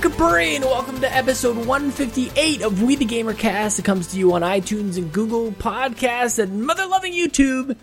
Capri, 0.00 0.56
and 0.56 0.64
welcome 0.64 0.98
to 1.02 1.14
episode 1.14 1.58
158 1.58 2.62
of 2.62 2.82
We 2.82 2.96
the 2.96 3.04
Gamer 3.04 3.34
Cast. 3.34 3.78
It 3.78 3.84
comes 3.84 4.06
to 4.08 4.18
you 4.18 4.32
on 4.32 4.40
iTunes 4.40 4.96
and 4.96 5.12
Google 5.12 5.52
Podcasts 5.52 6.38
and 6.38 6.64
mother 6.64 6.86
loving 6.86 7.12
YouTube 7.12 7.76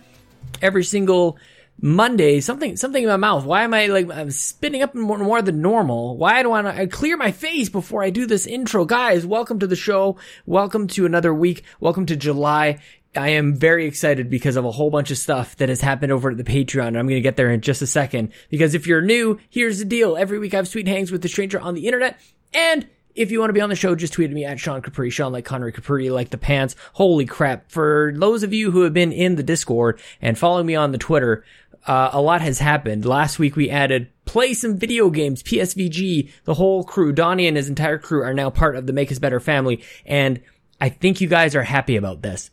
every 0.60 0.82
single 0.82 1.38
Monday. 1.80 2.40
Something, 2.40 2.76
something 2.76 3.04
in 3.04 3.08
my 3.08 3.16
mouth. 3.16 3.44
Why 3.44 3.62
am 3.62 3.72
I 3.72 3.86
like 3.86 4.10
I'm 4.10 4.32
spitting 4.32 4.82
up 4.82 4.96
more, 4.96 5.18
more 5.18 5.42
than 5.42 5.62
normal? 5.62 6.16
Why 6.16 6.42
do 6.42 6.50
I, 6.50 6.80
I 6.80 6.86
clear 6.86 7.16
my 7.16 7.30
face 7.30 7.68
before 7.68 8.02
I 8.02 8.10
do 8.10 8.26
this 8.26 8.48
intro? 8.48 8.84
Guys, 8.84 9.24
welcome 9.24 9.60
to 9.60 9.68
the 9.68 9.76
show. 9.76 10.16
Welcome 10.44 10.88
to 10.88 11.06
another 11.06 11.32
week. 11.32 11.62
Welcome 11.78 12.06
to 12.06 12.16
July. 12.16 12.80
I 13.16 13.30
am 13.30 13.54
very 13.54 13.86
excited 13.86 14.30
because 14.30 14.56
of 14.56 14.64
a 14.64 14.70
whole 14.70 14.90
bunch 14.90 15.10
of 15.10 15.18
stuff 15.18 15.56
that 15.56 15.68
has 15.68 15.80
happened 15.80 16.12
over 16.12 16.30
at 16.30 16.36
the 16.36 16.44
Patreon. 16.44 16.88
I'm 16.88 17.06
going 17.06 17.08
to 17.08 17.20
get 17.20 17.36
there 17.36 17.50
in 17.50 17.60
just 17.60 17.82
a 17.82 17.86
second. 17.86 18.32
Because 18.50 18.74
if 18.74 18.86
you're 18.86 19.00
new, 19.00 19.38
here's 19.48 19.78
the 19.78 19.84
deal. 19.84 20.16
Every 20.16 20.38
week 20.38 20.54
I 20.54 20.58
have 20.58 20.68
sweet 20.68 20.86
hangs 20.86 21.10
with 21.10 21.22
the 21.22 21.28
stranger 21.28 21.58
on 21.58 21.74
the 21.74 21.86
internet. 21.86 22.20
And 22.52 22.86
if 23.14 23.30
you 23.30 23.40
want 23.40 23.48
to 23.48 23.54
be 23.54 23.60
on 23.60 23.70
the 23.70 23.76
show, 23.76 23.94
just 23.94 24.12
tweet 24.12 24.30
at 24.30 24.34
me 24.34 24.44
at 24.44 24.60
Sean 24.60 24.82
Capri, 24.82 25.10
Sean 25.10 25.32
like 25.32 25.44
Connery 25.44 25.72
Capri, 25.72 26.10
like 26.10 26.30
the 26.30 26.38
pants. 26.38 26.76
Holy 26.92 27.24
crap. 27.24 27.70
For 27.70 28.12
those 28.14 28.42
of 28.42 28.52
you 28.52 28.70
who 28.70 28.82
have 28.82 28.94
been 28.94 29.12
in 29.12 29.36
the 29.36 29.42
Discord 29.42 30.00
and 30.20 30.38
following 30.38 30.66
me 30.66 30.76
on 30.76 30.92
the 30.92 30.98
Twitter, 30.98 31.44
uh, 31.86 32.10
a 32.12 32.20
lot 32.20 32.42
has 32.42 32.58
happened. 32.58 33.04
Last 33.04 33.38
week 33.38 33.56
we 33.56 33.70
added 33.70 34.08
play 34.24 34.52
some 34.52 34.76
video 34.76 35.08
games, 35.08 35.42
PSVG, 35.42 36.30
the 36.44 36.54
whole 36.54 36.84
crew, 36.84 37.12
Donnie 37.12 37.48
and 37.48 37.56
his 37.56 37.68
entire 37.68 37.98
crew 37.98 38.22
are 38.22 38.34
now 38.34 38.50
part 38.50 38.76
of 38.76 38.86
the 38.86 38.92
Make 38.92 39.10
Us 39.10 39.18
Better 39.18 39.40
family. 39.40 39.82
And 40.04 40.40
I 40.80 40.90
think 40.90 41.20
you 41.20 41.28
guys 41.28 41.56
are 41.56 41.62
happy 41.62 41.96
about 41.96 42.22
this. 42.22 42.50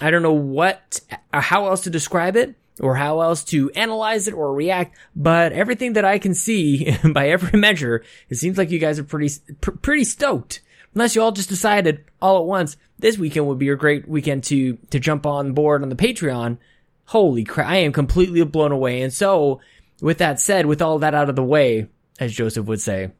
I 0.00 0.10
don't 0.10 0.22
know 0.22 0.32
what, 0.32 1.00
uh, 1.32 1.40
how 1.40 1.66
else 1.66 1.82
to 1.82 1.90
describe 1.90 2.36
it 2.36 2.54
or 2.80 2.96
how 2.96 3.20
else 3.20 3.44
to 3.44 3.70
analyze 3.70 4.28
it 4.28 4.34
or 4.34 4.52
react, 4.52 4.96
but 5.14 5.52
everything 5.52 5.94
that 5.94 6.04
I 6.04 6.18
can 6.18 6.34
see 6.34 6.96
by 7.12 7.30
every 7.30 7.58
measure, 7.58 8.04
it 8.28 8.36
seems 8.36 8.58
like 8.58 8.70
you 8.70 8.78
guys 8.78 8.98
are 8.98 9.04
pretty, 9.04 9.30
pr- 9.60 9.70
pretty 9.72 10.04
stoked. 10.04 10.60
Unless 10.94 11.14
you 11.14 11.22
all 11.22 11.32
just 11.32 11.48
decided 11.48 12.04
all 12.20 12.38
at 12.38 12.46
once, 12.46 12.76
this 12.98 13.18
weekend 13.18 13.46
would 13.46 13.58
be 13.58 13.68
a 13.68 13.76
great 13.76 14.08
weekend 14.08 14.44
to, 14.44 14.74
to 14.90 14.98
jump 14.98 15.26
on 15.26 15.52
board 15.52 15.82
on 15.82 15.88
the 15.88 15.96
Patreon. 15.96 16.58
Holy 17.06 17.44
crap, 17.44 17.68
I 17.68 17.76
am 17.76 17.92
completely 17.92 18.42
blown 18.44 18.72
away. 18.72 19.02
And 19.02 19.12
so, 19.12 19.60
with 20.00 20.18
that 20.18 20.40
said, 20.40 20.66
with 20.66 20.82
all 20.82 20.98
that 21.00 21.14
out 21.14 21.28
of 21.28 21.36
the 21.36 21.42
way, 21.42 21.88
as 22.18 22.34
Joseph 22.34 22.66
would 22.66 22.80
say, 22.80 23.10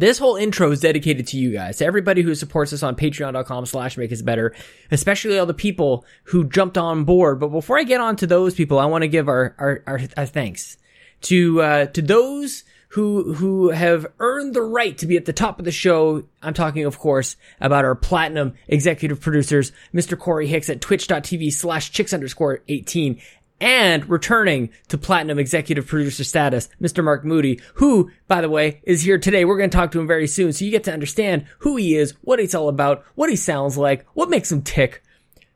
this 0.00 0.18
whole 0.18 0.36
intro 0.36 0.70
is 0.70 0.80
dedicated 0.80 1.26
to 1.28 1.36
you 1.36 1.52
guys, 1.52 1.78
to 1.78 1.86
everybody 1.86 2.22
who 2.22 2.34
supports 2.34 2.72
us 2.72 2.82
on 2.82 2.96
patreon.com 2.96 3.66
slash 3.66 3.96
make 3.96 4.12
better, 4.24 4.54
especially 4.90 5.38
all 5.38 5.46
the 5.46 5.54
people 5.54 6.04
who 6.24 6.44
jumped 6.44 6.78
on 6.78 7.04
board. 7.04 7.40
But 7.40 7.48
before 7.48 7.78
I 7.78 7.84
get 7.84 8.00
on 8.00 8.16
to 8.16 8.26
those 8.26 8.54
people, 8.54 8.78
I 8.78 8.86
want 8.86 9.02
to 9.02 9.08
give 9.08 9.28
our, 9.28 9.54
our, 9.58 9.82
our, 9.86 10.00
our 10.16 10.26
thanks 10.26 10.76
to, 11.22 11.62
uh, 11.62 11.86
to 11.86 12.02
those 12.02 12.64
who, 12.88 13.34
who 13.34 13.70
have 13.70 14.06
earned 14.20 14.54
the 14.54 14.62
right 14.62 14.96
to 14.98 15.06
be 15.06 15.16
at 15.16 15.24
the 15.24 15.32
top 15.32 15.58
of 15.58 15.64
the 15.64 15.72
show. 15.72 16.22
I'm 16.42 16.54
talking, 16.54 16.84
of 16.84 16.98
course, 16.98 17.36
about 17.60 17.84
our 17.84 17.96
platinum 17.96 18.54
executive 18.68 19.20
producers, 19.20 19.72
Mr. 19.92 20.16
Corey 20.16 20.46
Hicks 20.46 20.70
at 20.70 20.80
twitch.tv 20.80 21.52
slash 21.52 21.90
chicks 21.90 22.12
underscore 22.12 22.60
18 22.68 23.20
and 23.60 24.08
returning 24.08 24.70
to 24.88 24.98
platinum 24.98 25.38
executive 25.38 25.86
producer 25.86 26.24
status, 26.24 26.68
Mr. 26.82 27.04
Mark 27.04 27.24
Moody, 27.24 27.60
who, 27.74 28.10
by 28.26 28.40
the 28.40 28.50
way, 28.50 28.80
is 28.82 29.02
here 29.02 29.18
today. 29.18 29.44
We're 29.44 29.58
going 29.58 29.70
to 29.70 29.76
talk 29.76 29.92
to 29.92 30.00
him 30.00 30.06
very 30.06 30.26
soon. 30.26 30.52
So 30.52 30.64
you 30.64 30.70
get 30.70 30.84
to 30.84 30.92
understand 30.92 31.46
who 31.60 31.76
he 31.76 31.96
is, 31.96 32.14
what 32.22 32.40
he's 32.40 32.54
all 32.54 32.68
about, 32.68 33.04
what 33.14 33.30
he 33.30 33.36
sounds 33.36 33.78
like, 33.78 34.04
what 34.14 34.30
makes 34.30 34.50
him 34.50 34.62
tick, 34.62 35.02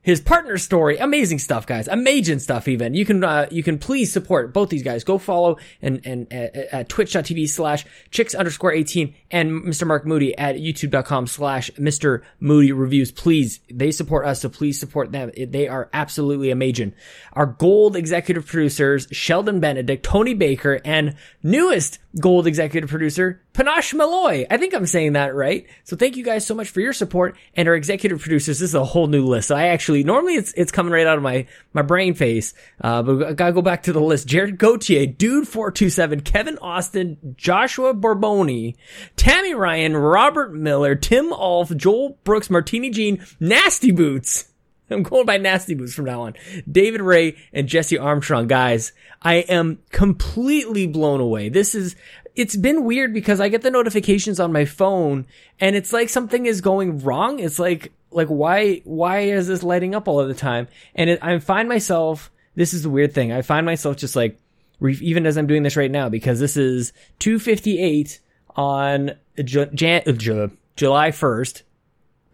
his 0.09 0.23
partner 0.23 0.57
story, 0.57 0.97
amazing 0.97 1.39
stuff, 1.39 1.67
guys, 1.67 1.87
amazing 1.87 2.39
stuff. 2.39 2.67
Even 2.67 2.95
you 2.95 3.05
can 3.05 3.23
uh, 3.23 3.47
you 3.51 3.63
can 3.63 3.79
please 3.79 4.11
support 4.11 4.55
both 4.55 4.71
these 4.71 4.83
guys. 4.83 5.05
Go 5.05 5.19
follow 5.19 5.59
and 5.83 6.01
and 6.07 6.33
uh, 6.33 6.77
at 6.77 6.89
twitch.tv 6.89 7.47
slash 7.47 7.85
chicks 8.11 8.35
underscore 8.35 8.73
eighteen 8.73 9.15
and 9.31 9.51
Mr. 9.65 9.87
Mark 9.87 10.07
Moody 10.07 10.35
at 10.39 10.57
youtube.com 10.57 11.27
slash 11.27 11.71
Mr. 11.73 12.23
Moody 12.41 12.73
reviews. 12.73 13.13
Please, 13.13 13.61
they 13.71 13.91
support 13.91 14.25
us, 14.25 14.41
so 14.41 14.49
please 14.49 14.81
support 14.81 15.13
them. 15.13 15.31
They 15.37 15.69
are 15.69 15.91
absolutely 15.93 16.51
amazing. 16.51 16.95
Our 17.35 17.45
gold 17.45 17.95
executive 17.95 18.47
producers 18.47 19.09
Sheldon 19.13 19.61
Benedict, 19.61 20.03
Tony 20.03 20.33
Baker, 20.33 20.81
and 20.87 21.17
newest 21.43 21.99
gold 22.21 22.47
executive 22.47 22.89
producer 22.89 23.43
Panache 23.53 23.93
Malloy. 23.95 24.47
I 24.51 24.57
think 24.57 24.75
I'm 24.75 24.87
saying 24.87 25.13
that 25.13 25.35
right. 25.35 25.67
So 25.85 25.97
thank 25.97 26.17
you 26.17 26.25
guys 26.25 26.47
so 26.47 26.55
much 26.55 26.69
for 26.69 26.81
your 26.81 26.93
support 26.93 27.37
and 27.55 27.69
our 27.69 27.75
executive 27.75 28.21
producers. 28.21 28.61
This 28.61 28.71
is 28.71 28.75
a 28.75 28.85
whole 28.85 29.09
new 29.09 29.27
list. 29.27 29.49
So 29.49 29.57
I 29.57 29.69
actually 29.69 30.05
normally 30.05 30.35
it's 30.35 30.53
it's 30.55 30.73
coming 30.73 30.93
right 30.93 31.07
out 31.07 31.17
of 31.17 31.23
my 31.23 31.47
my 31.73 31.83
brain 31.83 32.15
face. 32.15 32.55
Uh, 32.81 33.03
but 33.03 33.27
I 33.27 33.33
gotta 33.35 33.53
go 33.53 33.63
back 33.63 33.85
to 33.85 33.93
the 33.93 34.01
list. 34.01 34.27
Jared 34.27 34.59
Gauthier, 34.59 35.07
Dude 35.07 35.49
four 35.49 35.71
two 35.71 35.91
seven, 35.91 36.21
Kevin 36.21 36.59
Austin, 36.59 37.35
Joshua 37.37 37.95
Borboni, 37.95 38.77
Tammy 39.17 39.55
Ryan, 39.55 39.97
Robert 39.97 40.55
Miller, 40.55 40.95
Tim 40.95 41.33
Alf, 41.33 41.75
Joel 41.77 42.19
Brooks, 42.25 42.49
Martini 42.49 42.91
Jean, 42.91 43.25
Nasty 43.41 43.91
Boots. 43.91 44.48
I'm 44.91 45.03
going 45.03 45.26
by 45.26 45.37
Nasty 45.37 45.75
Boots 45.75 45.94
from 45.94 46.06
now 46.06 46.22
on. 46.22 46.34
David 46.71 47.00
Ray 47.00 47.37
and 47.53 47.69
Jesse 47.69 47.99
Armstrong, 47.99 48.47
guys. 48.47 48.93
I 49.22 49.37
am 49.37 49.81
completely 49.91 50.87
blown 50.87 51.21
away. 51.21 51.49
This 51.49 51.75
is, 51.75 51.97
it's 52.34 52.56
been 52.56 52.84
weird 52.84 53.12
because 53.12 53.41
I 53.41 53.49
get 53.49 53.62
the 53.62 53.71
notifications 53.71 54.41
on 54.41 54.53
my 54.53 54.65
phone 54.65 55.26
and 55.60 55.76
it's 55.76 55.93
like 55.93 56.09
something 56.09 56.47
is 56.47 56.60
going 56.60 57.00
wrong. 57.00 57.38
It's 57.41 57.59
like, 57.59 57.93
like 58.10 58.28
why, 58.28 58.81
why 58.84 59.21
is 59.21 59.49
this 59.49 59.62
lighting 59.62 59.94
up 59.94 60.09
all 60.09 60.21
of 60.21 60.28
the 60.28 60.34
time? 60.34 60.69
And 60.94 61.10
it, 61.10 61.19
I 61.22 61.38
find 61.38 61.69
myself, 61.69 62.31
this 62.55 62.72
is 62.72 62.82
the 62.82 62.91
weird 62.91 63.12
thing. 63.12 63.32
I 63.32 63.43
find 63.43 63.66
myself 63.66 63.97
just 63.97 64.16
like, 64.16 64.38
even 64.81 65.26
as 65.26 65.37
I'm 65.37 65.49
doing 65.49 65.65
this 65.65 65.76
right 65.76 65.91
now, 65.91 66.09
because 66.09 66.38
this 66.38 66.56
is 66.56 66.93
258 67.19 68.20
on 68.56 69.12
Jan- 69.43 70.03
uh, 70.06 70.12
Jan- 70.12 70.56
July 70.76 71.10
1st. 71.10 71.62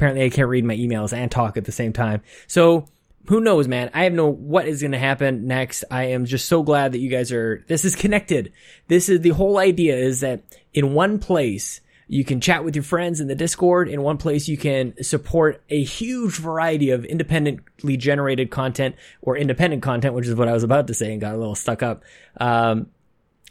Apparently 0.05 0.27
I 0.27 0.29
can't 0.29 0.51
read 0.51 0.67
my 0.67 0.77
emails 0.77 1.15
and 1.15 1.31
talk 1.31 1.57
at 1.57 1.65
the 1.65 1.73
same 1.73 1.95
time. 1.95 2.21
So 2.47 2.87
who 3.29 3.41
knows, 3.41 3.67
man? 3.67 3.91
I 3.95 4.05
have 4.05 4.13
no 4.13 4.29
what 4.29 4.69
is 4.69 4.83
going 4.83 4.93
to 4.93 4.99
happen 4.99 5.47
next. 5.47 5.83
I 5.91 6.09
am 6.09 6.27
just 6.27 6.47
so 6.47 6.63
glad 6.63 6.93
that 6.93 6.99
you 6.99 7.09
guys 7.09 7.33
are, 7.33 7.65
this 7.69 7.87
is 7.87 7.97
connected. 7.97 8.53
This 8.87 9.09
is 9.09 9.23
the 9.23 9.31
whole 9.31 9.57
idea 9.57 9.97
is 9.97 10.21
that 10.21 10.43
in 10.75 10.93
one 10.93 11.19
place, 11.19 11.81
you 12.07 12.23
can 12.23 12.43
chat 12.43 12.67
with 12.67 12.77
your 12.77 12.83
friends 12.83 13.19
in 13.19 13.29
the 13.29 13.35
Discord. 13.35 13.89
In 13.89 14.03
one 14.03 14.19
place, 14.19 14.47
you 14.47 14.59
can 14.59 15.03
support 15.03 15.65
a 15.71 15.83
huge 15.83 16.37
variety 16.37 16.91
of 16.91 17.07
independently 17.07 17.97
generated 17.97 18.51
content 18.51 18.97
or 19.23 19.39
independent 19.39 19.83
content, 19.83 20.13
which 20.13 20.27
is 20.27 20.35
what 20.35 20.49
I 20.49 20.53
was 20.53 20.65
about 20.65 20.89
to 20.89 20.95
say 20.95 21.13
and 21.13 21.21
got 21.23 21.35
a 21.35 21.39
little 21.39 21.55
stuck 21.55 21.83
up. 21.83 22.05
Um, 22.39 22.89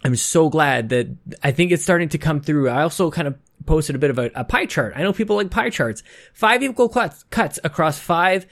I'm 0.03 0.15
so 0.15 0.49
glad 0.49 0.89
that 0.89 1.07
I 1.41 1.51
think 1.51 1.71
it's 1.71 1.81
starting 1.81 2.09
to 2.09 2.19
come 2.19 2.41
through. 2.41 2.69
I 2.69 2.83
also 2.83 3.09
kind 3.09 3.27
of 3.27 3.37
posted 3.65 3.95
a 3.95 3.99
bit 3.99 4.09
of 4.09 4.19
a, 4.19 4.31
a 4.35 4.43
pie 4.43 4.65
chart. 4.65 4.93
I 4.95 5.03
know 5.03 5.13
people 5.13 5.35
like 5.35 5.49
pie 5.49 5.69
charts. 5.69 6.03
Five 6.33 6.63
equal 6.63 6.89
cuts, 6.89 7.23
cuts 7.29 7.59
across 7.63 7.99
five 7.99 8.45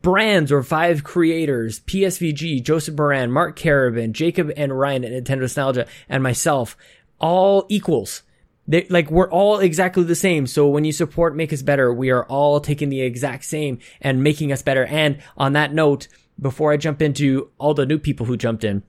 brands 0.00 0.50
or 0.50 0.62
five 0.62 1.04
creators, 1.04 1.80
PSVG, 1.80 2.62
Joseph 2.62 2.96
Moran, 2.96 3.30
Mark 3.30 3.58
Carabin, 3.58 4.12
Jacob 4.12 4.50
and 4.56 4.78
Ryan 4.78 5.04
at 5.04 5.12
Nintendo 5.12 5.40
Nostalgia, 5.40 5.86
and 6.08 6.22
myself, 6.22 6.76
all 7.20 7.66
equals. 7.68 8.22
They, 8.66 8.86
like 8.88 9.10
we're 9.10 9.30
all 9.30 9.58
exactly 9.58 10.04
the 10.04 10.14
same. 10.14 10.46
So 10.46 10.68
when 10.68 10.84
you 10.84 10.92
support 10.92 11.36
Make 11.36 11.52
Us 11.52 11.62
Better, 11.62 11.92
we 11.92 12.10
are 12.10 12.24
all 12.26 12.60
taking 12.60 12.88
the 12.90 13.00
exact 13.00 13.44
same 13.44 13.78
and 14.00 14.22
making 14.22 14.52
us 14.52 14.62
better. 14.62 14.84
And 14.84 15.18
on 15.36 15.54
that 15.54 15.72
note, 15.72 16.08
before 16.40 16.72
I 16.72 16.76
jump 16.76 17.02
into 17.02 17.50
all 17.58 17.74
the 17.74 17.86
new 17.86 17.98
people 17.98 18.26
who 18.26 18.36
jumped 18.36 18.64
in, 18.64 18.82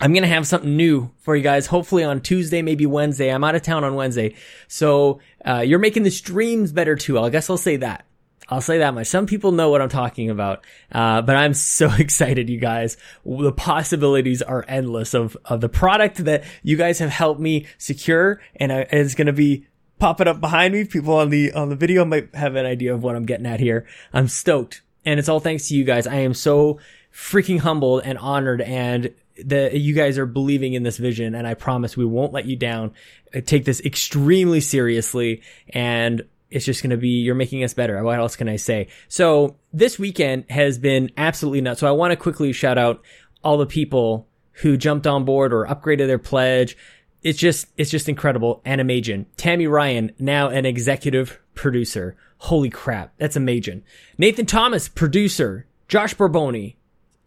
I'm 0.00 0.12
going 0.12 0.22
to 0.22 0.28
have 0.28 0.46
something 0.46 0.76
new 0.76 1.10
for 1.18 1.34
you 1.34 1.42
guys, 1.42 1.66
hopefully 1.66 2.04
on 2.04 2.20
Tuesday, 2.20 2.62
maybe 2.62 2.86
Wednesday. 2.86 3.30
I'm 3.30 3.42
out 3.42 3.56
of 3.56 3.62
town 3.62 3.82
on 3.82 3.94
Wednesday. 3.94 4.36
So, 4.68 5.20
uh, 5.44 5.60
you're 5.60 5.80
making 5.80 6.04
the 6.04 6.10
streams 6.10 6.70
better 6.72 6.94
too. 6.94 7.18
I 7.18 7.30
guess 7.30 7.50
I'll 7.50 7.56
say 7.56 7.76
that. 7.76 8.04
I'll 8.48 8.62
say 8.62 8.78
that 8.78 8.94
much. 8.94 9.08
Some 9.08 9.26
people 9.26 9.52
know 9.52 9.70
what 9.70 9.82
I'm 9.82 9.88
talking 9.88 10.30
about. 10.30 10.64
Uh, 10.90 11.20
but 11.20 11.36
I'm 11.36 11.52
so 11.52 11.90
excited, 11.98 12.48
you 12.48 12.58
guys. 12.58 12.96
The 13.24 13.52
possibilities 13.52 14.40
are 14.40 14.64
endless 14.68 15.14
of, 15.14 15.36
of 15.44 15.60
the 15.60 15.68
product 15.68 16.24
that 16.24 16.44
you 16.62 16.76
guys 16.76 16.98
have 17.00 17.10
helped 17.10 17.40
me 17.40 17.66
secure 17.76 18.40
and 18.56 18.72
it's 18.72 19.14
going 19.14 19.26
to 19.26 19.32
be 19.32 19.66
popping 19.98 20.28
up 20.28 20.40
behind 20.40 20.72
me. 20.72 20.84
People 20.84 21.14
on 21.14 21.30
the, 21.30 21.52
on 21.52 21.68
the 21.68 21.76
video 21.76 22.04
might 22.04 22.34
have 22.34 22.54
an 22.54 22.64
idea 22.64 22.94
of 22.94 23.02
what 23.02 23.16
I'm 23.16 23.26
getting 23.26 23.46
at 23.46 23.60
here. 23.60 23.86
I'm 24.12 24.28
stoked 24.28 24.82
and 25.04 25.18
it's 25.18 25.28
all 25.28 25.40
thanks 25.40 25.68
to 25.68 25.74
you 25.74 25.84
guys. 25.84 26.06
I 26.06 26.16
am 26.16 26.34
so 26.34 26.78
freaking 27.12 27.60
humbled 27.60 28.02
and 28.04 28.16
honored 28.18 28.60
and 28.60 29.12
that 29.44 29.74
you 29.74 29.94
guys 29.94 30.18
are 30.18 30.26
believing 30.26 30.74
in 30.74 30.82
this 30.82 30.96
vision 30.96 31.34
and 31.34 31.46
I 31.46 31.54
promise 31.54 31.96
we 31.96 32.04
won't 32.04 32.32
let 32.32 32.46
you 32.46 32.56
down. 32.56 32.92
I 33.34 33.40
take 33.40 33.64
this 33.64 33.80
extremely 33.80 34.60
seriously 34.60 35.42
and 35.70 36.22
it's 36.50 36.64
just 36.64 36.82
going 36.82 36.90
to 36.90 36.96
be, 36.96 37.08
you're 37.08 37.34
making 37.34 37.62
us 37.62 37.74
better. 37.74 38.02
What 38.02 38.18
else 38.18 38.36
can 38.36 38.48
I 38.48 38.56
say? 38.56 38.88
So 39.08 39.56
this 39.72 39.98
weekend 39.98 40.46
has 40.50 40.78
been 40.78 41.10
absolutely 41.16 41.60
nuts. 41.60 41.80
So 41.80 41.88
I 41.88 41.92
want 41.92 42.12
to 42.12 42.16
quickly 42.16 42.52
shout 42.52 42.78
out 42.78 43.02
all 43.44 43.58
the 43.58 43.66
people 43.66 44.26
who 44.52 44.76
jumped 44.76 45.06
on 45.06 45.24
board 45.24 45.52
or 45.52 45.66
upgraded 45.66 46.06
their 46.06 46.18
pledge. 46.18 46.76
It's 47.22 47.38
just, 47.38 47.66
it's 47.76 47.90
just 47.90 48.08
incredible 48.08 48.62
and 48.64 48.80
amazing. 48.80 49.26
Tammy 49.36 49.66
Ryan, 49.66 50.12
now 50.18 50.48
an 50.48 50.64
executive 50.66 51.38
producer. 51.54 52.16
Holy 52.38 52.70
crap. 52.70 53.12
That's 53.18 53.36
amazing. 53.36 53.82
Nathan 54.16 54.46
Thomas, 54.46 54.88
producer. 54.88 55.66
Josh 55.88 56.14
Borboni, 56.14 56.76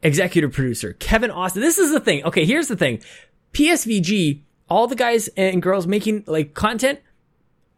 executive 0.04 0.54
producer. 0.54 0.94
Kevin 0.94 1.32
Austin. 1.32 1.62
This 1.62 1.78
is 1.78 1.92
the 1.92 2.00
thing. 2.00 2.24
Okay, 2.26 2.46
here's 2.46 2.68
the 2.68 2.76
thing. 2.76 3.02
PSVG 3.54 4.42
all 4.72 4.88
the 4.88 4.96
guys 4.96 5.28
and 5.36 5.62
girls 5.62 5.86
making 5.86 6.24
like 6.28 6.54
content 6.54 6.98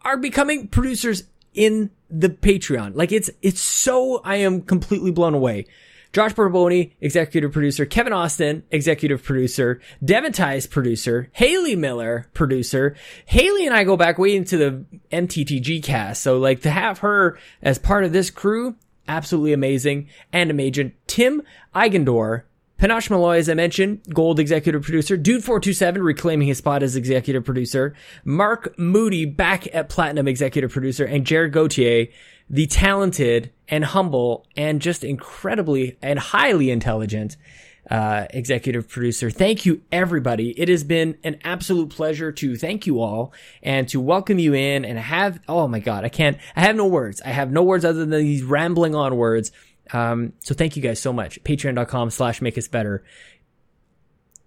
are 0.03 0.15
becoming 0.15 0.67
producers 0.67 1.23
in 1.55 1.89
the 2.07 2.29
Patreon. 2.29 2.95
Like 2.95 3.11
it's, 3.11 3.31
it's 3.41 3.59
so, 3.59 4.21
I 4.23 4.35
am 4.35 4.61
completely 4.61 5.09
blown 5.09 5.33
away. 5.33 5.65
Josh 6.11 6.35
Borboni, 6.35 6.91
executive 7.01 7.51
producer, 7.51 7.87
Kevin 7.87 8.13
Austin, 8.13 8.61
executive 8.69 9.23
producer, 9.23 9.81
Devin 10.05 10.33
Tice, 10.33 10.67
producer, 10.67 11.29
Haley 11.31 11.75
Miller, 11.75 12.27
producer. 12.35 12.95
Haley 13.25 13.65
and 13.65 13.75
I 13.75 13.83
go 13.83 13.97
back 13.97 14.19
way 14.19 14.35
into 14.35 14.57
the 14.57 14.85
MTTG 15.11 15.81
cast. 15.81 16.21
So 16.21 16.37
like 16.37 16.61
to 16.61 16.69
have 16.69 16.99
her 16.99 17.39
as 17.63 17.79
part 17.79 18.03
of 18.03 18.13
this 18.13 18.29
crew, 18.29 18.75
absolutely 19.07 19.53
amazing 19.53 20.07
and 20.31 20.49
amazing. 20.51 20.93
Tim 21.07 21.41
Eigendor, 21.75 22.43
Panache 22.77 23.09
Malloy, 23.09 23.37
as 23.37 23.49
I 23.49 23.53
mentioned, 23.53 24.01
Gold 24.13 24.39
executive 24.39 24.83
producer. 24.83 25.17
Dude427 25.17 26.03
reclaiming 26.03 26.47
his 26.47 26.57
spot 26.57 26.83
as 26.83 26.95
executive 26.95 27.45
producer. 27.45 27.95
Mark 28.25 28.77
Moody 28.77 29.25
back 29.25 29.73
at 29.73 29.89
Platinum 29.89 30.27
executive 30.27 30.71
producer. 30.71 31.05
And 31.05 31.25
Jared 31.25 31.53
Gauthier, 31.53 32.07
the 32.49 32.67
talented 32.67 33.51
and 33.69 33.85
humble 33.85 34.45
and 34.57 34.81
just 34.81 35.03
incredibly 35.03 35.97
and 36.01 36.19
highly 36.19 36.71
intelligent 36.71 37.37
uh, 37.89 38.27
executive 38.29 38.87
producer. 38.87 39.29
Thank 39.29 39.65
you, 39.65 39.81
everybody. 39.91 40.51
It 40.59 40.69
has 40.69 40.83
been 40.83 41.17
an 41.23 41.39
absolute 41.43 41.89
pleasure 41.89 42.31
to 42.31 42.55
thank 42.55 42.87
you 42.87 43.01
all 43.01 43.33
and 43.61 43.87
to 43.89 43.99
welcome 43.99 44.39
you 44.39 44.53
in 44.53 44.85
and 44.85 44.97
have, 44.97 45.39
oh 45.47 45.67
my 45.67 45.79
God, 45.79 46.05
I 46.05 46.09
can't, 46.09 46.37
I 46.55 46.61
have 46.61 46.75
no 46.75 46.87
words. 46.87 47.21
I 47.25 47.29
have 47.29 47.51
no 47.51 47.63
words 47.63 47.83
other 47.83 48.05
than 48.05 48.11
these 48.11 48.43
rambling 48.43 48.95
on 48.95 49.17
words 49.17 49.51
um, 49.91 50.33
so 50.39 50.53
thank 50.53 50.75
you 50.75 50.81
guys 50.81 50.99
so 51.01 51.11
much. 51.11 51.43
Patreon.com 51.43 52.09
slash 52.09 52.41
make 52.41 52.57
us 52.57 52.67
better. 52.67 53.03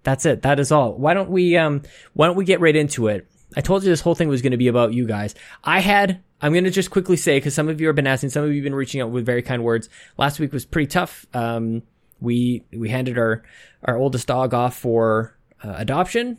That's 0.02 0.24
it. 0.24 0.42
That 0.42 0.60
is 0.60 0.70
all. 0.70 0.94
Why 0.94 1.14
don't 1.14 1.30
we, 1.30 1.56
um, 1.56 1.82
why 2.14 2.26
don't 2.26 2.36
we 2.36 2.44
get 2.44 2.60
right 2.60 2.76
into 2.76 3.08
it? 3.08 3.28
I 3.56 3.60
told 3.60 3.82
you 3.82 3.90
this 3.90 4.00
whole 4.00 4.14
thing 4.14 4.28
was 4.28 4.42
going 4.42 4.52
to 4.52 4.56
be 4.56 4.68
about 4.68 4.92
you 4.92 5.06
guys. 5.06 5.34
I 5.64 5.80
had, 5.80 6.22
I'm 6.40 6.52
going 6.52 6.64
to 6.64 6.70
just 6.70 6.90
quickly 6.90 7.16
say, 7.16 7.40
cause 7.40 7.54
some 7.54 7.68
of 7.68 7.80
you 7.80 7.86
have 7.88 7.96
been 7.96 8.06
asking, 8.06 8.30
some 8.30 8.44
of 8.44 8.50
you 8.50 8.56
have 8.56 8.64
been 8.64 8.74
reaching 8.74 9.00
out 9.00 9.10
with 9.10 9.26
very 9.26 9.42
kind 9.42 9.64
words. 9.64 9.88
Last 10.16 10.38
week 10.38 10.52
was 10.52 10.64
pretty 10.64 10.88
tough. 10.88 11.26
Um, 11.34 11.82
we, 12.20 12.64
we 12.72 12.88
handed 12.88 13.18
our, 13.18 13.42
our 13.84 13.96
oldest 13.96 14.26
dog 14.26 14.54
off 14.54 14.76
for 14.76 15.36
uh, 15.62 15.74
adoption. 15.76 16.38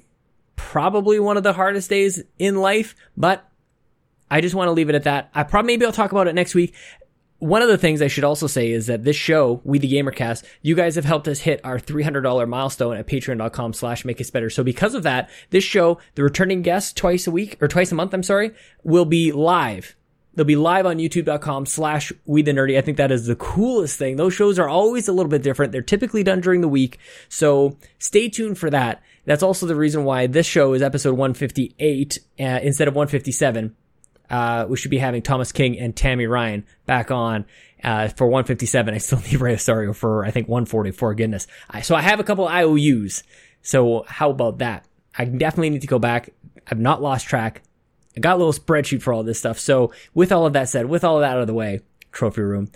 Probably 0.55 1.19
one 1.19 1.37
of 1.37 1.43
the 1.43 1.53
hardest 1.53 1.89
days 1.89 2.23
in 2.39 2.57
life, 2.57 2.95
but 3.15 3.47
I 4.29 4.41
just 4.41 4.55
want 4.55 4.67
to 4.67 4.73
leave 4.73 4.89
it 4.89 4.95
at 4.95 5.03
that. 5.03 5.29
I 5.33 5.43
probably, 5.43 5.67
maybe 5.67 5.85
I'll 5.85 5.91
talk 5.91 6.11
about 6.11 6.27
it 6.27 6.35
next 6.35 6.55
week 6.55 6.73
one 7.39 7.61
of 7.61 7.67
the 7.67 7.77
things 7.77 8.01
I 8.01 8.07
should 8.07 8.23
also 8.23 8.47
say 8.47 8.71
is 8.71 8.87
that 8.87 9.03
this 9.03 9.15
show, 9.15 9.61
We 9.63 9.77
the 9.77 9.91
Gamercast, 9.91 10.43
you 10.61 10.75
guys 10.75 10.95
have 10.95 11.05
helped 11.05 11.27
us 11.27 11.39
hit 11.39 11.61
our 11.63 11.79
$300 11.79 12.47
milestone 12.47 12.97
at 12.97 13.07
patreon.com 13.07 13.73
slash 13.73 14.05
make 14.05 14.19
us 14.19 14.31
better. 14.31 14.49
So 14.49 14.63
because 14.63 14.95
of 14.95 15.03
that, 15.03 15.29
this 15.51 15.63
show, 15.63 15.99
the 16.15 16.23
returning 16.23 16.61
guests 16.61 16.93
twice 16.93 17.27
a 17.27 17.31
week 17.31 17.57
or 17.61 17.67
twice 17.67 17.91
a 17.91 17.95
month, 17.95 18.13
I'm 18.13 18.23
sorry, 18.23 18.51
will 18.83 19.05
be 19.05 19.31
live. 19.31 19.95
They'll 20.37 20.45
be 20.45 20.55
live 20.55 20.85
on 20.85 20.97
youtube.com 20.97 21.65
slash 21.65 22.13
we 22.25 22.43
the 22.43 22.51
nerdy. 22.51 22.77
I 22.77 22.81
think 22.81 22.95
that 22.97 23.11
is 23.11 23.25
the 23.25 23.35
coolest 23.35 23.99
thing. 23.99 24.15
Those 24.15 24.33
shows 24.33 24.57
are 24.57 24.69
always 24.69 25.09
a 25.09 25.11
little 25.11 25.29
bit 25.29 25.43
different. 25.43 25.73
They're 25.73 25.81
typically 25.81 26.23
done 26.23 26.39
during 26.39 26.61
the 26.61 26.69
week. 26.69 26.99
So 27.27 27.77
stay 27.99 28.29
tuned 28.29 28.57
for 28.57 28.69
that. 28.69 29.01
That's 29.25 29.43
also 29.43 29.65
the 29.65 29.75
reason 29.75 30.05
why 30.05 30.27
this 30.27 30.45
show 30.45 30.73
is 30.73 30.81
episode 30.81 31.17
158 31.17 32.19
uh, 32.39 32.43
instead 32.61 32.87
of 32.87 32.93
157 32.93 33.75
uh, 34.29 34.65
we 34.67 34.77
should 34.77 34.91
be 34.91 34.97
having 34.97 35.21
Thomas 35.21 35.51
King 35.51 35.79
and 35.79 35.95
Tammy 35.95 36.25
Ryan 36.27 36.65
back 36.85 37.11
on 37.11 37.45
uh, 37.83 38.09
for 38.09 38.27
157. 38.27 38.93
I 38.93 38.97
still 38.97 39.19
need 39.31 39.39
Ray 39.39 39.55
Osario 39.55 39.95
for 39.95 40.25
I 40.25 40.31
think 40.31 40.47
144. 40.47 41.15
Goodness, 41.15 41.47
I, 41.69 41.81
so 41.81 41.95
I 41.95 42.01
have 42.01 42.19
a 42.19 42.23
couple 42.23 42.47
IOUs. 42.47 43.23
So 43.61 44.05
how 44.07 44.29
about 44.29 44.59
that? 44.59 44.85
I 45.17 45.25
definitely 45.25 45.71
need 45.71 45.81
to 45.81 45.87
go 45.87 45.99
back. 45.99 46.29
I've 46.69 46.79
not 46.79 47.01
lost 47.01 47.27
track. 47.27 47.63
I 48.17 48.19
got 48.19 48.35
a 48.35 48.43
little 48.43 48.51
spreadsheet 48.51 49.01
for 49.01 49.13
all 49.13 49.23
this 49.23 49.39
stuff. 49.39 49.59
So 49.59 49.93
with 50.13 50.33
all 50.33 50.45
of 50.45 50.53
that 50.53 50.67
said, 50.67 50.87
with 50.87 51.05
all 51.05 51.17
of 51.17 51.21
that 51.21 51.35
out 51.35 51.41
of 51.41 51.47
the 51.47 51.53
way, 51.53 51.79
trophy 52.11 52.41
room. 52.41 52.69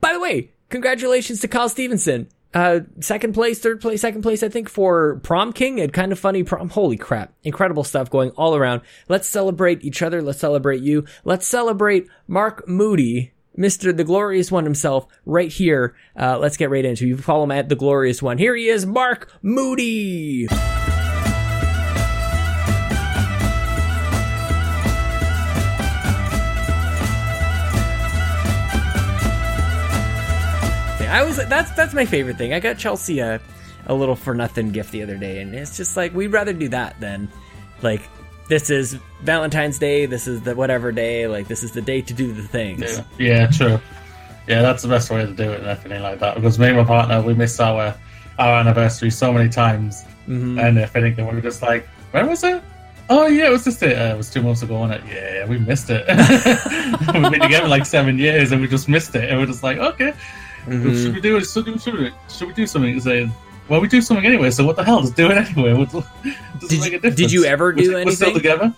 By 0.00 0.12
the 0.12 0.20
way, 0.20 0.50
congratulations 0.68 1.40
to 1.40 1.48
Kyle 1.48 1.70
Stevenson 1.70 2.28
uh, 2.54 2.80
second 3.00 3.32
place, 3.32 3.58
third 3.58 3.80
place, 3.80 4.00
second 4.00 4.22
place, 4.22 4.42
I 4.42 4.48
think 4.48 4.68
for 4.68 5.16
Prom 5.22 5.52
King 5.52 5.80
and 5.80 5.92
kind 5.92 6.12
of 6.12 6.18
funny 6.18 6.42
prom. 6.42 6.68
Holy 6.68 6.96
crap. 6.96 7.32
Incredible 7.44 7.84
stuff 7.84 8.10
going 8.10 8.30
all 8.30 8.54
around. 8.54 8.82
Let's 9.08 9.28
celebrate 9.28 9.84
each 9.84 10.02
other. 10.02 10.20
Let's 10.22 10.40
celebrate 10.40 10.82
you. 10.82 11.06
Let's 11.24 11.46
celebrate 11.46 12.08
Mark 12.26 12.68
Moody, 12.68 13.32
Mr. 13.56 13.96
The 13.96 14.04
Glorious 14.04 14.52
One 14.52 14.64
himself 14.64 15.06
right 15.24 15.50
here. 15.50 15.94
Uh, 16.18 16.38
let's 16.38 16.56
get 16.56 16.70
right 16.70 16.84
into 16.84 17.04
it. 17.04 17.08
You 17.08 17.16
follow 17.16 17.44
him 17.44 17.52
at 17.52 17.68
The 17.68 17.76
Glorious 17.76 18.22
One. 18.22 18.38
Here 18.38 18.54
he 18.54 18.68
is, 18.68 18.84
Mark 18.84 19.32
Moody. 19.42 20.48
I 31.12 31.24
was 31.24 31.36
that's 31.36 31.70
that's 31.72 31.92
my 31.92 32.06
favorite 32.06 32.38
thing. 32.38 32.54
I 32.54 32.60
got 32.60 32.78
Chelsea 32.78 33.18
a, 33.18 33.40
a 33.86 33.94
little 33.94 34.16
for 34.16 34.34
nothing 34.34 34.70
gift 34.70 34.92
the 34.92 35.02
other 35.02 35.18
day, 35.18 35.40
and 35.40 35.54
it's 35.54 35.76
just 35.76 35.96
like 35.96 36.14
we'd 36.14 36.28
rather 36.28 36.54
do 36.54 36.68
that 36.68 36.98
than 37.00 37.28
like 37.82 38.00
this 38.48 38.70
is 38.70 38.98
Valentine's 39.22 39.78
Day, 39.78 40.06
this 40.06 40.26
is 40.26 40.40
the 40.42 40.54
whatever 40.54 40.90
day, 40.90 41.26
like 41.26 41.48
this 41.48 41.62
is 41.62 41.72
the 41.72 41.82
day 41.82 42.00
to 42.00 42.14
do 42.14 42.32
the 42.32 42.42
things. 42.42 42.98
Yeah, 42.98 43.04
yeah 43.18 43.46
true. 43.46 43.78
Yeah, 44.48 44.62
that's 44.62 44.82
the 44.82 44.88
best 44.88 45.10
way 45.10 45.24
to 45.24 45.32
do 45.32 45.52
it 45.52 45.60
and 45.60 45.68
everything 45.68 46.02
like 46.02 46.18
that. 46.20 46.34
Because 46.34 46.58
me 46.58 46.68
and 46.68 46.78
my 46.78 46.84
partner, 46.84 47.20
we 47.22 47.34
missed 47.34 47.60
our 47.60 47.94
our 48.38 48.60
anniversary 48.60 49.10
so 49.10 49.32
many 49.32 49.50
times, 49.50 50.04
mm-hmm. 50.26 50.58
and 50.58 50.78
if 50.78 50.96
anything, 50.96 51.26
we 51.26 51.34
were 51.34 51.42
just 51.42 51.60
like, 51.60 51.86
when 52.12 52.26
was 52.26 52.42
it? 52.42 52.62
Oh 53.10 53.26
yeah, 53.26 53.48
it 53.48 53.50
was 53.50 53.64
just 53.64 53.82
it. 53.82 53.98
Uh, 53.98 54.14
it 54.14 54.16
was 54.16 54.30
two 54.30 54.42
months 54.42 54.62
ago, 54.62 54.78
wasn't 54.78 55.04
it? 55.04 55.14
Yeah, 55.14 55.46
we 55.46 55.58
missed 55.58 55.90
it. 55.90 56.06
We've 57.14 57.30
been 57.30 57.40
together 57.40 57.68
like 57.68 57.84
seven 57.84 58.18
years, 58.18 58.52
and 58.52 58.62
we 58.62 58.68
just 58.68 58.88
missed 58.88 59.14
it. 59.14 59.28
And 59.28 59.38
we're 59.38 59.46
just 59.46 59.62
like, 59.62 59.76
okay, 59.76 60.14
Mm-hmm. 60.66 60.94
Should 60.94 61.14
we 61.14 61.20
do 61.20 61.36
it? 61.36 61.44
Should 61.44 61.66
we, 61.66 61.78
should 61.78 61.94
we, 61.94 62.12
should 62.28 62.48
we 62.48 62.54
do 62.54 62.66
something? 62.66 63.00
Saying, 63.00 63.32
well, 63.68 63.80
we 63.80 63.88
do 63.88 64.00
something 64.00 64.26
anyway. 64.26 64.50
So 64.50 64.64
what 64.64 64.76
the 64.76 64.84
hell? 64.84 65.00
Just 65.00 65.16
do 65.16 65.30
it 65.30 65.36
anyway. 65.36 65.86
did, 66.68 67.16
did 67.16 67.32
you 67.32 67.44
ever 67.44 67.72
do 67.72 67.82
we're, 67.82 67.98
anything? 67.98 68.06
We're 68.06 68.14
still 68.14 68.32
together. 68.32 68.74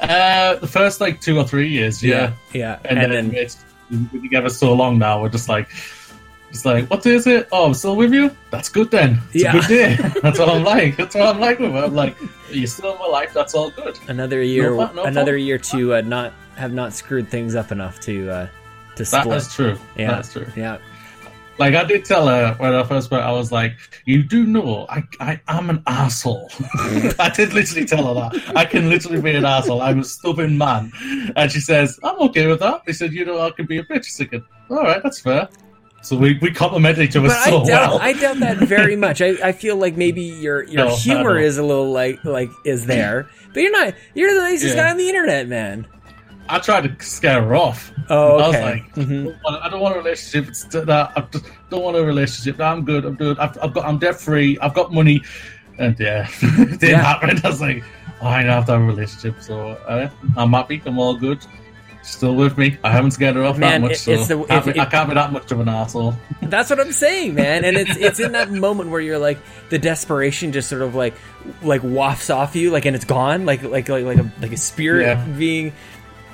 Uh, 0.00 0.54
the 0.56 0.66
first 0.66 1.00
like 1.00 1.20
two 1.20 1.38
or 1.38 1.44
three 1.44 1.68
years, 1.68 2.02
yeah, 2.04 2.32
yeah, 2.52 2.78
and, 2.84 3.00
and 3.00 3.12
then, 3.12 3.28
then 3.28 3.36
it's 3.36 3.64
been 3.90 4.08
together 4.22 4.48
so 4.48 4.72
long 4.72 4.96
now. 4.96 5.20
We're 5.20 5.28
just 5.28 5.48
like, 5.48 5.68
it's 6.50 6.64
like, 6.64 6.88
what 6.88 7.02
day 7.02 7.14
is 7.14 7.26
it? 7.26 7.48
Oh, 7.50 7.66
I'm 7.66 7.74
still 7.74 7.96
with 7.96 8.12
you. 8.12 8.30
That's 8.50 8.68
good 8.68 8.90
then. 8.90 9.20
It's 9.32 9.42
yeah. 9.42 9.50
a 9.50 9.60
good 9.60 9.68
day. 9.68 9.96
That's 10.22 10.38
what 10.38 10.48
I'm 10.48 10.62
like. 10.62 10.96
That's 10.96 11.14
what 11.14 11.26
I'm 11.26 11.40
like 11.40 11.58
with 11.58 11.72
her. 11.72 11.84
I'm 11.84 11.94
like, 11.94 12.16
you're 12.50 12.68
still 12.68 12.92
in 12.92 12.98
my 12.98 13.06
life. 13.06 13.32
That's 13.34 13.54
all 13.54 13.70
good. 13.70 13.98
Another 14.08 14.42
year, 14.42 14.70
no, 14.70 14.92
no 14.92 15.04
another 15.04 15.36
year 15.36 15.58
to 15.58 15.96
uh, 15.96 16.00
not 16.00 16.32
have 16.56 16.72
not 16.72 16.92
screwed 16.92 17.28
things 17.28 17.54
up 17.54 17.72
enough 17.72 17.98
to 18.00 18.30
uh, 18.30 18.48
to 18.98 19.04
split. 19.04 19.28
That's 19.28 19.54
true. 19.54 19.78
Yeah, 19.96 20.10
that's 20.12 20.32
true. 20.32 20.46
Yeah. 20.56 20.78
Like 21.58 21.74
I 21.74 21.82
did 21.84 22.04
tell 22.04 22.28
her 22.28 22.54
when 22.58 22.72
I 22.72 22.84
first 22.84 23.10
met, 23.10 23.20
I 23.20 23.32
was 23.32 23.50
like, 23.50 23.76
"You 24.04 24.22
do 24.22 24.46
know 24.46 24.86
I 24.88 25.02
I 25.18 25.40
am 25.48 25.70
an 25.70 25.82
asshole." 25.88 26.50
I 27.18 27.32
did 27.34 27.52
literally 27.52 27.84
tell 27.84 28.14
her 28.14 28.30
that 28.30 28.56
I 28.56 28.64
can 28.64 28.88
literally 28.88 29.20
be 29.20 29.34
an 29.34 29.44
asshole. 29.44 29.82
I'm 29.82 30.00
a 30.00 30.04
stubborn 30.04 30.56
man, 30.56 30.92
and 31.34 31.50
she 31.50 31.58
says, 31.58 31.98
"I'm 32.04 32.16
okay 32.28 32.46
with 32.46 32.60
that." 32.60 32.82
He 32.86 32.92
said, 32.92 33.12
"You 33.12 33.24
know, 33.24 33.40
I 33.40 33.50
can 33.50 33.66
be 33.66 33.78
a 33.78 33.82
bitch." 33.82 34.04
She's 34.04 34.40
"All 34.70 34.84
right, 34.84 35.02
that's 35.02 35.20
fair." 35.20 35.48
So 36.02 36.16
we, 36.16 36.38
we 36.38 36.52
complement 36.52 36.98
each 36.98 37.16
other 37.16 37.26
but 37.26 37.44
so 37.44 37.62
I 37.62 37.66
doubt, 37.66 37.90
well. 37.90 37.98
I 38.00 38.12
doubt 38.12 38.38
that 38.38 38.58
very 38.58 38.94
much. 39.06 39.20
I, 39.20 39.30
I 39.42 39.50
feel 39.50 39.76
like 39.76 39.96
maybe 39.96 40.22
your 40.22 40.62
your 40.64 40.86
no, 40.86 40.96
humor 40.96 41.38
is 41.38 41.58
a 41.58 41.64
little 41.64 41.90
like 41.90 42.24
like 42.24 42.50
is 42.64 42.86
there, 42.86 43.28
but 43.52 43.60
you're 43.60 43.72
not. 43.72 43.94
You're 44.14 44.32
the 44.32 44.42
nicest 44.42 44.76
yeah. 44.76 44.84
guy 44.84 44.90
on 44.90 44.96
the 44.96 45.08
internet, 45.08 45.48
man. 45.48 45.88
I 46.48 46.58
tried 46.58 46.98
to 46.98 47.04
scare 47.04 47.42
her 47.42 47.54
off. 47.54 47.92
Oh, 48.08 48.34
okay. 48.34 48.42
I 48.42 48.46
was 48.46 48.54
like, 48.56 48.94
mm-hmm. 48.94 49.46
I 49.46 49.68
don't 49.68 49.80
want 49.80 49.96
a 49.96 49.98
relationship. 49.98 50.48
It's 50.48 50.64
that 50.64 50.88
I 50.90 51.20
just 51.30 51.44
don't 51.70 51.82
want 51.82 51.96
a 51.96 52.04
relationship. 52.04 52.60
I'm 52.60 52.84
good. 52.84 53.04
I'm 53.04 53.16
good. 53.16 53.38
I've, 53.38 53.58
I've 53.62 53.74
got. 53.74 53.84
I'm 53.84 53.98
debt 53.98 54.18
free. 54.18 54.58
I've 54.58 54.74
got 54.74 54.92
money. 54.92 55.22
And 55.78 55.98
yeah, 56.00 56.28
it 56.40 56.80
didn't 56.80 56.90
yeah. 56.90 57.02
happen. 57.02 57.40
I 57.44 57.48
was 57.48 57.60
like, 57.60 57.84
oh, 58.20 58.26
I 58.26 58.42
don't 58.42 58.50
have 58.50 58.66
to 58.66 58.72
have 58.72 58.80
a 58.80 58.84
relationship. 58.84 59.42
So 59.42 59.70
uh, 59.70 60.10
I'm 60.36 60.52
happy. 60.52 60.82
I'm 60.86 60.98
all 60.98 61.16
good. 61.16 61.44
Still 62.02 62.36
with 62.36 62.56
me. 62.56 62.78
I 62.82 62.90
haven't 62.90 63.10
scared 63.10 63.36
her 63.36 63.44
off 63.44 63.58
man, 63.58 63.82
that 63.82 63.88
much. 63.88 63.98
so 63.98 64.16
the, 64.16 64.40
if, 64.54 64.66
if, 64.66 64.78
I 64.78 64.86
can't 64.86 65.10
be 65.10 65.14
that 65.14 65.30
much 65.30 65.52
of 65.52 65.60
an 65.60 65.68
asshole. 65.68 66.14
That's 66.40 66.70
what 66.70 66.80
I'm 66.80 66.92
saying, 66.92 67.34
man. 67.34 67.66
And 67.66 67.76
it's 67.76 67.96
it's 67.96 68.18
in 68.18 68.32
that 68.32 68.50
moment 68.50 68.88
where 68.88 69.00
you're 69.00 69.18
like 69.18 69.38
the 69.68 69.78
desperation 69.78 70.52
just 70.52 70.70
sort 70.70 70.80
of 70.80 70.94
like 70.94 71.14
like 71.60 71.82
wafts 71.82 72.30
off 72.30 72.56
you, 72.56 72.70
like 72.70 72.86
and 72.86 72.96
it's 72.96 73.04
gone, 73.04 73.44
like 73.44 73.62
like 73.62 73.90
like 73.90 74.04
like 74.04 74.18
a 74.18 74.32
like 74.40 74.52
a 74.52 74.56
spirit 74.56 75.02
yeah. 75.02 75.24
being 75.36 75.74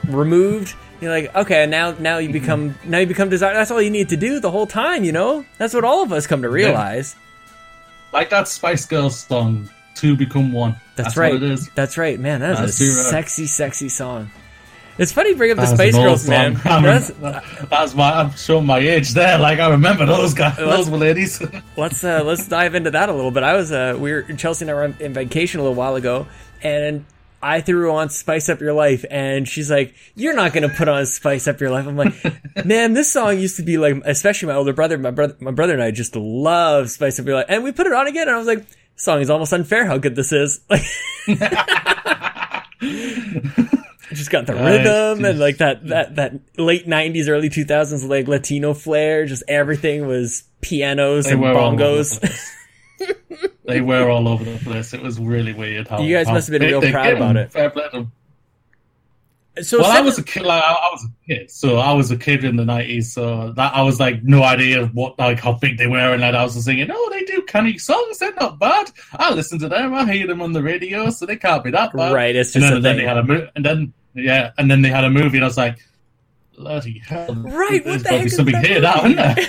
removed 0.08 0.74
you're 1.00 1.10
like 1.10 1.34
okay 1.34 1.66
now 1.66 1.92
now 1.98 2.18
you 2.18 2.30
become 2.32 2.70
mm-hmm. 2.70 2.90
now 2.90 2.98
you 2.98 3.06
become 3.06 3.28
desire 3.28 3.54
that's 3.54 3.70
all 3.70 3.82
you 3.82 3.90
need 3.90 4.08
to 4.08 4.16
do 4.16 4.40
the 4.40 4.50
whole 4.50 4.66
time 4.66 5.04
you 5.04 5.12
know 5.12 5.44
that's 5.58 5.74
what 5.74 5.84
all 5.84 6.02
of 6.02 6.12
us 6.12 6.26
come 6.26 6.42
to 6.42 6.48
realize 6.48 7.16
like 8.12 8.30
that 8.30 8.48
spice 8.48 8.86
girls 8.86 9.18
song 9.18 9.68
to 9.94 10.16
become 10.16 10.52
one 10.52 10.72
that's, 10.96 11.08
that's 11.08 11.16
right 11.16 11.34
it 11.34 11.42
is 11.42 11.68
that's 11.70 11.98
right 11.98 12.18
man 12.20 12.40
that 12.40 12.62
is 12.64 12.80
a 12.80 12.86
sexy 13.10 13.46
sexy 13.46 13.88
song 13.88 14.30
It's 14.96 15.10
funny 15.10 15.30
you 15.30 15.36
bring 15.36 15.50
up 15.50 15.56
the 15.56 15.62
That 15.62 15.74
Spice 15.74 15.96
Girls, 15.96 16.28
man. 16.28 16.54
song. 16.54 16.62
I 16.72 16.80
That's- 16.80 17.10
remember- 17.10 17.42
That's 17.68 17.94
my. 17.96 18.12
I'm 18.12 18.30
showing 18.36 18.64
my 18.66 18.78
age 18.78 19.10
there. 19.10 19.38
Like 19.40 19.58
I 19.58 19.70
remember 19.70 20.06
those 20.06 20.34
guys, 20.34 20.56
those 20.56 20.88
ladies. 20.88 21.42
let's 21.76 22.04
uh, 22.04 22.22
let's 22.22 22.46
dive 22.46 22.76
into 22.76 22.92
that 22.92 23.08
a 23.08 23.12
little 23.12 23.32
bit. 23.32 23.42
I 23.42 23.54
was 23.54 23.72
uh, 23.72 23.96
we 23.98 24.12
were 24.12 24.22
Chelsea 24.22 24.62
and 24.62 24.70
I 24.70 24.74
were 24.74 24.84
on- 24.84 24.96
in 25.00 25.12
vacation 25.12 25.58
a 25.58 25.64
little 25.64 25.74
while 25.74 25.96
ago, 25.96 26.28
and 26.62 27.04
I 27.44 27.60
threw 27.60 27.92
on 27.92 28.08
"Spice 28.08 28.48
Up 28.48 28.60
Your 28.62 28.72
Life," 28.72 29.04
and 29.10 29.46
she's 29.46 29.70
like, 29.70 29.94
"You're 30.14 30.34
not 30.34 30.54
gonna 30.54 30.70
put 30.70 30.88
on 30.88 31.04
"Spice 31.04 31.46
Up 31.46 31.60
Your 31.60 31.70
Life." 31.70 31.86
I'm 31.86 31.96
like, 31.96 32.14
"Man, 32.64 32.94
this 32.94 33.12
song 33.12 33.38
used 33.38 33.56
to 33.56 33.62
be 33.62 33.76
like, 33.76 33.96
especially 34.06 34.48
my 34.48 34.54
older 34.54 34.72
brother, 34.72 34.96
my 34.96 35.10
brother, 35.10 35.36
my 35.40 35.50
brother 35.50 35.74
and 35.74 35.82
I 35.82 35.90
just 35.90 36.16
love 36.16 36.88
"Spice 36.90 37.20
Up 37.20 37.26
Your 37.26 37.36
Life," 37.36 37.46
and 37.50 37.62
we 37.62 37.70
put 37.70 37.86
it 37.86 37.92
on 37.92 38.06
again, 38.06 38.28
and 38.28 38.34
I 38.34 38.38
was 38.38 38.46
like, 38.46 38.66
"This 38.66 38.76
"Song 38.96 39.20
is 39.20 39.28
almost 39.28 39.52
unfair. 39.52 39.84
How 39.84 39.98
good 39.98 40.16
this 40.16 40.32
is!" 40.32 40.60
Like, 40.70 40.82
just 44.12 44.30
got 44.30 44.46
the 44.46 44.54
rhythm 44.54 45.24
and 45.24 45.38
like 45.38 45.58
that 45.58 45.86
that 45.88 46.16
that 46.16 46.32
late 46.58 46.86
'90s, 46.86 47.28
early 47.28 47.50
2000s 47.50 48.08
like 48.08 48.28
Latino 48.28 48.74
flair. 48.74 49.26
Just 49.26 49.42
everything 49.48 50.06
was 50.06 50.44
pianos 50.60 51.26
and 51.26 51.40
were 51.40 51.48
all 51.48 51.72
over 51.72 51.76
the 51.76 51.82
bongos. 51.82 53.50
they 53.64 53.80
were 53.80 54.08
all 54.10 54.28
over 54.28 54.44
the 54.44 54.58
place. 54.58 54.92
It 54.94 55.02
was 55.02 55.18
really 55.18 55.52
weird. 55.52 55.88
How 55.88 56.00
You 56.00 56.16
guys 56.16 56.28
must 56.28 56.48
have 56.48 56.58
been 56.58 56.68
real 56.68 56.80
proud 56.82 57.14
about 57.14 57.36
it. 57.36 57.52
Fair 57.52 57.70
play 57.70 57.84
to 57.84 57.90
them. 57.90 58.12
So 59.62 59.78
well, 59.78 59.92
I 59.92 60.00
was 60.00 60.18
a 60.18 60.22
kid. 60.24 60.42
Like 60.42 60.64
I, 60.64 60.72
was 60.90 61.04
a 61.04 61.28
kid, 61.28 61.48
so 61.48 61.76
I 61.78 61.92
was 61.92 62.10
a 62.10 62.16
kid 62.16 62.42
in 62.44 62.56
the 62.56 62.64
nineties. 62.64 63.12
So 63.12 63.52
that 63.52 63.72
I 63.72 63.82
was 63.82 64.00
like 64.00 64.24
no 64.24 64.42
idea 64.42 64.82
of 64.82 64.92
what 64.96 65.16
like 65.16 65.38
how 65.38 65.52
big 65.52 65.78
they 65.78 65.86
were, 65.86 66.12
and 66.12 66.22
like, 66.22 66.34
I 66.34 66.42
was 66.42 66.54
just 66.54 66.66
thinking, 66.66 66.88
oh, 66.92 67.08
they 67.12 67.22
do 67.24 67.40
canny 67.42 67.78
songs. 67.78 68.18
They're 68.18 68.34
not 68.34 68.58
bad. 68.58 68.90
I 69.12 69.32
listen 69.32 69.60
to 69.60 69.68
them. 69.68 69.94
I 69.94 70.12
hear 70.12 70.26
them 70.26 70.42
on 70.42 70.54
the 70.54 70.62
radio, 70.62 71.08
so 71.10 71.24
they 71.24 71.36
can't 71.36 71.62
be 71.62 71.70
that 71.70 71.92
bad. 71.94 72.12
Right, 72.12 72.34
it's 72.34 72.52
And 72.56 72.62
just 72.62 72.70
then, 72.72 72.78
a 72.78 72.80
then 72.80 72.96
they 72.96 73.04
had 73.04 73.16
a 73.18 73.22
mo- 73.22 73.48
and 73.54 73.64
then 73.64 73.92
yeah, 74.14 74.50
and 74.58 74.68
then 74.68 74.82
they 74.82 74.88
had 74.88 75.04
a 75.04 75.10
movie, 75.10 75.36
and 75.36 75.44
I 75.44 75.46
was 75.48 75.56
like, 75.56 75.78
bloody 76.58 76.98
hell! 76.98 77.32
Right, 77.36 77.86
what 77.86 78.02
the 78.02 78.08
heck 78.08 78.28
something 78.30 78.54
that 78.54 78.66
here 78.66 78.80
movie? 78.80 79.12
isn't 79.12 79.16
there? 79.36 79.46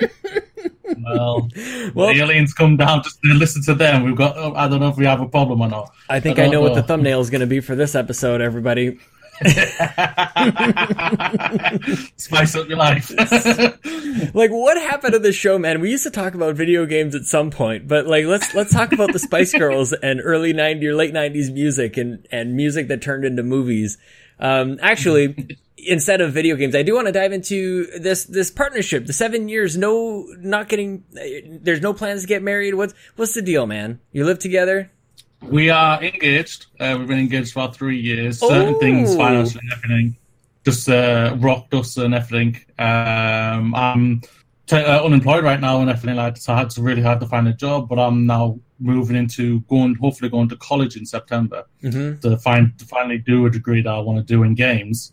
well, 1.04 1.48
Well- 1.94 2.12
the 2.14 2.20
aliens 2.20 2.54
come 2.54 2.76
down 2.76 3.02
just 3.02 3.20
to 3.22 3.34
listen 3.34 3.62
to 3.64 3.74
them. 3.74 4.04
We've 4.04 4.16
got. 4.16 4.36
I 4.56 4.68
don't 4.68 4.80
know 4.80 4.88
if 4.88 4.96
we 4.96 5.06
have 5.06 5.20
a 5.20 5.28
problem 5.28 5.60
or 5.60 5.68
not. 5.68 5.92
I 6.08 6.20
think 6.20 6.38
I 6.38 6.42
I, 6.42 6.44
don't 6.44 6.54
know 6.54 6.60
what 6.60 6.74
the 6.74 6.82
thumbnail 6.82 7.20
is 7.20 7.30
going 7.30 7.40
to 7.40 7.46
be 7.46 7.60
for 7.60 7.74
this 7.74 7.94
episode, 7.94 8.40
everybody. 8.40 8.98
Spice 12.16 12.54
up 12.56 12.68
your 12.68 12.78
life. 12.78 13.12
Like, 14.34 14.50
what 14.50 14.76
happened 14.76 15.14
to 15.14 15.18
the 15.18 15.32
show, 15.32 15.58
man? 15.58 15.80
We 15.80 15.90
used 15.90 16.04
to 16.04 16.10
talk 16.10 16.34
about 16.34 16.54
video 16.54 16.86
games 16.86 17.14
at 17.14 17.24
some 17.24 17.50
point, 17.50 17.88
but 17.88 18.06
like, 18.06 18.26
let's 18.26 18.54
let's 18.54 18.72
talk 18.72 18.92
about 18.92 19.12
the 19.12 19.18
Spice 19.18 19.52
Girls 19.52 19.92
and 19.92 20.20
early 20.22 20.52
'90s 20.52 20.84
or 20.84 20.94
late 20.94 21.12
'90s 21.12 21.52
music 21.52 21.96
and 21.96 22.26
and 22.30 22.54
music 22.54 22.88
that 22.88 23.02
turned 23.02 23.24
into 23.24 23.42
movies. 23.42 23.98
Um, 24.38 24.78
actually, 24.82 25.58
instead 25.76 26.20
of 26.20 26.32
video 26.32 26.56
games, 26.56 26.74
I 26.74 26.82
do 26.82 26.94
want 26.94 27.06
to 27.06 27.12
dive 27.12 27.32
into 27.32 27.86
this 27.98 28.24
this 28.24 28.50
partnership. 28.50 29.06
The 29.06 29.12
seven 29.12 29.48
years, 29.48 29.76
no, 29.76 30.26
not 30.38 30.68
getting. 30.68 31.04
There's 31.62 31.80
no 31.80 31.92
plans 31.92 32.22
to 32.22 32.28
get 32.28 32.42
married. 32.42 32.74
What's 32.74 32.94
what's 33.16 33.34
the 33.34 33.42
deal, 33.42 33.66
man? 33.66 34.00
You 34.12 34.24
live 34.24 34.38
together. 34.38 34.90
We 35.42 35.70
are 35.70 36.02
engaged. 36.02 36.66
Uh, 36.80 36.96
we've 36.98 37.08
been 37.08 37.18
engaged 37.18 37.52
for 37.52 37.70
three 37.72 37.98
years. 37.98 38.38
Certain 38.38 38.78
things, 38.78 39.14
financially 39.16 39.62
and 39.64 39.72
everything, 39.72 40.16
just 40.64 40.88
uh, 40.88 41.36
rocked 41.40 41.74
us 41.74 41.96
and 41.96 42.14
everything. 42.14 42.56
Um, 42.78 43.74
I'm 43.74 44.22
t- 44.66 44.76
uh, 44.76 45.02
unemployed 45.04 45.44
right 45.44 45.60
now 45.60 45.80
and 45.80 45.90
everything 45.90 46.16
like 46.16 46.34
that. 46.34 46.40
So 46.40 46.56
it's 46.58 46.78
really 46.78 47.02
hard 47.02 47.20
to 47.20 47.26
find 47.26 47.46
a 47.48 47.52
job. 47.52 47.88
But 47.88 47.98
I'm 47.98 48.26
now 48.26 48.58
moving 48.78 49.16
into 49.16 49.60
going, 49.62 49.94
hopefully 49.96 50.30
going 50.30 50.48
to 50.48 50.56
college 50.56 50.96
in 50.96 51.04
September 51.06 51.64
Mm-hmm. 51.82 52.20
to 52.20 52.36
find 52.38 52.78
to 52.78 52.84
finally 52.84 53.18
do 53.18 53.46
a 53.46 53.50
degree 53.50 53.82
that 53.82 53.92
I 53.92 53.98
want 53.98 54.18
to 54.18 54.24
do 54.24 54.44
in 54.44 54.54
games. 54.54 55.12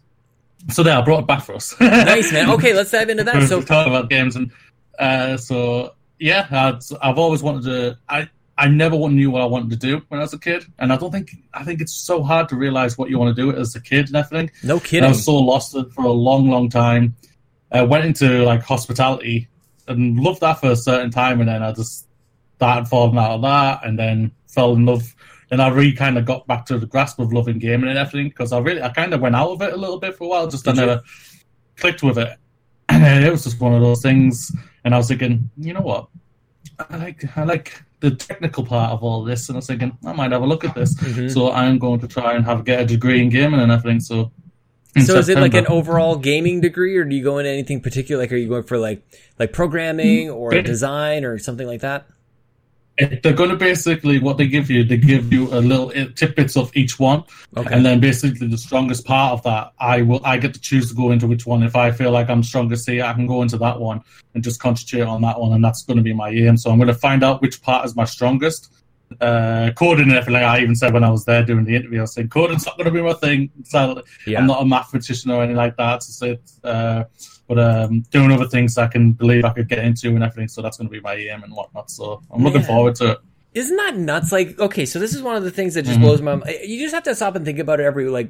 So 0.72 0.84
there, 0.84 0.98
I 0.98 1.02
brought 1.02 1.22
it 1.22 1.28
back 1.28 1.44
for 1.44 1.56
us. 1.56 1.76
Nice, 1.82 2.32
man. 2.32 2.50
Okay, 2.52 2.74
let's 2.74 2.92
dive 2.92 3.10
into 3.10 3.24
that. 3.24 3.48
So, 3.48 3.62
talk 3.62 3.88
about 3.88 4.10
games 4.10 4.36
and 4.36 4.52
uh, 5.00 5.38
so 5.38 5.96
yeah 6.20 6.46
I'd, 6.52 6.80
i've 7.02 7.18
always 7.18 7.42
wanted 7.42 7.64
to 7.64 7.98
i 8.10 8.30
i 8.60 8.68
never 8.68 8.96
knew 9.10 9.32
what 9.32 9.42
i 9.42 9.46
wanted 9.46 9.70
to 9.70 9.76
do 9.76 10.02
when 10.10 10.20
i 10.20 10.24
was 10.24 10.34
a 10.34 10.40
kid 10.40 10.66
and 10.80 10.94
i 10.94 10.98
don't 10.98 11.12
think 11.12 11.32
i 11.54 11.64
think 11.64 11.82
it's 11.82 11.94
so 11.94 12.22
hard 12.24 12.48
to 12.48 12.56
realize 12.56 12.98
what 12.98 13.10
you 13.10 13.18
want 13.18 13.36
to 13.36 13.42
do 13.42 13.56
as 13.56 13.76
a 13.76 13.82
kid 13.82 14.08
and 14.08 14.16
everything 14.16 14.52
no 14.64 14.80
and 14.92 15.06
i 15.06 15.10
was 15.10 15.26
so 15.26 15.36
lost 15.36 15.76
for 15.94 16.06
a 16.06 16.12
long 16.12 16.50
long 16.50 16.70
time 16.70 17.16
i 17.72 17.82
went 17.82 18.06
into 18.06 18.44
like 18.44 18.62
hospitality 18.62 19.48
and 19.88 20.20
loved 20.20 20.42
that 20.42 20.60
for 20.60 20.72
a 20.72 20.76
certain 20.76 21.10
time 21.10 21.40
and 21.40 21.50
then 21.50 21.64
i 21.64 21.72
just 21.72 22.08
started 22.58 22.88
falling 22.88 23.18
out 23.18 23.32
of 23.32 23.42
that 23.42 23.86
and 23.86 23.98
then 23.98 24.32
fell 24.48 24.74
in 24.74 24.86
love 24.86 25.16
and 25.52 25.62
I 25.62 25.70
really 25.70 25.94
kind 25.94 26.18
of 26.18 26.26
got 26.26 26.46
back 26.48 26.66
to 26.68 26.78
the 26.78 26.86
grasp 26.86 27.20
of 27.20 27.34
loving 27.34 27.58
gaming 27.58 27.90
and 27.90 27.98
everything 27.98 28.30
because 28.30 28.52
I 28.52 28.60
really, 28.60 28.82
I 28.82 28.90
kind 28.90 29.14
of 29.14 29.22
went 29.22 29.36
out 29.36 29.50
of 29.50 29.62
it 29.62 29.74
a 29.74 29.78
little 29.78 30.00
bit 30.00 30.16
for 30.16 30.26
a 30.26 30.28
while, 30.28 30.48
just 30.48 30.68
I 30.68 30.72
Did 30.72 30.80
you? 30.80 30.86
never 30.86 31.02
clicked 31.78 32.04
with 32.04 32.18
it. 32.18 32.38
And 32.90 33.24
it 33.24 33.32
was 33.32 33.44
just 33.44 33.62
one 33.62 33.74
of 33.74 33.82
those 33.82 34.02
things. 34.02 34.52
And 34.84 34.94
I 34.94 34.98
was 34.98 35.08
thinking, 35.08 35.50
you 35.58 35.74
know 35.74 35.82
what? 35.82 36.08
I 36.90 36.98
like, 36.98 37.38
I 37.38 37.44
like 37.44 37.84
the 38.00 38.12
technical 38.12 38.66
part 38.66 38.92
of 38.92 39.04
all 39.04 39.24
this. 39.24 39.50
And 39.50 39.56
I 39.56 39.60
was 39.60 39.68
thinking, 39.68 39.98
I 40.06 40.14
might 40.14 40.32
have 40.32 40.42
a 40.42 40.46
look 40.48 40.64
at 40.64 40.76
this. 40.76 40.96
Mhm. 40.96 41.32
So 41.32 41.52
I'm 41.52 41.78
going 41.80 42.00
to 42.00 42.08
try 42.08 42.34
and 42.36 42.46
have 42.46 42.64
get 42.66 42.82
a 42.82 42.86
degree 42.86 43.22
in 43.22 43.30
gaming 43.30 43.60
and 43.60 43.72
everything. 43.72 44.00
So, 44.00 44.32
So 45.06 45.18
is 45.18 45.30
it 45.30 45.38
like 45.38 45.54
an 45.54 45.68
overall 45.68 46.16
gaming 46.18 46.62
degree, 46.62 46.96
or 46.98 47.04
do 47.06 47.16
you 47.16 47.24
go 47.24 47.38
into 47.38 47.50
anything 47.52 47.80
particular? 47.82 48.22
Like, 48.24 48.32
are 48.32 48.38
you 48.38 48.48
going 48.50 48.64
for 48.64 48.78
like 48.78 49.02
like 49.38 49.52
programming 49.54 50.30
or 50.30 50.54
Yeah. 50.54 50.62
design 50.62 51.24
or 51.26 51.38
something 51.38 51.68
like 51.68 51.82
that? 51.82 52.06
They're 53.00 53.34
going 53.34 53.50
to 53.50 53.56
basically 53.56 54.20
what 54.20 54.38
they 54.38 54.48
give 54.48 54.70
you. 54.70 54.84
They 54.84 54.98
give 54.98 55.32
you 55.32 55.48
a 55.54 55.62
little 55.62 55.90
uh, 55.90 56.08
tidbits 56.16 56.58
of 56.58 56.76
each 56.76 57.00
one, 57.00 57.24
Okay. 57.56 57.74
and 57.74 57.86
then 57.86 58.00
basically 58.00 58.48
the 58.48 58.58
strongest 58.58 59.06
part 59.06 59.34
of 59.34 59.44
that, 59.44 59.72
I 59.80 60.02
will. 60.02 60.22
I 60.26 60.38
get 60.38 60.54
to 60.54 60.60
choose 60.60 60.90
to 60.90 60.96
go 60.96 61.12
into 61.12 61.28
which 61.28 61.46
one. 61.46 61.64
If 61.64 61.76
I 61.76 61.92
feel 61.92 62.12
like 62.12 62.30
I'm 62.30 62.44
strongest 62.44 62.90
here, 62.90 63.06
I 63.06 63.14
can 63.14 63.28
go 63.28 63.42
into 63.42 63.58
that 63.58 63.80
one 63.80 64.02
and 64.34 64.44
just 64.44 64.60
concentrate 64.60 65.02
on 65.04 65.22
that 65.22 65.40
one, 65.40 65.54
and 65.54 65.64
that's 65.64 65.84
going 65.84 65.98
to 65.98 66.04
be 66.04 66.14
my 66.14 66.30
aim. 66.30 66.58
So 66.58 66.72
I'm 66.72 66.78
going 66.78 66.88
to 66.88 66.94
find 66.94 67.24
out 67.24 67.42
which 67.42 67.62
part 67.62 67.86
is 67.86 67.96
my 67.96 68.06
strongest. 68.06 68.74
Uh, 69.22 69.72
coding 69.72 70.10
and 70.10 70.18
everything. 70.18 70.44
I 70.44 70.60
even 70.62 70.76
said 70.76 70.94
when 70.94 71.04
I 71.04 71.10
was 71.10 71.26
there 71.26 71.44
doing 71.44 71.66
the 71.66 71.76
interview, 71.76 71.98
I 71.98 72.02
was 72.02 72.14
saying 72.14 72.30
coding's 72.30 72.68
not 72.68 72.78
going 72.78 72.86
to 72.86 72.92
be 72.92 73.02
my 73.02 73.14
thing. 73.14 73.50
So 73.64 74.04
yeah. 74.28 74.38
I'm 74.40 74.46
not 74.46 74.62
a 74.62 74.66
mathematician 74.66 75.32
or 75.32 75.42
anything 75.42 75.56
like 75.58 75.78
that. 75.78 76.04
So 76.04 76.28
it's, 76.34 76.60
uh, 76.64 77.06
but 77.50 77.60
um, 77.60 78.02
doing 78.12 78.32
other 78.32 78.48
things 78.48 78.78
I 78.78 78.88
can 78.88 79.12
believe 79.12 79.44
I 79.44 79.50
could 79.50 79.68
get 79.68 79.80
into 79.80 80.08
and 80.10 80.24
everything. 80.24 80.48
So 80.48 80.62
that's 80.62 80.78
going 80.78 80.88
to 80.88 80.92
be 80.92 81.02
my 81.02 81.16
aim 81.16 81.44
and 81.44 81.52
whatnot. 81.54 81.90
So 81.92 82.22
I'm 82.32 82.44
looking 82.44 82.62
forward 82.62 82.96
to 82.96 83.12
it. 83.14 83.18
Isn't 83.56 83.76
that 83.78 83.98
nuts? 83.98 84.32
Like, 84.32 84.58
okay, 84.60 84.86
so 84.86 85.00
this 85.00 85.16
is 85.16 85.22
one 85.24 85.36
of 85.36 85.44
the 85.44 85.50
things 85.52 85.74
that 85.74 85.82
just 85.84 85.98
Mhm. 85.98 86.04
blows 86.04 86.22
my 86.22 86.36
mind. 86.36 86.56
You 86.64 86.80
just 86.80 86.94
have 86.94 87.04
to 87.04 87.16
stop 87.16 87.36
and 87.36 87.44
think 87.44 87.58
about 87.60 87.80
it 87.80 87.84
every 87.84 88.08
like 88.08 88.30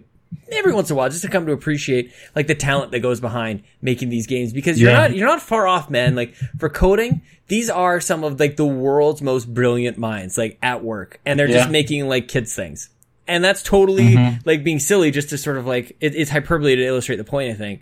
every 0.52 0.74
once 0.74 0.90
in 0.90 0.94
a 0.94 0.98
while, 0.98 1.10
just 1.10 1.24
to 1.24 1.28
come 1.28 1.46
to 1.48 1.52
appreciate 1.52 2.12
like 2.36 2.48
the 2.48 2.56
talent 2.56 2.92
that 2.92 3.00
goes 3.02 3.20
behind 3.20 3.64
making 3.82 4.10
these 4.10 4.28
games. 4.28 4.54
Because 4.54 4.80
you're 4.80 4.92
Yeah. 4.92 4.98
not 5.00 5.16
you're 5.16 5.28
not 5.28 5.42
far 5.42 5.68
off, 5.68 5.90
man. 5.90 6.16
Like 6.16 6.34
for 6.58 6.70
coding, 6.70 7.22
these 7.50 7.70
are 7.70 8.00
some 8.00 8.24
of 8.24 8.40
like 8.40 8.56
the 8.56 8.66
world's 8.66 9.22
most 9.22 9.54
brilliant 9.54 9.98
minds, 9.98 10.38
like 10.38 10.58
at 10.64 10.84
work, 10.84 11.20
and 11.26 11.38
they're 11.38 11.48
just 11.48 11.70
making 11.70 12.08
like 12.08 12.30
kids 12.30 12.56
things. 12.56 12.90
And 13.28 13.44
that's 13.44 13.62
totally 13.62 14.14
Mhm. 14.16 14.40
like 14.46 14.64
being 14.64 14.80
silly, 14.80 15.12
just 15.12 15.30
to 15.32 15.38
sort 15.38 15.58
of 15.58 15.66
like 15.68 15.98
it, 16.00 16.16
it's 16.16 16.32
hyperbole 16.32 16.78
to 16.78 16.84
illustrate 16.86 17.18
the 17.18 17.24
point. 17.26 17.52
I 17.52 17.56
think 17.56 17.82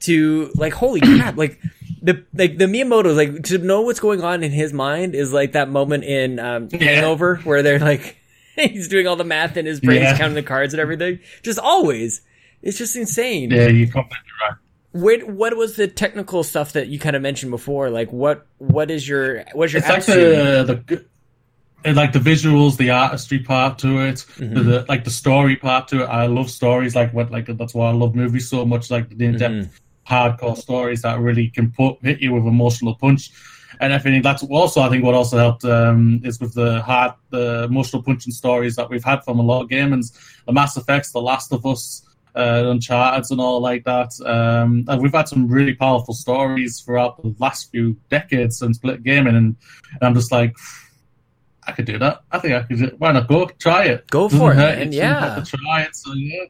to 0.00 0.50
like 0.54 0.72
holy 0.72 1.00
crap, 1.00 1.36
like 1.36 1.60
the 2.02 2.24
like 2.34 2.58
the 2.58 2.66
Miyamoto, 2.66 3.14
like 3.16 3.44
to 3.44 3.58
know 3.58 3.82
what's 3.82 4.00
going 4.00 4.22
on 4.22 4.42
in 4.42 4.52
his 4.52 4.72
mind 4.72 5.14
is 5.14 5.32
like 5.32 5.52
that 5.52 5.68
moment 5.70 6.04
in 6.04 6.38
um, 6.38 6.68
Yeah. 6.72 6.78
Hangover 6.84 7.36
where 7.44 7.62
they're 7.62 7.78
like 7.78 8.16
he's 8.56 8.88
doing 8.88 9.06
all 9.06 9.16
the 9.16 9.24
math 9.24 9.56
in 9.56 9.66
his 9.66 9.80
brain, 9.80 10.02
he's 10.02 10.16
counting 10.18 10.34
the 10.34 10.42
cards 10.42 10.74
and 10.74 10.80
everything. 10.80 11.18
Just 11.42 11.58
always, 11.58 12.20
it's 12.62 12.78
just 12.78 12.94
insane. 12.96 13.50
Yeah, 13.50 13.68
you're 13.68 13.86
completely 13.86 14.18
right. 14.42 14.58
What 14.92 15.24
what 15.24 15.56
was 15.56 15.74
the 15.76 15.88
technical 15.88 16.44
stuff 16.44 16.74
that 16.74 16.86
you 16.88 16.98
kind 17.00 17.16
of 17.16 17.22
mentioned 17.22 17.50
before? 17.50 17.90
Like 17.90 18.12
what 18.12 18.46
what 18.58 18.90
is 18.90 19.08
your 19.08 19.44
what's 19.54 19.72
your 19.72 19.80
It's 19.80 19.88
like 19.88 20.08
attitude? 20.08 20.66
the 20.86 20.94
the 20.96 21.04
and 21.84 21.96
like 21.96 22.12
the 22.12 22.18
visuals, 22.18 22.76
the 22.76 22.90
artistry 22.90 23.38
part 23.40 23.78
to 23.80 24.00
it, 24.00 24.24
Mm-hmm. 24.38 24.54
the, 24.54 24.62
the 24.62 24.86
like 24.88 25.04
the 25.04 25.10
story 25.10 25.56
part 25.56 25.88
to 25.88 26.02
it. 26.02 26.06
I 26.06 26.26
love 26.26 26.50
stories 26.50 26.94
like 26.94 27.12
what 27.12 27.30
like 27.30 27.46
that's 27.46 27.74
why 27.74 27.88
I 27.88 27.92
love 27.92 28.14
movies 28.14 28.48
so 28.48 28.64
much. 28.64 28.90
Like 28.90 29.08
the 29.10 29.24
in 29.26 29.36
depth, 29.38 29.54
Mhm. 29.54 29.68
hardcore 30.08 30.56
stories 30.56 31.02
that 31.02 31.18
really 31.18 31.48
can 31.48 31.70
put 31.72 31.96
hit 32.02 32.20
you 32.20 32.32
with 32.34 32.46
emotional 32.46 32.94
punch. 32.94 33.30
And 33.80 33.92
I 33.92 33.98
think 33.98 34.22
that's 34.22 34.42
also 34.44 34.82
I 34.82 34.88
think 34.88 35.04
what 35.04 35.14
also 35.14 35.36
helped 35.36 35.64
um, 35.64 36.20
is 36.24 36.38
with 36.40 36.54
the 36.54 36.80
hard 36.82 37.12
the 37.30 37.64
emotional 37.64 38.02
punching 38.02 38.32
stories 38.32 38.76
that 38.76 38.88
we've 38.90 39.04
had 39.04 39.24
from 39.24 39.38
a 39.38 39.42
lot 39.42 39.62
of 39.62 39.68
gamers, 39.68 40.12
the 40.46 40.52
Mass 40.52 40.76
Effects, 40.76 41.10
The 41.12 41.20
Last 41.20 41.52
of 41.52 41.66
Us, 41.66 42.02
uh, 42.36 42.62
Uncharted, 42.66 43.30
and 43.30 43.40
all 43.40 43.60
like 43.60 43.82
that. 43.84 44.10
Um, 44.24 44.84
and 44.88 45.02
we've 45.02 45.12
had 45.12 45.28
some 45.28 45.48
really 45.48 45.74
powerful 45.74 46.14
stories 46.14 46.80
throughout 46.80 47.20
the 47.22 47.34
last 47.40 47.70
few 47.72 47.96
decades 48.10 48.58
since 48.58 48.76
split 48.76 49.02
gaming, 49.02 49.34
and, 49.36 49.56
and 49.92 50.02
I'm 50.02 50.14
just 50.14 50.30
like, 50.32 50.54
I 51.66 51.72
could 51.72 51.86
do 51.86 51.98
that. 51.98 52.22
I 52.30 52.38
think 52.38 52.54
I 52.54 52.62
could. 52.62 52.78
do- 52.78 52.94
Why 52.98 53.12
not 53.12 53.26
go 53.28 53.46
try 53.58 53.84
it? 53.84 54.06
Go 54.10 54.24
Doesn't 54.24 54.38
for 54.38 54.52
it, 54.52 54.56
hurt. 54.56 54.78
man. 54.78 54.92
You 54.92 54.98
Yeah. 54.98 55.34
have 55.34 55.44
to 55.48 55.56
try 55.56 55.82
it. 55.82 55.96
So 55.96 56.12
yeah. 56.14 56.44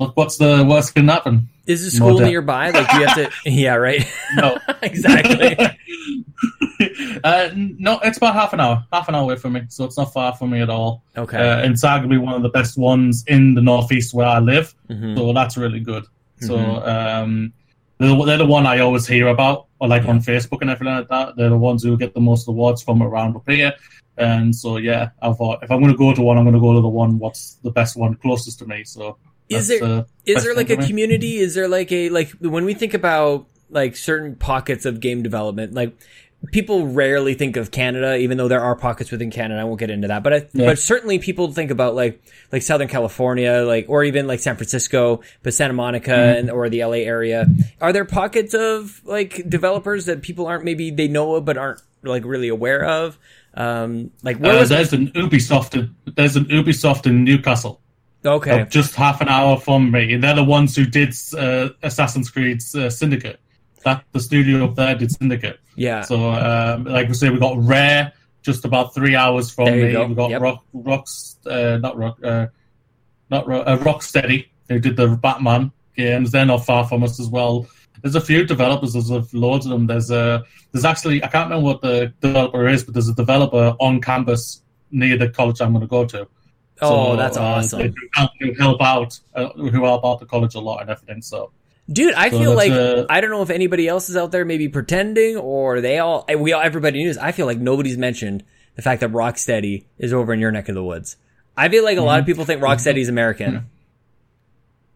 Look, 0.00 0.16
what's 0.16 0.38
the 0.38 0.64
worst 0.68 0.94
can 0.94 1.06
happen? 1.08 1.48
Is 1.66 1.84
the 1.84 1.90
school 1.90 2.12
More 2.14 2.22
nearby? 2.22 2.70
Like 2.70 2.90
do 2.90 2.98
you 2.98 3.06
have 3.06 3.16
to? 3.16 3.30
Yeah, 3.50 3.74
right. 3.74 4.04
No. 4.36 4.58
exactly. 4.82 5.56
uh, 7.24 7.50
no, 7.54 7.98
it's 8.02 8.16
about 8.16 8.34
half 8.34 8.52
an 8.52 8.60
hour, 8.60 8.84
half 8.92 9.08
an 9.08 9.14
hour 9.14 9.22
away 9.22 9.36
from 9.36 9.52
me, 9.54 9.62
so 9.68 9.84
it's 9.84 9.96
not 9.98 10.12
far 10.12 10.34
from 10.34 10.50
me 10.50 10.60
at 10.60 10.70
all. 10.70 11.02
Okay. 11.16 11.36
Uh, 11.36 11.58
and 11.58 11.72
it's 11.74 11.84
arguably 11.84 12.18
one 12.18 12.34
of 12.34 12.42
the 12.42 12.48
best 12.48 12.76
ones 12.78 13.24
in 13.26 13.54
the 13.54 13.60
northeast 13.62 14.14
where 14.14 14.26
I 14.26 14.38
live, 14.38 14.74
Mhm. 14.90 15.16
so 15.16 15.32
that's 15.32 15.56
really 15.56 15.80
good. 15.80 16.04
So 16.40 16.56
Mhm. 16.56 16.88
um, 16.88 17.52
they're, 17.98 18.08
the- 18.16 18.24
they're 18.24 18.38
the 18.38 18.46
one 18.46 18.66
I 18.66 18.78
always 18.80 19.06
hear 19.06 19.28
about, 19.28 19.66
or 19.78 19.88
like 19.88 20.06
on 20.08 20.20
Facebook 20.20 20.62
and 20.62 20.70
everything 20.70 20.94
like 20.96 21.08
that. 21.08 21.36
They're 21.36 21.50
the 21.50 21.58
ones 21.58 21.82
who 21.84 21.96
get 21.96 22.14
the 22.14 22.20
most 22.20 22.48
awards 22.48 22.82
from 22.82 23.02
around 23.02 23.36
up 23.36 23.48
here. 23.48 23.72
And 24.22 24.54
so 24.54 24.76
yeah, 24.76 25.10
I 25.20 25.32
thought 25.32 25.62
if 25.62 25.70
I'm 25.70 25.80
going 25.80 25.92
to 25.92 25.98
go 25.98 26.12
to 26.14 26.22
one, 26.22 26.36
I'm 26.38 26.44
going 26.44 26.54
to 26.54 26.60
go 26.60 26.72
to 26.74 26.80
the 26.80 26.88
one 26.88 27.18
what's 27.18 27.54
the 27.62 27.70
best 27.70 27.96
one 27.96 28.14
closest 28.16 28.58
to 28.60 28.66
me. 28.66 28.84
So 28.84 29.16
Is 29.48 29.68
there- 29.68 30.06
Is 30.26 30.44
there 30.44 30.54
like 30.54 30.70
a 30.70 30.76
community? 30.76 31.38
Is 31.38 31.54
there 31.54 31.68
like 31.68 31.90
a 31.92 32.08
like 32.10 32.30
when 32.40 32.64
we 32.64 32.74
think 32.74 32.94
about 32.94 33.46
like 33.70 33.96
certain 33.96 34.36
pockets 34.36 34.84
of 34.86 35.00
game 35.00 35.22
development, 35.22 35.74
like 35.74 35.96
people 36.50 36.88
rarely 36.88 37.34
think 37.34 37.56
of 37.56 37.70
Canada, 37.70 38.16
even 38.16 38.36
though 38.36 38.48
there 38.48 38.60
are 38.60 38.74
pockets 38.74 39.12
within 39.12 39.30
Canada. 39.30 39.60
I 39.60 39.64
won't 39.64 39.78
get 39.78 39.90
into 39.90 40.08
that, 40.08 40.22
but 40.24 40.32
I, 40.32 40.36
Yeah. 40.52 40.66
but 40.66 40.78
certainly 40.78 41.18
people 41.20 41.52
think 41.52 41.70
about 41.70 41.94
like 41.94 42.20
like 42.50 42.62
Southern 42.62 42.88
California, 42.88 43.62
like 43.64 43.86
or 43.88 44.02
even 44.04 44.26
like 44.26 44.40
San 44.40 44.56
Francisco, 44.56 45.20
but 45.42 45.54
Santa 45.54 45.72
Monica 45.74 46.10
Mm-hmm. 46.10 46.38
and 46.38 46.50
or 46.50 46.68
the 46.68 46.84
LA 46.84 47.02
area. 47.06 47.46
Are 47.80 47.92
there 47.92 48.04
pockets 48.04 48.54
of 48.54 49.00
like 49.04 49.48
developers 49.48 50.06
that 50.06 50.22
people 50.22 50.46
aren't 50.46 50.64
maybe 50.64 50.90
they 50.90 51.08
know 51.08 51.34
of 51.36 51.44
but 51.44 51.56
aren't 51.56 51.80
like 52.02 52.24
really 52.24 52.48
aware 52.48 52.84
of? 52.84 53.18
Um, 53.54 54.10
like 54.22 54.38
where 54.38 54.56
Uh, 54.56 54.60
was 54.60 54.68
there's 54.70 54.92
an 54.92 55.08
Ubisoft. 55.12 55.74
In, 55.78 55.94
there's 56.14 56.36
an 56.36 56.46
Ubisoft 56.46 57.06
in 57.06 57.24
Newcastle. 57.24 57.80
okay? 58.24 58.66
just 58.70 58.94
half 58.94 59.20
an 59.20 59.28
hour 59.28 59.58
from 59.58 59.90
me. 59.90 60.16
They're 60.16 60.34
the 60.34 60.44
ones 60.44 60.74
who 60.76 60.84
did 60.86 61.14
uh, 61.36 61.68
Assassin's 61.82 62.30
Creed 62.30 62.60
uh, 62.74 62.88
Syndicate. 62.88 63.40
That 63.84 64.04
the 64.12 64.20
studio 64.20 64.64
up 64.64 64.76
there 64.76 64.94
did 64.94 65.10
Syndicate. 65.10 65.58
Yeah, 65.74 66.02
So, 66.02 66.30
um, 66.30 66.84
like 66.84 67.08
we 67.08 67.14
say, 67.14 67.30
we 67.30 67.38
got 67.40 67.56
Rare 67.58 68.12
just 68.42 68.64
about 68.64 68.94
three 68.94 69.16
hours 69.16 69.50
from 69.50 69.66
me. 69.72 69.92
go. 69.92 70.06
We 70.06 70.14
got 70.14 70.30
Yep. 70.30 70.40
Rock, 70.42 70.64
Rocks, 70.72 71.36
uh, 71.46 71.78
not 71.78 71.96
Rock, 71.96 72.18
uh, 72.22 72.46
not 73.30 73.46
Rock, 73.48 73.64
uh, 73.66 73.76
Rocksteady 73.78 74.46
who 74.68 74.78
did 74.78 74.96
the 74.96 75.08
Batman 75.08 75.72
games. 75.96 76.30
They're 76.30 76.46
not 76.46 76.64
far 76.64 76.86
from 76.86 77.02
us 77.02 77.18
as 77.20 77.28
well. 77.28 77.66
There's 78.02 78.14
a 78.16 78.20
few 78.20 78.44
developers. 78.44 78.92
There's 78.92 79.10
a, 79.10 79.24
loads 79.32 79.64
of 79.66 79.70
them. 79.72 79.86
There's 79.86 80.10
a 80.10 80.44
there's 80.72 80.84
actually 80.84 81.22
I 81.24 81.28
can't 81.28 81.48
remember 81.50 81.64
what 81.66 81.80
the 81.82 82.12
developer 82.20 82.68
is, 82.68 82.84
but 82.84 82.94
there's 82.94 83.08
a 83.08 83.14
developer 83.14 83.74
on 83.80 84.00
campus 84.00 84.60
near 84.90 85.16
the 85.16 85.28
college 85.28 85.60
I'm 85.60 85.72
going 85.72 85.80
to 85.82 85.86
go 85.86 86.04
to. 86.06 86.28
oh, 86.82 87.12
So, 87.12 87.16
that's 87.16 87.36
uh, 87.36 87.42
awesome. 87.42 87.78
They 87.80 87.88
do 87.88 88.08
help, 88.14 88.30
who 88.40 88.52
help 88.58 88.82
out, 88.82 89.18
uh, 89.34 89.48
who 89.54 89.70
help 89.84 90.04
out 90.04 90.20
the 90.20 90.26
college 90.26 90.54
a 90.54 90.60
lot 90.60 90.80
and 90.82 90.90
everything. 90.90 91.22
So 91.22 91.52
Dude, 91.90 92.14
I 92.14 92.30
So 92.30 92.38
feel 92.38 92.54
like 92.54 92.72
uh, 92.72 93.06
I 93.08 93.20
don't 93.20 93.30
know 93.30 93.42
if 93.42 93.50
anybody 93.50 93.88
else 93.88 94.08
is 94.10 94.16
out 94.16 94.30
there 94.32 94.44
maybe 94.44 94.68
pretending 94.68 95.36
or 95.36 95.80
they 95.80 95.98
all 95.98 96.24
we 96.38 96.52
all 96.52 96.60
everybody 96.62 97.04
knows. 97.04 97.18
I 97.18 97.32
feel 97.32 97.46
like 97.46 97.58
nobody's 97.58 97.98
mentioned 97.98 98.44
the 98.76 98.82
fact 98.82 99.00
that 99.00 99.10
Rocksteady 99.12 99.84
is 99.98 100.12
over 100.12 100.32
in 100.32 100.40
your 100.40 100.50
neck 100.52 100.68
of 100.68 100.74
the 100.74 100.82
woods. 100.84 101.16
I 101.56 101.68
feel 101.68 101.84
like 101.84 101.94
a 101.96 102.00
Mm-hmm. 102.00 102.06
lot 102.06 102.20
of 102.20 102.26
people 102.26 102.44
think 102.44 102.60
Rocksteady 102.62 102.98
is 102.98 103.08
American. 103.08 103.66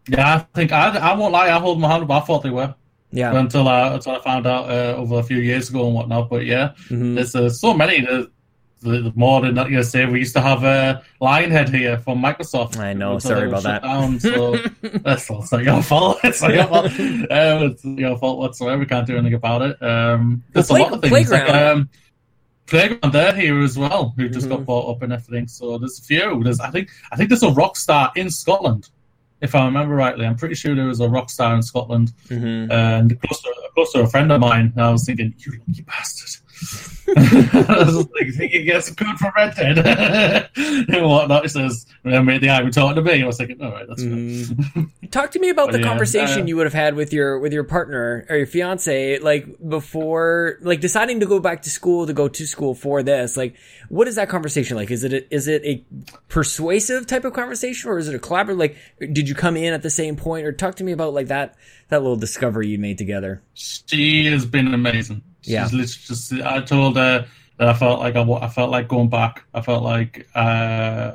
yeah, 0.07 0.35
I 0.35 0.39
think 0.55 0.71
I, 0.71 0.97
I 0.97 1.15
won't 1.15 1.33
lie. 1.33 1.47
I 1.49 1.59
hold 1.59 1.79
my 1.79 1.89
hand 1.89 2.03
up. 2.03 2.11
I 2.11 2.19
thought 2.25 2.43
they 2.43 2.49
were 2.49 2.73
Yeah. 3.17 3.35
until 3.43 3.67
I 3.67 3.93
until 3.95 4.13
I 4.17 4.19
found 4.21 4.45
out 4.47 4.69
uh, 4.69 4.95
over 5.01 5.15
a 5.19 5.23
few 5.23 5.39
years 5.39 5.69
ago 5.69 5.85
and 5.87 5.95
whatnot. 5.95 6.29
But 6.29 6.45
yeah, 6.45 6.73
Mhm. 6.89 7.15
there's 7.15 7.35
uh, 7.35 7.49
so 7.49 7.73
many. 7.73 8.01
There's, 8.01 8.27
there's 8.83 9.15
more 9.15 9.41
than 9.41 9.55
that. 9.55 9.71
You 9.71 9.81
say 9.81 10.05
we 10.05 10.19
used 10.19 10.35
to 10.35 10.41
have 10.41 10.63
uh, 10.63 11.01
Lionhead 11.19 11.69
here 11.73 11.97
from 11.97 12.21
Microsoft. 12.21 12.77
I 12.77 12.93
know, 12.93 13.17
sorry 13.17 13.47
about 13.49 13.63
that. 13.63 13.81
Down, 13.81 14.19
so 14.19 14.55
that's 14.81 15.29
not, 15.31 15.43
it's 15.43 15.51
your 15.65 15.81
fault. 15.81 16.19
It's 16.23 16.41
not 16.43 16.53
your 16.53 16.67
fault. 16.67 16.91
Um, 16.99 17.63
it's 17.71 17.83
your 17.83 18.17
fault 18.19 18.37
whatsoever. 18.37 18.77
We 18.77 18.85
can't 18.85 19.07
do 19.07 19.15
anything 19.17 19.33
about 19.33 19.61
it. 19.63 19.81
Um, 19.81 20.43
there's 20.53 20.69
Well, 20.69 20.81
a 20.81 20.83
lot 20.83 20.93
of 20.93 21.01
Play- 21.01 21.09
things. 21.09 21.31
Like, 21.31 21.45
Playground. 21.47 21.77
um, 21.79 21.89
Playground, 22.67 23.13
they're 23.13 23.33
here 23.33 23.59
as 23.63 23.77
well, 23.77 24.13
who 24.17 24.27
just 24.29 24.45
Mhm. 24.45 24.49
got 24.49 24.65
bought 24.65 24.95
up 24.95 25.01
and 25.01 25.11
everything. 25.13 25.47
So 25.47 25.77
there's 25.79 25.99
a 25.99 26.03
few. 26.03 26.43
There's, 26.43 26.59
I 26.59 26.69
think, 26.69 26.89
I 27.11 27.15
think 27.15 27.29
there's 27.29 27.41
a 27.43 27.47
Rockstar 27.61 28.11
in 28.15 28.29
Scotland, 28.29 28.89
if 29.41 29.53
I 29.55 29.65
remember 29.65 29.95
rightly. 29.95 30.25
I'm 30.25 30.35
pretty 30.35 30.55
sure 30.55 30.75
there 30.75 30.85
was 30.85 30.99
a 30.99 31.07
Rockstar 31.07 31.55
in 31.55 31.61
Scotland, 31.61 32.13
Mhm. 32.29 32.71
and 32.71 33.21
close 33.21 33.41
to, 33.41 33.53
close 33.73 33.91
to 33.93 33.99
a 34.01 34.07
friend 34.07 34.31
of 34.31 34.39
mine. 34.41 34.71
And 34.75 34.83
I 34.85 34.89
was 34.91 35.05
thinking, 35.05 35.33
you 35.37 35.53
lucky 35.67 35.81
bastard. 35.83 36.41
I 37.15 37.83
was 37.85 37.95
like, 37.95 38.33
thinking, 38.35 38.65
yes, 38.65 38.89
good 38.89 39.17
for 39.17 39.31
Red 39.35 39.55
Dead 39.55 39.77
and 40.57 41.05
whatnot. 41.05 41.43
He 41.43 41.47
says, 41.47 41.85
"Remember 42.03 42.37
the 42.37 42.47
guy 42.47 42.63
who 42.63 42.71
talking 42.71 42.95
to 42.95 43.01
me?" 43.01 43.23
I 43.23 43.25
was 43.25 43.37
thinking, 43.37 43.61
"All 43.61 43.71
right, 43.71 43.87
that's 43.87 44.03
fine." 44.03 44.17
Mm. 44.17 44.91
Talk 45.11 45.31
to 45.31 45.39
me 45.39 45.49
about 45.49 45.67
But 45.67 45.73
the 45.73 45.79
yeah, 45.79 45.87
conversation 45.87 46.43
uh, 46.43 46.45
you 46.45 46.57
would 46.57 46.65
have 46.65 46.73
had 46.73 46.95
with 46.95 47.13
your 47.13 47.39
with 47.39 47.53
your 47.53 47.63
partner 47.63 48.25
or 48.29 48.35
your 48.35 48.45
fiance, 48.45 49.19
like 49.19 49.45
before, 49.67 50.57
like 50.61 50.81
deciding 50.81 51.21
to 51.21 51.25
go 51.25 51.39
back 51.39 51.61
to 51.61 51.69
school 51.69 52.07
to 52.07 52.13
go 52.13 52.27
to 52.27 52.45
school 52.45 52.75
for 52.75 53.01
this. 53.03 53.37
Like, 53.37 53.55
what 53.87 54.07
is 54.09 54.15
that 54.15 54.27
conversation 54.27 54.75
like? 54.75 54.91
Is 54.91 55.05
it 55.05 55.13
a, 55.13 55.33
is 55.33 55.47
it 55.47 55.63
a 55.63 55.85
persuasive 56.27 57.07
type 57.07 57.23
of 57.23 57.31
conversation 57.33 57.89
or 57.89 57.97
is 57.99 58.09
it 58.09 58.15
a 58.15 58.19
collaborative? 58.19 58.59
Like, 58.59 58.77
did 58.99 59.29
you 59.29 59.35
come 59.35 59.55
in 59.55 59.73
at 59.73 59.81
the 59.81 59.89
same 59.89 60.17
point 60.17 60.45
or 60.45 60.51
talk 60.51 60.75
to 60.75 60.83
me 60.83 60.91
about 60.91 61.13
like 61.13 61.27
that 61.27 61.55
that 61.87 62.01
little 62.01 62.17
discovery 62.17 62.67
you 62.67 62.79
made 62.79 62.97
together? 62.97 63.41
She 63.53 64.25
has 64.25 64.45
been 64.45 64.73
amazing. 64.73 65.23
She's 65.47 65.53
Yeah. 65.53 65.63
literally 65.63 65.85
just. 65.85 66.33
I 66.33 66.59
told 66.61 66.97
her 66.97 67.25
that 67.57 67.69
I 67.69 67.73
felt 67.73 68.01
like 68.01 68.17
I, 68.17 68.21
I 68.21 68.49
felt 68.49 68.69
like 68.69 68.89
going 68.89 69.09
back. 69.09 69.43
I 69.53 69.61
felt 69.61 69.81
like 69.81 70.27
uh, 70.35 71.13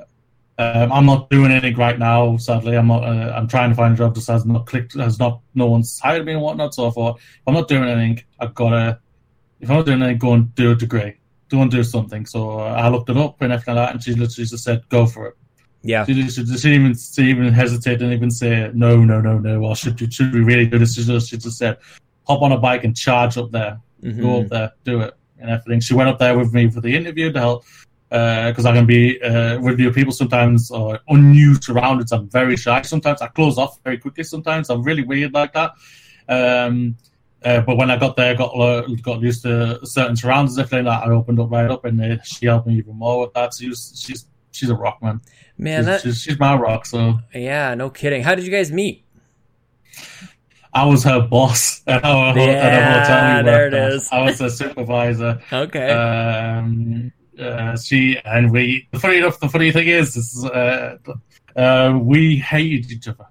um, 0.59 0.91
I'm 0.91 1.05
not 1.05 1.29
doing 1.29 1.51
anything 1.51 1.77
right 1.77 1.99
now. 1.99 2.39
Sadly, 2.39 2.77
I'm 2.79 2.87
not. 2.87 3.05
Uh, 3.05 3.35
I'm 3.37 3.47
trying 3.47 3.69
to 3.69 3.77
find 3.77 3.93
a 3.93 3.97
job. 3.97 4.15
Just 4.15 4.29
has 4.29 4.47
not 4.47 4.65
clicked. 4.65 4.95
Has 4.95 5.19
not. 5.19 5.41
No 5.55 5.67
one's 5.67 6.01
hired 6.01 6.25
me 6.25 6.33
and 6.33 6.41
whatnot. 6.41 6.73
So 6.73 6.89
I 6.89 6.91
thought, 6.91 7.19
if 7.19 7.43
I'm 7.47 7.53
not 7.53 7.69
doing 7.69 7.85
anything, 7.85 8.25
I've 8.41 8.55
got 8.55 8.71
to. 8.71 8.99
If 9.61 9.71
I'm 9.71 9.77
not 9.77 9.87
doing 9.87 10.01
anything, 10.03 10.19
go 10.19 10.33
and 10.33 10.55
do 10.55 10.73
a 10.73 10.75
degree. 10.75 11.15
Go 11.51 11.61
and 11.61 11.71
do 11.71 11.85
something. 11.85 12.25
So 12.25 12.59
uh, 12.61 12.65
I 12.65 12.89
looked 12.89 13.11
it 13.11 13.19
up 13.19 13.43
and 13.43 13.53
everything 13.53 13.75
like 13.75 13.87
that, 13.89 13.95
and 13.95 14.03
she 14.03 14.15
literally 14.15 14.47
just 14.47 14.65
said, 14.65 14.89
"Go 14.89 15.05
for 15.05 15.27
it." 15.27 15.35
Yeah. 15.83 16.07
She, 16.07 16.15
she, 16.15 16.31
she 16.31 16.43
didn't 16.45 16.73
even 16.73 16.95
she 16.97 17.23
even 17.25 17.53
hesitate, 17.53 17.99
didn't 17.99 18.15
even 18.15 18.31
say 18.31 18.71
no, 18.73 18.97
no, 19.05 19.21
no, 19.21 19.39
no. 19.39 19.65
Or 19.65 19.77
should 19.77 20.13
should 20.13 20.33
we 20.33 20.41
really 20.41 20.67
do 20.67 20.79
this? 20.79 20.95
She 20.95 21.05
just, 21.05 21.29
she 21.29 21.37
just 21.37 21.59
said, 21.59 21.77
hop 22.27 22.41
on 22.43 22.53
a 22.53 22.57
bike 22.59 22.85
and 22.85 22.97
charge 22.97 23.37
up 23.37 23.51
there, 23.51 23.81
Mhm. 24.03 24.21
go 24.21 24.41
up 24.41 24.49
there, 24.49 24.73
do 24.85 25.01
it, 25.01 25.15
and 25.39 25.51
everything. 25.51 25.81
She 25.81 25.95
went 25.95 26.09
up 26.09 26.19
there 26.19 26.37
with 26.37 26.53
me 26.53 26.69
for 26.71 26.81
the 26.81 26.95
interview 26.95 27.33
to 27.33 27.39
help 27.39 27.65
because 28.09 28.67
I 28.67 28.75
can 28.75 28.85
be 28.85 29.21
uh, 29.23 29.59
with 29.61 29.79
new 29.79 29.91
people 29.91 30.13
sometimes 30.13 30.71
or 30.71 30.99
unnew 31.09 31.63
surroundings. 31.63 32.13
I'm 32.13 32.29
very 32.29 32.57
shy 32.57 32.83
sometimes. 32.83 33.23
I 33.23 33.29
close 33.29 33.57
off 33.57 33.79
very 33.85 33.97
quickly 33.97 34.25
sometimes. 34.25 34.69
I'm 34.69 34.83
really 34.83 35.03
weird 35.03 35.33
like 35.33 35.55
that. 35.55 35.73
Um, 36.29 36.97
uh, 37.45 37.61
but 37.63 37.77
when 37.77 37.91
I 37.91 37.97
got 37.97 38.17
there, 38.17 38.35
got 38.35 38.55
uh, 38.55 38.83
got 39.03 39.21
used 39.21 39.43
to 39.43 39.85
certain 39.85 40.15
surroundings, 40.15 40.59
everything 40.59 40.85
that 40.85 41.05
I 41.05 41.11
opened 41.11 41.41
up 41.41 41.51
right 41.51 41.71
up, 41.71 41.85
and 41.85 42.01
uh, 42.01 42.23
she 42.23 42.47
helped 42.47 42.67
me 42.67 42.75
even 42.75 42.97
more 42.97 43.21
with 43.21 43.33
that. 43.33 43.55
So 43.55 43.63
she 43.63 43.69
was, 43.69 44.05
she's 44.05 44.27
she's 44.53 44.71
a 44.71 44.77
rock 44.77 45.03
man. 45.03 45.21
Man, 45.59 45.81
she's, 45.81 45.87
that 45.87 46.03
she's, 46.03 46.23
she's 46.23 46.39
my 46.39 46.55
rock. 46.55 46.87
So 46.87 47.19
yeah, 47.35 47.75
no 47.75 47.91
kidding. 47.91 48.23
How 48.23 48.35
did 48.35 48.45
you 48.45 48.53
guys 48.53 48.71
meet? 48.71 49.05
I 50.75 50.87
was 50.87 51.05
her 51.05 51.21
boss 51.21 51.83
at 51.87 52.05
our, 52.05 52.31
at 52.31 52.39
our 52.39 52.47
Yeah, 52.47 53.01
hotel. 53.01 53.37
we 53.45 53.51
there 53.51 53.67
it 53.69 53.75
at. 53.75 53.93
is. 53.93 54.09
I 54.11 54.23
was 54.23 54.39
her 54.41 54.51
supervisor. 54.51 55.41
Okay. 55.53 55.91
Um, 55.91 57.13
uh, 57.39 57.77
she 57.77 58.19
and 58.25 58.51
we. 58.51 58.89
The 58.93 58.99
funny 59.01 59.19
enough, 59.19 59.41
the 59.41 59.49
funny 59.49 59.71
thing 59.73 59.89
is, 59.89 60.17
is 60.17 60.45
uh, 60.45 60.97
uh, 61.57 61.99
we 62.01 62.37
hated 62.37 62.91
each 62.91 63.09
other. 63.09 63.27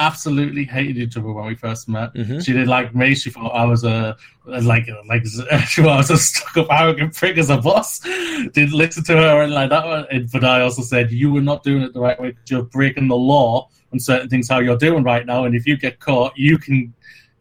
Absolutely 0.00 0.62
hated 0.64 0.96
each 0.98 1.16
other 1.16 1.32
when 1.32 1.46
we 1.46 1.56
first 1.56 1.88
met. 1.88 2.14
Mhm. 2.14 2.44
She 2.44 2.52
didn't 2.52 2.68
like 2.68 2.94
me. 2.94 3.14
She 3.16 3.30
thought 3.30 3.48
I 3.50 3.64
was 3.64 3.82
a 3.82 4.16
like 4.46 4.86
like 5.08 5.26
she 5.66 5.80
was 5.80 6.08
a 6.10 6.16
stuck 6.16 6.56
up 6.56 6.66
arrogant 6.70 7.14
prick 7.16 7.36
as 7.36 7.50
a 7.50 7.56
boss. 7.56 7.98
Didn't 8.00 8.72
listen 8.74 9.02
to 9.04 9.16
her 9.16 9.42
and 9.42 9.52
like 9.52 9.70
that. 9.70 10.06
And- 10.12 10.30
But 10.30 10.44
I 10.44 10.60
also 10.60 10.82
said 10.82 11.10
you 11.10 11.32
were 11.32 11.40
not 11.42 11.64
doing 11.64 11.82
it 11.82 11.94
the 11.94 12.00
right 12.00 12.20
way. 12.20 12.34
You're 12.48 12.62
breaking 12.62 13.08
the 13.08 13.16
law 13.16 13.70
on 13.92 13.98
certain 14.00 14.28
things 14.28 14.48
how 14.48 14.58
you're 14.60 14.76
doing 14.76 15.02
right 15.02 15.24
now. 15.26 15.44
And 15.44 15.54
if 15.54 15.66
you 15.66 15.76
get 15.76 16.00
caught, 16.00 16.32
you 16.36 16.58
can 16.58 16.92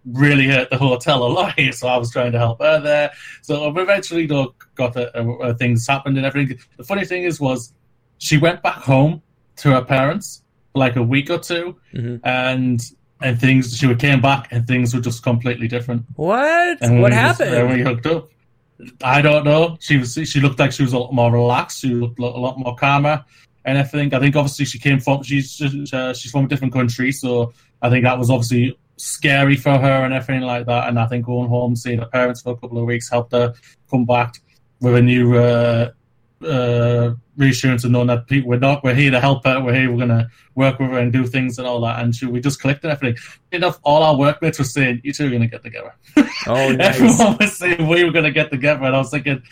really 0.05 0.47
hurt 0.47 0.69
the 0.69 0.77
hotel 0.77 1.23
a 1.23 1.27
lot. 1.27 1.53
So 1.73 1.87
I 1.87 1.97
was 1.97 2.11
trying 2.11 2.31
to 2.31 2.37
help 2.37 2.59
her 2.61 2.79
there. 2.79 3.11
So 3.41 3.69
we 3.69 3.81
eventually 3.81 4.25
though, 4.25 4.55
got 4.75 4.93
the, 4.93 5.15
uh, 5.17 5.31
uh, 5.43 5.53
things 5.55 5.85
happened 5.87 6.17
and 6.17 6.25
everything. 6.25 6.57
The 6.77 6.83
funny 6.83 7.05
thing 7.05 7.23
is, 7.23 7.39
was 7.39 7.73
she 8.19 8.37
went 8.37 8.61
back 8.63 8.75
home 8.75 9.21
to 9.57 9.71
her 9.71 9.81
parents 9.83 10.43
for 10.73 10.79
like 10.79 10.95
a 10.95 11.03
week 11.03 11.29
or 11.29 11.39
two, 11.39 11.75
Mhm. 11.93 12.19
and 12.23 12.81
and 13.19 13.41
things 13.41 13.75
she 13.75 13.93
came 13.95 14.21
back 14.21 14.47
and 14.51 14.67
things 14.67 14.93
were 14.93 15.01
just 15.01 15.23
completely 15.23 15.67
different. 15.67 16.05
What? 16.15 16.77
And 16.81 17.01
What 17.01 17.11
we 17.11 17.17
just- 17.17 17.39
happened? 17.41 17.67
when 17.67 17.77
we 17.77 17.83
hooked 17.83 18.05
up, 18.05 18.29
I 19.03 19.23
don't 19.23 19.43
know. 19.43 19.75
She 19.79 19.97
was 19.97 20.13
she 20.13 20.39
looked 20.39 20.59
like 20.59 20.71
she 20.71 20.83
was 20.83 20.93
a 20.93 20.99
lot 20.99 21.11
more 21.13 21.31
relaxed. 21.31 21.81
She 21.81 21.89
looked 21.89 22.19
a 22.19 22.25
lot 22.25 22.59
more 22.59 22.75
calmer 22.75 23.25
and 23.67 23.77
everything. 23.77 24.13
I 24.13 24.19
think 24.19 24.35
obviously 24.35 24.65
she 24.65 24.79
came 24.79 24.99
from 24.99 25.21
she's 25.21 25.61
uh, 25.93 26.13
she's 26.13 26.31
from 26.31 26.45
a 26.45 26.47
different 26.47 26.73
country, 26.73 27.11
so 27.11 27.53
I 27.81 27.89
think 27.89 28.05
that 28.05 28.17
was 28.17 28.31
obviously 28.31 28.79
scary 28.95 29.57
for 29.57 29.77
her 29.77 30.05
and 30.05 30.13
everything 30.13 30.41
like 30.41 30.65
that. 30.65 30.87
And 30.87 30.97
I 30.97 31.05
think 31.05 31.25
going 31.25 31.49
home 31.49 31.75
seeing 31.75 31.99
her 31.99 32.07
parents 32.07 32.41
for 32.41 32.53
a 32.53 32.55
couple 32.55 32.79
of 32.79 32.85
weeks 32.85 33.09
helped 33.09 33.33
her 33.33 33.53
come 33.91 34.05
back 34.05 34.35
with 34.79 34.95
a 34.95 35.01
new 35.01 35.37
uh, 35.37 35.91
uh, 36.41 37.13
reassurance 37.35 37.83
and 37.83 37.91
knowing 37.91 38.07
that 38.07 38.25
people 38.27 38.49
we're 38.49 38.59
not 38.59 38.83
we're 38.85 38.95
here 38.95 39.11
to 39.11 39.19
help 39.19 39.45
her, 39.45 39.61
we're 39.61 39.75
here, 39.75 39.91
we're 39.91 39.99
gonna 39.99 40.29
work 40.55 40.79
with 40.79 40.89
her 40.89 40.99
and 40.99 41.11
do 41.11 41.27
things 41.27 41.57
and 41.59 41.67
all 41.67 41.81
that. 41.81 42.01
And 42.01 42.15
she, 42.15 42.25
we 42.25 42.39
just 42.39 42.61
clicked 42.61 42.85
and 42.85 42.93
everything. 42.93 43.21
Enough, 43.51 43.79
all 43.83 44.01
our 44.01 44.17
workmates 44.17 44.59
were 44.59 44.65
saying, 44.65 45.01
"You 45.03 45.11
two 45.11 45.27
are 45.27 45.29
gonna 45.29 45.47
get 45.47 45.63
together." 45.63 45.93
Oh, 46.47 46.71
nice. 46.71 47.01
Everyone 47.01 47.37
was 47.37 47.57
saying 47.57 47.85
we 47.85 48.05
were 48.05 48.11
gonna 48.11 48.31
get 48.31 48.49
together, 48.49 48.85
and 48.85 48.95
I 48.95 48.99
was 48.99 49.11
thinking. 49.11 49.43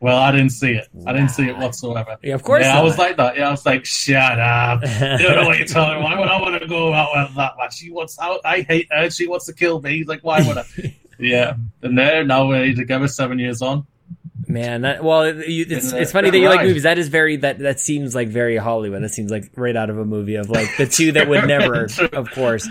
Well, 0.00 0.16
I 0.16 0.32
didn't 0.32 0.50
see 0.50 0.72
it. 0.72 0.88
I 1.06 1.12
didn't 1.12 1.28
see 1.28 1.46
it 1.48 1.56
whatsoever. 1.58 2.16
Yeah, 2.22 2.34
of 2.34 2.42
course 2.42 2.62
Yeah, 2.62 2.72
not. 2.72 2.80
I 2.80 2.82
was 2.82 2.96
like 2.96 3.16
that. 3.18 3.36
Yeah, 3.36 3.48
I 3.48 3.50
was 3.50 3.66
like, 3.66 3.84
shut 3.84 4.40
up. 4.40 4.80
You 5.20 5.28
don't 5.28 5.36
know 5.36 5.44
what 5.46 5.58
you're 5.58 5.66
talking 5.66 6.00
about. 6.00 6.10
Why 6.10 6.18
would 6.18 6.28
I 6.28 6.40
want 6.40 6.60
to 6.60 6.66
go 6.66 6.92
out 6.94 7.10
with 7.14 7.36
that 7.36 7.56
one? 7.58 7.70
She 7.70 7.90
wants 7.90 8.18
out. 8.18 8.40
I 8.44 8.62
hate 8.62 8.88
her. 8.90 9.10
She 9.10 9.26
wants 9.26 9.44
to 9.46 9.52
kill 9.52 9.80
me. 9.80 9.98
He's 9.98 10.06
like, 10.06 10.22
why 10.22 10.46
would 10.46 10.56
I? 10.56 10.64
yeah. 11.18 11.54
And 11.82 11.98
there, 11.98 12.24
now 12.24 12.48
we're 12.48 12.74
together 12.74 13.08
seven 13.08 13.38
years 13.38 13.60
on. 13.60 13.86
Man, 14.52 14.82
that, 14.82 15.04
well, 15.04 15.22
it- 15.22 15.48
you, 15.48 15.64
it's 15.68 15.92
it's 15.92 16.12
funny 16.12 16.30
that 16.30 16.38
you 16.38 16.48
like 16.48 16.62
movies. 16.62 16.82
That 16.84 16.98
is 16.98 17.08
very 17.08 17.36
that 17.36 17.58
that 17.60 17.78
seems 17.80 18.14
like 18.14 18.28
very 18.28 18.56
Hollywood. 18.56 19.02
That 19.02 19.10
seems 19.10 19.30
like 19.30 19.50
right 19.56 19.76
out 19.76 19.90
of 19.90 19.98
a 19.98 20.04
movie 20.04 20.34
of 20.34 20.50
like 20.50 20.68
the 20.76 20.86
two 20.86 21.12
that 21.12 21.28
would 21.28 21.46
never, 21.46 21.86
of 22.12 22.30
course. 22.32 22.68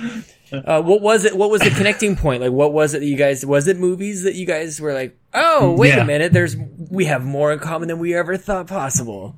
Uh, 0.52 0.82
what 0.82 1.02
was 1.02 1.26
it? 1.26 1.38
What 1.38 1.50
was 1.52 1.62
the 1.62 1.70
connecting 1.70 2.16
point? 2.16 2.42
Like, 2.42 2.52
what 2.52 2.74
was 2.74 2.94
it 2.96 3.00
that 3.00 3.06
you 3.06 3.16
guys? 3.18 3.46
Was 3.46 3.68
it 3.68 3.78
movies 3.78 4.24
that 4.24 4.36
you 4.36 4.46
guys 4.46 4.82
were 4.82 4.94
like, 4.94 5.18
oh, 5.34 5.76
wait 5.76 5.98
a 5.98 6.04
minute, 6.04 6.34
there's 6.34 6.56
we 6.90 7.06
have 7.06 7.24
more 7.26 7.52
in 7.54 7.60
common 7.60 7.88
than 7.88 8.00
we 8.00 8.16
ever 8.16 8.36
thought 8.38 8.68
possible. 8.68 9.36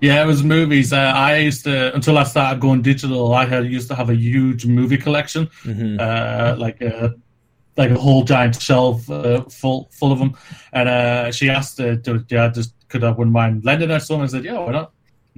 Yeah, 0.00 0.22
it 0.22 0.26
was 0.26 0.42
movies. 0.42 0.92
Uh, 0.94 0.96
I 0.96 1.36
used 1.38 1.64
to, 1.64 1.94
until 1.94 2.16
I 2.16 2.22
started 2.24 2.58
going 2.60 2.80
digital, 2.82 3.34
I 3.34 3.44
had 3.44 3.66
used 3.66 3.88
to 3.88 3.94
have 3.94 4.08
a 4.08 4.14
huge 4.14 4.64
movie 4.66 4.96
collection, 4.96 5.46
Mm-hmm. 5.64 5.96
uh, 6.00 6.56
like 6.58 6.80
a 6.80 7.14
like 7.78 7.90
a 7.90 7.98
whole 7.98 8.24
giant 8.24 8.60
shelf 8.60 9.08
uh, 9.08 9.44
full 9.44 9.88
full 9.92 10.12
of 10.12 10.18
them. 10.18 10.36
And 10.72 10.88
uh, 10.88 11.32
she 11.32 11.48
asked, 11.48 11.80
uh, 11.80 11.94
do, 11.94 12.22
yeah, 12.28 12.48
just 12.48 12.74
could 12.88 13.04
I 13.04 13.10
wouldn't 13.10 13.32
mind 13.32 13.64
lending 13.64 13.88
her 13.90 14.00
some? 14.00 14.20
I 14.20 14.26
said, 14.26 14.44
yeah, 14.44 14.58
why 14.58 14.72
not? 14.72 14.92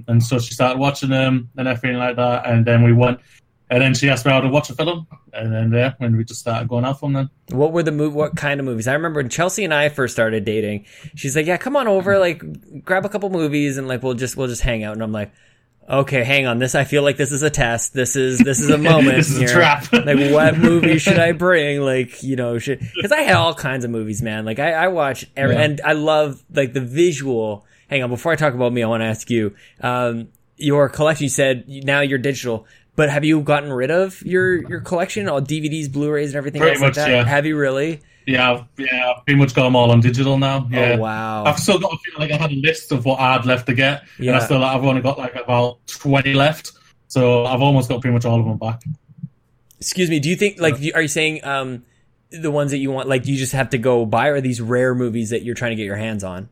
And 0.07 0.21
so 0.21 0.39
she 0.39 0.53
started 0.53 0.79
watching 0.79 1.09
them 1.09 1.49
and 1.55 1.67
everything 1.67 1.97
like 1.97 2.15
that. 2.15 2.47
And 2.47 2.65
then 2.65 2.83
we 2.83 2.91
went, 2.91 3.19
and 3.69 3.81
then 3.81 3.93
she 3.93 4.09
asked 4.09 4.25
me 4.25 4.31
how 4.31 4.41
to 4.41 4.49
watch 4.49 4.69
a 4.71 4.75
film, 4.75 5.07
and 5.31 5.53
then 5.53 5.71
yeah, 5.71 5.93
when 5.99 6.17
we 6.17 6.25
just 6.25 6.41
started 6.41 6.67
going 6.67 6.83
out 6.83 6.99
from 6.99 7.13
then. 7.13 7.29
What 7.51 7.71
were 7.71 7.83
the 7.83 7.91
move? 7.91 8.13
What 8.13 8.35
kind 8.35 8.59
of 8.59 8.65
movies? 8.65 8.87
I 8.87 8.93
remember 8.93 9.19
when 9.19 9.29
Chelsea 9.29 9.63
and 9.63 9.73
I 9.73 9.87
first 9.87 10.13
started 10.13 10.43
dating. 10.43 10.87
She's 11.15 11.37
like, 11.37 11.45
"Yeah, 11.45 11.55
come 11.55 11.77
on 11.77 11.87
over, 11.87 12.19
like, 12.19 12.83
grab 12.83 13.05
a 13.05 13.09
couple 13.09 13.29
movies, 13.29 13.77
and 13.77 13.87
like, 13.87 14.03
we'll 14.03 14.15
just 14.15 14.35
we'll 14.35 14.49
just 14.49 14.61
hang 14.61 14.83
out." 14.83 14.93
And 14.93 15.03
I'm 15.03 15.13
like, 15.13 15.31
"Okay, 15.89 16.23
hang 16.23 16.45
on. 16.47 16.59
This 16.59 16.75
I 16.75 16.83
feel 16.83 17.03
like 17.03 17.17
this 17.17 17.31
is 17.31 17.43
a 17.43 17.49
test. 17.49 17.93
This 17.93 18.15
is 18.15 18.39
this 18.39 18.59
is 18.59 18.69
a 18.69 18.77
moment. 18.89 19.17
This 19.17 19.29
is 19.31 19.39
a 19.39 19.47
trap. 19.47 19.91
like, 19.93 20.31
what 20.31 20.57
movie 20.57 20.97
should 20.99 21.19
I 21.19 21.31
bring? 21.33 21.81
Like, 21.81 22.23
you 22.23 22.35
know, 22.35 22.59
should 22.59 22.79
because 22.95 23.11
I 23.11 23.21
had 23.21 23.35
all 23.35 23.53
kinds 23.53 23.83
of 23.85 23.91
movies, 23.91 24.21
man. 24.21 24.45
Like, 24.45 24.59
I, 24.59 24.71
I 24.73 24.87
watch 24.89 25.25
every, 25.35 25.55
Yeah. 25.55 25.61
and 25.63 25.81
I 25.83 25.93
love 25.93 26.41
like 26.53 26.73
the 26.73 26.81
visual. 26.81 27.65
Hang 27.89 28.03
on, 28.03 28.09
before 28.09 28.31
I 28.31 28.35
talk 28.35 28.53
about 28.53 28.71
me, 28.71 28.83
I 28.83 28.87
want 28.87 29.01
to 29.01 29.07
ask 29.07 29.29
you. 29.29 29.53
Um, 29.81 30.29
your 30.57 30.89
collection. 30.89 31.23
You 31.23 31.29
said 31.29 31.65
now 31.67 32.01
you're 32.01 32.19
digital. 32.19 32.67
But 32.95 33.09
have 33.09 33.23
you 33.23 33.41
gotten 33.41 33.71
rid 33.71 33.89
of 33.89 34.21
your, 34.23 34.67
your 34.69 34.81
collection, 34.81 35.27
all 35.29 35.41
DVDs, 35.41 35.89
Blu-rays, 35.91 36.31
and 36.31 36.35
everything 36.37 36.59
Pretty 36.61 36.73
else 36.75 36.81
much, 36.81 36.97
like 36.97 37.05
that? 37.07 37.09
yeah. 37.09 37.23
Have 37.25 37.45
you 37.45 37.57
really? 37.57 38.01
Yeah, 38.27 38.51
I've, 38.51 38.65
yeah, 38.77 39.13
I've 39.15 39.25
pretty 39.25 39.39
much 39.39 39.55
got 39.55 39.63
them 39.63 39.75
all 39.75 39.91
on 39.91 39.99
digital 39.99 40.37
now. 40.37 40.67
Yeah. 40.71 40.93
Oh 40.93 40.97
wow! 40.99 41.43
I've 41.45 41.59
still 41.59 41.79
got 41.79 41.89
to 41.91 41.97
feel 41.97 42.19
like 42.19 42.31
I 42.31 42.37
had 42.37 42.51
a 42.51 42.55
list 42.55 42.91
of 42.91 43.05
what 43.05 43.19
I 43.19 43.33
had 43.33 43.45
left 43.45 43.65
to 43.67 43.73
get, 43.73 44.03
and 44.17 44.27
Yeah. 44.27 44.37
I 44.37 44.39
still 44.39 44.63
I've 44.63 44.83
only 44.83 45.01
got 45.01 45.17
like 45.17 45.35
about 45.35 45.85
twenty 45.87 46.33
left, 46.33 46.71
so 47.07 47.45
I've 47.45 47.61
almost 47.61 47.89
got 47.89 48.01
pretty 48.01 48.13
much 48.13 48.25
all 48.25 48.39
of 48.39 48.45
them 48.45 48.57
back. 48.57 48.81
Excuse 49.79 50.09
me. 50.09 50.19
Do 50.19 50.29
you 50.29 50.35
think 50.35 50.59
like 50.59 50.75
are 50.93 51.01
you 51.01 51.07
saying 51.07 51.43
um 51.43 51.83
the 52.29 52.51
ones 52.51 52.71
that 52.71 52.77
you 52.77 52.91
want 52.91 53.09
like 53.09 53.25
you 53.25 53.35
just 53.35 53.51
have 53.53 53.71
to 53.71 53.77
go 53.77 54.05
buy 54.05 54.27
or 54.27 54.35
are 54.35 54.41
these 54.41 54.61
rare 54.61 54.93
movies 54.93 55.31
that 55.31 55.41
you're 55.43 55.55
trying 55.55 55.71
to 55.71 55.75
get 55.75 55.85
your 55.85 55.97
hands 55.97 56.23
on? 56.23 56.47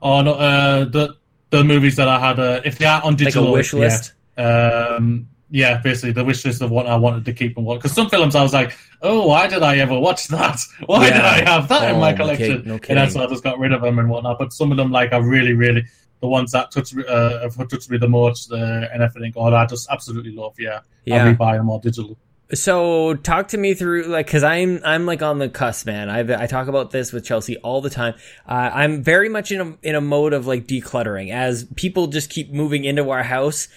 Oh 0.00 0.22
no, 0.22 0.34
uh, 0.34 0.84
the 0.84 1.16
the 1.50 1.64
movies 1.64 1.96
that 1.96 2.08
I 2.08 2.18
had, 2.18 2.38
uh, 2.38 2.60
if 2.64 2.78
they 2.78 2.86
are 2.86 3.02
on 3.02 3.12
Like 3.12 3.20
a 3.20 3.24
digital, 3.24 3.52
wish 3.52 3.74
yeah. 3.74 3.80
list? 3.80 4.12
Um, 4.38 5.28
yeah, 5.54 5.78
basically 5.82 6.12
the 6.12 6.24
wish 6.24 6.44
list 6.46 6.62
of 6.62 6.70
what 6.70 6.86
I 6.86 6.96
wanted 6.96 7.26
to 7.26 7.32
keep 7.34 7.56
and 7.58 7.66
what. 7.66 7.76
Because 7.78 7.92
some 7.92 8.08
films 8.08 8.34
I 8.34 8.42
was 8.42 8.54
like, 8.54 8.74
oh, 9.02 9.26
why 9.26 9.46
did 9.48 9.62
I 9.62 9.76
ever 9.78 9.98
watch 9.98 10.28
that? 10.28 10.58
Why 10.86 11.10
did 11.10 11.20
I 11.20 11.44
have 11.48 11.68
that 11.68 11.90
in 11.90 11.96
Oh, 11.96 12.00
my 12.00 12.12
collection? 12.14 12.62
kid- 12.62 12.66
no 12.66 12.74
and 12.88 12.96
that's 12.98 13.14
why 13.14 13.24
I 13.24 13.26
just 13.26 13.44
got 13.44 13.58
rid 13.58 13.72
of 13.72 13.82
them 13.82 13.98
and 13.98 14.08
whatnot. 14.08 14.38
But 14.38 14.52
some 14.52 14.70
of 14.70 14.78
them, 14.78 14.90
like 14.90 15.12
I 15.12 15.18
really, 15.18 15.52
really, 15.52 15.84
the 16.20 16.28
ones 16.28 16.52
that 16.52 16.70
touch 16.70 16.94
me, 16.94 17.04
uh, 17.06 17.40
have 17.40 17.56
touched 17.68 17.90
me 17.90 17.98
the 17.98 18.08
most, 18.08 18.50
uh, 18.52 18.56
and 18.92 19.02
everything, 19.02 19.32
oh, 19.36 19.52
I 19.54 19.66
just 19.66 19.88
absolutely 19.90 20.32
love. 20.32 20.54
Yeah, 20.58 20.80
Yeah. 21.04 21.24
I'll 21.24 21.30
be 21.32 21.36
buying 21.36 21.58
them 21.58 21.68
all 21.68 21.80
digital. 21.80 22.16
So 22.54 23.14
talk 23.14 23.48
to 23.48 23.56
me 23.58 23.72
through 23.72 24.04
like 24.04 24.26
because 24.26 24.44
I'm 24.44 24.80
I'm 24.84 25.06
like 25.06 25.22
on 25.22 25.38
the 25.38 25.48
cusp, 25.48 25.86
man. 25.86 26.10
I 26.10 26.18
I 26.42 26.46
talk 26.46 26.68
about 26.68 26.90
this 26.90 27.10
with 27.10 27.24
Chelsea 27.24 27.56
all 27.58 27.80
the 27.80 27.88
time. 27.88 28.12
Uh, 28.46 28.70
I'm 28.74 29.02
very 29.02 29.30
much 29.30 29.50
in 29.52 29.60
a 29.62 29.76
in 29.82 29.94
a 29.94 30.02
mode 30.02 30.34
of 30.34 30.46
like 30.46 30.66
decluttering 30.66 31.32
as 31.32 31.64
people 31.76 32.08
just 32.08 32.28
keep 32.28 32.52
moving 32.52 32.84
into 32.84 33.08
our 33.08 33.22
house, 33.22 33.68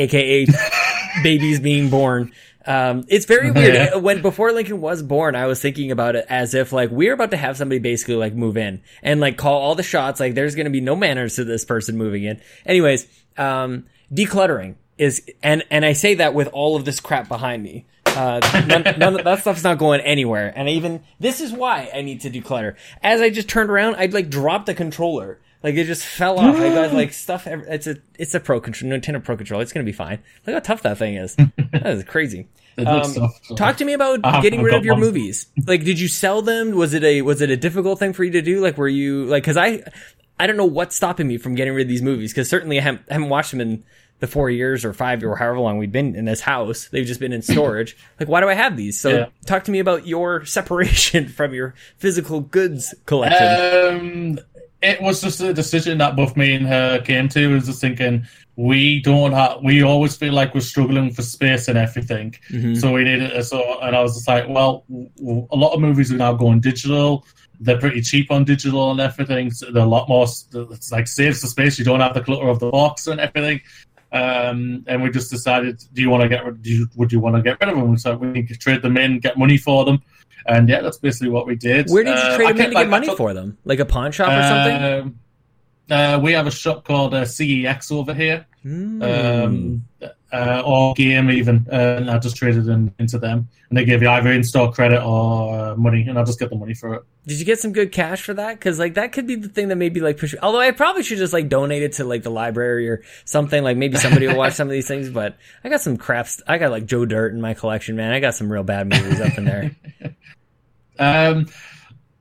aka 0.00 0.46
babies 1.22 1.60
being 1.60 1.90
born. 1.90 2.32
Um, 2.66 3.04
it's 3.08 3.26
very 3.26 3.50
weird. 3.50 3.74
Yeah. 3.74 3.96
When 3.96 4.22
before 4.22 4.52
Lincoln 4.52 4.80
was 4.80 5.02
born, 5.02 5.34
I 5.34 5.46
was 5.46 5.60
thinking 5.60 5.90
about 5.90 6.14
it 6.16 6.26
as 6.28 6.54
if 6.54 6.72
like 6.72 6.90
we're 6.90 7.14
about 7.14 7.30
to 7.30 7.36
have 7.36 7.56
somebody 7.56 7.78
basically 7.78 8.16
like 8.16 8.34
move 8.34 8.56
in 8.56 8.82
and 9.02 9.20
like 9.20 9.36
call 9.36 9.60
all 9.60 9.74
the 9.74 9.82
shots. 9.82 10.20
Like 10.20 10.34
there's 10.34 10.54
going 10.54 10.66
to 10.66 10.70
be 10.70 10.80
no 10.80 10.94
manners 10.94 11.36
to 11.36 11.44
this 11.44 11.64
person 11.64 11.96
moving 11.96 12.24
in. 12.24 12.40
Anyways, 12.66 13.06
um, 13.36 13.86
decluttering 14.12 14.74
is 14.98 15.22
and 15.42 15.64
and 15.70 15.84
I 15.84 15.94
say 15.94 16.14
that 16.16 16.34
with 16.34 16.48
all 16.48 16.76
of 16.76 16.84
this 16.84 17.00
crap 17.00 17.28
behind 17.28 17.62
me. 17.62 17.86
Uh, 18.04 18.40
none, 18.66 18.82
none 18.98 19.18
of 19.18 19.24
that 19.24 19.40
stuff's 19.40 19.64
not 19.64 19.78
going 19.78 20.00
anywhere. 20.02 20.52
And 20.54 20.68
I 20.68 20.72
even 20.72 21.02
this 21.18 21.40
is 21.40 21.52
why 21.52 21.90
I 21.94 22.02
need 22.02 22.20
to 22.22 22.30
declutter. 22.30 22.76
As 23.02 23.20
I 23.20 23.30
just 23.30 23.48
turned 23.48 23.70
around, 23.70 23.96
I'd 23.96 24.12
like 24.12 24.28
dropped 24.28 24.66
the 24.66 24.74
controller. 24.74 25.40
Like 25.62 25.74
it 25.74 25.84
just 25.84 26.04
fell 26.04 26.38
off. 26.38 26.56
I 26.56 26.68
got 26.70 26.94
like 26.94 27.12
stuff. 27.12 27.46
ev- 27.46 27.64
It's 27.68 27.86
a 27.86 27.96
it's 28.18 28.34
a 28.34 28.40
pro 28.40 28.60
control 28.60 28.90
Nintendo 28.92 29.22
Pro 29.22 29.36
controller. 29.36 29.62
It's 29.62 29.72
gonna 29.72 29.84
be 29.84 29.92
fine. 29.92 30.20
Look 30.46 30.54
how 30.54 30.60
tough 30.60 30.82
that 30.82 30.96
thing 30.98 31.16
is. 31.16 31.36
that 31.72 31.86
is 31.86 32.04
crazy. 32.04 32.48
Um, 32.78 33.12
Talk 33.56 33.76
to 33.78 33.84
me 33.84 33.92
about 33.92 34.24
have- 34.24 34.42
getting 34.42 34.62
rid 34.62 34.74
of 34.74 34.84
your 34.86 34.94
one. 34.94 35.02
movies. 35.02 35.46
Like, 35.66 35.84
did 35.84 36.00
you 36.00 36.08
sell 36.08 36.40
them? 36.40 36.72
Was 36.72 36.94
it 36.94 37.04
a 37.04 37.20
was 37.22 37.42
it 37.42 37.50
a 37.50 37.56
difficult 37.56 37.98
thing 37.98 38.12
for 38.14 38.24
you 38.24 38.30
to 38.32 38.42
do? 38.42 38.60
Like, 38.60 38.78
were 38.78 38.88
you 38.88 39.26
like 39.26 39.42
because 39.42 39.58
I 39.58 39.82
I 40.38 40.46
don't 40.46 40.56
know 40.56 40.64
what's 40.64 40.96
stopping 40.96 41.28
me 41.28 41.36
from 41.36 41.54
getting 41.54 41.74
rid 41.74 41.82
of 41.82 41.88
these 41.88 42.00
movies 42.02 42.32
because 42.32 42.48
certainly 42.48 42.78
I 42.78 42.82
haven't, 42.82 43.02
I 43.10 43.14
haven't 43.14 43.28
watched 43.28 43.50
them 43.50 43.60
in 43.60 43.84
the 44.20 44.26
four 44.26 44.50
years 44.50 44.84
or 44.84 44.92
five 44.92 45.22
or 45.24 45.34
however 45.36 45.58
long 45.60 45.78
we've 45.78 45.92
been 45.92 46.14
in 46.14 46.26
this 46.26 46.40
house. 46.42 46.88
They've 46.88 47.06
just 47.06 47.20
been 47.20 47.32
in 47.32 47.40
storage. 47.42 47.96
like, 48.20 48.28
why 48.28 48.40
do 48.42 48.48
I 48.48 48.54
have 48.54 48.76
these? 48.76 49.00
So, 49.00 49.08
Yeah. 49.10 49.26
talk 49.46 49.64
to 49.64 49.70
me 49.70 49.78
about 49.78 50.06
your 50.06 50.44
separation 50.44 51.26
from 51.36 51.54
your 51.54 51.74
physical 51.96 52.40
goods 52.42 52.94
collection. 53.06 54.38
Um, 54.38 54.38
it 54.82 55.00
was 55.00 55.20
just 55.20 55.40
a 55.40 55.52
decision 55.52 55.98
that 55.98 56.16
both 56.16 56.36
me 56.36 56.54
and 56.54 56.66
her 56.66 57.00
came 57.00 57.28
to. 57.30 57.54
Was 57.54 57.66
just 57.66 57.80
thinking 57.80 58.26
we 58.56 59.00
don't 59.00 59.32
have. 59.32 59.62
We 59.62 59.82
always 59.82 60.16
feel 60.16 60.32
like 60.32 60.54
we're 60.54 60.60
struggling 60.60 61.12
for 61.12 61.22
space 61.22 61.68
and 61.68 61.78
everything. 61.78 62.34
Mm-hmm. 62.50 62.74
So 62.76 62.92
we 62.92 63.04
needed. 63.04 63.42
So 63.44 63.80
and 63.80 63.94
I 63.94 64.02
was 64.02 64.14
just 64.14 64.28
like, 64.28 64.48
well, 64.48 64.84
a 64.90 65.56
lot 65.56 65.72
of 65.72 65.80
movies 65.80 66.12
are 66.12 66.16
now 66.16 66.32
going 66.32 66.60
digital. 66.60 67.26
They're 67.62 67.78
pretty 67.78 68.00
cheap 68.00 68.30
on 68.30 68.44
digital 68.44 68.90
and 68.90 69.00
everything. 69.00 69.50
So 69.50 69.70
they're 69.70 69.82
a 69.82 69.86
lot 69.86 70.08
more. 70.08 70.24
It's 70.24 70.90
like 70.90 71.06
saves 71.06 71.42
the 71.42 71.46
space. 71.46 71.78
You 71.78 71.84
don't 71.84 72.00
have 72.00 72.14
the 72.14 72.22
clutter 72.22 72.48
of 72.48 72.58
the 72.58 72.70
box 72.70 73.06
and 73.06 73.20
everything. 73.20 73.60
Um, 74.12 74.84
and 74.88 75.02
we 75.02 75.10
just 75.10 75.30
decided, 75.30 75.84
do 75.92 76.02
you 76.02 76.10
want 76.10 76.22
to 76.22 76.28
get 76.28 76.44
rid? 76.44 76.62
Do 76.62 76.70
you, 76.70 76.88
would 76.96 77.12
you 77.12 77.20
want 77.20 77.36
to 77.36 77.42
get 77.42 77.60
rid 77.60 77.68
of 77.68 77.76
them? 77.76 77.96
So 77.96 78.16
we 78.16 78.42
could 78.42 78.60
trade 78.60 78.82
them 78.82 78.96
in, 78.96 79.20
get 79.20 79.38
money 79.38 79.56
for 79.56 79.84
them, 79.84 80.02
and 80.46 80.68
yeah, 80.68 80.80
that's 80.80 80.98
basically 80.98 81.28
what 81.30 81.46
we 81.46 81.54
did. 81.56 81.88
Where 81.90 82.04
did 82.04 82.10
you 82.10 82.16
Uh, 82.16 82.36
trade 82.36 82.48
them 82.56 82.60
in 82.66 82.70
to 82.70 82.74
like, 82.74 82.84
get 82.86 82.90
money 82.90 83.06
took- 83.08 83.16
for 83.18 83.34
them? 83.34 83.58
Like 83.64 83.78
a 83.80 83.84
pawn 83.84 84.12
shop 84.12 84.28
or 84.28 84.42
something? 84.42 85.08
um, 85.08 85.18
uh, 85.90 86.20
we 86.22 86.32
have 86.32 86.46
a 86.46 86.50
shop 86.50 86.84
called 86.84 87.14
uh, 87.14 87.22
CEX 87.24 87.90
over 87.92 88.14
here, 88.14 88.46
Hmm. 88.62 89.02
um, 89.02 89.84
uh, 90.32 90.62
or 90.64 90.94
Game 90.94 91.30
even, 91.30 91.66
uh, 91.70 91.96
and 91.98 92.10
I 92.10 92.18
just 92.18 92.36
traded 92.36 92.68
in, 92.68 92.94
into 92.98 93.18
them, 93.18 93.48
and 93.68 93.78
they 93.78 93.84
give 93.84 94.02
you 94.02 94.08
either 94.08 94.30
in-store 94.30 94.72
credit 94.72 95.02
or 95.02 95.58
uh, 95.58 95.76
money, 95.76 96.06
and 96.08 96.18
I'll 96.18 96.24
just 96.24 96.38
get 96.38 96.50
the 96.50 96.56
money 96.56 96.74
for 96.74 96.94
it. 96.94 97.02
Did 97.26 97.38
you 97.38 97.44
get 97.44 97.58
some 97.58 97.72
good 97.72 97.92
cash 97.92 98.22
for 98.22 98.34
that? 98.34 98.58
Because 98.58 98.78
like 98.78 98.94
that 98.94 99.12
could 99.12 99.26
be 99.26 99.34
the 99.34 99.48
thing 99.48 99.68
that 99.68 99.76
maybe 99.76 100.00
like 100.00 100.18
push. 100.18 100.34
Although 100.42 100.60
I 100.60 100.70
probably 100.70 101.02
should 101.02 101.18
just 101.18 101.32
like 101.32 101.48
donate 101.48 101.82
it 101.82 101.92
to 101.94 102.04
like 102.04 102.22
the 102.22 102.30
library 102.30 102.88
or 102.88 103.02
something. 103.24 103.62
Like 103.62 103.76
maybe 103.76 103.96
somebody 103.96 104.26
will 104.26 104.36
watch 104.36 104.52
some 104.54 104.68
of 104.68 104.72
these 104.72 104.88
things. 104.88 105.10
But 105.10 105.36
I 105.62 105.68
got 105.68 105.80
some 105.80 105.96
craps. 105.96 106.40
I 106.46 106.58
got 106.58 106.70
like 106.70 106.86
Joe 106.86 107.04
Dirt 107.04 107.32
in 107.34 107.40
my 107.40 107.54
collection, 107.54 107.96
man. 107.96 108.12
I 108.12 108.20
got 108.20 108.34
some 108.34 108.50
real 108.50 108.62
bad 108.62 108.88
movies 108.88 109.20
up 109.20 109.36
in 109.36 109.44
there. 109.44 109.76
Um, 110.98 111.46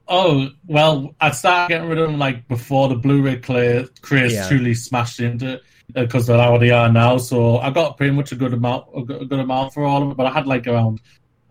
oh 0.08 0.50
well, 0.65 1.13
I 1.19 1.32
started 1.32 1.74
getting 1.74 1.89
rid 1.89 1.98
of 1.98 2.10
them 2.10 2.17
like 2.17 2.48
before 2.48 2.88
the 2.88 2.95
Blu-ray 2.95 3.38
craze 3.41 4.34
Yeah. 4.34 4.48
truly 4.48 4.74
smashed 4.74 5.19
into 5.19 5.56
it 5.56 5.63
because 5.93 6.28
they're 6.28 6.38
how 6.38 6.58
they 6.58 6.71
are 6.71 6.91
now. 6.91 7.17
So 7.17 7.58
I 7.58 7.69
got 7.71 7.97
pretty 7.97 8.13
much 8.13 8.32
a 8.32 8.36
good 8.36 8.54
amount, 8.54 8.86
a 8.95 9.02
good, 9.04 9.32
amount 9.39 9.73
for 9.73 9.84
all 9.84 10.04
of 10.04 10.12
it. 10.12 10.17
But 10.17 10.28
I 10.28 10.32
had 10.32 10.47
like 10.47 10.67
around, 10.67 11.02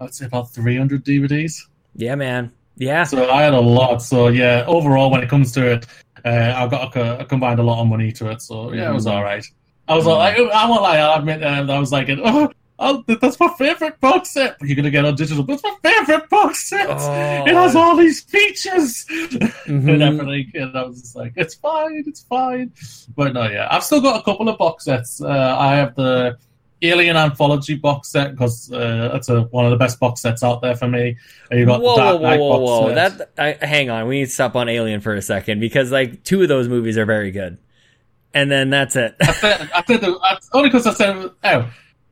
I'd 0.00 0.14
say 0.14 0.26
about 0.26 0.50
three 0.52 0.76
hundred 0.76 1.04
DVDs. 1.04 1.54
Yeah, 1.94 2.14
man. 2.14 2.52
Yeah. 2.76 3.04
So 3.04 3.30
I 3.30 3.42
had 3.42 3.54
a 3.54 3.60
lot. 3.60 4.02
So 4.02 4.28
yeah, 4.28 4.64
overall, 4.66 5.10
when 5.10 5.22
it 5.22 5.28
comes 5.28 5.52
to 5.52 5.72
it, 5.72 5.86
uh, 6.24 6.52
I 6.56 6.66
got 6.68 6.96
I 6.96 7.24
combined 7.24 7.60
a 7.60 7.62
lot 7.64 7.80
of 7.80 7.88
money 7.88 8.12
to 8.12 8.30
it. 8.30 8.42
So 8.42 8.72
yeah, 8.72 8.90
it 8.90 8.94
was 8.94 9.06
Mhm. 9.06 9.12
all 9.12 9.22
right. 9.22 9.44
I 9.88 9.94
was 9.96 10.04
like, 10.04 10.36
I 10.36 10.68
won't 10.68 10.82
lie, 10.82 10.98
I'll 10.98 11.18
admit, 11.18 11.42
uh, 11.42 11.64
I 11.66 11.78
was 11.78 11.90
like, 11.90 12.08
oh, 12.22 12.50
oh, 12.78 13.04
that's 13.06 13.38
my 13.40 13.48
favorite 13.58 14.00
box 14.00 14.30
set. 14.30 14.56
You're 14.60 14.76
gonna 14.76 14.90
get 14.90 15.04
on 15.04 15.14
digital. 15.14 15.44
That's 15.44 15.62
my 15.62 15.74
favorite 15.82 16.28
box 16.28 16.68
set. 16.68 16.88
Oh. 16.88 17.44
It 17.46 17.54
has 17.54 17.74
all 17.74 17.96
these 17.96 18.22
features 18.22 19.04
Mhm. 19.08 19.92
and 19.94 20.02
everything. 20.02 20.50
And 20.54 20.76
I 20.76 20.84
was 20.84 21.00
just 21.00 21.16
like, 21.16 21.32
it's 21.36 21.54
fine, 21.54 22.04
it's 22.06 22.22
fine. 22.22 22.72
But 23.16 23.32
no, 23.32 23.48
yeah, 23.48 23.68
I've 23.70 23.84
still 23.84 24.00
got 24.00 24.20
a 24.20 24.22
couple 24.22 24.48
of 24.48 24.58
box 24.58 24.84
sets. 24.84 25.20
Uh, 25.20 25.56
I 25.58 25.74
have 25.76 25.94
the 25.94 26.38
Alien 26.80 27.16
Anthology 27.16 27.74
box 27.74 28.08
set 28.08 28.30
because 28.30 28.70
uh, 28.72 29.08
that's 29.12 29.28
a, 29.28 29.42
one 29.42 29.64
of 29.64 29.72
the 29.72 29.76
best 29.76 29.98
box 29.98 30.20
sets 30.20 30.44
out 30.44 30.62
there 30.62 30.76
for 30.76 30.86
me. 30.86 31.16
And 31.50 31.58
you 31.58 31.66
got 31.66 31.80
whoa, 31.80 31.94
whoa, 31.94 31.96
Dark 31.96 32.20
whoa, 32.20 32.38
whoa, 32.38 32.58
box 32.60 32.68
whoa! 32.68 32.94
That 32.94 33.30
I, 33.36 33.66
hang 33.66 33.90
on, 33.90 34.06
we 34.06 34.20
need 34.20 34.26
to 34.26 34.30
stop 34.30 34.54
on 34.54 34.68
Alien 34.68 35.00
for 35.00 35.14
a 35.14 35.22
second 35.22 35.58
because 35.58 35.90
like 35.90 36.22
two 36.22 36.40
of 36.42 36.48
those 36.48 36.68
movies 36.68 36.96
are 36.96 37.04
very 37.04 37.32
good, 37.32 37.58
and 38.32 38.48
then 38.48 38.70
that's 38.70 38.94
it. 38.94 39.16
I 39.20 39.32
said, 39.32 39.70
I 39.74 39.84
said 39.84 40.00
the, 40.02 40.18
I, 40.22 40.38
only 40.52 40.68
because 40.68 40.86
I 40.86 40.92
said, 40.92 41.30
oh, 41.42 41.70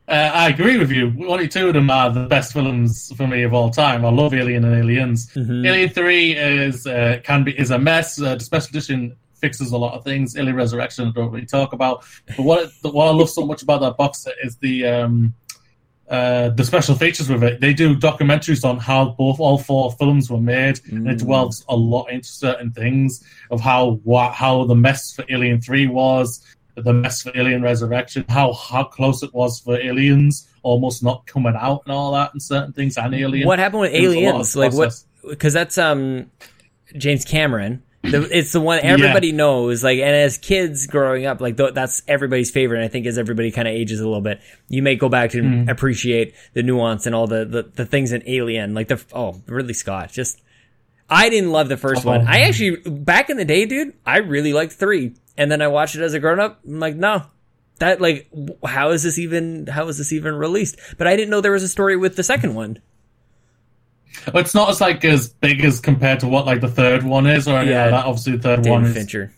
uh, 0.09 0.31
I 0.35 0.49
agree 0.49 0.79
with 0.79 0.91
you. 0.93 1.13
Only 1.29 1.49
two 1.49 1.69
of 1.69 1.75
them 1.75 1.91
are 1.91 2.11
the 2.13 2.27
best 2.27 2.53
films 2.53 3.13
for 3.17 3.27
me 3.27 3.43
of 3.43 3.53
all 3.53 3.71
time. 3.71 4.05
I 4.05 4.11
love 4.11 4.35
Alien 4.35 4.65
and 4.65 4.75
Aliens. 4.77 5.29
Mhm. 5.35 5.67
Alien 5.67 5.89
Three 5.91 6.33
is 6.37 6.87
uh, 6.87 7.19
can 7.25 7.45
be 7.45 7.59
is 7.59 7.71
a 7.71 7.79
mess. 7.79 8.21
Uh, 8.21 8.35
the 8.37 8.45
special 8.45 8.69
edition 8.71 9.17
fixes 9.41 9.73
a 9.73 9.77
lot 9.77 9.95
of 9.95 10.05
things. 10.05 10.37
Alien 10.37 10.57
Resurrection 10.57 11.09
I 11.09 11.13
don't 11.13 11.31
really 11.33 11.47
talk 11.47 11.73
about. 11.73 12.05
But 12.37 12.39
what 12.41 12.71
what 12.83 13.09
I 13.09 13.11
love 13.11 13.31
so 13.31 13.45
much 13.45 13.63
about 13.63 13.81
that 13.81 13.97
box 13.97 14.23
set 14.23 14.35
is 14.45 14.57
the 14.57 14.87
um, 14.87 15.35
uh, 16.09 16.51
the 16.51 16.63
special 16.65 16.95
features 16.95 17.29
with 17.29 17.43
it. 17.43 17.61
They 17.61 17.75
do 17.75 17.97
documentaries 17.97 18.65
on 18.65 18.79
how 18.79 19.17
both 19.19 19.41
all 19.41 19.59
four 19.59 19.91
films 19.93 20.31
were 20.31 20.41
made, 20.41 20.79
and 20.89 21.09
it 21.09 21.19
Mm. 21.19 21.27
delves 21.29 21.65
a 21.69 21.75
lot 21.75 22.05
into 22.11 22.29
certain 22.29 22.71
things 22.71 23.25
of 23.51 23.61
how 23.61 23.99
what 24.05 24.33
how 24.33 24.65
the 24.67 24.77
mess 24.77 25.13
for 25.13 25.25
Alien 25.29 25.61
Three 25.61 25.89
was, 25.89 26.41
the 26.77 26.93
mess 26.93 27.23
for 27.23 27.33
Alien 27.37 27.63
Resurrection, 27.63 28.25
how 28.29 28.53
how 28.53 28.85
close 28.85 29.23
it 29.23 29.33
was 29.35 29.61
for 29.61 29.77
Aliens 29.81 30.49
almost 30.63 31.03
not 31.03 31.27
coming 31.27 31.55
out 31.59 31.83
and 31.87 31.93
all 31.93 32.13
that, 32.13 32.33
and 32.33 32.43
certain 32.43 32.73
things 32.73 32.97
and 32.97 33.15
Alien. 33.15 33.47
What 33.47 33.59
happened 33.59 33.81
with 33.83 33.93
It 33.95 34.07
was 34.07 34.15
a 34.15 34.21
lot 34.21 34.29
of 34.29 34.35
Aliens? 34.35 34.57
Like 34.57 34.73
what? 34.75 35.03
Because 35.29 35.53
that's 35.53 35.79
um 35.79 36.31
James 36.97 37.25
Cameron. 37.25 37.83
The, 38.03 38.23
it's 38.31 38.53
the 38.53 38.61
one 38.61 38.79
everybody 38.85 39.33
knows. 39.33 39.83
Like, 39.83 39.99
and 39.99 40.15
as 40.15 40.39
kids 40.39 40.87
growing 40.87 41.27
up, 41.27 41.41
like 41.41 41.57
th- 41.57 41.75
that's 41.75 42.03
everybody's 42.07 42.53
favorite. 42.53 42.77
And 42.79 42.85
I 42.85 42.89
think 42.89 43.05
as 43.07 43.19
everybody 43.19 43.51
kind 43.51 43.67
of 43.67 43.75
ages 43.75 43.99
a 43.99 44.05
little 44.05 44.21
bit, 44.21 44.41
you 44.69 44.81
may 44.81 44.95
go 44.95 45.09
back 45.09 45.31
to 45.33 45.43
Mm. 45.43 45.69
appreciate 45.69 46.33
the 46.53 46.63
nuance 46.63 47.07
and 47.07 47.17
all 47.17 47.27
the, 47.27 47.45
the 47.45 47.63
the 47.75 47.85
things 47.85 48.13
in 48.13 48.23
Alien. 48.27 48.75
Like 48.75 48.87
the 48.89 49.03
oh 49.13 49.41
Ridley 49.49 49.75
Scott. 49.75 50.13
Just 50.13 50.41
I 51.11 51.29
didn't 51.31 51.51
love 51.51 51.69
the 51.69 51.77
first 51.77 52.07
Oh. 52.07 52.11
one. 52.11 52.29
I 52.29 52.43
actually 52.43 52.77
back 52.77 53.29
in 53.29 53.39
the 53.39 53.45
day, 53.45 53.65
dude, 53.67 53.95
I 54.05 54.19
really 54.19 54.53
liked 54.53 54.75
three. 54.75 55.15
And 55.39 55.51
then 55.51 55.61
I 55.63 55.69
watched 55.69 55.97
it 55.97 56.03
as 56.03 56.15
a 56.15 56.21
grown 56.21 56.41
up. 56.41 56.61
I'm 56.67 56.81
like, 56.81 56.97
no, 56.97 57.25
that 57.79 58.01
like 58.01 58.31
how 58.65 58.91
is 58.91 59.03
this 59.03 59.19
even 59.19 59.67
how 59.67 59.89
is 59.89 59.99
this 59.99 60.13
even 60.13 60.35
released? 60.35 60.79
But 60.97 61.07
I 61.07 61.17
didn't 61.17 61.31
know 61.31 61.41
there 61.41 61.53
was 61.53 61.63
a 61.63 61.69
story 61.69 61.97
with 61.97 62.17
the 62.17 62.23
second 62.23 62.55
one. 62.55 62.79
But 64.25 64.37
it's 64.37 64.55
not 64.55 64.71
as 64.71 64.81
like 64.81 65.05
as 65.05 65.29
big 65.29 65.63
as 65.65 65.79
compared 65.81 66.21
to 66.21 66.29
what 66.29 66.47
like 66.47 66.61
the 66.63 66.69
third 66.69 67.03
one 67.03 67.27
is, 67.27 67.47
or 67.47 67.63
Yeah. 67.63 67.83
like 67.83 67.91
that. 67.91 68.05
Obviously, 68.07 68.37
the 68.37 68.43
third 68.43 68.67
one 68.67 68.83
David 68.83 68.89
is 68.89 68.95
Fincher. 68.97 69.33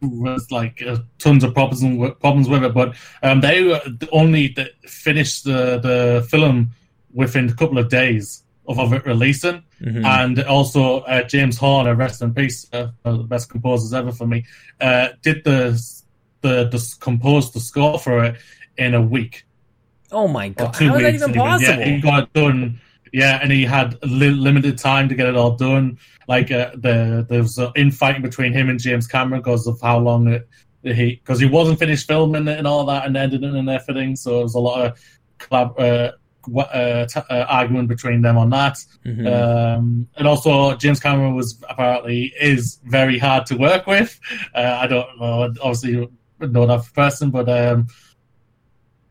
was 0.00 0.50
like 0.50 0.82
uh, 0.86 0.96
tons 1.18 1.44
of 1.44 1.52
problems 1.52 1.82
and 1.82 2.18
problems 2.20 2.48
with 2.48 2.64
it, 2.64 2.72
but 2.72 2.94
um, 3.22 3.40
they 3.42 3.78
only 4.12 4.56
finished 4.86 5.44
the 5.44 5.78
the 5.78 6.26
film 6.30 6.70
within 7.12 7.48
a 7.50 7.54
couple 7.54 7.76
of 7.78 7.88
days 7.90 8.42
of, 8.68 8.78
of 8.78 8.92
it 8.92 9.04
releasing, 9.06 9.62
Mhm. 9.82 10.04
and 10.04 10.38
also 10.44 11.00
uh, 11.00 11.22
James 11.24 11.56
Horner, 11.58 11.94
rest 11.94 12.22
in 12.22 12.32
peace, 12.34 12.66
uh, 12.72 12.88
one 13.02 13.14
of 13.14 13.20
the 13.22 13.26
best 13.34 13.48
composers 13.50 13.92
ever 13.94 14.12
for 14.12 14.26
me, 14.26 14.44
uh, 14.80 15.08
did 15.22 15.42
the 15.44 15.60
the 16.42 16.68
the 16.68 16.96
composed 17.00 17.52
the 17.54 17.60
score 17.60 17.98
for 17.98 18.24
it 18.24 18.36
in 18.76 18.94
a 18.94 19.02
week 19.02 19.44
Oh 20.12 20.28
my 20.28 20.48
god! 20.50 20.74
How 20.74 20.94
is 20.96 21.02
that 21.02 21.14
even 21.14 21.30
even. 21.30 21.34
possible? 21.34 21.78
Yeah, 21.80 21.84
he 21.84 22.00
got 22.00 22.22
it 22.24 22.32
done. 22.32 22.80
Yeah, 23.12 23.40
and 23.42 23.50
he 23.52 23.64
had 23.64 23.98
li- 24.04 24.30
limited 24.30 24.76
time 24.78 25.08
to 25.08 25.14
get 25.14 25.26
it 25.26 25.36
all 25.36 25.56
done. 25.56 25.98
Like 26.28 26.50
uh, 26.50 26.70
the 26.74 27.26
there 27.28 27.42
was 27.42 27.58
an 27.58 27.72
infighting 27.76 28.22
between 28.22 28.52
him 28.52 28.68
and 28.70 28.78
James 28.80 29.06
Cameron 29.06 29.40
because 29.42 29.66
of 29.66 29.80
how 29.80 29.98
long 29.98 30.28
it 30.28 30.48
he 30.82 31.16
because 31.16 31.40
he 31.40 31.46
wasn't 31.46 31.78
finished 31.78 32.06
filming 32.06 32.48
it 32.48 32.58
and 32.58 32.66
all 32.66 32.84
that 32.86 33.04
and 33.06 33.16
editing 33.16 33.54
and 33.56 33.68
everything. 33.68 34.14
So 34.16 34.30
there 34.34 34.42
was 34.44 34.54
a 34.54 34.60
lot 34.60 34.86
of 34.86 34.98
collab, 35.38 35.78
uh, 35.80 36.12
uh, 36.56 37.06
t- 37.06 37.20
uh, 37.30 37.44
argument 37.48 37.88
between 37.88 38.22
them 38.22 38.36
on 38.38 38.50
that. 38.50 38.76
Mhm. 39.04 39.26
Um, 39.26 40.08
and 40.16 40.26
also, 40.28 40.74
James 40.76 41.00
Cameron 41.00 41.34
was 41.34 41.60
apparently 41.68 42.32
is 42.40 42.80
very 42.84 43.18
hard 43.18 43.46
to 43.46 43.56
work 43.56 43.86
with. 43.86 44.18
Uh, 44.54 44.78
I 44.80 44.86
don't 44.86 45.18
know, 45.20 45.52
obviously, 45.62 45.92
you 45.92 46.12
know 46.40 46.66
that 46.66 46.84
person, 46.94 47.30
but 47.30 47.48
um, 47.48 47.86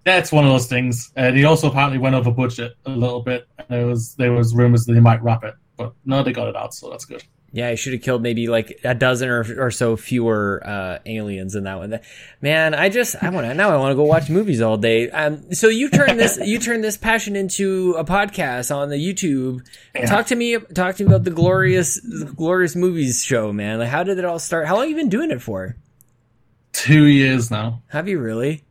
that's 0.04 0.32
one 0.32 0.46
of 0.46 0.52
those 0.52 0.68
things. 0.68 1.12
And 1.16 1.36
he 1.36 1.44
also 1.46 1.70
apparently 1.70 1.98
went 2.00 2.16
over 2.16 2.32
budget 2.32 2.74
a 2.86 2.92
little 2.92 3.22
bit. 3.22 3.48
And 3.60 3.68
there 3.70 3.86
was 3.86 4.16
there 4.16 4.32
was 4.32 4.56
rumors 4.56 4.86
that 4.86 4.94
he 4.94 5.00
might 5.02 5.22
wrap 5.22 5.44
it, 5.44 5.56
but 5.76 5.94
no, 6.06 6.24
they 6.24 6.32
got 6.32 6.48
it 6.48 6.56
out, 6.56 6.74
so 6.74 6.90
that's 6.90 7.06
good. 7.06 7.24
Yeah, 7.58 7.70
I 7.70 7.74
should 7.74 7.94
have 7.94 8.04
killed 8.04 8.22
maybe 8.22 8.46
like 8.46 8.82
a 8.84 8.94
dozen 8.94 9.30
or, 9.30 9.44
or 9.58 9.72
so 9.72 9.98
fewer 9.98 10.62
uh, 10.64 11.00
aliens 11.08 11.56
in 11.56 11.64
that 11.64 11.80
one. 11.80 12.00
Man, 12.40 12.76
I 12.76 12.90
just 12.90 13.16
I 13.20 13.30
want 13.30 13.48
to 13.48 13.56
now 13.56 13.72
I 13.72 13.78
want 13.78 13.94
to 13.94 13.96
go 13.96 14.04
watch 14.04 14.30
movies 14.30 14.62
all 14.62 14.78
day. 14.78 15.10
Um, 15.10 15.52
so 15.56 15.68
you 15.68 15.90
turn 15.90 16.18
this 16.18 16.38
you 16.46 16.60
turn 16.60 16.82
this 16.82 16.98
passion 16.98 17.36
into 17.36 17.96
a 17.98 18.06
podcast 18.06 18.70
on 18.70 18.90
the 18.90 18.96
YouTube. 18.96 19.66
Talk 20.06 20.28
to 20.28 20.36
me 20.36 20.60
talk 20.76 20.98
to 20.98 21.04
me 21.04 21.08
about 21.08 21.24
the 21.24 21.32
glorious 21.32 21.96
the 21.96 22.26
glorious 22.26 22.76
movies 22.76 23.24
show, 23.24 23.52
man. 23.52 23.80
Like 23.80 23.90
how 23.90 24.04
did 24.04 24.20
it 24.20 24.26
all 24.26 24.38
start? 24.38 24.68
How 24.68 24.76
long 24.76 24.84
have 24.84 24.92
you 24.92 24.96
been 24.96 25.10
doing 25.10 25.32
it 25.32 25.42
for? 25.42 25.76
Two 26.74 27.06
years 27.06 27.50
now. 27.50 27.82
Have 27.88 28.08
you 28.08 28.20
really? 28.20 28.67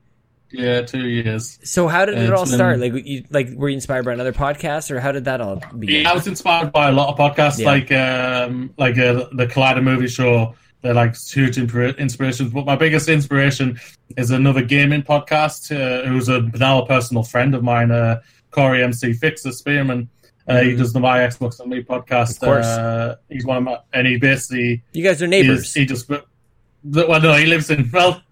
Yeah, 0.58 0.82
two 0.82 1.06
years. 1.08 1.58
So 1.64 1.88
how 1.88 2.04
did 2.04 2.18
it 2.18 2.32
all 2.32 2.46
start? 2.46 2.78
Like 2.78 2.92
you 3.06 3.24
like 3.30 3.50
were 3.54 3.68
you 3.68 3.74
inspired 3.74 4.04
by 4.04 4.12
another 4.12 4.32
podcast 4.32 4.90
or 4.90 5.00
how 5.00 5.12
did 5.12 5.24
that 5.26 5.40
all 5.40 5.56
begin? 5.78 6.02
Yeah, 6.02 6.10
I 6.10 6.14
was 6.14 6.26
inspired 6.26 6.72
by 6.72 6.88
a 6.88 6.92
lot 6.92 7.08
of 7.08 7.18
podcasts, 7.18 7.58
Yeah. 7.58 7.66
like 7.66 7.92
um, 7.92 8.72
like 8.78 8.98
uh, 8.98 9.26
the 9.32 9.46
Collider 9.46 9.82
Movie 9.82 10.08
Show. 10.08 10.54
They're 10.82 10.94
like 10.94 11.16
huge 11.16 11.58
inspirations. 11.58 12.52
But 12.52 12.64
my 12.66 12.76
biggest 12.76 13.08
inspiration 13.08 13.78
is 14.16 14.30
another 14.30 14.62
gaming 14.62 15.02
podcast. 15.02 15.70
Uh, 15.74 16.06
who's 16.08 16.28
a 16.28 16.42
now 16.58 16.82
a 16.82 16.86
personal 16.86 17.22
friend 17.22 17.54
of 17.54 17.62
mine, 17.64 17.90
uh, 17.90 18.20
Corey 18.50 18.82
MC 18.82 19.12
Fixer 19.12 19.52
Spearman. 19.52 20.08
Uh, 20.48 20.60
He 20.60 20.70
Mhm. 20.74 20.78
does 20.78 20.92
the 20.92 21.00
My 21.00 21.18
Xbox 21.18 21.58
and 21.58 21.68
Me 21.70 21.82
podcast. 21.82 22.34
Of 22.34 22.40
course. 22.40 22.66
Uh, 22.66 23.16
he's 23.28 23.44
one 23.44 23.56
of 23.56 23.62
my, 23.64 23.78
and 23.92 24.06
he 24.06 24.16
basically 24.16 24.82
You 24.92 25.02
guys 25.02 25.20
are 25.20 25.26
neighbors. 25.26 25.74
he, 25.74 25.80
he 25.80 25.86
just 25.86 26.08
well, 26.08 27.20
no, 27.20 27.34
he 27.34 27.46
lives 27.46 27.68
in 27.68 27.90
well. 27.92 28.22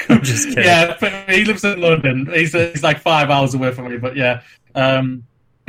I'm 0.08 0.22
just 0.22 0.48
kidding. 0.48 0.64
Yeah, 0.64 0.96
but 1.00 1.12
he 1.30 1.44
lives 1.44 1.64
in 1.64 1.80
London. 1.80 2.28
He's 2.32 2.52
he's 2.52 2.82
like 2.82 3.00
five 3.00 3.30
hours 3.30 3.54
away 3.54 3.72
from 3.72 3.90
me, 3.90 3.98
but 3.98 4.16
yeah. 4.16 4.42
Um, 4.74 5.24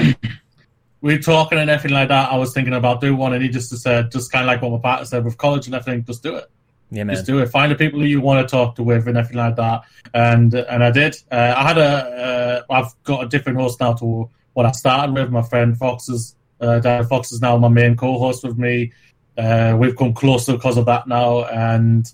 we 1.01 1.15
were 1.15 1.21
talking 1.21 1.57
and 1.57 1.69
everything 1.69 1.95
like 1.95 2.09
that. 2.09 2.31
I 2.31 2.37
was 2.37 2.53
thinking 2.53 2.73
about 2.73 3.01
doing 3.01 3.17
one, 3.17 3.33
and 3.33 3.43
he 3.43 3.49
just 3.49 3.75
said, 3.77 4.11
just 4.11 4.31
kind 4.31 4.43
of 4.43 4.47
like 4.47 4.61
what 4.61 4.71
my 4.71 4.77
partner 4.77 5.05
said 5.05 5.25
with 5.25 5.37
college 5.37 5.65
and 5.65 5.75
everything, 5.75 6.05
just 6.05 6.23
do 6.23 6.35
it. 6.35 6.45
yeah, 6.91 7.03
man. 7.03 7.15
Just 7.15 7.25
do 7.25 7.39
it. 7.39 7.47
Find 7.47 7.71
the 7.71 7.75
people 7.75 7.99
who 7.99 8.05
you 8.05 8.21
want 8.21 8.47
to 8.47 8.51
talk 8.51 8.75
to 8.75 8.83
with 8.83 9.07
and 9.07 9.17
everything 9.17 9.37
like 9.37 9.55
that. 9.55 9.81
And 10.13 10.53
and 10.53 10.83
I 10.83 10.91
did. 10.91 11.15
Uh, 11.31 11.53
I 11.57 11.67
had 11.67 11.77
a. 11.77 12.63
Uh, 12.69 12.73
I've 12.73 13.03
got 13.03 13.23
a 13.23 13.27
different 13.27 13.59
host 13.59 13.79
now 13.79 13.93
to 13.93 14.29
what 14.53 14.65
I 14.65 14.71
started 14.71 15.13
with. 15.13 15.29
My 15.29 15.41
friend 15.41 15.77
Fox 15.77 16.09
is. 16.09 16.35
Uh, 16.59 16.77
Dan 16.79 17.03
Fox 17.07 17.31
is 17.31 17.41
now 17.41 17.57
my 17.57 17.69
main 17.69 17.97
co-host 17.97 18.43
with 18.43 18.55
me. 18.55 18.91
Uh, 19.35 19.75
we've 19.79 19.95
come 19.95 20.13
closer 20.13 20.53
because 20.53 20.77
of 20.77 20.85
that 20.85 21.07
now, 21.07 21.45
and 21.45 22.13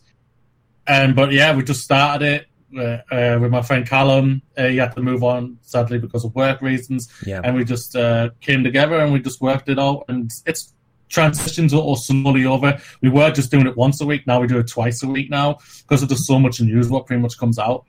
and 0.87 1.15
but 1.15 1.31
yeah, 1.31 1.55
we 1.55 1.63
just 1.63 1.81
started 1.83 2.25
it 2.25 2.45
uh, 2.77 3.13
uh, 3.13 3.39
with 3.39 3.51
my 3.51 3.61
friend 3.61 3.87
Callum. 3.87 4.41
Uh, 4.57 4.67
he 4.67 4.77
had 4.77 4.93
to 4.95 5.01
move 5.01 5.23
on 5.23 5.57
sadly 5.61 5.99
because 5.99 6.23
of 6.25 6.33
work 6.35 6.61
reasons, 6.61 7.09
Yeah. 7.25 7.41
and 7.43 7.55
we 7.55 7.63
just 7.63 7.95
uh, 7.95 8.29
came 8.41 8.63
together 8.63 8.95
and 8.99 9.13
we 9.13 9.19
just 9.19 9.41
worked 9.41 9.69
it 9.69 9.79
out. 9.79 10.05
And 10.07 10.31
it's 10.45 10.73
transitions 11.09 11.73
or 11.73 11.95
slowly 11.97 12.45
over. 12.45 12.77
We 13.01 13.09
were 13.09 13.31
just 13.31 13.49
doing 13.51 13.65
it 13.67 13.77
once 13.77 14.01
a 14.01 14.05
week. 14.05 14.27
Now 14.27 14.41
we 14.41 14.47
do 14.47 14.59
it 14.59 14.67
twice 14.67 15.01
a 15.03 15.07
week 15.07 15.29
now 15.29 15.57
because 15.87 16.05
there's 16.05 16.27
so 16.27 16.39
much 16.39 16.59
news. 16.61 16.89
What 16.89 17.05
pretty 17.05 17.21
much 17.21 17.37
comes 17.37 17.57
out 17.57 17.85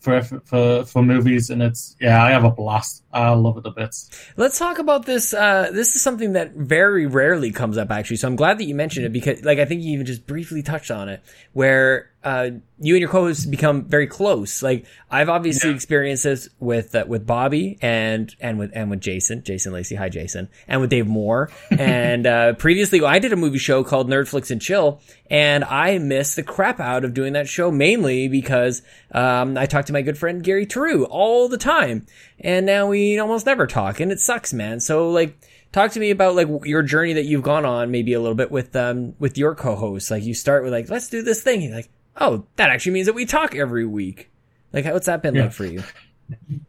for 0.00 0.20
for 0.46 0.84
for 0.84 1.02
movies, 1.02 1.50
and 1.50 1.62
it's 1.62 1.94
yeah, 2.00 2.24
I 2.24 2.30
have 2.30 2.44
a 2.44 2.50
blast. 2.50 3.04
I 3.12 3.30
love 3.30 3.58
it 3.58 3.66
a 3.66 3.70
bit. 3.70 3.94
Let's 4.36 4.58
talk 4.58 4.78
about 4.78 5.04
this. 5.06 5.32
Uh, 5.34 5.70
this 5.72 5.94
is 5.94 6.02
something 6.02 6.32
that 6.32 6.54
very 6.54 7.06
rarely 7.06 7.52
comes 7.52 7.76
up, 7.78 7.90
actually. 7.90 8.16
So 8.16 8.26
I'm 8.26 8.36
glad 8.36 8.58
that 8.58 8.64
you 8.64 8.74
mentioned 8.74 9.06
it 9.06 9.12
because, 9.12 9.44
like, 9.44 9.58
I 9.58 9.64
think 9.66 9.82
you 9.82 9.92
even 9.92 10.06
just 10.06 10.26
briefly 10.26 10.62
touched 10.62 10.90
on 10.90 11.08
it, 11.08 11.22
where 11.52 12.10
uh, 12.24 12.50
you 12.78 12.94
and 12.94 13.00
your 13.00 13.08
co-hosts 13.08 13.46
become 13.46 13.84
very 13.84 14.06
close. 14.06 14.62
Like, 14.62 14.86
I've 15.10 15.28
obviously 15.28 15.70
Yeah. 15.70 15.76
experienced 15.76 16.24
this 16.24 16.48
with 16.60 16.94
uh, 16.94 17.04
with 17.08 17.26
Bobby 17.26 17.78
and 17.82 18.34
and 18.40 18.58
with 18.58 18.70
and 18.74 18.90
with 18.90 19.00
Jason, 19.00 19.42
Jason 19.42 19.72
Lacey, 19.72 19.96
hi 19.96 20.08
Jason, 20.08 20.48
and 20.68 20.80
with 20.80 20.90
Dave 20.90 21.06
Moore. 21.06 21.50
and 21.70 22.26
uh, 22.26 22.52
previously, 22.54 23.02
I 23.02 23.18
did 23.18 23.32
a 23.32 23.36
movie 23.36 23.58
show 23.58 23.82
called 23.84 24.08
Nerdflix 24.08 24.50
and 24.50 24.60
Chill, 24.62 25.00
and 25.30 25.64
I 25.64 25.98
missed 25.98 26.36
the 26.36 26.42
crap 26.42 26.78
out 26.80 27.04
of 27.04 27.14
doing 27.14 27.32
that 27.32 27.48
show 27.48 27.70
mainly 27.70 28.28
because 28.28 28.82
um, 29.12 29.58
I 29.58 29.66
talked 29.66 29.88
to 29.88 29.92
my 29.92 30.02
good 30.02 30.18
friend 30.18 30.42
Gary 30.42 30.66
Taru 30.66 31.06
all 31.10 31.48
the 31.48 31.58
time, 31.58 32.06
and 32.40 32.66
now 32.66 32.86
we 32.86 33.18
almost 33.18 33.46
never 33.46 33.66
talk, 33.66 34.00
and 34.00 34.12
it 34.12 34.20
sucks, 34.20 34.52
man. 34.52 34.80
So 34.80 35.10
like. 35.10 35.36
Talk 35.72 35.92
to 35.92 36.00
me 36.00 36.10
about 36.10 36.34
like 36.34 36.48
your 36.66 36.82
journey 36.82 37.14
that 37.14 37.24
you've 37.24 37.42
gone 37.42 37.64
on, 37.64 37.90
maybe 37.90 38.12
a 38.12 38.20
little 38.20 38.34
bit 38.34 38.50
with 38.50 38.76
um 38.76 39.14
with 39.18 39.38
your 39.38 39.54
co-hosts. 39.54 40.10
Like 40.10 40.22
you 40.22 40.34
start 40.34 40.64
with 40.64 40.70
like, 40.70 40.90
let's 40.90 41.08
do 41.08 41.22
this 41.22 41.42
thing. 41.42 41.62
You're 41.62 41.74
like, 41.74 41.88
oh, 42.20 42.44
that 42.56 42.70
actually 42.70 42.92
means 42.92 43.06
that 43.06 43.14
we 43.14 43.26
talk 43.26 43.54
every 43.54 43.86
week. 43.86 44.30
Like, 44.72 44.84
what's 44.86 45.06
that 45.06 45.22
been 45.22 45.34
Yeah. 45.34 45.44
like 45.44 45.52
for 45.52 45.64
you? 45.66 45.82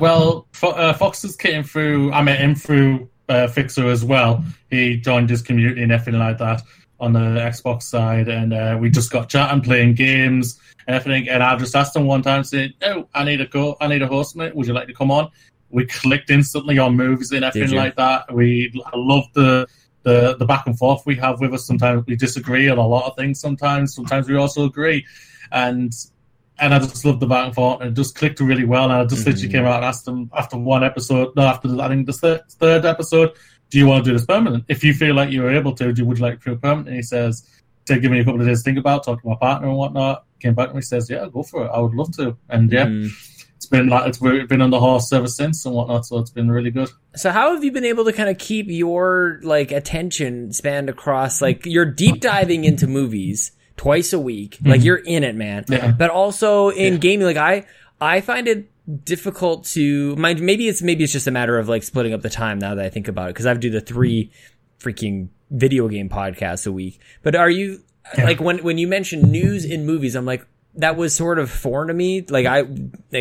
Well, 0.00 0.46
Fo- 0.52 0.70
uh, 0.70 0.94
Foxes 0.94 1.36
came 1.36 1.62
through. 1.62 2.10
I 2.12 2.22
met 2.22 2.38
him 2.40 2.54
through 2.54 3.10
uh, 3.28 3.46
Fixer 3.48 3.86
as 3.88 4.02
well. 4.04 4.42
He 4.70 4.96
joined 4.96 5.28
his 5.28 5.42
community 5.42 5.82
and 5.82 5.92
everything 5.92 6.18
like 6.18 6.38
that 6.38 6.62
on 6.98 7.12
the 7.12 7.20
Xbox 7.20 7.82
side, 7.82 8.28
and 8.28 8.54
uh, 8.54 8.78
we 8.80 8.88
just 8.88 9.10
got 9.12 9.28
chatting, 9.28 9.60
playing 9.60 9.94
games, 9.94 10.58
and 10.86 10.96
everything. 10.96 11.28
And 11.28 11.42
I 11.42 11.54
just 11.56 11.76
asked 11.76 11.94
him 11.94 12.06
one 12.06 12.22
time, 12.22 12.42
saying, 12.42 12.72
"Oh, 12.82 13.06
I 13.14 13.24
need 13.24 13.42
a 13.42 13.46
go. 13.46 13.76
I 13.80 13.86
need 13.86 14.00
a 14.00 14.06
host, 14.06 14.34
mate. 14.34 14.56
Would 14.56 14.66
you 14.66 14.72
like 14.72 14.86
to 14.88 14.94
come 14.94 15.10
on?" 15.10 15.28
We 15.68 15.84
clicked 15.84 16.30
instantly 16.30 16.78
on 16.78 16.96
movies 16.96 17.30
and 17.32 17.44
everything 17.44 17.76
like 17.76 17.96
that. 17.96 18.32
We 18.32 18.72
I 18.86 18.96
love 18.96 19.24
the. 19.34 19.66
The, 20.06 20.36
the 20.38 20.46
back 20.52 20.64
and 20.68 20.76
forth 20.78 21.00
we 21.10 21.16
have 21.16 21.36
with 21.42 21.52
us 21.56 21.66
sometimes 21.70 22.06
we 22.06 22.14
disagree 22.26 22.66
on 22.72 22.78
a 22.78 22.86
lot 22.94 23.04
of 23.08 23.12
things 23.20 23.40
sometimes 23.46 23.86
sometimes 23.98 24.24
we 24.30 24.36
also 24.36 24.60
agree 24.70 25.04
and 25.50 25.92
and 26.58 26.72
I 26.72 26.78
just 26.78 27.04
loved 27.04 27.20
the 27.20 27.26
back 27.26 27.44
and 27.46 27.54
forth, 27.54 27.80
and 27.80 27.90
it 27.90 27.94
just 28.02 28.14
clicked 28.14 28.40
really 28.40 28.64
well. 28.64 28.84
And 28.84 28.92
I 28.94 29.04
just 29.04 29.20
Mm-hmm. 29.22 29.30
literally 29.30 29.52
came 29.54 29.64
out 29.66 29.76
and 29.80 29.84
asked 29.84 30.08
him 30.08 30.30
after 30.40 30.56
one 30.56 30.82
episode, 30.90 31.36
no, 31.36 31.42
after 31.42 31.68
the, 31.68 31.82
I 31.82 31.88
think 31.88 32.06
the 32.06 32.14
third, 32.14 32.40
third 32.62 32.86
episode, 32.86 33.30
do 33.70 33.78
you 33.78 33.86
want 33.86 34.04
to 34.04 34.10
do 34.10 34.16
this 34.16 34.24
permanent? 34.24 34.64
If 34.68 34.82
you 34.82 34.94
feel 34.94 35.14
like 35.14 35.30
you're 35.30 35.50
able 35.50 35.74
to, 35.74 35.92
do 35.92 36.06
would 36.06 36.16
you 36.18 36.24
like 36.28 36.38
to 36.40 36.44
do 36.46 36.52
it 36.52 36.62
permanent? 36.62 36.86
And 36.88 36.96
he 36.96 37.02
says, 37.02 37.46
said, 37.86 38.00
give 38.00 38.10
me 38.10 38.20
a 38.20 38.24
couple 38.24 38.40
of 38.40 38.46
days 38.46 38.60
to 38.62 38.64
think 38.64 38.78
about, 38.78 39.04
talk 39.04 39.20
to 39.20 39.28
my 39.28 39.34
partner 39.34 39.68
and 39.68 39.76
whatnot. 39.76 40.24
Came 40.40 40.54
back 40.54 40.68
and 40.68 40.78
he 40.78 40.82
says, 40.82 41.10
yeah, 41.10 41.26
go 41.30 41.42
for 41.42 41.66
it. 41.66 41.70
I 41.74 41.78
would 41.78 41.92
love 41.94 42.10
to. 42.16 42.34
And 42.48 42.72
yeah, 42.72 42.86
Mm. 42.86 43.10
It's 43.66 43.70
been 43.70 43.88
like 43.88 44.06
it's 44.06 44.18
been 44.48 44.62
on 44.62 44.70
the 44.70 44.78
horse 44.78 45.12
ever 45.12 45.26
since 45.26 45.66
and 45.66 45.74
whatnot. 45.74 46.06
So 46.06 46.18
it's 46.18 46.30
been 46.30 46.50
really 46.50 46.70
good. 46.70 46.88
So 47.16 47.30
how 47.30 47.52
have 47.52 47.64
you 47.64 47.72
been 47.72 47.84
able 47.84 48.04
to 48.04 48.12
kind 48.12 48.28
of 48.28 48.38
keep 48.38 48.66
your 48.68 49.40
like 49.42 49.72
attention 49.72 50.52
spanned 50.52 50.88
across 50.88 51.42
like 51.42 51.66
you're 51.66 51.84
deep 51.84 52.20
diving 52.20 52.64
into 52.64 52.86
movies 52.86 53.52
twice 53.76 54.12
a 54.12 54.20
week, 54.20 54.58
like 54.64 54.76
mm-hmm. 54.78 54.86
you're 54.86 54.96
in 54.96 55.24
it, 55.24 55.34
man. 55.34 55.64
Yeah. 55.68 55.90
But 55.90 56.10
also 56.10 56.68
in 56.70 56.94
Yeah. 56.94 56.98
gaming, 56.98 57.26
like 57.26 57.36
I 57.36 57.66
I 58.00 58.20
find 58.20 58.46
it 58.46 58.70
difficult 59.04 59.64
to 59.64 60.14
mind. 60.16 60.40
Maybe 60.40 60.68
it's 60.68 60.80
maybe 60.80 61.02
it's 61.02 61.12
just 61.12 61.26
a 61.26 61.32
matter 61.32 61.58
of 61.58 61.68
like 61.68 61.82
splitting 61.82 62.12
up 62.12 62.22
the 62.22 62.30
time 62.30 62.60
now 62.60 62.76
that 62.76 62.84
I 62.84 62.88
think 62.88 63.08
about 63.08 63.30
it 63.30 63.34
because 63.34 63.46
I 63.46 63.54
do 63.54 63.70
the 63.70 63.80
three 63.80 64.30
freaking 64.78 65.28
video 65.50 65.88
game 65.88 66.08
podcasts 66.08 66.66
a 66.66 66.72
week. 66.72 67.00
But 67.22 67.34
are 67.34 67.50
you 67.50 67.80
like 68.16 68.40
when 68.40 68.58
when 68.58 68.78
you 68.78 68.86
mention 68.86 69.22
news 69.22 69.64
in 69.64 69.86
movies, 69.86 70.14
I'm 70.14 70.24
like 70.24 70.46
that 70.76 70.96
was 70.96 71.14
sort 71.14 71.38
of 71.38 71.50
foreign 71.50 71.88
to 71.88 71.94
me. 71.94 72.22
Like 72.22 72.46
I, 72.46 72.62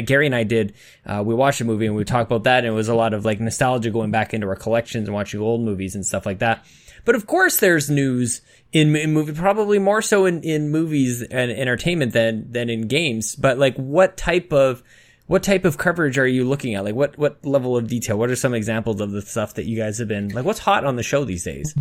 Gary 0.02 0.26
and 0.26 0.36
I 0.36 0.44
did, 0.44 0.74
uh, 1.06 1.24
we 1.26 1.34
watched 1.34 1.62
a 1.62 1.66
movie 1.66 1.86
and 1.86 1.96
we 1.96 2.04
talked 2.04 2.30
about 2.30 2.44
that, 2.44 2.60
and 2.60 2.68
it 2.68 2.76
was 2.76 2.88
a 2.88 2.96
lot 2.96 3.14
of 3.14 3.26
like 3.26 3.40
nostalgia 3.40 3.92
going 3.92 4.12
back 4.12 4.34
into 4.34 4.48
our 4.48 4.56
collections 4.56 5.08
and 5.08 5.14
watching 5.14 5.40
old 5.40 5.62
movies 5.62 5.96
and 5.96 6.06
stuff 6.06 6.26
like 6.26 6.40
that. 6.40 6.66
But 7.06 7.16
of 7.16 7.28
course, 7.28 7.58
there's 7.58 7.90
news 7.90 8.42
in, 8.72 8.96
in 8.96 9.14
movie, 9.14 9.34
probably 9.34 9.80
more 9.80 10.02
so 10.02 10.26
in, 10.26 10.42
in 10.44 10.72
movies 10.72 11.22
and 11.22 11.52
entertainment 11.52 12.14
than 12.14 12.52
than 12.52 12.70
in 12.70 12.88
games. 12.88 13.36
But 13.36 13.58
like, 13.58 13.76
what 13.76 14.18
type 14.18 14.52
of 14.52 14.84
what 15.28 15.44
type 15.44 15.66
of 15.66 15.78
coverage 15.78 16.18
are 16.18 16.28
you 16.28 16.46
looking 16.46 16.76
at? 16.76 16.84
Like, 16.84 16.96
what 16.96 17.18
what 17.18 17.46
level 17.46 17.78
of 17.78 17.88
detail? 17.88 18.18
What 18.18 18.30
are 18.30 18.36
some 18.36 18.54
examples 18.54 19.02
of 19.02 19.12
the 19.12 19.22
stuff 19.22 19.54
that 19.56 19.66
you 19.66 19.78
guys 19.78 20.00
have 20.00 20.08
been 20.08 20.30
like? 20.30 20.46
What's 20.46 20.60
hot 20.60 20.84
on 20.84 20.96
the 20.96 21.04
show 21.04 21.24
these 21.26 21.44
days? 21.44 21.76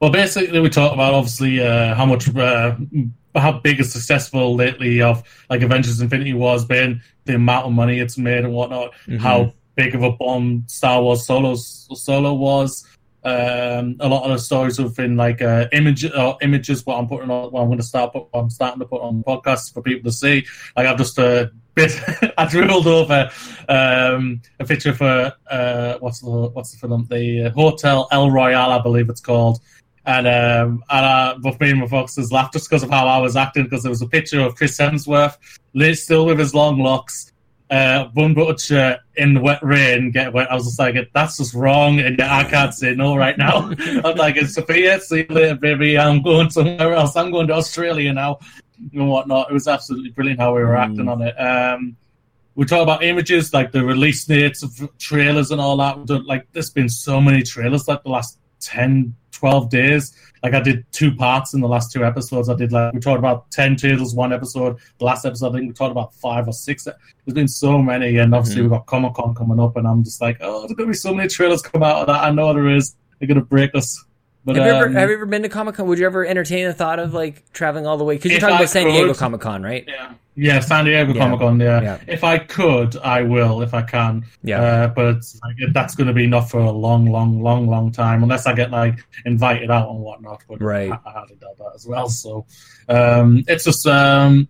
Well, 0.00 0.10
basically, 0.10 0.58
we 0.60 0.70
talk 0.70 0.92
about 0.92 1.14
obviously 1.14 1.64
uh, 1.64 1.94
how 1.94 2.04
much, 2.04 2.28
uh, 2.34 2.76
how 3.34 3.52
big 3.52 3.78
and 3.80 3.88
successful 3.88 4.54
lately 4.54 5.02
of 5.02 5.22
like 5.50 5.62
Avengers: 5.62 6.00
Infinity 6.00 6.34
War 6.34 6.52
has 6.52 6.64
been, 6.64 7.02
the 7.24 7.34
amount 7.34 7.66
of 7.66 7.72
money 7.72 7.98
it's 7.98 8.18
made 8.18 8.44
and 8.44 8.52
whatnot, 8.52 8.92
how 9.20 9.52
big 9.76 9.94
of 9.94 10.02
a 10.02 10.12
bomb 10.12 10.64
Star 10.66 11.02
Wars 11.02 11.26
Solo 11.26 11.54
Solo 11.56 12.34
was. 12.34 12.86
Um, 13.24 13.96
a 14.00 14.08
lot 14.08 14.24
of 14.24 14.32
the 14.32 14.38
stories 14.38 14.76
have 14.76 14.94
been 14.94 15.16
like 15.16 15.40
uh, 15.40 15.66
image 15.72 16.04
uh, 16.04 16.36
images. 16.42 16.84
What 16.84 16.98
I'm 16.98 17.08
putting 17.08 17.30
on, 17.30 17.52
what 17.52 17.62
I'm 17.62 17.68
going 17.68 17.78
to 17.78 17.84
start, 17.84 18.12
put, 18.12 18.26
what 18.30 18.40
I'm 18.40 18.50
starting 18.50 18.80
to 18.80 18.86
put 18.86 19.00
on 19.00 19.22
podcasts 19.22 19.72
for 19.72 19.80
people 19.80 20.10
to 20.10 20.14
see. 20.14 20.44
Like 20.76 20.86
I've 20.86 20.98
just 20.98 21.18
uh, 21.18 21.46
bit, 21.74 21.98
I 22.38 22.46
dribbled 22.46 22.86
over 22.86 23.30
um, 23.68 24.42
a 24.60 24.64
picture 24.66 24.92
for 24.92 25.32
uh, 25.50 25.94
what's 26.00 26.20
the 26.20 26.30
what's 26.30 26.72
the 26.72 26.78
film? 26.78 27.06
The 27.08 27.50
Hotel 27.54 28.08
El 28.12 28.30
Royale, 28.30 28.72
I 28.72 28.82
believe 28.82 29.08
it's 29.08 29.22
called. 29.22 29.60
And 30.06 30.26
um, 30.26 30.84
and 30.90 31.06
uh, 31.06 31.36
both 31.40 31.58
me 31.60 31.70
and 31.70 31.80
my 31.80 31.86
foxes 31.86 32.30
laughed 32.30 32.52
just 32.52 32.68
because 32.68 32.82
of 32.82 32.90
how 32.90 33.06
I 33.06 33.18
was 33.18 33.36
acting 33.36 33.64
because 33.64 33.82
there 33.82 33.90
was 33.90 34.02
a 34.02 34.06
picture 34.06 34.40
of 34.40 34.54
Chris 34.54 34.76
Hemsworth, 34.76 35.36
still 35.96 36.26
with 36.26 36.38
his 36.38 36.54
long 36.54 36.78
locks, 36.78 37.32
uh, 37.70 38.04
bun 38.06 38.34
buttered 38.34 38.60
shirt 38.60 39.00
in 39.16 39.34
the 39.34 39.40
wet 39.40 39.60
rain, 39.62 40.10
get 40.10 40.32
wet. 40.32 40.50
I 40.50 40.54
was 40.54 40.64
just 40.64 40.78
like, 40.78 40.96
that's 41.14 41.38
just 41.38 41.54
wrong, 41.54 42.00
and 42.00 42.18
yeah, 42.18 42.36
I 42.36 42.44
can't 42.44 42.74
say 42.74 42.94
no 42.94 43.16
right 43.16 43.38
now. 43.38 43.72
I'm 43.78 44.16
like, 44.16 44.36
it's 44.36 44.54
Sophia, 44.54 45.00
see 45.00 45.26
you 45.28 45.34
later, 45.34 45.54
baby. 45.54 45.98
I'm 45.98 46.22
going 46.22 46.50
somewhere 46.50 46.92
else. 46.92 47.16
I'm 47.16 47.30
going 47.30 47.46
to 47.46 47.54
Australia 47.54 48.12
now 48.12 48.40
and 48.92 49.08
whatnot. 49.08 49.50
It 49.50 49.54
was 49.54 49.68
absolutely 49.68 50.10
brilliant 50.10 50.40
how 50.40 50.54
we 50.54 50.62
were 50.62 50.76
acting 50.76 51.08
on 51.08 51.22
it. 51.22 51.34
Um, 51.34 51.96
we 52.54 52.64
talk 52.64 52.82
about 52.82 53.02
images 53.02 53.52
like 53.52 53.72
the 53.72 53.84
release 53.84 54.24
dates 54.24 54.62
of 54.62 54.98
trailers 54.98 55.50
and 55.50 55.60
all 55.60 55.76
that. 55.78 56.24
Like, 56.24 56.46
there's 56.52 56.70
been 56.70 56.88
so 56.88 57.20
many 57.20 57.42
trailers 57.42 57.88
like 57.88 58.02
the 58.02 58.10
last 58.10 58.38
10, 58.60 59.14
12 59.44 59.68
days. 59.68 60.16
Like, 60.42 60.54
I 60.54 60.60
did 60.60 60.86
two 60.90 61.14
parts 61.14 61.52
in 61.52 61.60
the 61.60 61.68
last 61.68 61.92
two 61.92 62.02
episodes. 62.02 62.48
I 62.48 62.54
did, 62.54 62.72
like, 62.72 62.94
we 62.94 63.00
talked 63.00 63.18
about 63.18 63.50
10 63.50 63.76
trailers 63.76 64.14
one 64.14 64.32
episode. 64.32 64.78
The 64.98 65.04
last 65.04 65.26
episode, 65.26 65.50
I 65.50 65.52
think 65.52 65.68
we 65.68 65.74
talked 65.74 65.90
about 65.90 66.14
five 66.14 66.48
or 66.48 66.52
six. 66.52 66.84
There's 66.84 67.34
been 67.34 67.46
so 67.46 67.82
many, 67.82 68.16
and 68.16 68.34
obviously, 68.34 68.62
mm-hmm. 68.62 68.70
we've 68.70 68.78
got 68.78 68.86
Comic 68.86 69.12
Con 69.12 69.34
coming 69.34 69.60
up, 69.60 69.76
and 69.76 69.86
I'm 69.86 70.02
just 70.02 70.22
like, 70.22 70.38
oh, 70.40 70.60
there's 70.60 70.72
going 70.72 70.88
to 70.88 70.92
be 70.92 70.96
so 70.96 71.12
many 71.12 71.28
trailers 71.28 71.60
come 71.60 71.82
out 71.82 71.96
of 71.98 72.06
that. 72.06 72.24
I 72.24 72.30
know 72.30 72.54
there 72.54 72.70
is. 72.70 72.96
They're 73.18 73.28
going 73.28 73.38
to 73.38 73.44
break 73.44 73.74
us. 73.74 74.02
But, 74.44 74.56
have, 74.56 74.66
you 74.66 74.72
ever, 74.72 74.86
um, 74.86 74.92
have 74.94 75.08
you 75.08 75.16
ever 75.16 75.26
been 75.26 75.42
to 75.42 75.48
Comic 75.48 75.76
Con? 75.76 75.86
Would 75.86 75.98
you 75.98 76.04
ever 76.06 76.26
entertain 76.26 76.66
the 76.66 76.74
thought 76.74 76.98
of 76.98 77.14
like 77.14 77.50
traveling 77.52 77.86
all 77.86 77.96
the 77.96 78.04
way? 78.04 78.16
Because 78.16 78.30
you're 78.30 78.40
talking 78.40 78.56
I 78.56 78.58
about 78.58 78.68
San 78.70 78.86
Diego 78.86 79.14
Comic 79.14 79.40
Con, 79.40 79.62
right? 79.62 79.84
Yeah, 79.88 80.12
yeah, 80.36 80.60
San 80.60 80.84
Diego 80.84 81.14
Yeah. 81.14 81.20
Comic 81.20 81.40
Con. 81.40 81.60
Yeah. 81.60 81.80
Yeah. 81.80 81.98
if 82.06 82.24
I 82.24 82.38
could, 82.38 82.96
I 82.98 83.22
will 83.22 83.62
if 83.62 83.72
I 83.72 83.82
can. 83.82 84.26
Yeah. 84.42 84.60
uh, 84.60 84.88
but 84.88 85.16
like, 85.42 85.72
that's 85.72 85.94
going 85.94 86.08
to 86.08 86.12
be 86.12 86.26
not 86.26 86.50
for 86.50 86.58
a 86.58 86.70
long, 86.70 87.06
long, 87.06 87.40
long, 87.40 87.66
long 87.68 87.90
time 87.90 88.22
unless 88.22 88.46
I 88.46 88.52
get 88.52 88.70
like 88.70 88.98
invited 89.24 89.70
out 89.70 89.88
and 89.88 90.00
whatnot. 90.00 90.42
But 90.46 90.60
Right. 90.60 90.90
I, 90.90 90.98
I 91.06 91.10
highly 91.12 91.36
doubt 91.36 91.56
that 91.58 91.72
as 91.74 91.86
well. 91.86 92.08
So 92.10 92.44
um, 92.88 93.44
it's 93.48 93.64
just 93.64 93.86
um, 93.86 94.46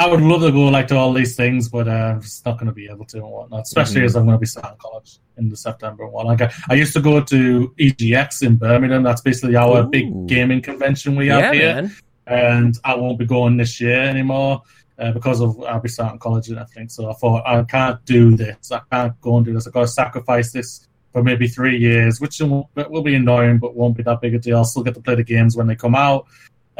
I 0.00 0.06
would 0.06 0.22
love 0.22 0.40
to 0.40 0.50
go 0.50 0.60
like 0.68 0.88
to 0.88 0.96
all 0.96 1.12
these 1.12 1.36
things, 1.36 1.68
but 1.68 1.86
uh, 1.86 1.90
I'm 1.90 2.22
just 2.22 2.46
not 2.46 2.56
going 2.56 2.68
to 2.68 2.72
be 2.72 2.88
able 2.88 3.04
to 3.04 3.18
and 3.18 3.30
whatnot. 3.30 3.62
Especially 3.64 4.00
Mhm. 4.00 4.04
as 4.06 4.16
I'm 4.16 4.24
going 4.24 4.36
to 4.36 4.40
be 4.40 4.46
starting 4.46 4.78
college 4.78 5.18
in 5.36 5.50
the 5.50 5.56
September 5.58 6.04
and 6.04 6.12
whatnot. 6.14 6.40
Like 6.40 6.52
I, 6.70 6.72
I 6.72 6.74
used 6.78 6.94
to 6.94 7.02
go 7.02 7.20
to 7.22 7.74
EGX 7.78 8.42
in 8.42 8.56
Birmingham. 8.56 9.02
That's 9.02 9.20
basically 9.20 9.56
our 9.56 9.82
Ooh. 9.82 9.90
big 9.90 10.26
gaming 10.26 10.62
convention 10.62 11.16
we 11.16 11.28
have 11.28 11.54
yeah, 11.54 11.60
here 11.60 11.74
man. 11.82 11.96
and 12.26 12.78
I 12.82 12.94
won't 12.94 13.18
be 13.18 13.26
going 13.26 13.58
this 13.58 13.78
year 13.78 14.00
anymore 14.00 14.62
uh, 14.98 15.12
because 15.12 15.42
of 15.42 15.60
I'll 15.64 15.80
be 15.80 15.90
starting 15.90 16.18
college 16.18 16.48
and 16.48 16.58
everything. 16.58 16.88
So 16.88 17.10
I 17.10 17.12
thought 17.20 17.46
I 17.46 17.62
can't 17.64 18.02
do 18.06 18.34
this. 18.38 18.72
I 18.72 18.80
can't 18.90 19.20
go 19.20 19.36
and 19.36 19.44
do 19.44 19.52
this. 19.52 19.66
I've 19.66 19.74
got 19.74 19.82
to 19.82 19.88
sacrifice 19.88 20.50
this 20.50 20.88
for 21.12 21.22
maybe 21.22 21.46
three 21.46 21.76
years, 21.76 22.22
which 22.22 22.40
will, 22.40 22.70
will 22.88 23.02
be 23.02 23.16
annoying, 23.16 23.58
but 23.58 23.74
won't 23.76 23.98
be 23.98 24.02
that 24.04 24.22
big 24.22 24.34
a 24.34 24.38
deal. 24.38 24.56
I'll 24.56 24.64
still 24.64 24.82
get 24.82 24.94
to 24.94 25.02
play 25.02 25.16
the 25.16 25.24
games 25.24 25.56
when 25.58 25.66
they 25.66 25.76
come 25.76 25.94
out 25.94 26.26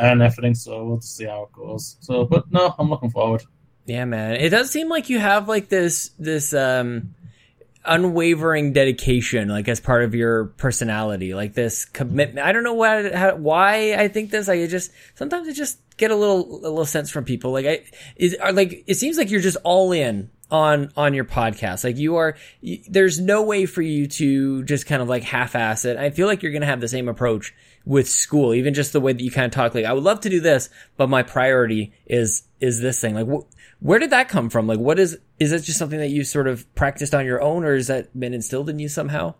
and 0.00 0.22
everything. 0.22 0.54
So 0.54 0.84
we'll 0.84 0.96
just 0.98 1.16
see 1.16 1.26
how 1.26 1.44
it 1.44 1.52
goes. 1.52 1.96
So, 2.00 2.24
but 2.24 2.50
no, 2.50 2.74
I'm 2.78 2.90
looking 2.90 3.10
forward. 3.10 3.44
Yeah, 3.86 4.04
man. 4.04 4.36
It 4.36 4.50
does 4.50 4.70
seem 4.70 4.88
like 4.88 5.08
you 5.08 5.18
have 5.18 5.48
like 5.48 5.68
this 5.68 6.10
this 6.18 6.54
um 6.54 7.14
unwavering 7.84 8.74
dedication 8.74 9.48
like 9.48 9.66
as 9.66 9.80
part 9.80 10.04
of 10.04 10.14
your 10.14 10.46
personality 10.58 11.32
like 11.32 11.54
this 11.54 11.86
commitment 11.86 12.46
i 12.46 12.52
don't 12.52 12.62
know 12.62 12.74
why 12.74 13.10
how, 13.10 13.34
why 13.36 13.94
i 13.94 14.06
think 14.06 14.30
this 14.30 14.50
i 14.50 14.66
just 14.66 14.90
sometimes 15.14 15.48
i 15.48 15.52
just 15.52 15.78
get 15.96 16.10
a 16.10 16.14
little 16.14 16.56
a 16.58 16.68
little 16.68 16.84
sense 16.84 17.10
from 17.10 17.24
people 17.24 17.52
like 17.52 17.64
i 17.64 17.82
is 18.16 18.34
are 18.34 18.52
like 18.52 18.84
it 18.86 18.96
seems 18.96 19.16
like 19.16 19.30
you're 19.30 19.40
just 19.40 19.56
all 19.64 19.92
in 19.92 20.30
on 20.50 20.92
on 20.94 21.14
your 21.14 21.24
podcast 21.24 21.82
like 21.82 21.96
you 21.96 22.16
are 22.16 22.36
y 22.62 22.82
there's 22.86 23.18
no 23.18 23.42
way 23.42 23.64
for 23.64 23.80
you 23.80 24.06
to 24.06 24.62
just 24.64 24.84
kind 24.84 25.00
of 25.00 25.08
like 25.08 25.22
half-ass 25.22 25.86
it 25.86 25.96
i 25.96 26.10
feel 26.10 26.26
like 26.26 26.42
you're 26.42 26.52
gonna 26.52 26.66
have 26.66 26.82
the 26.82 26.88
same 26.88 27.08
approach 27.08 27.54
with 27.84 28.08
school 28.08 28.54
even 28.54 28.74
just 28.74 28.92
the 28.92 29.00
way 29.00 29.12
that 29.12 29.22
you 29.22 29.30
kind 29.30 29.46
of 29.46 29.52
talk 29.52 29.74
like 29.74 29.84
i 29.84 29.92
would 29.92 30.04
love 30.04 30.20
to 30.20 30.28
do 30.28 30.40
this 30.40 30.68
but 30.96 31.08
my 31.08 31.22
priority 31.22 31.92
is 32.06 32.42
is 32.60 32.80
this 32.80 33.00
thing 33.00 33.14
like 33.14 33.26
wh- 33.26 33.46
where 33.82 33.98
did 33.98 34.10
that 34.10 34.28
come 34.28 34.50
from 34.50 34.66
like 34.66 34.78
what 34.78 34.98
is 34.98 35.18
is 35.38 35.50
that 35.50 35.62
just 35.62 35.78
something 35.78 35.98
that 35.98 36.10
you 36.10 36.22
sort 36.24 36.46
of 36.46 36.72
practiced 36.74 37.14
on 37.14 37.24
your 37.24 37.40
own 37.40 37.64
or 37.64 37.74
has 37.74 37.86
that 37.86 38.18
been 38.18 38.34
instilled 38.34 38.68
in 38.68 38.78
you 38.78 38.88
somehow 38.88 39.34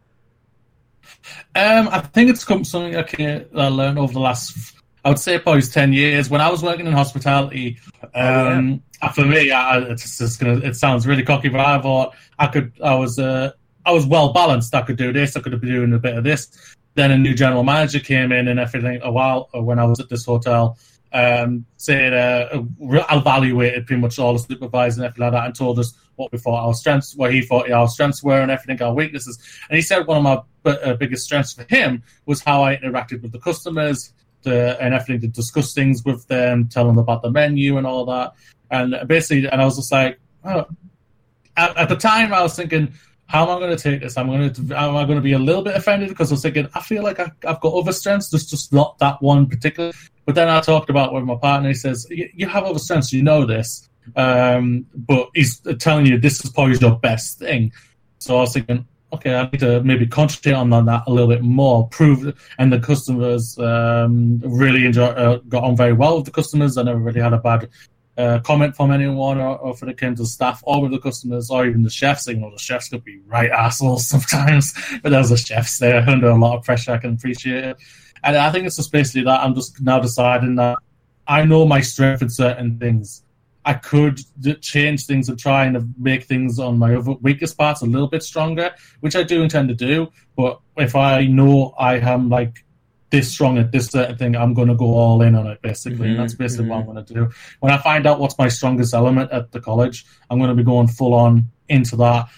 Um, 1.55 1.89
I 1.91 2.01
think 2.01 2.31
it's 2.31 2.45
come 2.45 2.65
something 2.65 2.97
I 2.97 3.03
can 3.03 3.47
I 3.57 3.69
learned 3.69 3.99
over 3.99 4.13
the 4.13 4.21
last, 4.21 4.75
I 5.05 5.09
would 5.09 5.19
say 5.19 5.39
probably 5.39 5.63
ten 5.63 5.93
years. 5.93 6.31
When 6.31 6.41
I 6.41 6.51
was 6.51 6.63
working 6.63 6.87
in 6.87 6.93
hospitality, 6.93 7.79
um, 8.15 8.83
uh, 9.03 9.09
for 9.11 9.25
me, 9.25 9.51
I, 9.51 9.79
it's 9.81 10.19
just 10.19 10.39
gonna, 10.41 10.59
it 10.59 10.77
sounds 10.77 11.07
really 11.07 11.23
cocky, 11.23 11.49
but 11.49 11.61
I 11.61 11.81
thought 11.81 12.15
I 12.39 12.47
could, 12.47 12.73
I 12.85 12.95
was, 12.95 13.19
uh, 13.19 13.53
I 13.85 13.93
was 13.93 14.07
well 14.07 14.33
balanced. 14.33 14.75
I 14.75 14.83
could 14.83 14.97
do 14.97 15.13
this. 15.13 15.37
I 15.37 15.41
could 15.41 15.59
be 15.61 15.69
doing 15.69 15.93
a 15.95 15.99
bit 15.99 16.17
of 16.17 16.25
this. 16.25 16.77
Then 17.01 17.13
a 17.13 17.17
new 17.17 17.33
general 17.33 17.65
manager 17.65 17.99
came 17.99 18.31
in 18.31 18.47
and 18.47 18.61
everything. 18.61 19.01
A 19.03 19.11
while 19.11 19.49
uh, 19.55 19.63
when 19.63 19.79
I 19.79 19.85
was 19.85 20.01
at 20.01 20.11
this 20.11 20.27
hotel, 20.27 20.77
um, 21.15 21.65
said 21.79 22.13
uh, 22.13 22.63
evaluated 23.11 23.87
pretty 23.87 24.03
much 24.03 24.19
all 24.19 24.35
the 24.35 24.39
supervisors 24.39 24.99
and 24.99 25.07
everything 25.07 25.23
like 25.23 25.33
that, 25.33 25.47
and 25.47 25.55
told 25.55 25.79
us 25.79 25.95
what 26.17 26.31
we 26.31 26.37
thought 26.37 26.63
our 26.63 26.75
strengths, 26.75 27.17
what 27.17 27.33
he 27.33 27.41
thought 27.41 27.71
our 27.71 27.89
strengths 27.89 28.23
were, 28.23 28.43
and 28.43 28.51
everything, 28.51 28.83
our 28.83 28.93
weaknesses. 28.93 29.39
And 29.71 29.77
he 29.77 29.81
said 29.81 30.07
one 30.07 30.19
of 30.19 30.45
my 30.63 30.73
uh, 30.73 30.93
biggest 30.97 31.25
strengths 31.25 31.55
for 31.55 31.65
him 31.71 32.03
was 32.27 32.43
how 32.43 32.65
I 32.65 32.77
interacted 32.77 33.23
with 33.23 33.33
the 33.33 33.41
customers, 33.41 34.13
the, 34.43 34.77
and 34.79 34.93
everything 34.93 35.23
to 35.23 35.29
discuss 35.29 35.73
things 35.73 36.05
with 36.05 36.29
them, 36.29 36.69
tell 36.69 36.87
them 36.87 36.99
about 36.99 37.23
the 37.23 37.31
menu 37.31 37.79
and 37.79 37.87
all 37.87 38.05
that. 38.05 38.35
And 38.71 39.09
basically, 39.09 39.49
and 39.49 39.63
I 39.63 39.65
was 39.65 39.77
just 39.77 39.91
like, 39.91 40.21
oh. 40.45 40.67
at, 41.57 41.75
at 41.79 41.89
the 41.89 41.97
time 41.97 42.35
I 42.35 42.43
was 42.43 42.55
thinking, 42.55 42.93
how 43.31 43.45
am 43.45 43.57
I 43.57 43.61
going 43.61 43.77
to 43.77 43.81
take 43.81 44.01
this? 44.01 44.17
I'm 44.17 44.27
going 44.27 44.53
to 44.53 44.61
am 44.77 44.97
I 44.97 45.05
going 45.05 45.15
to 45.15 45.23
be 45.23 45.35
a 45.35 45.39
little 45.39 45.63
bit 45.63 45.77
offended 45.77 46.09
because 46.09 46.33
I 46.33 46.35
was 46.35 46.43
thinking 46.43 46.69
I 46.75 46.81
feel 46.81 47.05
like 47.05 47.21
I, 47.21 47.31
have 47.45 47.61
got 47.61 47.73
other 47.75 47.93
strengths, 47.93 48.29
there's 48.31 48.45
just 48.45 48.73
not 48.73 48.99
that 48.99 49.23
one 49.23 49.47
particular. 49.47 49.93
But 50.27 50.35
then 50.35 50.49
I 50.49 50.61
talked 50.61 50.91
about 50.91 51.15
with 51.15 51.23
my 51.23 51.37
partner. 51.37 51.69
He 51.69 51.75
says 51.75 52.09
you 52.11 52.49
have 52.49 52.65
other 52.65 52.81
strengths, 52.81 53.13
you 53.13 53.23
know 53.23 53.47
this, 53.47 53.89
um, 54.17 54.85
but 54.95 55.31
he's 55.33 55.61
telling 55.79 56.07
you 56.07 56.19
this 56.19 56.45
is 56.45 56.51
probably 56.51 56.77
your 56.79 56.99
best 56.99 57.39
thing. 57.39 57.73
So 58.19 58.37
I 58.37 58.41
was 58.41 58.53
thinking, 58.53 58.85
okay, 59.13 59.37
I 59.37 59.49
need 59.49 59.61
to 59.61 59.81
maybe 59.85 60.09
concentrate 60.09 60.55
on 60.55 60.71
that 60.71 61.05
a 61.07 61.13
little 61.13 61.29
bit 61.29 61.43
more. 61.43 61.87
Prove, 61.87 62.37
and 62.59 62.73
the 62.73 62.81
customers 62.81 63.57
um, 63.61 64.41
really 64.41 64.87
enjoy, 64.87 65.07
uh, 65.07 65.37
got 65.49 65.63
on 65.63 65.77
very 65.77 65.93
well 65.93 66.17
with 66.17 66.25
the 66.25 66.33
customers. 66.33 66.77
I 66.77 66.83
never 66.83 66.99
really 66.99 67.21
had 67.21 67.33
a 67.33 67.39
bad 67.39 67.69
uh, 68.17 68.39
comment 68.41 68.77
from 68.77 68.91
anyone 68.91 69.39
or, 69.39 69.57
or 69.59 69.75
it 69.89 69.99
came 69.99 70.15
to 70.15 70.27
staff 70.27 70.63
or 70.65 70.83
with 70.83 70.91
the 70.93 70.99
customers 70.99 71.51
or 71.51 71.67
even 71.67 71.83
the 71.83 71.91
chefs. 71.91 72.27
You 72.27 72.37
know, 72.37 72.51
the 72.51 72.59
chefs 72.59 72.89
could 72.89 73.05
be 73.05 73.21
right 73.27 73.51
assholes 73.51 74.07
sometimes, 74.15 74.75
but 75.03 75.11
there's 75.11 75.31
the 75.31 75.37
chefs 75.37 75.79
there 75.79 76.09
under 76.09 76.29
a 76.29 76.37
lot 76.37 76.59
of 76.59 76.65
pressure. 76.65 76.93
I 76.93 76.99
can 76.99 77.15
appreciate 77.15 77.65
it. 77.65 77.77
And 78.23 78.37
I 78.37 78.51
think 78.53 78.67
it's 78.67 78.77
just 78.77 78.93
basically 78.93 79.23
that 79.23 79.41
I'm 79.41 79.55
just 79.55 79.81
now 79.81 79.99
deciding 79.99 80.57
that 80.57 80.79
I 81.27 81.45
know 81.45 81.65
my 81.65 81.81
strength 81.81 82.23
in 82.23 82.29
certain 82.29 82.79
things 82.79 83.23
I 83.65 83.75
could 83.75 84.21
change 84.63 85.07
things 85.07 85.29
and 85.29 85.39
try 85.39 85.67
and 85.67 85.95
make 85.99 86.25
things 86.25 86.59
on 86.59 86.79
my 86.79 86.99
weakest 86.99 87.59
parts 87.59 87.83
a 87.83 87.87
little 87.87 88.09
bit 88.09 88.23
stronger, 88.23 88.71
which 89.01 89.15
I 89.15 89.23
do 89.23 89.43
intend 89.43 89.69
to 89.69 89.75
do. 89.75 90.09
But 90.35 90.61
if 90.77 90.97
I 90.97 91.27
know 91.27 91.75
I 91.79 91.99
am 91.99 92.31
like 92.31 92.65
this 93.11 93.31
strong 93.31 93.59
at 93.59 93.73
this 93.73 93.87
certain 93.87 94.17
thing, 94.17 94.37
I'm 94.37 94.55
going 94.55 94.69
to 94.69 94.75
go 94.75 94.87
all 94.87 95.23
in 95.23 95.35
on 95.35 95.47
it, 95.47 95.61
basically. 95.63 95.99
Mm-hmm, 95.99 96.05
and 96.05 96.21
that's 96.21 96.35
basically 96.35 96.67
mm-hmm. 96.67 96.71
what 96.71 96.97
I'm 96.97 97.05
mm-hmm. 97.05 97.15
going 97.15 97.29
to 97.29 97.35
do. 97.35 97.37
When 97.61 97.73
I 97.73 97.79
find 97.79 98.07
out 98.07 98.21
what's 98.21 98.39
my 98.39 98.49
strongest 98.49 98.95
element 98.95 99.33
at 99.33 99.53
the 99.53 99.61
college, 99.61 100.07
I'm 100.31 100.39
going 100.39 100.51
to 100.51 100.57
be 100.57 100.65
going 100.65 100.89
full 100.89 101.15
on 101.15 101.51
into 101.69 101.97
that 101.97 102.29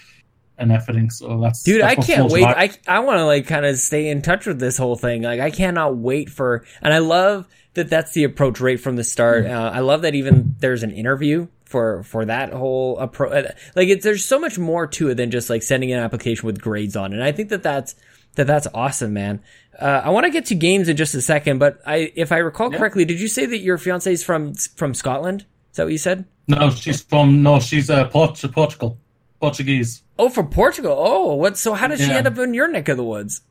and 0.57 0.71
everything. 0.71 1.09
So 1.09 1.39
that's 1.39 1.63
dude. 1.63 1.81
That's 1.81 1.99
I 1.99 2.01
can't 2.01 2.31
wait. 2.31 2.45
I 2.45 2.71
I 2.87 2.99
want 2.99 3.17
to 3.17 3.25
like 3.25 3.47
kind 3.47 3.65
of 3.65 3.77
stay 3.77 4.09
in 4.09 4.21
touch 4.21 4.45
with 4.45 4.59
this 4.59 4.77
whole 4.77 4.95
thing. 4.95 5.23
Like 5.23 5.39
I 5.39 5.51
cannot 5.51 5.97
wait 5.97 6.29
for, 6.29 6.65
and 6.81 6.93
I 6.93 6.99
love 6.99 7.47
that 7.73 7.89
that's 7.89 8.13
the 8.13 8.23
approach 8.23 8.59
right 8.59 8.79
from 8.79 8.95
the 8.95 9.03
start. 9.03 9.45
Mm-hmm. 9.45 9.55
Uh, 9.55 9.71
I 9.71 9.79
love 9.79 10.03
that 10.03 10.15
even 10.15 10.55
there's 10.59 10.83
an 10.83 10.91
interview 10.91 11.47
for 11.65 12.03
for 12.03 12.25
that 12.25 12.53
whole 12.53 12.97
approach. 12.99 13.45
Uh, 13.45 13.51
like 13.75 13.89
it's, 13.89 14.03
there's 14.03 14.25
so 14.25 14.39
much 14.39 14.57
more 14.57 14.87
to 14.87 15.09
it 15.09 15.15
than 15.15 15.31
just 15.31 15.49
like 15.49 15.63
sending 15.63 15.91
an 15.91 15.99
application 15.99 16.45
with 16.45 16.61
grades 16.61 16.95
on, 16.95 17.13
and 17.13 17.23
I 17.23 17.31
think 17.31 17.49
that 17.49 17.63
that's 17.63 17.95
that 18.35 18.47
that's 18.47 18.67
awesome, 18.73 19.13
man. 19.13 19.41
Uh, 19.79 20.01
I 20.03 20.09
want 20.09 20.25
to 20.25 20.31
get 20.31 20.45
to 20.47 20.55
games 20.55 20.87
in 20.87 20.97
just 20.97 21.15
a 21.15 21.21
second, 21.21 21.59
but 21.59 21.81
I 21.85 22.11
if 22.15 22.31
I 22.31 22.37
recall 22.37 22.71
yeah. 22.71 22.77
correctly, 22.77 23.05
did 23.05 23.19
you 23.19 23.27
say 23.27 23.45
that 23.45 23.59
your 23.59 23.77
fiance 23.77 24.11
is 24.11 24.23
from 24.23 24.53
from 24.53 24.93
Scotland? 24.93 25.45
Is 25.71 25.77
that 25.77 25.83
what 25.83 25.91
you 25.91 25.97
said? 25.97 26.25
No, 26.47 26.69
she's 26.69 27.01
from 27.01 27.41
no, 27.41 27.59
she's 27.59 27.89
uh, 27.89 28.07
Port- 28.09 28.43
Portugal, 28.51 28.97
Portuguese. 29.39 30.03
Oh, 30.19 30.29
from 30.29 30.49
Portugal. 30.49 30.95
Oh, 30.97 31.35
what? 31.35 31.57
So 31.57 31.73
how 31.73 31.87
did 31.87 31.99
yeah. 31.99 32.05
she 32.07 32.11
end 32.11 32.27
up 32.27 32.37
in 32.37 32.53
your 32.53 32.67
neck 32.67 32.89
of 32.89 32.97
the 32.97 33.03
woods? 33.03 33.41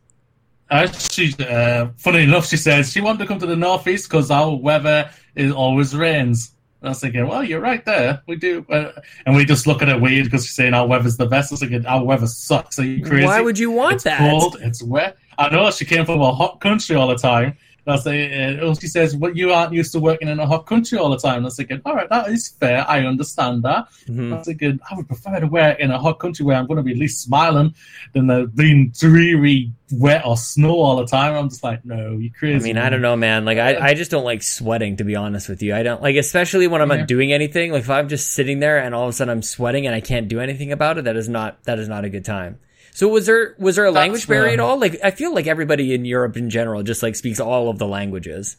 Uh, 0.71 0.87
she, 0.93 1.35
uh, 1.39 1.89
funny 1.99 2.23
enough, 2.23 2.47
she 2.47 2.57
says 2.57 2.93
she 2.93 3.01
wanted 3.01 3.19
to 3.19 3.27
come 3.27 3.39
to 3.39 3.47
the 3.47 3.57
northeast 3.57 4.09
because 4.09 4.31
our 4.31 4.57
weather 4.57 5.11
is 5.35 5.53
always 5.53 5.95
rains. 5.95 6.53
And 6.83 6.89
I 6.89 6.91
was 6.91 7.01
thinking, 7.01 7.29
well, 7.29 7.45
you're 7.45 7.61
right 7.61 7.85
there. 7.85 8.21
We 8.27 8.35
do, 8.35 8.67
uh, 8.69 8.91
and 9.25 9.37
we 9.37 9.45
just 9.45 9.69
look 9.69 9.83
at 9.83 9.89
it 9.89 10.01
weird 10.01 10.25
because 10.25 10.45
she's 10.45 10.57
saying 10.57 10.75
our 10.75 10.85
weather's 10.85 11.17
the 11.17 11.27
best. 11.27 11.53
I 11.53 11.55
was 11.55 11.61
thinking, 11.61 11.87
our 11.87 12.03
weather 12.03 12.27
sucks. 12.27 12.77
Are 12.81 12.85
you 12.85 13.05
crazy? 13.05 13.25
Why 13.25 13.41
would 13.41 13.57
you 13.57 13.71
want 13.71 13.95
it's 13.95 14.05
that? 14.05 14.19
Cold. 14.19 14.57
It's 14.61 14.83
wet. 14.83 15.17
I 15.39 15.49
know 15.49 15.71
she 15.71 15.85
came 15.85 16.05
from 16.05 16.21
a 16.21 16.35
hot 16.35 16.61
country 16.61 16.97
all 16.97 17.07
the 17.07 17.15
time, 17.15 17.57
I 17.85 17.91
was 17.91 18.07
uh, 18.07 18.75
she 18.81 18.87
says, 18.87 19.17
well, 19.17 19.37
you 19.37 19.53
aren't 19.53 19.73
used 19.73 19.91
to 19.93 19.99
working 19.99 20.29
in 20.29 20.39
a 20.39 20.47
hot 20.47 20.67
country 20.67 20.99
all 20.99 21.11
the 21.11 21.19
time. 21.19 21.39
And 21.39 21.45
I 21.45 21.47
was 21.47 21.57
thinking, 21.57 21.83
all 21.85 21.97
right, 21.97 22.09
that 22.11 22.29
is 22.29 22.49
fair. 22.49 22.89
I 22.89 23.05
understand 23.05 23.65
that. 23.65 23.89
Mm-hmm. 24.07 24.33
I 24.33 24.37
was 24.37 24.47
thinking, 24.47 24.79
I 24.89 24.95
would 24.95 25.09
prefer 25.09 25.41
to 25.41 25.49
work 25.49 25.81
in 25.81 25.91
a 25.91 25.99
hot 25.99 26.21
country 26.21 26.45
where 26.47 26.57
I'm 26.57 26.69
going 26.69 26.77
to 26.77 26.85
be 26.85 26.93
at 26.93 26.99
least 26.99 27.23
smiling 27.25 27.75
than 28.13 28.29
the 28.29 28.51
being 28.55 28.93
dreary, 28.97 29.73
wet 29.91 30.25
or 30.25 30.37
snow 30.37 30.77
all 30.77 30.97
the 30.97 31.07
time. 31.07 31.35
I'm 31.35 31.49
just 31.49 31.65
like, 31.65 31.85
no, 31.85 32.19
you 32.19 32.31
crazy. 32.31 32.55
I 32.55 32.63
mean, 32.63 32.77
man. 32.77 32.87
I 32.87 32.91
don't 32.91 33.03
know, 33.03 33.17
man. 33.17 33.45
Like, 33.45 33.59
I, 33.59 33.89
I 33.89 33.95
just 33.95 34.13
don't 34.13 34.25
like 34.25 34.45
sweating, 34.45 34.99
to 34.99 35.05
be 35.05 35.17
honest 35.17 35.49
with 35.49 35.61
you. 35.61 35.75
I 35.75 35.83
don't 35.83 36.01
like, 36.01 36.15
especially 36.15 36.69
when 36.69 36.83
I'm 36.83 36.91
yeah. 36.91 36.99
not 36.99 37.09
doing 37.09 37.33
anything. 37.33 37.73
Like, 37.73 37.83
if 37.83 37.91
I'm 37.91 38.09
just 38.09 38.33
sitting 38.33 38.61
there 38.61 38.79
and 38.79 38.95
all 38.95 39.05
of 39.05 39.09
a 39.09 39.13
sudden 39.13 39.33
I'm 39.33 39.43
sweating 39.43 39.87
and 39.87 39.95
I 39.95 40.01
can't 40.01 40.29
do 40.29 40.39
anything 40.39 40.71
about 40.71 40.99
it, 40.99 41.05
that 41.05 41.17
is 41.17 41.29
not, 41.29 41.65
that 41.65 41.81
is 41.81 41.89
not 41.89 42.05
a 42.05 42.09
good 42.09 42.25
time. 42.25 42.61
So 42.95 43.09
was 43.09 43.27
there 43.27 43.55
was 43.59 43.77
there 43.77 43.87
a 43.87 43.91
language 43.91 44.29
barrier 44.29 44.53
at 44.53 44.61
all? 44.61 44.79
Like 44.79 44.99
I 45.03 45.11
feel 45.11 45.35
like 45.35 45.47
everybody 45.47 45.95
in 45.95 46.05
Europe 46.05 46.37
in 46.37 46.51
general 46.51 46.83
just 46.83 47.03
like 47.03 47.17
speaks 47.17 47.41
all 47.41 47.69
of 47.71 47.79
the 47.79 47.87
languages. 47.87 48.57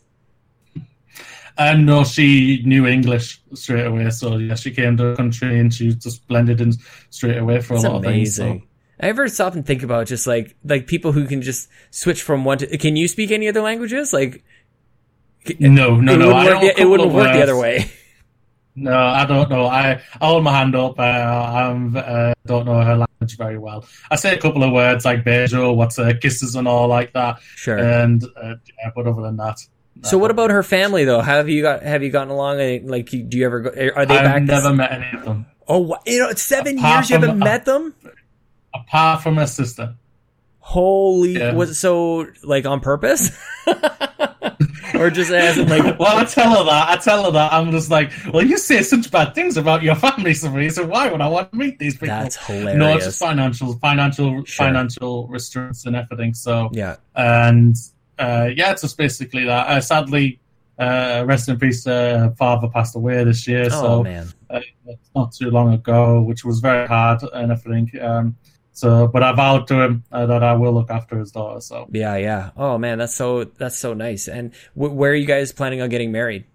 And 1.55 1.85
no, 1.85 2.03
she 2.03 2.63
knew 2.65 2.87
English 2.87 3.39
straight 3.53 3.85
away. 3.85 4.09
So 4.09 4.37
yeah, 4.37 4.55
she 4.55 4.71
came 4.71 4.97
to 4.97 5.11
the 5.11 5.15
country 5.15 5.59
and 5.59 5.71
she 5.71 5.93
just 5.93 6.27
blended 6.27 6.61
in 6.61 6.73
straight 7.11 7.37
away 7.37 7.61
for 7.61 7.75
That's 7.75 7.85
a 7.85 7.89
lot 7.91 8.05
amazing. 8.05 8.45
of 8.45 8.51
things. 8.53 8.63
So. 8.63 8.67
I 9.01 9.09
ever 9.09 9.27
stop 9.27 9.53
and 9.53 9.63
think 9.63 9.83
about 9.83 10.07
just 10.07 10.25
like 10.25 10.55
like 10.63 10.87
people 10.87 11.11
who 11.11 11.27
can 11.27 11.43
just 11.43 11.69
switch 11.91 12.23
from 12.23 12.43
one 12.43 12.57
to. 12.57 12.77
Can 12.77 12.95
you 12.95 13.07
speak 13.07 13.29
any 13.29 13.47
other 13.47 13.61
languages? 13.61 14.13
Like, 14.13 14.43
no, 15.59 15.99
no, 15.99 16.15
no. 16.15 16.33
Wouldn't 16.33 16.79
it 16.79 16.89
wouldn't 16.89 17.13
work 17.13 17.33
the 17.33 17.43
other 17.43 17.57
way. 17.57 17.91
No, 18.75 18.97
I 18.97 19.23
don't 19.27 19.51
know. 19.51 19.65
I, 19.65 20.01
I 20.19 20.25
hold 20.25 20.43
my 20.43 20.57
hand 20.57 20.75
up. 20.75 20.99
I 20.99 21.21
uh, 21.21 22.33
don't 22.43 22.65
know 22.65 22.81
her 22.81 22.97
language 22.97 23.12
very 23.31 23.57
well. 23.57 23.85
I 24.11 24.15
say 24.17 24.35
a 24.35 24.39
couple 24.39 24.63
of 24.63 24.71
words 24.71 25.05
like 25.05 25.23
Bejo, 25.23 25.75
what's 25.75 25.97
uh, 25.97 26.13
kisses 26.21 26.55
and 26.55 26.67
all 26.67 26.87
like 26.87 27.13
that. 27.13 27.39
Sure. 27.55 27.77
And 27.77 28.23
uh, 28.23 28.55
yeah, 28.77 28.91
but 28.95 29.07
other 29.07 29.21
than 29.21 29.37
that. 29.37 29.59
So 30.01 30.17
what 30.17 30.31
about 30.31 30.49
her 30.49 30.63
family 30.63 31.05
though? 31.05 31.21
Have 31.21 31.47
you 31.49 31.61
got 31.61 31.83
have 31.83 32.03
you 32.03 32.09
gotten 32.09 32.29
along? 32.29 32.57
Like, 32.85 33.09
do 33.09 33.27
you 33.31 33.45
ever 33.45 33.61
go? 33.61 33.69
Are 33.69 34.05
they 34.05 34.17
I've 34.17 34.25
back? 34.25 34.35
I've 34.35 34.43
never 34.43 34.69
to... 34.69 34.75
met 34.75 34.91
any 34.91 35.17
of 35.17 35.25
them. 35.25 35.45
Oh, 35.67 35.95
you 36.05 36.19
know, 36.19 36.33
seven 36.33 36.77
apart 36.77 36.95
years 36.95 37.09
you 37.09 37.19
haven't 37.19 37.39
met 37.39 37.65
them. 37.65 37.95
Apart 38.73 39.21
from 39.23 39.37
her 39.37 39.47
sister. 39.47 39.95
Holy, 40.59 41.37
yeah. 41.37 41.53
was 41.53 41.69
it 41.69 41.75
so 41.75 42.27
like 42.43 42.65
on 42.65 42.79
purpose? 42.79 43.29
or 45.03 45.09
just 45.09 45.31
as 45.31 45.57
in 45.57 45.67
like. 45.67 45.83
well, 45.99 46.17
I 46.17 46.23
tell 46.23 46.57
her 46.57 46.63
that. 46.63 46.89
I 46.89 46.97
tell 46.97 47.25
her 47.25 47.31
that. 47.31 47.53
I'm 47.53 47.71
just 47.71 47.91
like, 47.91 48.11
well, 48.33 48.45
you 48.45 48.57
say 48.57 48.81
such 48.81 49.11
bad 49.11 49.35
things 49.35 49.57
about 49.57 49.83
your 49.83 49.95
family, 49.95 50.33
Sabrina. 50.33 50.71
So 50.71 50.85
why 50.85 51.11
would 51.11 51.21
I 51.21 51.27
want 51.27 51.51
to 51.51 51.57
meet 51.57 51.77
these 51.77 51.95
people? 51.95 52.07
That's 52.07 52.37
hilarious. 52.37 52.77
No, 52.77 52.95
it's 52.95 53.05
just 53.05 53.19
financial, 53.19 53.73
financial, 53.79 54.43
sure. 54.45 54.65
financial 54.65 55.27
restraints 55.27 55.85
and 55.85 55.95
everything. 55.95 56.33
So 56.33 56.69
yeah, 56.71 56.95
and 57.15 57.75
uh, 58.17 58.49
yeah, 58.55 58.71
it's 58.71 58.81
just 58.81 58.97
basically 58.97 59.45
that. 59.45 59.67
Uh, 59.67 59.81
sadly, 59.81 60.39
uh, 60.79 61.23
rest 61.27 61.49
in 61.49 61.59
peace. 61.59 61.85
Uh, 61.85 62.31
father 62.37 62.69
passed 62.69 62.95
away 62.95 63.23
this 63.23 63.47
year. 63.47 63.67
Oh 63.71 63.81
so, 63.81 64.03
man, 64.03 64.27
uh, 64.49 64.61
not 65.15 65.33
too 65.33 65.51
long 65.51 65.73
ago, 65.73 66.21
which 66.21 66.45
was 66.45 66.59
very 66.59 66.87
hard 66.87 67.21
and 67.33 67.51
everything. 67.51 67.91
Um, 68.01 68.37
so, 68.73 69.07
but 69.07 69.21
I 69.21 69.31
vowed 69.33 69.67
to 69.67 69.81
him 69.81 70.03
uh, 70.11 70.25
that 70.25 70.43
I 70.43 70.53
will 70.53 70.73
look 70.73 70.89
after 70.89 71.17
his 71.17 71.31
daughter. 71.31 71.61
So 71.61 71.87
yeah, 71.91 72.15
yeah. 72.17 72.49
Oh 72.57 72.77
man, 72.79 72.97
that's 72.97 73.13
so 73.13 73.43
that's 73.43 73.77
so 73.77 73.93
nice. 73.93 74.27
And 74.27 74.51
w- 74.75 74.93
where 74.93 75.11
are 75.11 75.15
you 75.15 75.27
guys 75.27 75.51
planning 75.51 75.81
on 75.81 75.89
getting 75.89 76.11
married? 76.11 76.45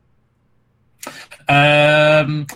Um, 1.49 2.49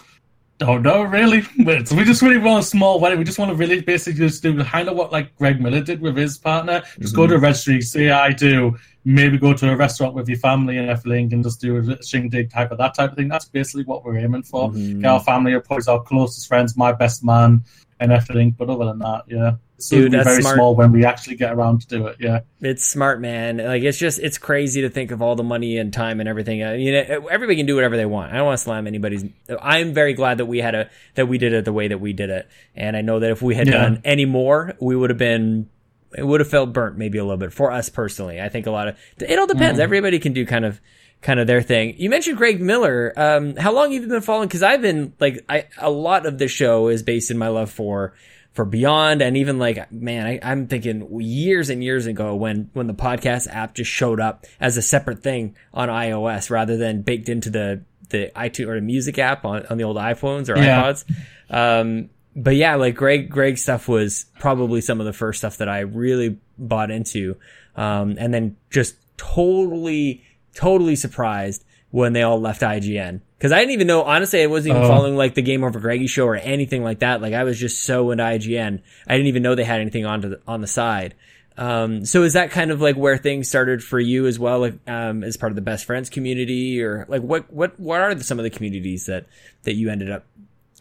don't 0.59 0.83
know 0.83 1.03
really. 1.05 1.45
We 1.59 2.05
just 2.05 2.23
really 2.23 2.39
want 2.39 2.65
a 2.65 2.67
small 2.67 2.99
wedding. 2.99 3.19
We 3.19 3.25
just 3.25 3.39
want 3.39 3.51
to 3.51 3.55
really 3.55 3.81
basically 3.81 4.19
just 4.19 4.43
do 4.43 4.63
kind 4.65 4.89
of 4.89 4.97
what 4.97 5.13
like 5.13 5.37
Greg 5.37 5.61
Miller 5.61 5.81
did 5.81 6.01
with 6.01 6.17
his 6.17 6.39
partner. 6.39 6.83
Just 6.99 7.15
mm-hmm. 7.15 7.17
go 7.17 7.27
to 7.29 7.35
a 7.37 7.39
registry, 7.39 7.81
say 7.83 8.11
I 8.11 8.33
do. 8.33 8.77
Maybe 9.05 9.39
go 9.39 9.53
to 9.53 9.73
a 9.73 9.77
restaurant 9.77 10.15
with 10.15 10.29
your 10.29 10.39
family 10.39 10.77
and 10.77 10.89
everything, 10.89 11.33
and 11.33 11.43
just 11.43 11.61
do 11.61 11.79
a 11.79 12.03
shindig 12.03 12.51
type 12.51 12.71
of 12.73 12.79
that 12.79 12.95
type 12.95 13.11
of 13.13 13.17
thing. 13.17 13.29
That's 13.29 13.47
basically 13.47 13.85
what 13.85 14.05
we're 14.05 14.19
aiming 14.19 14.45
for. 14.45 14.71
Mm-hmm. 14.71 15.01
Get 15.01 15.11
our 15.11 15.21
family, 15.21 15.59
course, 15.61 15.89
our 15.89 16.03
closest 16.03 16.47
friends, 16.47 16.77
my 16.77 16.93
best 16.93 17.25
man, 17.25 17.65
and 18.03 18.13
everything. 18.13 18.51
But 18.51 18.69
other 18.69 18.87
than 18.87 18.99
that, 18.99 19.25
yeah, 19.29 19.55
it's 19.77 19.89
Dude, 19.89 20.13
that's 20.13 20.29
very 20.29 20.43
smart. 20.43 20.57
small 20.57 20.77
when 20.77 20.93
we 20.93 21.05
actually 21.05 21.37
get 21.37 21.53
around 21.53 21.81
to 21.83 21.87
do 21.89 22.07
it. 22.07 22.17
Yeah, 22.21 22.41
it's 22.61 22.85
smart, 22.85 23.21
man. 23.21 23.59
Like 23.59 23.83
it's 23.83 23.99
just 23.99 24.19
it's 24.19 24.39
crazy 24.39 24.83
to 24.83 24.91
think 24.91 25.11
of 25.11 25.23
all 25.23 25.35
the 25.35 25.43
money 25.43 25.79
and 25.79 25.93
time 25.93 26.21
and 26.21 26.29
everything. 26.29 26.63
Uh, 26.63 26.73
you 26.73 26.93
know, 26.93 27.27
everybody 27.29 27.57
can 27.57 27.67
do 27.67 27.75
whatever 27.75 27.97
they 27.97 28.07
want. 28.07 28.33
I 28.33 28.37
don't 28.37 28.47
want 28.47 28.59
to 28.59 28.65
slam 28.65 28.87
anybody's. 28.87 29.25
I'm 29.61 29.93
very 29.95 30.15
glad 30.15 30.39
that 30.39 30.47
we 30.47 30.59
had 30.59 30.75
a 30.75 30.91
that 31.15 31.27
we 31.27 31.39
did 31.39 31.53
it 31.53 31.65
the 31.65 31.73
way 31.73 31.89
that 31.89 31.99
we 31.99 32.13
did 32.13 32.31
it, 32.31 32.49
and 32.75 32.97
I 32.97 33.01
know 33.01 33.21
that 33.21 33.31
if 33.31 33.43
we 33.43 33.55
had 33.55 33.67
yeah. 33.67 33.73
done 33.73 34.03
any 34.05 34.25
more, 34.25 34.75
we 34.81 34.95
would 34.95 35.11
have 35.11 35.19
been 35.19 35.69
it 36.17 36.27
would 36.27 36.41
have 36.41 36.49
felt 36.49 36.73
burnt 36.73 36.97
maybe 36.97 37.19
a 37.19 37.25
little 37.25 37.39
bit 37.39 37.53
for 37.53 37.73
us 37.73 37.89
personally. 37.89 38.41
I 38.41 38.49
think 38.49 38.67
a 38.67 38.71
lot 38.71 38.89
of 38.89 38.97
it 39.19 39.39
all 39.39 39.47
depends. 39.47 39.79
Mm. 39.79 39.83
Everybody 39.83 40.19
can 40.19 40.33
do 40.33 40.47
kind 40.47 40.65
of 40.65 40.81
kind 41.23 41.41
of 41.41 41.47
their 41.47 41.62
thing. 41.62 41.95
You 41.97 42.11
mentioned 42.11 42.37
Greg 42.37 42.61
Miller. 42.61 43.12
Um, 43.16 43.57
how 43.57 43.73
long 43.73 43.93
have 43.93 44.03
you 44.03 44.09
been 44.09 44.20
following? 44.20 44.49
Because 44.49 44.62
I've 44.62 44.83
been 44.83 45.14
like, 45.18 45.45
I 45.49 45.66
a 45.79 45.91
lot 45.91 46.27
of 46.27 46.39
the 46.39 46.49
show 46.49 46.89
is 46.89 47.03
based 47.03 47.31
in 47.31 47.39
my 47.39 47.49
love 47.49 47.70
for 47.70 48.14
for 48.53 48.66
Beyond, 48.66 49.23
and 49.23 49.39
even 49.39 49.59
like, 49.59 49.91
man, 49.91 50.27
I, 50.27 50.39
I'm 50.43 50.66
thinking 50.66 51.20
years 51.20 51.70
and 51.70 51.83
years 51.83 52.07
ago 52.07 52.35
when 52.35 52.68
when 52.75 52.87
the 52.87 52.95
podcast 52.95 53.49
app 53.49 53.75
just 53.75 53.91
showed 53.91 54.20
up 54.20 54.45
as 54.61 54.77
a 54.77 54.83
separate 54.83 55.23
thing 55.23 55.57
on 55.73 55.89
iOS 55.89 56.51
rather 56.51 56.77
than 56.77 57.03
baked 57.03 57.29
into 57.29 57.49
the 57.49 57.83
the 58.11 58.31
iTunes 58.37 58.68
or 58.68 58.75
the 58.75 58.83
music 58.83 59.18
app 59.18 59.45
on, 59.45 59.64
on 59.66 59.79
the 59.79 59.85
old 59.85 59.97
iPhones 59.97 60.55
or 60.55 60.59
yeah. 60.59 60.83
iPods. 60.83 61.05
Um, 61.49 62.11
but 62.35 62.57
yeah, 62.57 62.77
like 62.77 62.95
Greg, 62.95 63.31
Greg 63.31 63.59
stuff 63.59 63.89
was 63.89 64.27
probably 64.39 64.81
some 64.81 65.01
of 65.01 65.07
the 65.07 65.12
first 65.12 65.39
stuff 65.39 65.59
that 65.59 65.68
I 65.68 65.81
really 65.81 66.39
bought 66.59 66.91
into. 66.91 67.37
Um, 67.75 68.16
and 68.18 68.33
then 68.33 68.57
just 68.70 68.97
totally 69.16 70.23
totally 70.55 70.97
surprised 70.97 71.65
when 71.91 72.13
they 72.15 72.23
all 72.23 72.41
left 72.41 72.63
IGN 72.63 73.21
Because 73.39 73.53
I 73.53 73.59
didn't 73.59 73.73
even 73.73 73.87
know, 73.87 74.03
honestly, 74.03 74.43
I 74.43 74.47
wasn't 74.47 74.71
even 74.77 74.85
Oh. 74.85 74.89
following 74.89 75.17
like 75.17 75.35
the 75.35 75.43
Game 75.43 75.63
Over 75.65 75.79
Greggy 75.81 76.07
show 76.07 76.27
or 76.27 76.37
anything 76.37 76.83
like 76.85 77.01
that. 77.01 77.21
Like 77.21 77.35
I 77.35 77.45
was 77.45 77.59
just 77.59 77.83
so 77.85 78.11
into 78.13 78.23
IGN. 78.25 78.81
I 79.07 79.13
didn't 79.15 79.27
even 79.27 79.43
know 79.43 79.55
they 79.55 79.65
had 79.65 79.81
anything 79.81 80.07
on 80.07 80.21
the, 80.21 80.41
on 80.47 80.61
the 80.61 80.67
side. 80.67 81.15
Um, 81.59 82.07
so 82.07 82.23
is 82.23 82.33
that 82.33 82.51
kind 82.51 82.71
of 82.71 82.81
like 82.81 82.97
where 82.97 83.19
things 83.19 83.47
started 83.49 83.83
for 83.85 84.01
you 84.01 84.27
as 84.27 84.39
well, 84.39 84.61
like, 84.61 84.75
um, 84.87 85.23
as 85.23 85.37
part 85.37 85.53
of 85.53 85.57
the 85.57 85.61
best 85.63 85.85
friends 85.85 86.09
community 86.09 86.83
or 86.83 87.05
like 87.09 87.21
what, 87.21 87.53
what, 87.53 87.79
what 87.79 88.01
are 88.01 88.19
some 88.21 88.39
of 88.39 88.45
the 88.45 88.49
communities 88.51 89.05
that, 89.07 89.27
that 89.65 89.75
you 89.75 89.91
ended 89.91 90.11
up 90.11 90.25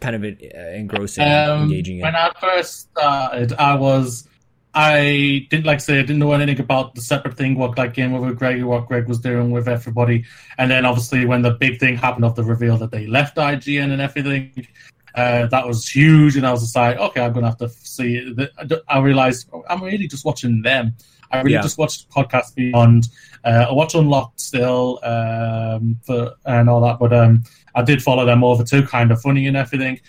kind 0.00 0.16
of 0.16 0.22
uh, 0.24 0.58
engrossing, 0.74 1.24
Um, 1.24 1.64
engaging 1.64 1.96
in? 1.98 2.02
when 2.04 2.16
I 2.16 2.30
first 2.40 2.88
started, 2.92 3.52
I 3.54 3.74
was 3.74 4.26
I 4.74 5.46
didn't 5.50 5.66
like 5.66 5.76
I 5.76 5.78
say 5.78 5.98
I 5.98 6.02
didn't 6.02 6.18
know 6.18 6.32
anything 6.32 6.58
about 6.60 6.94
the 6.94 7.02
separate 7.02 7.36
thing, 7.36 7.56
what 7.56 7.76
like 7.76 7.94
Game 7.94 8.14
Over 8.14 8.32
Greg, 8.32 8.62
what 8.62 8.88
Greg 8.88 9.06
was 9.06 9.18
doing 9.18 9.50
with 9.50 9.68
everybody, 9.68 10.24
and 10.58 10.70
then 10.70 10.86
obviously 10.86 11.26
when 11.26 11.42
the 11.42 11.50
big 11.50 11.78
thing 11.78 11.96
happened 11.96 12.24
of 12.24 12.36
the 12.36 12.42
reveal 12.44 12.78
that 12.78 12.90
they 12.90 13.06
left 13.06 13.36
IGN 13.36 13.92
and 13.92 14.00
everything, 14.00 14.66
uh, 15.14 15.46
that 15.48 15.66
was 15.66 15.86
huge, 15.88 16.36
and 16.36 16.46
I 16.46 16.52
was 16.52 16.62
just 16.62 16.74
like, 16.76 16.96
okay, 16.96 17.20
I'm 17.20 17.34
gonna 17.34 17.48
have 17.48 17.58
to 17.58 17.68
see. 17.68 18.16
It. 18.16 18.50
I 18.88 18.98
realized 19.00 19.48
oh, 19.52 19.62
I'm 19.68 19.82
really 19.82 20.08
just 20.08 20.24
watching 20.24 20.62
them. 20.62 20.94
I 21.30 21.38
really 21.38 21.52
Yeah. 21.54 21.62
just 21.62 21.78
watched 21.78 22.10
Podcast 22.10 22.54
Beyond. 22.54 23.08
Uh, 23.44 23.66
I 23.68 23.72
watch 23.72 23.94
Unlocked 23.94 24.40
still 24.40 25.00
um, 25.02 25.98
for 26.02 26.32
and 26.46 26.68
all 26.68 26.80
that, 26.82 26.98
but 26.98 27.12
um, 27.12 27.42
I 27.74 27.82
did 27.82 28.02
follow 28.02 28.24
them 28.24 28.42
over 28.44 28.64
too, 28.64 28.86
Kinda 28.86 29.16
Funny 29.16 29.46
and 29.46 29.56
everything. 29.56 30.00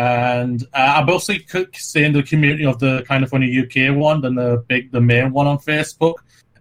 And 0.00 0.62
uh, 0.72 0.94
I 0.96 1.04
mostly 1.04 1.46
in 1.94 2.14
the 2.14 2.22
community 2.26 2.64
of 2.64 2.78
the 2.78 3.04
Kinda 3.06 3.26
Funny 3.26 3.60
UK 3.60 3.94
one 3.94 4.22
than 4.22 4.34
the 4.34 4.64
big, 4.66 4.90
the 4.92 5.00
main 5.00 5.30
one 5.30 5.46
on 5.46 5.58
Facebook. 5.58 6.14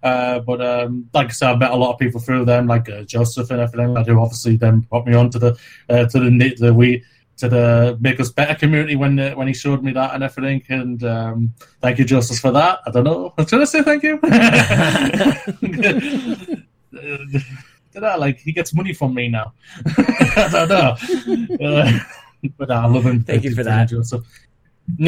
Uh, 0.03 0.39
but 0.39 0.61
um, 0.61 1.09
like 1.13 1.27
I 1.27 1.31
said, 1.31 1.51
I 1.51 1.55
met 1.55 1.71
a 1.71 1.75
lot 1.77 1.93
of 1.93 1.99
people 1.99 2.19
through 2.19 2.43
them, 2.43 2.67
like 2.67 2.89
uh, 2.89 3.03
Joseph 3.03 3.49
and 3.49 3.61
everything. 3.61 3.95
Who 3.95 4.19
obviously 4.19 4.57
then 4.57 4.81
brought 4.81 5.07
me 5.07 5.13
on 5.13 5.29
to 5.29 5.39
the 5.39 5.57
uh, 5.87 6.03
to 6.07 6.19
the 6.19 6.55
the 6.57 6.73
we 6.73 7.01
to 7.37 7.47
the 7.47 7.97
make 8.01 8.19
us 8.19 8.29
better 8.29 8.55
community 8.55 8.97
when 8.97 9.17
uh, 9.17 9.31
when 9.35 9.47
he 9.47 9.53
showed 9.53 9.83
me 9.83 9.93
that 9.93 10.15
and 10.15 10.21
everything. 10.21 10.61
And 10.67 11.01
um, 11.05 11.53
thank 11.79 11.97
you, 11.97 12.03
Joseph, 12.03 12.39
for 12.39 12.51
that. 12.51 12.79
I 12.85 12.91
don't 12.91 13.05
know. 13.05 13.33
Should 13.47 13.61
I 13.61 13.63
say 13.63 13.83
thank 13.83 14.03
you? 14.03 14.19
Did 17.93 18.03
I 18.03 18.15
like 18.15 18.39
he 18.39 18.51
gets 18.51 18.73
money 18.73 18.93
from 18.93 19.13
me 19.13 19.29
now? 19.29 19.53
I 19.85 20.49
don't 20.51 20.69
know. 20.69 20.97
But 22.57 22.71
I 22.71 22.85
love 22.87 23.05
him. 23.05 23.23
Thank 23.23 23.43
you 23.43 23.53
for 23.55 23.63
that. 23.63 23.89
Joseph. 23.89 24.25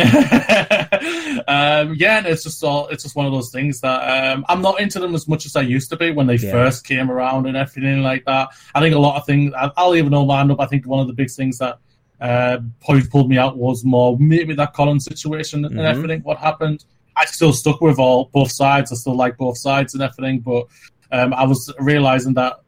um, 1.47 1.95
yeah, 1.95 2.17
and 2.19 2.27
it's 2.27 2.43
just 2.43 2.63
all 2.63 2.87
it's 2.89 3.01
just 3.03 3.15
one 3.15 3.25
of 3.25 3.31
those 3.31 3.51
things 3.51 3.81
that 3.81 3.99
um, 4.33 4.45
I'm 4.47 4.61
not 4.61 4.79
into 4.79 4.99
them 4.99 5.15
as 5.15 5.27
much 5.27 5.45
as 5.45 5.55
I 5.55 5.61
used 5.61 5.89
to 5.89 5.97
be 5.97 6.11
when 6.11 6.27
they 6.27 6.35
Yeah. 6.35 6.51
first 6.51 6.85
came 6.85 7.09
around 7.09 7.47
and 7.47 7.57
everything 7.57 8.01
like 8.03 8.25
that. 8.25 8.49
I 8.75 8.79
think 8.79 8.93
a 8.95 8.99
lot 8.99 9.17
of 9.17 9.25
things 9.25 9.53
I'll 9.77 9.95
even 9.95 10.11
know 10.11 10.23
land 10.23 10.51
up. 10.51 10.59
I 10.59 10.65
think 10.67 10.85
one 10.85 10.99
of 10.99 11.07
the 11.07 11.13
big 11.13 11.31
things 11.31 11.57
that 11.59 11.79
uh, 12.19 12.59
probably 12.85 13.07
pulled 13.07 13.29
me 13.29 13.37
out 13.37 13.57
was 13.57 13.83
more 13.83 14.17
maybe 14.19 14.53
that 14.55 14.73
Colin 14.73 14.99
situation 14.99 15.65
and 15.65 15.75
Mhm. 15.75 15.83
everything. 15.85 16.21
What 16.21 16.37
happened? 16.37 16.85
I 17.17 17.25
still 17.25 17.51
stuck 17.53 17.81
with 17.81 17.97
all 17.97 18.29
both 18.31 18.51
sides. 18.51 18.91
I 18.91 18.95
still 18.95 19.15
like 19.15 19.37
both 19.37 19.57
sides 19.57 19.93
and 19.95 20.03
everything, 20.03 20.39
but 20.41 20.67
um, 21.11 21.33
I 21.33 21.43
was 21.45 21.73
realizing 21.79 22.33
that 22.35 22.59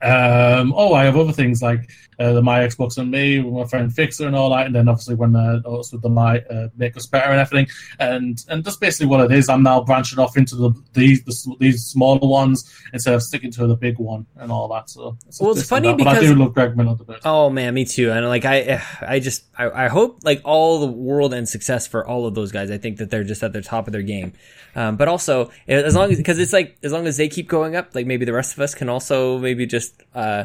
um, 0.00 0.72
oh, 0.76 0.94
I 0.94 1.04
have 1.04 1.16
other 1.16 1.32
things 1.32 1.60
like 1.60 1.90
uh, 2.18 2.32
the 2.32 2.42
My 2.42 2.60
Xbox 2.60 2.98
and 2.98 3.10
Me 3.10 3.40
with 3.40 3.54
my 3.54 3.64
friend 3.64 3.92
Fixer 3.92 4.26
and 4.26 4.34
all 4.34 4.50
that, 4.50 4.66
and 4.66 4.74
then 4.74 4.88
obviously 4.88 5.14
when 5.14 5.36
uh, 5.36 5.60
also 5.64 5.96
with 5.96 6.02
the 6.02 6.08
My 6.08 6.40
uh, 6.40 6.68
Make 6.76 6.96
Us 6.96 7.06
Better 7.06 7.30
and 7.30 7.40
everything, 7.40 7.68
and 7.98 8.44
and 8.48 8.64
that's 8.64 8.76
basically 8.76 9.06
what 9.06 9.20
it 9.20 9.32
is. 9.32 9.48
I'm 9.48 9.62
now 9.62 9.82
branching 9.82 10.18
off 10.18 10.36
into 10.36 10.56
the 10.56 10.72
these 10.92 11.22
the, 11.24 11.56
these 11.60 11.84
smaller 11.84 12.26
ones 12.26 12.70
instead 12.92 13.14
of 13.14 13.22
sticking 13.22 13.50
to 13.52 13.66
the 13.66 13.76
big 13.76 13.98
one 13.98 14.26
and 14.36 14.50
all 14.50 14.68
that. 14.68 14.90
So 14.90 15.16
Well, 15.40 15.52
it's 15.52 15.68
funny 15.68 15.88
that. 15.88 15.98
but 15.98 16.08
I 16.08 16.20
do 16.20 16.34
love 16.34 16.54
Greg 16.54 16.76
Miller 16.76 16.96
the 16.96 17.04
best. 17.04 17.22
Oh 17.24 17.50
man, 17.50 17.74
me 17.74 17.84
too. 17.84 18.10
And 18.10 18.26
like 18.26 18.44
I, 18.44 18.82
I 19.00 19.20
just 19.20 19.44
I, 19.56 19.86
I 19.86 19.88
hope 19.88 20.20
like 20.24 20.40
all 20.44 20.80
the 20.80 20.86
world 20.86 21.32
and 21.32 21.48
success 21.48 21.86
for 21.86 22.06
all 22.06 22.26
of 22.26 22.34
those 22.34 22.52
guys. 22.52 22.70
I 22.70 22.78
think 22.78 22.98
that 22.98 23.10
they're 23.10 23.24
just 23.24 23.42
at 23.42 23.52
the 23.52 23.62
top 23.62 23.86
of 23.86 23.92
their 23.92 24.02
game. 24.02 24.32
Um, 24.74 24.96
but 24.96 25.08
also 25.08 25.50
as 25.66 25.94
long 25.94 26.10
as 26.10 26.18
because 26.18 26.38
it's 26.38 26.52
like 26.52 26.78
as 26.82 26.92
long 26.92 27.06
as 27.06 27.16
they 27.16 27.28
keep 27.28 27.48
going 27.48 27.76
up, 27.76 27.94
like 27.94 28.06
maybe 28.06 28.24
the 28.24 28.32
rest 28.32 28.54
of 28.54 28.60
us 28.60 28.74
can 28.74 28.88
also 28.88 29.38
maybe 29.38 29.66
just 29.66 30.02
uh, 30.14 30.44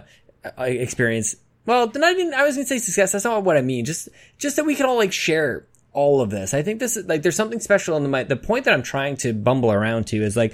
experience. 0.58 1.36
Well, 1.66 1.92
not 1.96 2.14
even 2.14 2.34
I 2.34 2.44
was 2.44 2.56
gonna 2.56 2.68
say 2.68 2.80
success. 2.80 3.14
That's 3.14 3.26
not 3.26 3.44
what 3.44 3.58
I 3.58 3.62
mean. 3.62 3.86
Just 3.86 4.10
just 4.38 4.56
that 4.58 4.66
we 4.66 4.76
can 4.76 4.86
all 4.86 4.98
like 4.98 5.14
share 5.14 5.66
all 5.94 6.22
of 6.22 6.30
this. 6.30 6.54
I 6.54 6.62
think 6.62 6.80
this 6.80 6.98
is 6.98 7.06
like 7.06 7.22
there's 7.22 7.36
something 7.36 7.60
special 7.60 7.96
in 7.96 8.04
the 8.04 8.10
my 8.10 8.24
the 8.24 8.36
point 8.36 8.66
that 8.66 8.74
I'm 8.74 8.84
trying 8.84 9.16
to 9.18 9.34
bumble 9.34 9.72
around 9.72 10.08
to 10.08 10.18
is 10.18 10.36
like 10.36 10.54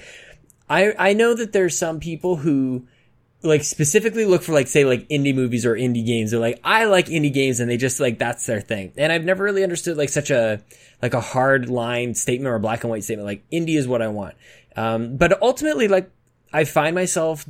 I 0.69 0.93
I 0.97 1.13
know 1.13 1.33
that 1.33 1.51
there's 1.51 1.77
some 1.77 1.99
people 1.99 2.35
who 2.37 2.85
like 3.41 3.63
specifically 3.63 4.25
look 4.25 4.43
for 4.43 4.51
like 4.51 4.67
say 4.67 4.83
like 4.83 5.07
indie 5.07 5.33
movies 5.33 5.65
or 5.65 5.73
indie 5.75 6.05
games. 6.05 6.31
They're 6.31 6.39
like, 6.39 6.59
I 6.63 6.85
like 6.85 7.07
indie 7.07 7.33
games 7.33 7.59
and 7.59 7.69
they 7.69 7.77
just 7.77 7.99
like 7.99 8.19
that's 8.19 8.45
their 8.45 8.61
thing. 8.61 8.91
And 8.97 9.11
I've 9.11 9.23
never 9.23 9.43
really 9.43 9.63
understood 9.63 9.97
like 9.97 10.09
such 10.09 10.29
a 10.29 10.61
like 11.01 11.13
a 11.13 11.21
hard 11.21 11.69
line 11.69 12.13
statement 12.15 12.53
or 12.53 12.59
black 12.59 12.83
and 12.83 12.91
white 12.91 13.03
statement 13.03 13.25
like 13.25 13.49
indie 13.49 13.77
is 13.77 13.87
what 13.87 14.01
I 14.01 14.09
want. 14.09 14.35
Um, 14.75 15.17
but 15.17 15.41
ultimately 15.41 15.87
like 15.87 16.11
I 16.51 16.65
find 16.65 16.95
myself 16.95 17.45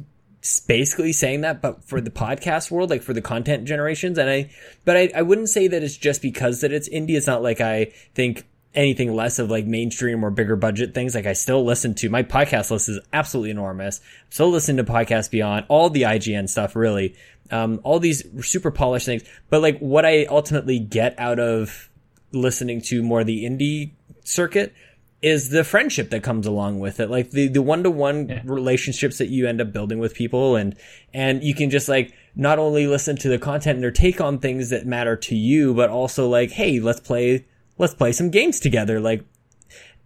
basically 0.67 1.11
saying 1.11 1.41
that, 1.41 1.61
but 1.61 1.83
for 1.83 1.99
the 2.01 2.09
podcast 2.09 2.71
world, 2.71 2.89
like 2.89 3.03
for 3.03 3.13
the 3.13 3.21
content 3.21 3.65
generations. 3.65 4.17
And 4.17 4.29
I, 4.29 4.49
but 4.85 4.97
I, 4.97 5.11
I 5.15 5.21
wouldn't 5.21 5.49
say 5.49 5.67
that 5.67 5.83
it's 5.83 5.97
just 5.97 6.21
because 6.21 6.61
that 6.61 6.71
it's 6.71 6.87
indie. 6.89 7.11
It's 7.11 7.27
not 7.27 7.43
like 7.43 7.61
I 7.61 7.91
think 8.15 8.45
anything 8.73 9.13
less 9.13 9.39
of 9.39 9.49
like 9.49 9.65
mainstream 9.65 10.23
or 10.23 10.29
bigger 10.29 10.55
budget 10.55 10.93
things. 10.93 11.15
Like 11.15 11.25
I 11.25 11.33
still 11.33 11.65
listen 11.65 11.95
to 11.95 12.09
my 12.09 12.23
podcast 12.23 12.71
list 12.71 12.89
is 12.89 12.99
absolutely 13.11 13.51
enormous. 13.51 14.01
Still 14.29 14.49
listening 14.49 14.83
to 14.83 14.91
Podcast 14.91 15.31
Beyond, 15.31 15.65
all 15.67 15.89
the 15.89 16.03
IGN 16.03 16.47
stuff, 16.47 16.75
really. 16.75 17.15
Um, 17.51 17.81
all 17.83 17.99
these 17.99 18.23
super 18.45 18.71
polished 18.71 19.05
things. 19.05 19.23
But 19.49 19.61
like 19.61 19.79
what 19.79 20.05
I 20.05 20.25
ultimately 20.25 20.79
get 20.79 21.15
out 21.19 21.39
of 21.39 21.89
listening 22.31 22.81
to 22.81 23.01
more 23.01 23.23
the 23.23 23.43
indie 23.43 23.91
circuit 24.23 24.73
is 25.21 25.49
the 25.49 25.63
friendship 25.63 26.09
that 26.11 26.23
comes 26.23 26.47
along 26.47 26.79
with 26.79 26.99
it. 26.99 27.09
Like 27.09 27.31
the, 27.31 27.47
the 27.47 27.61
one-to-one 27.61 28.41
relationships 28.45 29.17
that 29.17 29.27
you 29.27 29.47
end 29.47 29.59
up 29.59 29.73
building 29.73 29.99
with 29.99 30.13
people 30.13 30.55
and, 30.55 30.77
and 31.13 31.43
you 31.43 31.53
can 31.53 31.69
just 31.69 31.89
like 31.89 32.13
not 32.35 32.57
only 32.57 32.87
listen 32.87 33.17
to 33.17 33.29
the 33.29 33.37
content 33.37 33.75
and 33.75 33.83
their 33.83 33.91
take 33.91 34.21
on 34.21 34.39
things 34.39 34.69
that 34.69 34.85
matter 34.85 35.17
to 35.17 35.35
you, 35.35 35.73
but 35.73 35.89
also 35.89 36.29
like, 36.29 36.51
hey, 36.51 36.79
let's 36.79 37.01
play, 37.01 37.45
let's 37.77 37.93
play 37.93 38.13
some 38.13 38.29
games 38.29 38.61
together. 38.61 38.99
Like 39.01 39.25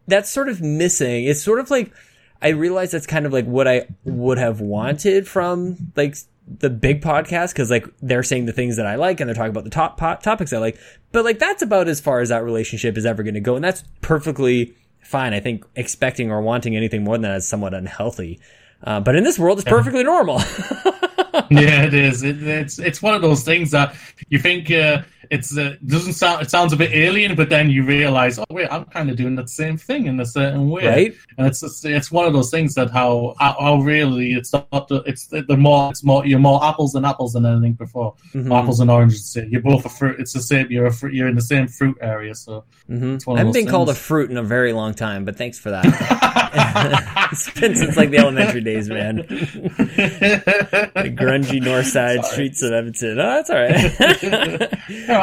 that's 0.07 0.32
sort 0.32 0.49
of 0.49 0.61
missing. 0.61 1.26
It's 1.26 1.43
sort 1.43 1.59
of 1.59 1.70
like, 1.70 1.93
I 2.41 2.49
realize 2.49 2.91
that's 2.91 3.07
kind 3.07 3.26
of 3.26 3.34
like 3.34 3.45
what 3.45 3.68
I 3.68 3.88
would 4.03 4.38
have 4.38 4.61
wanted 4.61 5.28
from 5.28 5.91
like 5.95 6.18
the 6.45 6.70
big 6.70 7.01
podcast 7.01 7.53
because 7.53 7.72
like 7.72 7.88
they're 8.01 8.24
saying 8.24 8.45
the 8.45 8.51
things 8.51 8.76
that 8.76 8.86
I 8.86 8.95
like 8.95 9.20
and 9.20 9.30
they're 9.30 9.36
talking 9.36 9.51
about 9.51 9.64
the 9.64 9.70
top 9.70 9.97
po- 9.97 10.18
topics 10.22 10.51
I 10.51 10.57
like. 10.57 10.78
But 11.11 11.24
like 11.24 11.39
that's 11.39 11.61
about 11.61 11.88
as 11.88 12.01
far 12.01 12.20
as 12.20 12.30
that 12.30 12.43
relationship 12.43 12.97
is 12.97 13.05
ever 13.05 13.24
going 13.24 13.36
to 13.36 13.39
go, 13.39 13.55
and 13.55 13.64
that's 13.64 13.84
perfectly 14.01 14.76
fine. 15.04 15.34
I 15.34 15.39
think 15.39 15.66
expecting 15.76 16.32
or 16.32 16.41
wanting 16.41 16.76
anything 16.76 17.04
more 17.04 17.16
than 17.16 17.24
that 17.24 17.38
is 17.38 17.47
somewhat 17.47 17.74
unhealthy. 17.74 18.39
Uh, 18.84 18.99
but 18.99 19.16
in 19.16 19.24
this 19.24 19.39
world, 19.39 19.60
it's 19.60 19.68
perfectly 19.68 20.04
normal. 20.04 20.39
yeah, 21.49 21.84
it 21.84 21.93
is. 21.93 22.24
It, 22.24 22.43
it's 22.43 22.80
it's 22.80 23.01
one 23.01 23.14
of 23.14 23.22
those 23.22 23.43
things 23.43 23.72
that 23.72 23.95
you 24.30 24.39
think 24.39 24.70
uh, 24.72 25.04
it's 25.34 25.58
uh, 25.58 25.76
doesn't 25.86 26.14
sound. 26.14 26.42
It 26.44 26.50
sounds 26.52 26.72
a 26.74 26.78
bit 26.78 26.92
alien, 26.94 27.36
but 27.36 27.50
then 27.50 27.70
you 27.70 27.84
realize, 27.84 28.38
oh 28.40 28.46
wait, 28.50 28.68
I'm 28.72 28.86
kind 28.86 29.10
of 29.10 29.16
doing 29.18 29.36
that 29.36 29.50
same 29.50 29.78
thing 29.78 30.06
in 30.06 30.20
a 30.20 30.26
certain 30.26 30.70
way, 30.70 30.86
Right. 30.88 31.14
And 31.38 31.48
it's 31.48 31.62
just, 31.62 31.84
it's 31.86 32.12
one 32.12 32.26
of 32.26 32.34
those 32.34 32.52
things 32.52 32.76
that 32.76 32.90
how 32.92 33.34
how, 33.40 33.78
really 33.82 34.34
it's 34.34 34.54
not 34.54 34.88
the, 34.88 34.98
it's 35.06 35.28
the, 35.28 35.42
the 35.42 35.58
more 35.58 35.90
it's 35.92 36.04
more 36.04 36.26
you're 36.26 36.40
more 36.40 36.64
apples 36.64 36.92
than 36.94 37.04
apples 37.06 37.34
than 37.34 37.46
anything 37.46 37.74
before. 37.74 38.14
Mhm. 38.34 38.58
Apples 38.58 38.80
and 38.80 38.90
oranges. 38.92 39.36
You're 39.50 39.62
both 39.62 39.86
a 39.86 39.90
fruit. 39.90 40.20
It's 40.20 40.34
the 40.34 40.42
same. 40.42 40.68
You're 40.70 40.86
a 40.88 40.94
fruit, 40.94 41.14
you're 41.14 41.28
in 41.28 41.36
the 41.36 41.42
same 41.42 41.68
fruit 41.68 41.98
area. 42.02 42.36
So 42.36 42.64
Mhm. 42.90 43.16
It's 43.16 43.26
one 43.28 43.38
I 43.38 43.40
haven't 43.40 43.54
been 43.54 43.68
called 43.68 43.90
a 43.90 43.96
fruit 43.96 44.30
in 44.30 44.38
a 44.38 44.44
very 44.44 44.74
long 44.74 44.94
time, 44.94 45.26
but 45.26 45.36
thanks 45.38 45.58
for 45.58 45.72
that. 45.72 45.86
it's 47.32 47.50
been 47.60 47.76
since 47.76 47.98
like 47.98 48.12
the 48.12 48.18
elementary 48.20 48.62
days, 48.62 48.88
man. 48.90 49.16
the 49.28 51.14
grungy 51.18 51.62
north 51.62 51.88
side 51.88 52.22
Sorry. 52.24 52.34
streets 52.34 52.62
of 52.62 52.72
Edmonton. 52.74 53.20
Oh, 53.20 53.42
that's 53.42 53.50
all 53.50 53.56
right. 53.58 54.74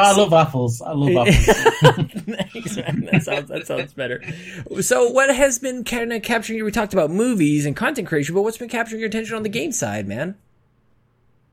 I 0.01 0.15
love 0.15 0.33
apples. 0.33 0.81
I 0.81 0.93
love 0.93 1.27
apples. 1.27 1.45
Thanks, 2.51 2.77
man. 2.77 3.09
That 3.11 3.23
sounds 3.23 3.49
that 3.49 3.67
sounds 3.67 3.93
better. 3.93 4.21
So, 4.81 5.09
what 5.09 5.33
has 5.33 5.59
been 5.59 5.83
kind 5.83 6.11
of 6.13 6.23
capturing 6.23 6.57
you? 6.57 6.65
We 6.65 6.71
talked 6.71 6.93
about 6.93 7.11
movies 7.11 7.65
and 7.65 7.75
content 7.75 8.07
creation, 8.07 8.35
but 8.35 8.41
what's 8.41 8.57
been 8.57 8.69
capturing 8.69 8.99
your 8.99 9.09
attention 9.09 9.35
on 9.35 9.43
the 9.43 9.49
game 9.49 9.71
side, 9.71 10.07
man? 10.07 10.35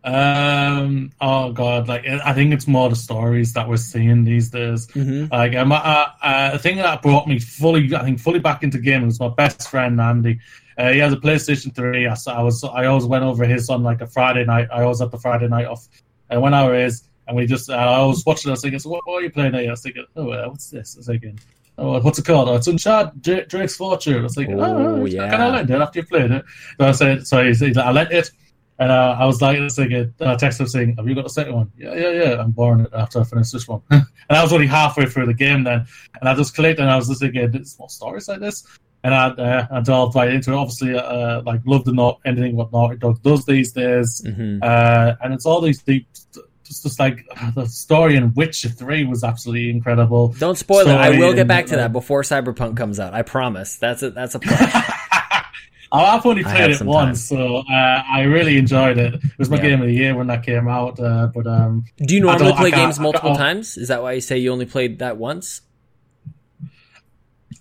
Um. 0.05 1.13
Oh 1.21 1.53
God. 1.53 1.89
Like 1.89 2.07
I 2.07 2.33
think 2.33 2.55
it's 2.55 2.67
more 2.67 2.89
the 2.89 2.97
stories 2.97 3.53
that 3.55 3.69
we're 3.69 3.77
seeing 3.77 4.25
these 4.25 4.51
days. 4.51 4.87
Mm-hmm. 4.89 5.33
Like 5.33 5.55
um, 5.55 5.73
uh, 5.73 6.07
uh, 6.23 6.53
the 6.53 6.59
thing 6.59 6.77
that 6.77 7.03
brought 7.03 7.27
me 7.27 7.39
fully, 7.39 7.95
I 7.95 8.05
think, 8.05 8.21
fully 8.21 8.39
back 8.39 8.63
into 8.63 8.79
gaming 8.79 9.07
was 9.07 9.21
my 9.21 9.29
best 9.29 9.69
friend 9.69 10.01
Andy. 10.01 10.41
Uh, 10.79 10.93
he 10.93 11.01
has 11.01 11.13
a 11.13 11.17
PlayStation 11.17 11.75
Three. 11.75 12.07
I, 12.07 12.17
I 12.29 12.43
was, 12.43 12.63
I 12.63 12.87
always 12.87 13.05
went 13.05 13.25
over 13.25 13.45
his 13.45 13.69
on 13.69 13.83
like 13.83 14.01
a 14.01 14.07
Friday 14.07 14.45
night. 14.45 14.69
I 14.73 14.83
always 14.83 15.01
had 15.01 15.11
the 15.11 15.19
Friday 15.19 15.49
night 15.49 15.67
off. 15.67 15.89
And 16.31 16.43
went 16.43 16.55
over 16.55 16.75
his, 16.75 17.08
and 17.29 17.37
we 17.37 17.47
just, 17.47 17.71
uh, 17.71 17.75
I 17.75 18.05
was 18.05 18.25
watching. 18.27 18.49
I 18.51 18.53
was 18.53 18.63
thinking, 18.63 18.81
so 18.81 18.89
what, 18.91 19.07
what 19.07 19.21
are 19.21 19.23
you 19.23 19.31
playing? 19.31 19.55
At? 19.55 19.67
I 19.67 19.71
was 19.71 19.83
thinking, 19.83 20.07
oh, 20.17 20.31
uh, 20.31 20.49
what's 20.49 20.71
this? 20.71 20.97
I 20.97 20.99
was 20.99 21.07
thinking, 21.07 21.39
oh, 21.77 22.01
what's 22.01 22.19
it 22.19 22.25
called? 22.25 22.49
Oh, 22.49 22.57
it's 22.57 22.67
Uncharted 22.67 23.23
Dra- 23.23 23.47
Drake's 23.47 23.77
Fortune. 23.77 24.19
I 24.19 24.23
was 24.23 24.35
thinking, 24.35 24.59
Oh, 24.61 25.03
oh, 25.03 25.05
yeah. 25.05 25.31
Can 25.31 25.41
I 25.41 25.49
lend 25.51 25.71
it 25.71 25.81
after 25.81 26.01
you 26.01 26.07
played 26.07 26.31
it? 26.33 26.45
So 26.81 26.87
I 26.89 26.93
said, 26.93 27.27
so 27.27 27.45
he 27.45 27.55
said, 27.55 27.79
I 27.79 27.93
lent 27.93 28.11
it. 28.13 28.31
And 28.81 28.93
uh, 28.93 29.17
I 29.19 29.25
was 29.27 29.43
like, 29.43 29.59
thinking, 29.73 30.15
I 30.21 30.37
texted 30.37 30.61
him 30.61 30.67
saying, 30.69 30.95
"Have 30.99 31.09
you 31.09 31.17
got 31.17 31.25
the 31.25 31.31
second 31.31 31.53
one?" 31.53 31.73
Yeah, 31.77 31.95
yeah, 31.95 32.11
yeah. 32.13 32.41
I'm 32.41 32.53
born 32.53 32.83
it 32.83 32.91
after 32.95 33.19
I 33.21 33.25
finish 33.25 33.51
this 33.51 33.67
one. 33.67 33.83
and 33.91 34.05
I 34.31 34.41
was 34.41 34.53
only 34.53 34.69
halfway 34.69 35.07
through 35.07 35.27
the 35.27 35.35
game 35.35 35.65
then, 35.65 35.85
and 36.21 36.29
I 36.29 36.35
just 36.37 36.55
clicked 36.55 36.79
and 36.79 36.89
I 36.89 36.95
was 36.95 37.09
just 37.09 37.21
thinking, 37.21 37.51
"There's 37.51 37.77
more 37.77 37.89
stories 37.91 38.29
like 38.29 38.39
this." 38.39 38.65
And 39.03 39.13
I, 39.13 39.31
uh, 39.31 39.67
I 39.73 39.81
delved 39.81 40.15
right 40.15 40.33
into 40.33 40.53
it. 40.53 40.55
Obviously, 40.57 40.95
uh, 40.97 41.43
like 41.43 41.61
love 41.67 41.87
the 41.87 41.93
not 41.93 42.21
anything 42.25 42.55
what 42.55 42.71
Naughty 42.73 42.99
Dog 42.99 43.21
does 43.25 43.45
these 43.47 43.73
days, 43.73 44.23
Mhm. 44.25 44.63
uh, 44.63 45.17
and 45.23 45.35
it's 45.35 45.45
all 45.45 45.61
these 45.61 45.83
deep. 45.83 46.07
Just, 46.69 46.83
just 46.83 47.01
like 47.01 47.27
the 47.55 47.67
story 47.67 48.15
in 48.17 48.33
Witcher 48.35 48.69
Three 48.69 49.05
was 49.05 49.25
absolutely 49.25 49.71
incredible. 49.71 50.29
Don't 50.39 50.57
spoil 50.59 50.87
it. 50.87 50.95
I 50.95 51.07
Story 51.07 51.19
will 51.19 51.33
get 51.33 51.41
and, 51.41 51.49
back 51.49 51.67
to 51.67 51.75
uh, 51.75 51.79
that 51.79 51.93
before 51.93 52.23
Cyberpunk 52.23 52.77
comes 52.77 53.01
out. 53.01 53.15
I 53.15 53.23
promise. 53.23 53.77
That's 53.77 54.03
a 54.03 54.11
that's 54.11 54.35
a 54.35 54.39
pledge. 54.41 54.85
I've 55.91 56.27
only 56.27 56.45
played 56.45 56.71
it 56.73 56.83
once, 56.83 57.25
so 57.25 57.59
uh, 57.59 58.03
I 58.13 58.25
really 58.25 58.59
enjoyed 58.59 58.99
it. 58.99 59.15
It 59.15 59.39
was 59.39 59.49
my 59.49 59.57
Yeah. 59.57 59.63
game 59.63 59.81
of 59.81 59.87
the 59.87 59.95
year 59.95 60.15
when 60.15 60.27
that 60.27 60.43
came 60.45 60.69
out. 60.69 61.01
Uh, 61.01 61.29
but 61.35 61.47
um, 61.47 61.87
Do 61.97 62.15
you 62.15 62.21
normally 62.21 62.53
play 62.53 62.71
games 62.71 63.01
multiple 63.01 63.35
times? 63.35 63.79
Is 63.79 63.89
that 63.89 64.03
why 64.03 64.13
you 64.13 64.21
say 64.21 64.37
you 64.37 64.53
only 64.53 64.67
played 64.67 64.99
that 64.99 65.17
once? 65.17 65.63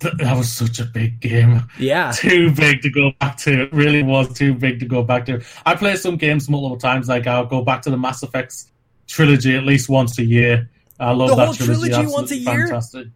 that 0.00 0.36
was 0.36 0.52
such 0.52 0.78
a 0.78 0.84
big 0.84 1.20
game. 1.20 1.62
Yeah. 1.78 2.12
Too 2.16 2.52
big 2.52 2.82
to 2.82 2.90
go 2.90 3.12
back 3.18 3.36
to. 3.38 3.62
It 3.62 3.72
really 3.72 4.02
was 4.02 4.32
too 4.32 4.54
big 4.54 4.78
to 4.80 4.86
go 4.86 5.02
back 5.02 5.26
to. 5.26 5.42
I 5.66 5.74
play 5.74 5.96
some 5.96 6.16
games 6.16 6.48
multiple 6.48 6.76
times. 6.76 7.08
Like 7.08 7.26
I'll 7.26 7.46
go 7.46 7.62
back 7.64 7.82
to 7.82 7.90
the 7.90 7.96
Mass 7.96 8.22
Effect 8.22 8.64
trilogy 9.08 9.56
at 9.56 9.64
least 9.64 9.88
once 9.88 10.18
a 10.18 10.24
year. 10.24 10.70
I 11.00 11.10
love 11.12 11.30
The 11.30 11.36
that 11.36 11.44
whole 11.46 11.54
trilogy. 11.54 11.88
trilogy 11.90 12.12
once 12.12 12.30
a 12.30 12.36
year? 12.36 12.66
Fantastic. 12.66 13.06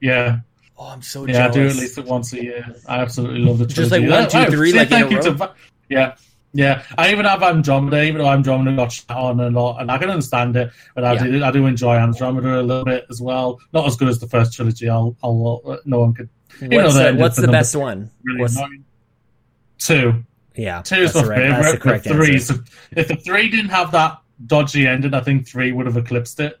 Yeah, 0.00 0.38
Oh, 0.80 0.86
I'm 0.90 1.02
so 1.02 1.26
yeah, 1.26 1.46
I 1.48 1.50
do 1.50 1.66
at 1.66 1.74
least 1.74 1.98
it 1.98 2.04
once 2.04 2.32
a 2.34 2.42
year. 2.42 2.64
I 2.86 2.98
absolutely 3.00 3.40
love 3.40 3.58
the 3.58 3.66
Just 3.66 3.90
trilogy. 3.90 4.06
like 4.06 4.20
one, 4.20 4.30
two, 4.30 4.38
Yeah, 4.38 4.44
three, 4.56 4.72
like 4.72 4.86
in 4.88 4.92
a 4.94 4.96
thank 5.00 5.10
you 5.10 5.16
row? 5.32 5.36
to 5.36 5.54
yeah, 5.88 6.14
yeah. 6.52 6.82
I 6.96 7.10
even 7.10 7.24
have 7.24 7.42
Andromeda, 7.42 8.04
even 8.04 8.18
though 8.20 8.28
Andromeda 8.30 8.76
got 8.76 8.92
shot 8.92 9.10
on 9.10 9.40
a 9.40 9.50
lot, 9.50 9.80
and 9.80 9.90
I 9.90 9.98
can 9.98 10.08
understand 10.08 10.54
it, 10.56 10.70
but 10.94 11.02
I 11.04 11.14
Yeah. 11.14 11.24
do 11.24 11.44
I 11.44 11.50
do 11.50 11.66
enjoy 11.66 11.96
Andromeda 11.96 12.60
a 12.60 12.62
little 12.62 12.84
bit 12.84 13.06
as 13.10 13.20
well. 13.20 13.58
Not 13.72 13.86
as 13.86 13.96
good 13.96 14.08
as 14.08 14.20
the 14.20 14.28
first 14.28 14.52
trilogy. 14.52 14.88
I'll, 14.88 15.16
I'll 15.22 15.62
uh, 15.66 15.76
no 15.84 15.98
one 16.00 16.14
could 16.14 16.28
What's, 16.60 16.94
know, 16.94 17.12
the, 17.12 17.18
what's 17.18 17.36
the 17.36 17.48
best 17.48 17.74
one? 17.74 18.10
really 18.22 18.48
Two, 19.78 20.24
yeah, 20.56 20.82
two 20.82 20.96
is 20.96 21.14
my 21.14 21.22
the 21.22 21.28
right- 21.28 21.38
that's 21.38 21.56
the 21.56 21.62
favorite. 21.64 21.80
correct 21.80 22.04
The 22.04 22.10
three, 22.14 22.34
is- 22.36 22.50
if 22.92 23.08
the 23.08 23.16
three 23.16 23.48
didn't 23.48 23.70
have 23.70 23.92
that 23.92 24.18
dodgy 24.46 24.86
ending, 24.86 25.14
I 25.14 25.20
think 25.20 25.46
three 25.46 25.72
would 25.72 25.86
have 25.86 25.96
eclipsed 25.96 26.40
it. 26.40 26.58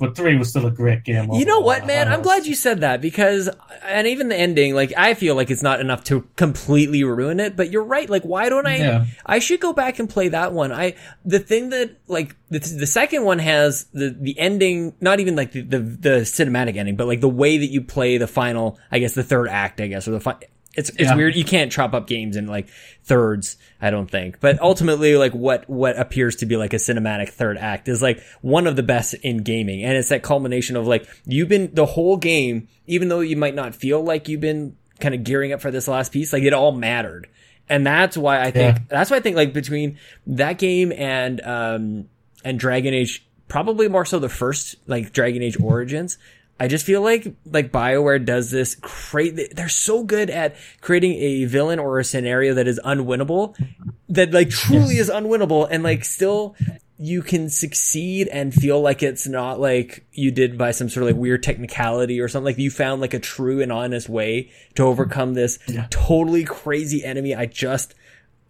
But 0.00 0.16
three 0.16 0.38
was 0.38 0.48
still 0.48 0.66
a 0.66 0.70
great 0.70 1.04
game. 1.04 1.30
You 1.30 1.44
know 1.44 1.60
what, 1.60 1.86
man? 1.86 2.08
I'm 2.08 2.22
glad 2.22 2.46
you 2.46 2.54
said 2.54 2.80
that 2.80 3.02
because, 3.02 3.50
and 3.82 4.06
even 4.06 4.30
the 4.30 4.36
ending, 4.36 4.74
like 4.74 4.94
I 4.96 5.12
feel 5.12 5.34
like 5.34 5.50
it's 5.50 5.62
not 5.62 5.78
enough 5.78 6.04
to 6.04 6.26
completely 6.36 7.04
ruin 7.04 7.38
it. 7.38 7.54
But 7.54 7.70
you're 7.70 7.84
right. 7.84 8.08
Like, 8.08 8.22
why 8.22 8.48
don't 8.48 8.66
I? 8.66 8.76
Yeah. 8.78 9.04
I 9.26 9.40
should 9.40 9.60
go 9.60 9.74
back 9.74 9.98
and 9.98 10.08
play 10.08 10.28
that 10.28 10.54
one. 10.54 10.72
I 10.72 10.94
the 11.26 11.38
thing 11.38 11.68
that 11.68 11.98
like 12.06 12.34
the, 12.48 12.60
the 12.60 12.86
second 12.86 13.24
one 13.24 13.40
has 13.40 13.88
the 13.92 14.16
the 14.18 14.38
ending, 14.38 14.94
not 15.02 15.20
even 15.20 15.36
like 15.36 15.52
the, 15.52 15.60
the 15.60 15.78
the 15.80 16.10
cinematic 16.20 16.76
ending, 16.76 16.96
but 16.96 17.06
like 17.06 17.20
the 17.20 17.28
way 17.28 17.58
that 17.58 17.66
you 17.66 17.82
play 17.82 18.16
the 18.16 18.26
final. 18.26 18.78
I 18.90 19.00
guess 19.00 19.12
the 19.12 19.22
third 19.22 19.50
act. 19.50 19.82
I 19.82 19.88
guess 19.88 20.08
or 20.08 20.12
the 20.12 20.20
fi- 20.20 20.40
It's 20.76 20.88
it's 20.90 21.00
Yeah. 21.00 21.16
weird. 21.16 21.34
You 21.34 21.44
can't 21.44 21.72
chop 21.72 21.94
up 21.94 22.06
games 22.06 22.36
in 22.36 22.46
like 22.46 22.68
thirds. 23.02 23.56
I 23.82 23.90
don't 23.90 24.08
think. 24.10 24.38
But 24.40 24.60
ultimately, 24.60 25.16
like 25.16 25.32
what 25.32 25.68
what 25.68 25.98
appears 25.98 26.36
to 26.36 26.46
be 26.46 26.56
like 26.56 26.72
a 26.72 26.76
cinematic 26.76 27.30
third 27.30 27.58
act 27.58 27.88
is 27.88 28.00
like 28.00 28.22
one 28.40 28.66
of 28.66 28.76
the 28.76 28.82
best 28.82 29.14
in 29.14 29.38
gaming, 29.38 29.82
and 29.82 29.96
it's 29.96 30.10
that 30.10 30.22
culmination 30.22 30.76
of 30.76 30.86
like 30.86 31.08
you've 31.26 31.48
been 31.48 31.70
the 31.74 31.86
whole 31.86 32.16
game, 32.16 32.68
even 32.86 33.08
though 33.08 33.20
you 33.20 33.36
might 33.36 33.54
not 33.54 33.74
feel 33.74 34.02
like 34.02 34.28
you've 34.28 34.40
been 34.40 34.76
kind 35.00 35.14
of 35.14 35.24
gearing 35.24 35.52
up 35.52 35.60
for 35.60 35.70
this 35.70 35.88
last 35.88 36.12
piece, 36.12 36.32
like 36.32 36.42
it 36.44 36.52
all 36.52 36.72
mattered. 36.72 37.26
And 37.68 37.86
that's 37.86 38.16
why 38.16 38.40
I 38.40 38.50
think 38.50 38.76
Yeah. 38.76 38.82
that's 38.88 39.10
why 39.10 39.16
I 39.16 39.20
think 39.20 39.36
like 39.36 39.52
between 39.52 39.98
that 40.28 40.58
game 40.58 40.92
and 40.92 41.40
um 41.40 42.04
and 42.44 42.58
Dragon 42.60 42.94
Age, 42.94 43.26
probably 43.48 43.88
more 43.88 44.04
so 44.04 44.18
the 44.20 44.28
first 44.28 44.76
like 44.86 45.12
Dragon 45.12 45.42
Age 45.42 45.58
Origins. 45.60 46.16
I 46.60 46.68
just 46.68 46.84
feel 46.84 47.00
like 47.00 47.34
like 47.46 47.72
BioWare 47.72 48.22
does 48.22 48.50
this 48.50 48.74
great. 48.74 49.56
They're 49.56 49.70
so 49.70 50.04
good 50.04 50.28
at 50.28 50.56
creating 50.82 51.14
a 51.14 51.46
villain 51.46 51.78
or 51.78 51.98
a 51.98 52.04
scenario 52.04 52.52
that 52.54 52.68
is 52.68 52.78
unwinnable, 52.84 53.56
that 54.10 54.32
like 54.32 54.50
truly 54.50 54.98
is 54.98 55.08
unwinnable, 55.08 55.66
and 55.70 55.82
like 55.82 56.04
still 56.04 56.54
you 56.98 57.22
can 57.22 57.48
succeed 57.48 58.28
and 58.28 58.52
feel 58.52 58.78
like 58.78 59.02
it's 59.02 59.26
not 59.26 59.58
like 59.58 60.04
you 60.12 60.30
did 60.30 60.58
by 60.58 60.70
some 60.70 60.90
sort 60.90 61.04
of 61.04 61.08
like 61.08 61.16
weird 61.16 61.42
technicality 61.42 62.20
or 62.20 62.28
something. 62.28 62.44
Like 62.44 62.58
you 62.58 62.70
found 62.70 63.00
like 63.00 63.14
a 63.14 63.18
true 63.18 63.62
and 63.62 63.72
honest 63.72 64.10
way 64.10 64.50
to 64.74 64.82
overcome 64.82 65.32
this 65.32 65.58
Yeah. 65.66 65.86
totally 65.88 66.44
crazy 66.44 67.02
enemy. 67.02 67.34
I 67.34 67.46
just 67.46 67.94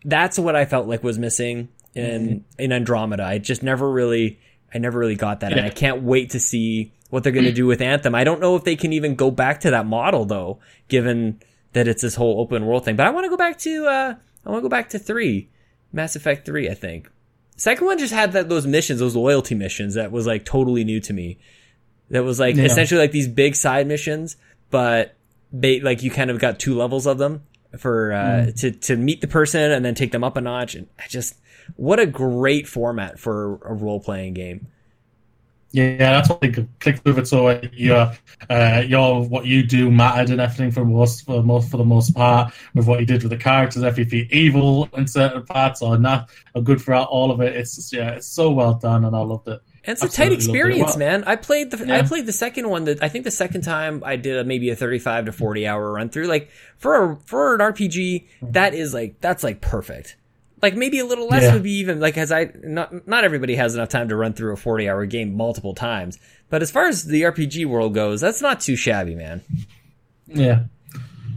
that's 0.04 0.36
what 0.36 0.56
I 0.56 0.64
felt 0.64 0.88
like 0.88 1.04
was 1.04 1.16
missing 1.16 1.68
in 1.94 2.28
mm-hmm. 2.28 2.60
in 2.60 2.72
Andromeda. 2.72 3.22
I 3.22 3.38
just 3.38 3.62
never 3.62 3.88
really 3.88 4.40
I 4.74 4.78
never 4.78 4.98
really 4.98 5.14
got 5.14 5.40
that, 5.40 5.52
and 5.52 5.60
I 5.64 5.70
can't 5.70 6.02
wait 6.02 6.30
to 6.30 6.40
see 6.40 6.92
what 7.10 7.22
they're 7.22 7.32
going 7.32 7.44
to 7.44 7.52
do 7.52 7.66
with 7.66 7.80
Anthem. 7.82 8.14
I 8.14 8.24
don't 8.24 8.40
know 8.40 8.56
if 8.56 8.64
they 8.64 8.76
can 8.76 8.92
even 8.92 9.14
go 9.14 9.30
back 9.30 9.60
to 9.60 9.70
that 9.70 9.86
model 9.86 10.24
though, 10.24 10.58
given 10.88 11.40
that 11.72 11.86
it's 11.86 12.02
this 12.02 12.14
whole 12.14 12.40
open 12.40 12.66
world 12.66 12.84
thing. 12.84 12.96
But 12.96 13.06
I 13.06 13.10
want 13.10 13.24
to 13.24 13.28
go 13.30 13.36
back 13.36 13.58
to 13.60 13.86
uh 13.86 14.14
I 14.44 14.48
want 14.50 14.60
to 14.60 14.62
go 14.62 14.68
back 14.68 14.88
to 14.90 14.98
three, 14.98 15.48
Mass 15.92 16.16
Effect 16.16 16.46
three. 16.46 16.68
I 16.70 16.74
think 16.74 17.10
second 17.56 17.86
one 17.86 17.98
just 17.98 18.14
had 18.14 18.32
that 18.32 18.48
those 18.48 18.66
missions, 18.66 19.00
those 19.00 19.14
loyalty 19.16 19.54
missions 19.54 19.94
that 19.94 20.10
was 20.10 20.26
like 20.26 20.44
totally 20.44 20.84
new 20.84 21.00
to 21.00 21.12
me. 21.12 21.38
That 22.10 22.24
was 22.24 22.40
like 22.40 22.56
Yeah. 22.56 22.64
essentially 22.64 23.00
like 23.00 23.12
these 23.12 23.28
big 23.28 23.54
side 23.54 23.86
missions, 23.86 24.36
but 24.70 25.14
they 25.52 25.80
like 25.80 26.02
you 26.02 26.10
kind 26.10 26.30
of 26.30 26.38
got 26.38 26.58
two 26.58 26.74
levels 26.76 27.06
of 27.06 27.18
them 27.18 27.42
for 27.78 28.12
uh 28.12 28.50
to 28.56 28.70
to 28.72 28.96
meet 28.96 29.20
the 29.20 29.28
person 29.28 29.70
and 29.70 29.84
then 29.84 29.94
take 29.94 30.10
them 30.12 30.24
up 30.24 30.36
a 30.36 30.40
notch 30.40 30.74
and 30.74 30.88
I 30.98 31.06
just 31.08 31.36
what 31.76 32.00
a 32.00 32.06
great 32.06 32.66
format 32.66 33.20
for 33.20 33.60
a 33.64 33.72
role 33.74 34.00
playing 34.00 34.34
game. 34.34 34.66
Yeah, 35.72 35.96
that's 35.96 36.28
what 36.28 36.40
they 36.40 36.50
could 36.50 36.68
click 36.80 36.98
through 36.98 37.18
it. 37.18 37.28
So 37.28 37.46
uh, 37.46 37.60
your, 37.72 38.12
uh, 38.48 38.82
your 38.86 39.22
what 39.24 39.46
you 39.46 39.62
do 39.62 39.90
mattered 39.90 40.30
and 40.30 40.40
everything 40.40 40.70
for 40.72 40.84
most, 40.84 41.24
for 41.24 41.42
most, 41.42 41.70
for 41.70 41.76
the 41.76 41.84
most 41.84 42.14
part. 42.14 42.52
With 42.74 42.86
what 42.86 43.00
you 43.00 43.06
did 43.06 43.22
with 43.22 43.30
the 43.30 43.36
characters, 43.38 43.82
if 43.82 43.96
you 43.98 44.04
feel 44.04 44.26
evil 44.30 44.88
in 44.96 45.06
certain 45.06 45.44
parts 45.44 45.80
or 45.82 45.96
not, 45.98 46.28
or 46.54 46.62
good 46.62 46.80
throughout 46.80 47.08
all 47.08 47.30
of 47.30 47.40
it, 47.40 47.54
it's 47.56 47.76
just, 47.76 47.92
yeah, 47.92 48.10
it's 48.10 48.26
so 48.26 48.50
well 48.50 48.74
done, 48.74 49.04
and 49.04 49.14
I 49.14 49.20
loved 49.20 49.46
it. 49.48 49.60
And 49.84 49.92
it's 49.94 50.02
a 50.02 50.08
tight 50.08 50.32
Absolutely 50.32 50.32
loved 50.32 50.32
it. 50.32 50.44
experience, 50.44 50.90
Well- 50.90 50.98
man. 50.98 51.24
I 51.24 51.36
played 51.36 51.70
the 51.70 51.94
I 51.94 52.02
played 52.02 52.26
the 52.26 52.32
second 52.32 52.68
one 52.68 52.84
that 52.84 53.02
I 53.02 53.08
think 53.08 53.24
the 53.24 53.30
second 53.30 53.62
time 53.62 54.02
I 54.04 54.16
did 54.16 54.36
a, 54.36 54.44
maybe 54.44 54.68
a 54.70 54.76
35 54.76 55.26
to 55.26 55.32
40 55.32 55.66
hour 55.66 55.92
run 55.92 56.10
through. 56.10 56.26
Like 56.26 56.50
for 56.76 57.12
a, 57.12 57.16
for 57.24 57.54
an 57.54 57.60
RPG, 57.60 58.26
that 58.42 58.74
is 58.74 58.92
like 58.92 59.20
that's 59.20 59.42
like 59.42 59.60
perfect. 59.62 60.16
Like 60.62 60.76
maybe 60.76 60.98
a 60.98 61.04
little 61.06 61.26
less 61.26 61.42
Yeah. 61.42 61.54
would 61.54 61.62
be 61.62 61.72
even 61.78 62.00
like 62.00 62.18
as 62.18 62.30
I 62.30 62.50
not 62.62 63.06
not 63.08 63.24
everybody 63.24 63.54
has 63.56 63.74
enough 63.74 63.88
time 63.88 64.08
to 64.08 64.16
run 64.16 64.32
through 64.34 64.52
a 64.52 64.56
40 64.56 64.88
hour 64.88 65.06
game 65.06 65.34
multiple 65.36 65.74
times. 65.74 66.18
But 66.50 66.60
as 66.62 66.70
far 66.70 66.86
as 66.86 67.04
the 67.04 67.22
RPG 67.22 67.66
world 67.66 67.94
goes, 67.94 68.20
that's 68.20 68.42
not 68.42 68.60
too 68.60 68.76
shabby, 68.76 69.14
man. 69.14 69.42
Yeah, 70.26 70.64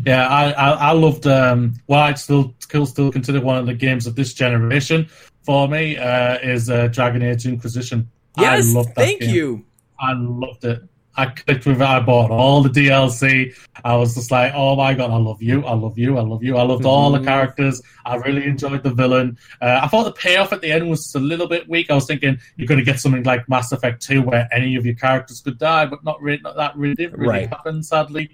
yeah, 0.05 0.27
I, 0.27 0.51
I, 0.51 0.69
I 0.71 0.91
loved. 0.91 1.25
Um, 1.25 1.75
what 1.85 1.99
I 1.99 2.13
still, 2.15 2.53
still, 2.59 2.85
still 2.85 3.11
consider 3.11 3.39
one 3.41 3.57
of 3.57 3.65
the 3.65 3.73
games 3.73 4.05
of 4.07 4.15
this 4.15 4.33
generation 4.33 5.07
for 5.43 5.67
me 5.67 5.97
uh, 5.97 6.37
is 6.43 6.69
uh, 6.69 6.87
Dragon 6.87 7.21
Age 7.21 7.45
Inquisition. 7.45 8.09
Yes, 8.37 8.69
I 8.69 8.77
loved 8.77 8.89
that 8.89 8.95
thank 8.95 9.21
game. 9.21 9.29
you. 9.35 9.65
I 9.99 10.13
loved 10.13 10.65
it. 10.65 10.81
I 11.15 11.27
clicked 11.27 11.65
with 11.67 11.79
it. 11.79 11.87
I 11.87 11.99
bought 11.99 12.31
all 12.31 12.63
the 12.63 12.69
DLC. 12.69 13.53
I 13.85 13.95
was 13.95 14.15
just 14.15 14.31
like, 14.31 14.51
oh 14.55 14.75
my 14.75 14.93
god, 14.95 15.11
I 15.11 15.17
love 15.17 15.43
you. 15.43 15.63
I 15.63 15.73
love 15.73 15.97
you. 15.97 16.17
I 16.17 16.21
love 16.21 16.43
you. 16.43 16.57
I 16.57 16.63
loved 16.63 16.85
all 16.85 17.11
the 17.11 17.19
Mhm. 17.19 17.25
characters. 17.25 17.81
I 18.05 18.15
really 18.15 18.45
enjoyed 18.45 18.81
the 18.81 18.89
villain. 18.93 19.37
Uh, 19.61 19.79
I 19.83 19.87
thought 19.87 20.05
the 20.05 20.11
payoff 20.13 20.53
at 20.53 20.61
the 20.61 20.71
end 20.71 20.89
was 20.89 21.13
a 21.13 21.19
little 21.19 21.47
bit 21.47 21.69
weak. 21.69 21.91
I 21.91 21.95
was 21.95 22.07
thinking 22.07 22.39
you're 22.57 22.67
going 22.67 22.79
to 22.79 22.85
get 22.85 22.99
something 22.99 23.23
like 23.23 23.47
Mass 23.47 23.71
Effect 23.71 24.01
2 24.01 24.23
where 24.23 24.49
any 24.51 24.75
of 24.75 24.85
your 24.87 24.95
characters 24.95 25.41
could 25.41 25.59
die, 25.59 25.85
but 25.85 26.03
not 26.03 26.19
really, 26.21 26.41
not 26.41 26.55
that 26.55 26.75
really 26.75 26.95
didn't 26.95 27.19
really 27.19 27.29
Right. 27.41 27.49
happen, 27.49 27.83
sadly. 27.83 28.29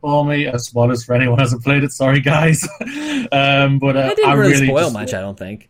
For 0.00 0.24
me, 0.24 0.46
as 0.46 0.66
spoilers 0.66 1.04
for 1.04 1.14
anyone 1.14 1.36
who 1.36 1.42
hasn't 1.42 1.62
played 1.64 1.82
it, 1.84 1.90
sorry 1.92 2.20
guys. 2.20 2.62
um, 3.32 3.78
but 3.80 3.96
uh, 3.96 4.00
It 4.12 4.16
didn't 4.16 4.30
I 4.30 4.34
really, 4.34 4.52
really 4.52 4.66
spoil 4.68 4.84
just- 4.84 4.94
much, 4.94 5.14
I 5.14 5.20
don't 5.20 5.38
think. 5.38 5.68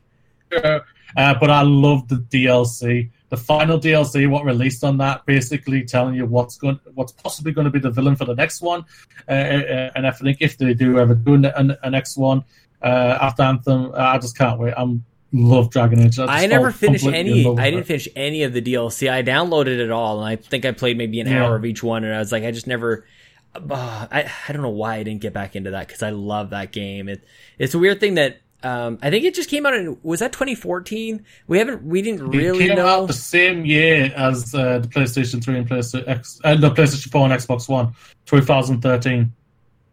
uh, 0.62 0.80
but 1.16 1.50
I 1.50 1.62
love 1.62 2.06
the 2.08 2.16
DLC. 2.16 3.10
The 3.30 3.36
final 3.36 3.78
DLC, 3.78 4.28
what 4.28 4.44
released 4.44 4.84
on 4.84 4.98
that, 4.98 5.24
basically 5.24 5.84
telling 5.84 6.14
you 6.14 6.26
what's 6.26 6.56
going, 6.58 6.78
what's 6.94 7.12
possibly 7.12 7.52
going 7.52 7.64
to 7.64 7.70
be 7.70 7.78
the 7.78 7.90
villain 7.90 8.16
for 8.16 8.24
the 8.24 8.34
next 8.34 8.60
one, 8.60 8.84
uh, 9.28 9.32
uh, 9.32 9.90
and 9.94 10.06
I 10.06 10.10
think 10.10 10.38
if 10.40 10.58
they 10.58 10.74
do 10.74 10.98
ever 10.98 11.14
do 11.14 11.34
an, 11.34 11.44
a, 11.46 11.78
a 11.84 11.90
next 11.90 12.16
one 12.18 12.44
uh, 12.82 13.18
after 13.20 13.42
Anthem, 13.44 13.92
I 13.94 14.18
just 14.18 14.36
can't 14.36 14.58
wait. 14.58 14.74
I'm 14.76 15.04
love 15.32 15.70
Dragon 15.70 16.00
Age. 16.00 16.16
just 16.16 16.28
I 16.28 16.46
never 16.46 16.72
finished 16.72 17.06
any. 17.06 17.46
I 17.46 17.70
didn't 17.70 17.82
it. 17.82 17.86
finish 17.86 18.08
any 18.16 18.42
of 18.42 18.52
the 18.52 18.60
DLC. 18.60 19.08
I 19.08 19.22
downloaded 19.22 19.78
it 19.78 19.90
all, 19.92 20.18
and 20.18 20.28
I 20.28 20.34
think 20.34 20.64
I 20.64 20.72
played 20.72 20.98
maybe 20.98 21.20
an 21.20 21.28
Yeah. 21.28 21.44
hour 21.44 21.54
of 21.54 21.64
each 21.64 21.82
one. 21.84 22.02
And 22.02 22.12
I 22.12 22.18
was 22.18 22.32
like, 22.32 22.42
I 22.42 22.50
just 22.50 22.66
never. 22.66 23.06
Uh, 23.54 24.06
I 24.10 24.30
I 24.48 24.52
don't 24.52 24.62
know 24.62 24.70
why 24.70 24.96
I 24.96 25.02
didn't 25.04 25.20
get 25.20 25.32
back 25.32 25.54
into 25.54 25.70
that 25.70 25.86
because 25.86 26.02
I 26.02 26.10
love 26.10 26.50
that 26.50 26.72
game. 26.72 27.08
It 27.08 27.22
it's 27.60 27.74
a 27.74 27.78
weird 27.78 28.00
thing 28.00 28.14
that 28.14 28.38
um 28.62 28.98
I 29.02 29.10
think 29.10 29.24
it 29.24 29.34
just 29.34 29.50
came 29.50 29.66
out 29.66 29.74
in 29.74 29.98
was 30.02 30.20
that 30.20 30.32
2014. 30.32 31.24
We 31.46 31.58
haven't 31.58 31.82
we 31.84 32.02
didn't 32.02 32.28
really 32.28 32.64
it 32.64 32.68
came 32.68 32.76
know. 32.76 32.86
out 32.86 33.06
the 33.06 33.12
same 33.12 33.64
year 33.64 34.12
as 34.16 34.54
uh, 34.54 34.78
the 34.80 34.88
PlayStation 34.88 35.42
3 35.42 35.58
and 35.58 35.68
PlayStation 35.68 36.08
X, 36.08 36.40
uh, 36.44 36.54
no, 36.54 36.70
PlayStation 36.70 37.10
4 37.10 37.30
and 37.30 37.34
Xbox 37.34 37.68
One, 37.68 37.94
2013. 38.26 39.32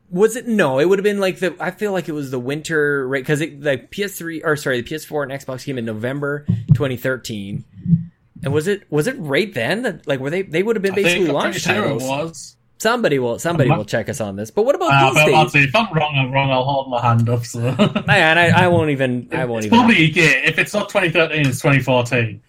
Was 0.10 0.36
it 0.38 0.48
no? 0.48 0.80
It 0.80 0.86
would 0.86 1.00
have 1.00 1.04
been 1.04 1.20
like 1.20 1.40
the. 1.40 1.56
I 1.60 1.72
feel 1.72 1.92
like 1.92 2.08
it 2.08 2.14
was 2.14 2.32
the 2.32 2.40
winter 2.40 3.06
right 3.08 3.22
because 3.22 3.40
the 3.40 3.88
PS3 3.92 4.42
or 4.44 4.56
sorry, 4.56 4.82
the 4.82 4.90
PS4 4.90 5.24
and 5.24 5.32
Xbox 5.32 5.66
came 5.66 5.78
in 5.78 5.84
November 5.84 6.46
2013. 6.70 7.66
And 8.44 8.54
was 8.54 8.68
it 8.68 8.90
was 8.90 9.08
it 9.08 9.16
right 9.20 9.54
then 9.54 9.82
that 9.82 10.08
like 10.08 10.20
were 10.20 10.30
they 10.30 10.44
they 10.44 10.64
would 10.64 10.76
have 10.76 10.84
been 10.84 10.96
basically 10.96 11.26
think, 11.26 11.34
launch 11.34 11.60
sure 11.60 11.74
titles? 11.74 12.04
It 12.04 12.08
was. 12.08 12.56
Somebody 12.80 13.18
will 13.18 13.40
somebody 13.40 13.70
will 13.72 13.86
check 13.86 14.08
us 14.08 14.22
on 14.22 14.36
this. 14.36 14.52
But 14.52 14.64
what 14.64 14.76
about 14.76 14.92
Uh, 14.92 15.14
these 15.14 15.26
days? 15.26 15.52
say 15.52 15.64
if 15.64 15.76
I'm 15.76 15.92
wrong, 15.94 16.16
I'm 16.16 16.32
wrong. 16.32 16.52
I'll 16.52 16.64
hold 16.64 16.90
my 16.92 17.02
hand 17.02 17.28
up. 17.28 17.44
So 17.46 17.60
Man, 18.08 18.38
I, 18.38 18.50
I 18.50 18.68
won't 18.68 18.92
even 18.92 19.28
I 19.32 19.46
won't 19.46 19.66
it's 19.66 19.68
even. 19.68 19.80
probably 19.80 20.06
yeah. 20.12 20.26
If 20.46 20.60
it's 20.60 20.74
not 20.74 20.90
2013, 20.90 21.46
it's 21.48 21.60
2014. 21.60 22.42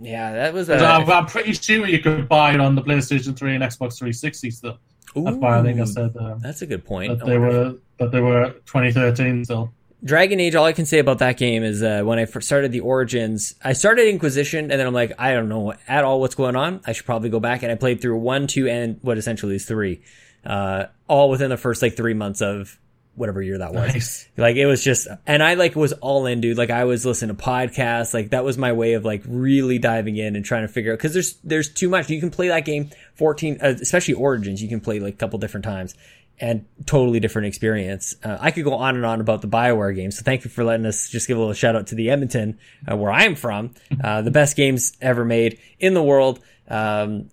Yeah, 0.00 0.32
that 0.32 0.52
was 0.54 0.68
a. 0.68 0.78
I'm, 0.78 1.08
I'm 1.10 1.26
pretty 1.26 1.52
sure 1.52 1.86
you 1.86 2.00
could 2.00 2.28
buy 2.28 2.54
it 2.54 2.60
on 2.60 2.74
the 2.74 2.82
PlayStation 2.82 3.36
3 3.36 3.54
and 3.56 3.64
Xbox 3.64 3.98
360 3.98 4.50
still. 4.50 4.78
That's 5.14 5.36
why 5.36 5.58
I 5.58 5.62
think 5.62 5.80
I 5.80 5.84
said 5.84 6.16
um, 6.18 6.38
That's 6.40 6.62
a 6.62 6.66
good 6.66 6.84
point. 6.84 7.18
that 7.18 7.24
they 7.26 7.38
were 7.38 7.74
that 7.98 8.10
they 8.12 8.20
were 8.20 8.50
2013 8.66 9.44
still. 9.44 9.72
Dragon 10.04 10.38
Age, 10.38 10.54
all 10.54 10.64
I 10.64 10.72
can 10.72 10.86
say 10.86 11.00
about 11.00 11.18
that 11.18 11.36
game 11.36 11.64
is 11.64 11.82
uh, 11.82 12.02
when 12.04 12.18
I 12.18 12.26
first 12.26 12.46
started 12.46 12.70
the 12.70 12.80
Origins, 12.80 13.54
I 13.64 13.72
started 13.72 14.08
Inquisition, 14.08 14.70
and 14.70 14.78
then 14.78 14.86
I'm 14.86 14.94
like, 14.94 15.12
I 15.18 15.34
don't 15.34 15.48
know 15.48 15.74
at 15.88 16.04
all 16.04 16.20
what's 16.20 16.36
going 16.36 16.54
on. 16.54 16.80
I 16.86 16.92
should 16.92 17.04
probably 17.04 17.30
go 17.30 17.40
back, 17.40 17.62
and 17.62 17.72
I 17.72 17.74
played 17.74 18.00
through 18.00 18.18
one, 18.18 18.46
two, 18.46 18.68
and 18.68 18.98
what 19.02 19.18
essentially 19.18 19.56
is 19.56 19.64
three, 19.64 20.02
uh, 20.46 20.86
all 21.08 21.30
within 21.30 21.50
the 21.50 21.56
first 21.56 21.82
like 21.82 21.96
three 21.96 22.14
months 22.14 22.40
of 22.40 22.78
whatever 23.16 23.42
year 23.42 23.58
that 23.58 23.74
was. 23.74 23.92
Nice. 23.92 24.28
Like 24.36 24.54
it 24.54 24.66
was 24.66 24.84
just, 24.84 25.08
and 25.26 25.42
I 25.42 25.54
like 25.54 25.74
was 25.74 25.92
all 25.94 26.26
in, 26.26 26.40
dude. 26.40 26.56
Like 26.56 26.70
I 26.70 26.84
was 26.84 27.04
listening 27.04 27.36
to 27.36 27.42
podcasts. 27.42 28.14
Like 28.14 28.30
that 28.30 28.44
was 28.44 28.56
my 28.56 28.72
way 28.72 28.92
of 28.92 29.04
like 29.04 29.22
really 29.26 29.80
diving 29.80 30.16
in 30.16 30.36
and 30.36 30.44
trying 30.44 30.62
to 30.62 30.68
figure 30.68 30.92
out 30.92 30.98
because 30.98 31.12
there's 31.12 31.34
there's 31.42 31.68
too 31.68 31.88
much. 31.88 32.08
You 32.08 32.20
can 32.20 32.30
play 32.30 32.48
that 32.48 32.64
game 32.64 32.90
14, 33.14 33.58
uh, 33.60 33.74
especially 33.82 34.14
Origins. 34.14 34.62
You 34.62 34.68
can 34.68 34.80
play 34.80 35.00
like 35.00 35.14
a 35.14 35.16
couple 35.16 35.40
different 35.40 35.64
times 35.64 35.96
and 36.40 36.64
totally 36.86 37.20
different 37.20 37.48
experience. 37.48 38.14
Uh, 38.22 38.36
I 38.40 38.50
could 38.50 38.64
go 38.64 38.74
on 38.74 38.96
and 38.96 39.04
on 39.04 39.20
about 39.20 39.42
the 39.42 39.48
Bioware 39.48 39.94
games. 39.94 40.16
So 40.16 40.22
thank 40.22 40.44
you 40.44 40.50
for 40.50 40.64
letting 40.64 40.86
us 40.86 41.08
just 41.08 41.28
give 41.28 41.36
a 41.36 41.40
little 41.40 41.54
shout 41.54 41.76
out 41.76 41.88
to 41.88 41.94
the 41.94 42.10
Edmonton, 42.10 42.58
uh, 42.90 42.96
where 42.96 43.12
I'm 43.12 43.34
from. 43.34 43.74
Uh, 44.04 44.22
the 44.22 44.30
best 44.30 44.56
games 44.56 44.92
ever 45.00 45.24
made 45.24 45.58
in 45.80 45.92
the 45.92 46.02
world. 46.02 46.38
Um, 46.68 47.30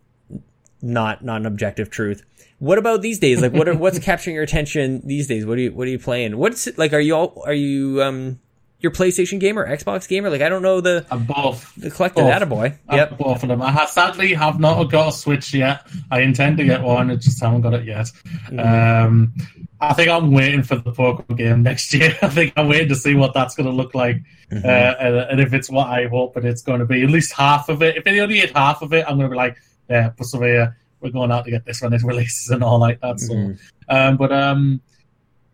not 0.81 1.23
not 1.23 1.41
an 1.41 1.45
objective 1.45 1.89
truth. 1.89 2.23
What 2.59 2.77
about 2.77 3.01
these 3.01 3.19
days? 3.19 3.41
Like, 3.41 3.53
what 3.53 3.67
are, 3.67 3.75
what's 3.75 3.99
capturing 4.05 4.33
your 4.33 4.43
attention 4.43 5.01
these 5.05 5.27
days? 5.27 5.45
What 5.45 5.57
are 5.57 5.61
you 5.61 5.71
what 5.71 5.87
are 5.87 5.91
you 5.91 5.99
playing? 5.99 6.37
What's 6.37 6.65
it, 6.67 6.77
like? 6.77 6.91
Are 6.93 6.99
you 6.99 7.15
all 7.15 7.43
are 7.45 7.53
you 7.53 8.01
um 8.01 8.39
your 8.85 8.91
PlayStation 8.91 9.39
gamer, 9.39 9.67
Xbox 9.67 10.07
gamer? 10.07 10.29
Like, 10.29 10.41
I 10.41 10.49
don't 10.49 10.61
know 10.61 10.79
the 10.79 11.05
I'm 11.09 11.25
both. 11.25 11.73
the 11.75 11.89
collected 11.89 12.21
Both. 12.21 12.29
data 12.31 12.45
boy. 12.45 12.77
I've 12.87 12.97
Yep. 12.97 13.17
both 13.17 13.41
of 13.43 13.49
them. 13.49 13.61
I 13.61 13.71
ha- 13.71 13.87
sadly 13.87 14.33
have 14.35 14.59
not 14.59 14.83
got 14.91 15.09
a 15.09 15.11
Switch 15.11 15.53
yet. 15.53 15.81
I 16.11 16.21
intend 16.21 16.57
to 16.57 16.63
get 16.65 16.81
one. 16.83 17.09
I 17.09 17.15
just 17.15 17.41
haven't 17.41 17.61
got 17.61 17.73
it 17.73 17.85
yet. 17.85 18.11
Um, 18.57 19.33
I 19.81 19.93
think 19.93 20.09
I'm 20.09 20.31
waiting 20.31 20.63
for 20.63 20.75
the 20.75 20.91
Pokemon 20.91 21.37
game 21.37 21.63
next 21.63 21.93
year. 21.97 22.15
I 22.21 22.29
think 22.29 22.53
I'm 22.55 22.69
waiting 22.69 22.89
to 22.89 22.95
see 22.95 23.15
what 23.15 23.33
that's 23.33 23.55
going 23.55 23.67
to 23.67 23.73
look 23.75 23.93
like, 23.95 24.17
Mm-hmm. 24.51 24.63
uh, 24.63 24.69
and, 25.03 25.15
and 25.31 25.39
if 25.41 25.53
it's 25.55 25.71
what 25.71 25.87
I 25.87 26.05
hope 26.05 26.37
it 26.37 26.45
it's 26.45 26.61
going 26.61 26.79
to 26.79 26.85
be, 26.85 27.01
at 27.01 27.09
least 27.09 27.33
half 27.33 27.67
of 27.67 27.81
it. 27.81 27.97
If 27.97 28.03
they 28.03 28.19
only 28.19 28.35
get 28.35 28.55
half 28.55 28.83
of 28.83 28.93
it, 28.93 29.03
I'm 29.07 29.17
going 29.17 29.27
to 29.27 29.33
be 29.33 29.35
like, 29.37 29.57
yeah, 29.89 30.09
persevere. 30.09 30.77
We're 31.01 31.09
going 31.09 31.31
out 31.31 31.45
to 31.45 31.51
get 31.51 31.65
this 31.65 31.81
when 31.81 31.93
it 31.93 32.03
releases 32.03 32.51
and 32.51 32.63
all 32.63 32.77
like 32.79 33.01
that. 33.01 33.19
So, 33.19 33.33
Mhm. 33.33 33.57
um, 33.89 34.17
but 34.17 34.31
um, 34.31 34.81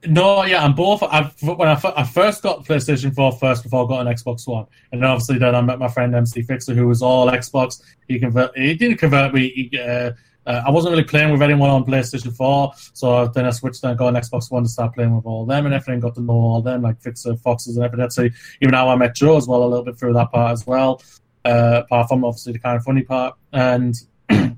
no, 0.07 0.43
yeah, 0.45 0.63
I'm 0.63 0.73
both. 0.73 1.03
I've, 1.03 1.33
when 1.43 1.67
I, 1.67 1.73
f- 1.73 1.85
I 1.85 2.03
first 2.03 2.41
got 2.41 2.65
PlayStation 2.65 3.13
4 3.13 3.33
first 3.33 3.63
before 3.63 3.85
I 3.85 3.87
got 3.87 4.07
an 4.07 4.13
Xbox 4.13 4.47
One, 4.47 4.65
and 4.91 5.05
obviously 5.05 5.37
then 5.37 5.53
I 5.53 5.61
met 5.61 5.79
my 5.79 5.87
friend 5.87 6.15
MC 6.15 6.41
Fixer, 6.41 6.73
who 6.73 6.87
was 6.87 7.01
all 7.01 7.27
Xbox. 7.27 7.81
He 8.07 8.19
convert. 8.19 8.57
He 8.57 8.73
didn't 8.73 8.97
convert 8.97 9.33
me. 9.33 9.49
He, 9.49 9.79
uh, 9.79 10.11
uh, 10.47 10.63
I 10.65 10.71
wasn't 10.71 10.91
really 10.91 11.03
playing 11.03 11.31
with 11.31 11.43
anyone 11.43 11.69
on 11.69 11.85
PlayStation 11.85 12.35
4, 12.35 12.73
so 12.93 13.27
then 13.27 13.45
I 13.45 13.51
switched 13.51 13.83
and 13.83 13.97
got 13.97 14.15
an 14.15 14.15
Xbox 14.15 14.49
One 14.51 14.63
to 14.63 14.69
start 14.69 14.95
playing 14.95 15.15
with 15.15 15.25
all 15.25 15.45
them 15.45 15.65
and 15.65 15.75
everything. 15.75 15.99
Got 15.99 16.15
to 16.15 16.21
know 16.21 16.33
all 16.33 16.61
them, 16.61 16.81
like 16.81 16.99
Fixer, 16.99 17.35
Foxes, 17.37 17.75
and 17.75 17.85
everything. 17.85 18.09
So 18.09 18.23
even 18.59 18.71
now 18.71 18.89
I 18.89 18.95
met 18.95 19.15
Joe 19.15 19.37
as 19.37 19.47
well 19.47 19.63
a 19.63 19.65
little 19.65 19.85
bit 19.85 19.99
through 19.99 20.13
that 20.13 20.31
part 20.31 20.51
as 20.51 20.65
well. 20.65 21.01
Uh, 21.45 21.81
apart 21.85 22.07
from 22.07 22.23
obviously 22.23 22.53
the 22.53 22.59
Kinda 22.59 22.79
Funny 22.81 23.03
part, 23.03 23.35
and 23.53 23.95
and 24.29 24.57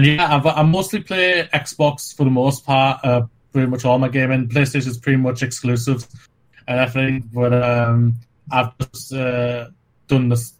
yeah, 0.00 0.34
I've, 0.34 0.46
I 0.46 0.62
mostly 0.62 1.00
play 1.00 1.48
Xbox 1.54 2.16
for 2.16 2.24
the 2.24 2.30
most 2.30 2.66
part. 2.66 3.04
Uh, 3.04 3.22
pretty 3.52 3.68
much 3.68 3.84
all 3.84 3.98
my 3.98 4.08
gaming. 4.08 4.48
PlayStation 4.48 4.88
is 4.88 4.98
pretty 4.98 5.18
much 5.18 5.42
exclusive 5.42 6.06
and 6.66 6.80
everything. 6.80 7.28
But 7.32 7.52
um, 7.52 8.14
I've 8.50 8.76
just 8.78 9.12
uh, 9.12 9.68
done 10.08 10.28
this 10.28 10.54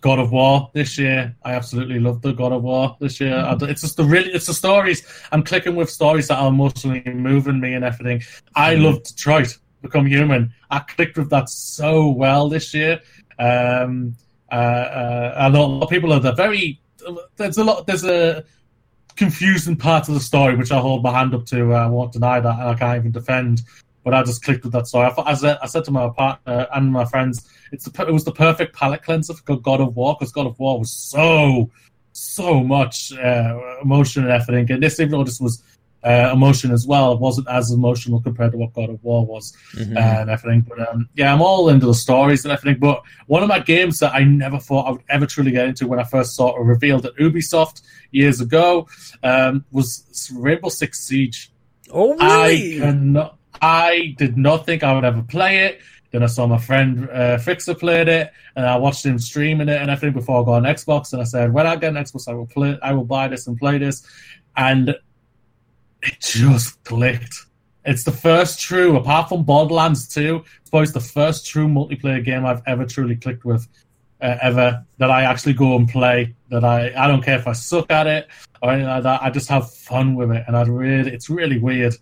God 0.00 0.18
of 0.18 0.32
War 0.32 0.70
this 0.74 0.98
year. 0.98 1.34
I 1.44 1.54
absolutely 1.54 1.98
love 1.98 2.20
the 2.20 2.32
God 2.32 2.52
of 2.52 2.62
War 2.62 2.96
this 3.00 3.20
year. 3.20 3.36
I, 3.36 3.56
it's 3.62 3.80
just 3.80 3.96
the 3.96 4.04
really, 4.04 4.30
it's 4.32 4.46
the 4.46 4.54
stories. 4.54 5.02
I'm 5.32 5.42
clicking 5.42 5.76
with 5.76 5.88
stories 5.90 6.28
that 6.28 6.38
are 6.38 6.48
emotionally 6.48 7.02
moving 7.06 7.58
me 7.58 7.72
and 7.72 7.84
everything. 7.84 8.22
I 8.54 8.74
love 8.74 9.02
Detroit, 9.02 9.56
Become 9.80 10.06
Human. 10.06 10.52
I 10.70 10.80
clicked 10.80 11.16
with 11.16 11.30
that 11.30 11.48
so 11.48 12.08
well 12.08 12.50
this 12.50 12.74
year. 12.74 13.00
Um, 13.38 14.14
uh, 14.52 14.54
uh, 14.54 15.34
I 15.38 15.48
know 15.48 15.64
a 15.64 15.66
lot 15.66 15.84
of 15.84 15.88
people 15.90 16.12
are 16.12 16.20
the 16.20 16.32
very. 16.32 16.80
There's 17.36 17.58
a 17.58 17.64
lot. 17.64 17.86
There's 17.86 18.04
a 18.04 18.44
confusing 19.16 19.76
part 19.76 20.08
of 20.08 20.14
the 20.14 20.20
story 20.20 20.56
which 20.56 20.72
I 20.72 20.78
hold 20.78 21.02
my 21.02 21.12
hand 21.12 21.34
up 21.34 21.46
to. 21.46 21.72
I 21.72 21.86
won't 21.86 22.12
deny 22.12 22.40
that, 22.40 22.58
and 22.58 22.68
I 22.68 22.74
can't 22.74 22.98
even 22.98 23.12
defend. 23.12 23.62
But 24.02 24.12
I 24.12 24.22
just 24.22 24.44
clicked 24.44 24.64
with 24.64 24.72
that 24.74 24.86
story. 24.86 25.06
I, 25.06 25.22
I, 25.22 25.34
said, 25.34 25.58
I 25.62 25.66
said 25.66 25.84
to 25.84 25.90
my 25.90 26.10
partner 26.10 26.66
and 26.74 26.92
my 26.92 27.06
friends, 27.06 27.48
it's 27.72 27.86
the, 27.86 28.06
it 28.06 28.12
was 28.12 28.24
the 28.24 28.32
perfect 28.32 28.76
palate 28.76 29.02
cleanser 29.02 29.32
for 29.32 29.56
God 29.56 29.80
of 29.80 29.96
War 29.96 30.14
because 30.18 30.30
God 30.30 30.46
of 30.46 30.58
War 30.58 30.78
was 30.78 30.92
so 30.92 31.70
so 32.14 32.62
much 32.62 33.12
uh, 33.12 33.58
emotion 33.82 34.22
and 34.22 34.32
everything. 34.32 34.70
And 34.70 34.82
this, 34.82 35.00
even 35.00 35.12
though 35.12 35.24
this 35.24 35.40
was 35.40 35.62
uh, 36.04 36.30
emotion 36.32 36.70
as 36.70 36.86
well, 36.86 37.12
it 37.12 37.20
wasn't 37.20 37.48
as 37.48 37.70
emotional 37.70 38.20
compared 38.20 38.52
to 38.52 38.58
what 38.58 38.72
God 38.74 38.90
of 38.90 39.02
War 39.02 39.24
was 39.24 39.52
Mhm. 39.74 39.96
and 39.96 40.28
everything. 40.30 40.60
But 40.68 40.88
um, 40.88 41.08
yeah, 41.14 41.32
I'm 41.32 41.40
all 41.40 41.68
into 41.70 41.86
the 41.86 41.94
stories 41.94 42.44
and 42.44 42.52
everything. 42.52 42.78
But 42.80 43.02
one 43.26 43.42
of 43.42 43.48
my 43.48 43.58
games 43.60 43.98
that 44.00 44.14
I 44.14 44.22
never 44.24 44.58
thought 44.58 44.86
I 44.86 44.90
would 44.92 45.02
ever 45.08 45.26
truly 45.26 45.50
get 45.50 45.66
into 45.66 45.86
when 45.88 45.98
I 45.98 46.04
first 46.04 46.36
saw 46.36 46.54
it 46.56 46.60
revealed 46.62 47.06
at 47.06 47.14
Ubisoft 47.16 47.82
years 48.10 48.40
ago 48.40 48.86
um, 49.22 49.64
was 49.72 50.30
Rainbow 50.36 50.68
Six 50.68 51.00
Siege. 51.06 51.50
oh 51.92 52.16
I 52.20 52.48
really? 52.48 52.78
cannot. 52.78 53.38
I 53.62 54.14
did 54.18 54.36
not 54.36 54.66
think 54.66 54.82
I 54.82 54.92
would 54.94 55.04
ever 55.04 55.22
play 55.22 55.64
it. 55.66 55.80
Then 56.10 56.22
I 56.22 56.26
saw 56.26 56.46
my 56.46 56.58
friend 56.58 57.08
uh, 57.10 57.38
Fixer 57.38 57.74
played 57.74 58.08
it, 58.08 58.30
and 58.54 58.66
I 58.66 58.76
watched 58.76 59.04
him 59.06 59.18
streaming 59.18 59.68
it 59.68 59.80
and 59.80 59.90
everything 59.90 60.12
before 60.14 60.42
I 60.42 60.44
got 60.44 60.56
an 60.58 60.64
Xbox. 60.74 61.12
And 61.12 61.20
I 61.22 61.24
said, 61.24 61.52
when 61.52 61.66
I 61.66 61.74
get 61.76 61.96
an 61.96 62.02
Xbox, 62.04 62.28
I 62.28 62.34
will 62.34 62.46
play. 62.46 62.78
I 62.82 62.92
will 62.92 63.04
buy 63.04 63.26
this 63.28 63.46
and 63.48 63.56
play 63.58 63.78
this. 63.78 64.06
And 64.56 64.94
it 66.04 66.16
just 66.20 66.82
clicked. 66.84 67.34
It's 67.84 68.04
the 68.04 68.12
first 68.12 68.60
true, 68.60 68.96
apart 68.96 69.28
from 69.28 69.44
Borderlands 69.44 70.08
2, 70.08 70.42
it's 70.60 70.70
probably 70.70 70.90
the 70.90 71.00
first 71.00 71.46
true 71.46 71.68
multiplayer 71.68 72.24
game 72.24 72.46
I've 72.46 72.62
ever 72.66 72.86
truly 72.86 73.16
clicked 73.16 73.44
with, 73.44 73.68
uh, 74.22 74.38
ever, 74.40 74.84
that 74.98 75.10
I 75.10 75.24
actually 75.24 75.52
go 75.52 75.76
and 75.76 75.86
play. 75.86 76.34
That 76.48 76.64
I, 76.64 76.92
I 76.96 77.08
don't 77.08 77.22
care 77.22 77.38
if 77.38 77.46
I 77.46 77.52
suck 77.52 77.90
at 77.90 78.06
it 78.06 78.28
or 78.62 78.70
anything 78.70 78.88
like 78.88 79.02
that. 79.02 79.22
I 79.22 79.28
just 79.28 79.48
have 79.50 79.70
fun 79.70 80.14
with 80.14 80.30
it. 80.30 80.44
And 80.46 80.56
I 80.56 80.62
really, 80.62 81.12
it's 81.12 81.28
really 81.28 81.58
weird 81.58 81.94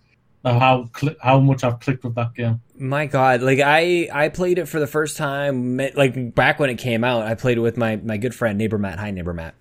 how 0.44 0.90
how 1.20 1.40
much 1.40 1.64
I've 1.64 1.80
clicked 1.80 2.05
with 2.05 2.14
that 2.16 2.34
game. 2.34 2.61
My 2.74 3.07
God, 3.07 3.42
like 3.42 3.61
I 3.61 4.09
I 4.12 4.28
played 4.28 4.59
it 4.59 4.66
for 4.66 4.80
the 4.80 4.86
first 4.86 5.16
time, 5.16 5.76
like 5.94 6.34
back 6.34 6.59
when 6.59 6.70
it 6.70 6.78
came 6.78 7.05
out. 7.05 7.22
I 7.22 7.34
played 7.34 7.59
it 7.59 7.61
with 7.61 7.76
my 7.76 7.96
my 7.96 8.16
good 8.16 8.34
friend 8.34 8.59
neighbor 8.59 8.78
Matt. 8.78 8.98
Hi 8.98 9.11
neighbor 9.11 9.34
Matt. 9.34 9.55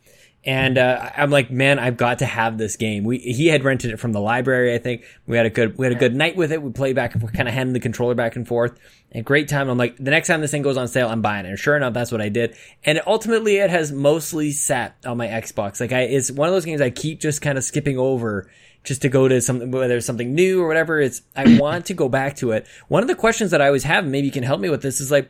And 0.43 0.79
uh, 0.79 1.11
I'm 1.15 1.29
like, 1.29 1.51
man, 1.51 1.77
I've 1.77 1.97
got 1.97 2.19
to 2.19 2.25
have 2.25 2.57
this 2.57 2.75
game. 2.75 3.03
We 3.03 3.19
he 3.19 3.47
had 3.47 3.63
rented 3.63 3.91
it 3.91 3.97
from 3.97 4.11
the 4.11 4.19
library. 4.19 4.73
I 4.73 4.79
think 4.79 5.03
we 5.27 5.37
had 5.37 5.45
a 5.45 5.51
good 5.51 5.77
we 5.77 5.85
had 5.85 5.95
a 5.95 5.99
good 5.99 6.15
night 6.15 6.35
with 6.35 6.51
it. 6.51 6.63
We 6.63 6.71
played 6.71 6.95
back 6.95 7.13
and 7.13 7.31
kind 7.31 7.47
of 7.47 7.53
handing 7.53 7.73
the 7.73 7.79
controller 7.79 8.15
back 8.15 8.35
and 8.35 8.47
forth. 8.47 8.79
And 9.11 9.23
great 9.23 9.49
time. 9.49 9.69
I'm 9.69 9.77
like, 9.77 9.97
the 9.97 10.09
next 10.09 10.27
time 10.27 10.41
this 10.41 10.49
thing 10.49 10.63
goes 10.63 10.77
on 10.77 10.87
sale, 10.87 11.09
I'm 11.09 11.21
buying 11.21 11.45
it. 11.45 11.49
And 11.49 11.59
sure 11.59 11.77
enough, 11.77 11.93
that's 11.93 12.11
what 12.11 12.21
I 12.21 12.29
did. 12.29 12.55
And 12.83 13.01
ultimately, 13.05 13.57
it 13.57 13.69
has 13.69 13.91
mostly 13.91 14.51
sat 14.51 14.95
on 15.05 15.17
my 15.17 15.27
Xbox. 15.27 15.79
Like 15.79 15.91
I, 15.91 16.01
it's 16.01 16.31
one 16.31 16.47
of 16.47 16.55
those 16.55 16.65
games 16.65 16.81
I 16.81 16.89
keep 16.89 17.19
just 17.19 17.41
kind 17.41 17.57
of 17.57 17.63
skipping 17.63 17.99
over 17.99 18.49
just 18.83 19.03
to 19.03 19.09
go 19.09 19.27
to 19.27 19.41
something, 19.41 19.69
whether 19.69 19.97
it's 19.97 20.07
something 20.07 20.33
new 20.33 20.59
or 20.59 20.67
whatever. 20.67 20.99
It's, 20.99 21.21
I 21.35 21.59
want 21.59 21.85
to 21.85 21.93
go 21.93 22.09
back 22.09 22.37
to 22.37 22.51
it. 22.51 22.65
One 22.87 23.03
of 23.03 23.07
the 23.07 23.15
questions 23.15 23.51
that 23.51 23.61
I 23.61 23.67
always 23.67 23.83
have, 23.83 24.05
maybe 24.05 24.25
you 24.25 24.31
can 24.31 24.41
help 24.41 24.59
me 24.59 24.69
with 24.69 24.81
this 24.81 24.99
is 24.99 25.11
like, 25.11 25.29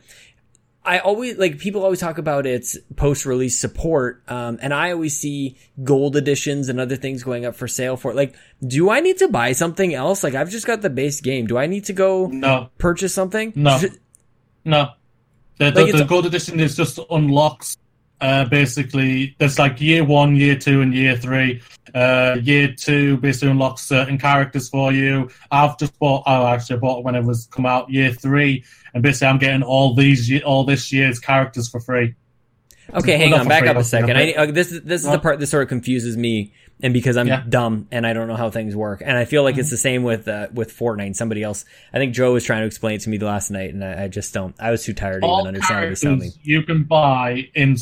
I 0.84 0.98
always, 0.98 1.38
like, 1.38 1.58
people 1.58 1.84
always 1.84 2.00
talk 2.00 2.18
about 2.18 2.44
its 2.44 2.76
post-release 2.96 3.58
support. 3.60 4.22
Um, 4.28 4.58
and 4.60 4.74
I 4.74 4.90
always 4.92 5.16
see 5.16 5.56
gold 5.84 6.16
editions 6.16 6.68
and 6.68 6.80
other 6.80 6.96
things 6.96 7.22
going 7.22 7.44
up 7.44 7.54
for 7.54 7.68
sale 7.68 7.96
for 7.96 8.10
it. 8.10 8.16
Like, 8.16 8.34
do 8.66 8.90
I 8.90 9.00
need 9.00 9.18
to 9.18 9.28
buy 9.28 9.52
something 9.52 9.94
else? 9.94 10.24
Like, 10.24 10.34
I've 10.34 10.50
just 10.50 10.66
got 10.66 10.82
the 10.82 10.90
base 10.90 11.20
game. 11.20 11.46
Do 11.46 11.56
I 11.56 11.66
need 11.66 11.84
to 11.84 11.92
go 11.92 12.26
No, 12.26 12.68
purchase 12.78 13.14
something? 13.14 13.52
No. 13.54 13.80
No. 14.64 14.90
The, 15.58 15.70
the, 15.70 15.80
it's- 15.82 15.98
the 16.00 16.04
gold 16.04 16.26
edition 16.26 16.58
is 16.58 16.76
just 16.76 16.98
unlocks. 17.10 17.76
Uh, 18.20 18.44
basically, 18.44 19.34
there's 19.38 19.58
like 19.58 19.80
year 19.80 20.04
one, 20.04 20.36
year 20.36 20.54
two, 20.54 20.80
and 20.80 20.94
year 20.94 21.16
three. 21.16 21.60
Uh, 21.92 22.36
year 22.40 22.72
two 22.72 23.16
basically 23.16 23.50
unlocks 23.50 23.82
certain 23.82 24.16
characters 24.16 24.68
for 24.68 24.92
you. 24.92 25.28
I've 25.50 25.76
just 25.76 25.98
bought. 25.98 26.22
Oh, 26.26 26.46
actually, 26.46 26.76
I 26.76 26.78
bought 26.78 26.98
it 27.00 27.04
when 27.04 27.16
it 27.16 27.24
was 27.24 27.48
come 27.50 27.66
out. 27.66 27.90
Year 27.90 28.12
three, 28.12 28.62
and 28.94 29.02
basically, 29.02 29.28
I'm 29.28 29.38
getting 29.38 29.62
all 29.62 29.94
these, 29.94 30.42
all 30.42 30.64
this 30.64 30.92
year's 30.92 31.18
characters 31.18 31.68
for 31.68 31.80
free. 31.80 32.14
Okay, 32.92 33.16
hang 33.16 33.32
on, 33.32 33.46
back 33.48 33.60
free, 33.60 33.68
up 33.68 33.76
a 33.76 33.84
second. 33.84 34.16
I, 34.18 34.32
uh, 34.32 34.46
this 34.46 34.72
is 34.72 34.82
this 34.82 35.04
is 35.04 35.10
the 35.10 35.18
part 35.18 35.38
that 35.40 35.46
sort 35.46 35.62
of 35.62 35.68
confuses 35.68 36.16
me. 36.16 36.52
and 36.82 36.92
because 36.92 37.16
I'm 37.16 37.28
Yeah. 37.28 37.44
dumb 37.48 37.86
and 37.92 38.04
I 38.04 38.12
don't 38.12 38.26
know 38.26 38.34
how 38.34 38.50
things 38.50 38.74
work. 38.74 39.02
And 39.06 39.16
I 39.16 39.24
feel 39.24 39.44
like 39.44 39.56
it's 39.56 39.70
the 39.70 39.76
same 39.76 40.02
with 40.02 40.26
uh, 40.26 40.48
with 40.52 40.76
Fortnite. 40.76 41.14
Somebody 41.14 41.42
else, 41.44 41.64
I 41.94 41.98
think 41.98 42.12
Joe 42.12 42.32
was 42.32 42.44
trying 42.44 42.62
to 42.62 42.66
explain 42.66 42.96
it 42.96 43.02
to 43.02 43.08
me 43.08 43.18
last 43.18 43.50
night, 43.52 43.72
and 43.72 43.84
I, 43.84 44.04
I 44.04 44.08
just 44.08 44.34
don't. 44.34 44.54
I 44.58 44.72
was 44.72 44.84
too 44.84 44.92
tired 44.92 45.22
to 45.22 45.28
All 45.28 45.38
even 45.38 45.48
understand 45.48 45.76
what 45.78 45.84
he 45.84 45.90
was 45.90 46.00
telling 46.00 46.18
me. 46.18 46.30
you 46.42 46.62
can 46.64 46.82
buy 46.82 47.48
in 47.54 47.76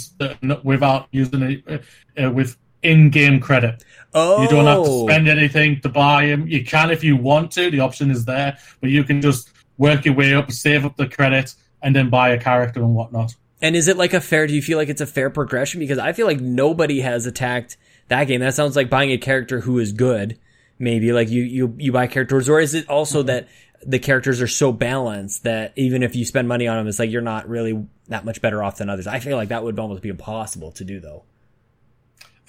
without 0.62 1.08
using 1.12 1.42
it 1.42 1.82
uh, 2.22 2.30
with 2.30 2.56
in-game 2.82 3.40
credit. 3.40 3.82
Oh, 4.12 4.42
You 4.42 4.48
don't 4.48 4.66
have 4.66 4.84
to 4.84 5.00
spend 5.04 5.28
anything 5.28 5.80
to 5.80 5.88
buy 5.88 6.26
them. 6.26 6.46
You 6.46 6.62
can 6.64 6.90
if 6.90 7.02
you 7.02 7.16
want 7.16 7.52
to. 7.52 7.70
The 7.70 7.80
option 7.80 8.10
is 8.10 8.24
there, 8.26 8.58
but 8.80 8.90
you 8.90 9.02
can 9.04 9.20
just 9.22 9.50
work 9.80 10.04
your 10.04 10.14
way 10.14 10.34
up, 10.34 10.52
save 10.52 10.84
up 10.84 10.96
the 10.96 11.08
credit, 11.08 11.54
and 11.82 11.96
then 11.96 12.10
buy 12.10 12.28
a 12.28 12.38
character 12.38 12.80
and 12.80 12.94
whatnot. 12.94 13.34
And 13.62 13.74
is 13.74 13.88
it 13.88 13.96
like 13.96 14.14
a 14.14 14.20
fair? 14.20 14.46
Do 14.46 14.54
you 14.54 14.62
feel 14.62 14.78
like 14.78 14.88
it's 14.88 15.00
a 15.00 15.06
fair 15.06 15.30
progression? 15.30 15.80
Because 15.80 15.98
I 15.98 16.12
feel 16.12 16.26
like 16.26 16.40
nobody 16.40 17.00
has 17.00 17.26
attacked 17.26 17.76
that 18.08 18.24
game. 18.24 18.40
That 18.40 18.54
sounds 18.54 18.76
like 18.76 18.90
buying 18.90 19.10
a 19.10 19.18
character 19.18 19.60
who 19.60 19.78
is 19.78 19.92
good. 19.92 20.38
Maybe 20.78 21.12
like 21.12 21.28
you 21.30 21.42
you 21.42 21.74
you 21.78 21.92
buy 21.92 22.06
characters, 22.06 22.48
or 22.48 22.60
is 22.60 22.74
it 22.74 22.88
also 22.88 23.22
that 23.24 23.48
the 23.82 23.98
characters 23.98 24.42
are 24.42 24.48
so 24.48 24.72
balanced 24.72 25.44
that 25.44 25.72
even 25.76 26.02
if 26.02 26.14
you 26.14 26.24
spend 26.24 26.46
money 26.46 26.68
on 26.68 26.76
them, 26.76 26.86
it's 26.86 26.98
like 26.98 27.10
you're 27.10 27.22
not 27.22 27.48
really 27.48 27.86
that 28.08 28.24
much 28.24 28.40
better 28.42 28.62
off 28.62 28.76
than 28.76 28.90
others. 28.90 29.06
I 29.06 29.18
feel 29.18 29.36
like 29.36 29.48
that 29.48 29.64
would 29.64 29.78
almost 29.78 30.02
be 30.02 30.10
impossible 30.10 30.72
to 30.72 30.84
do, 30.84 31.00
though. 31.00 31.24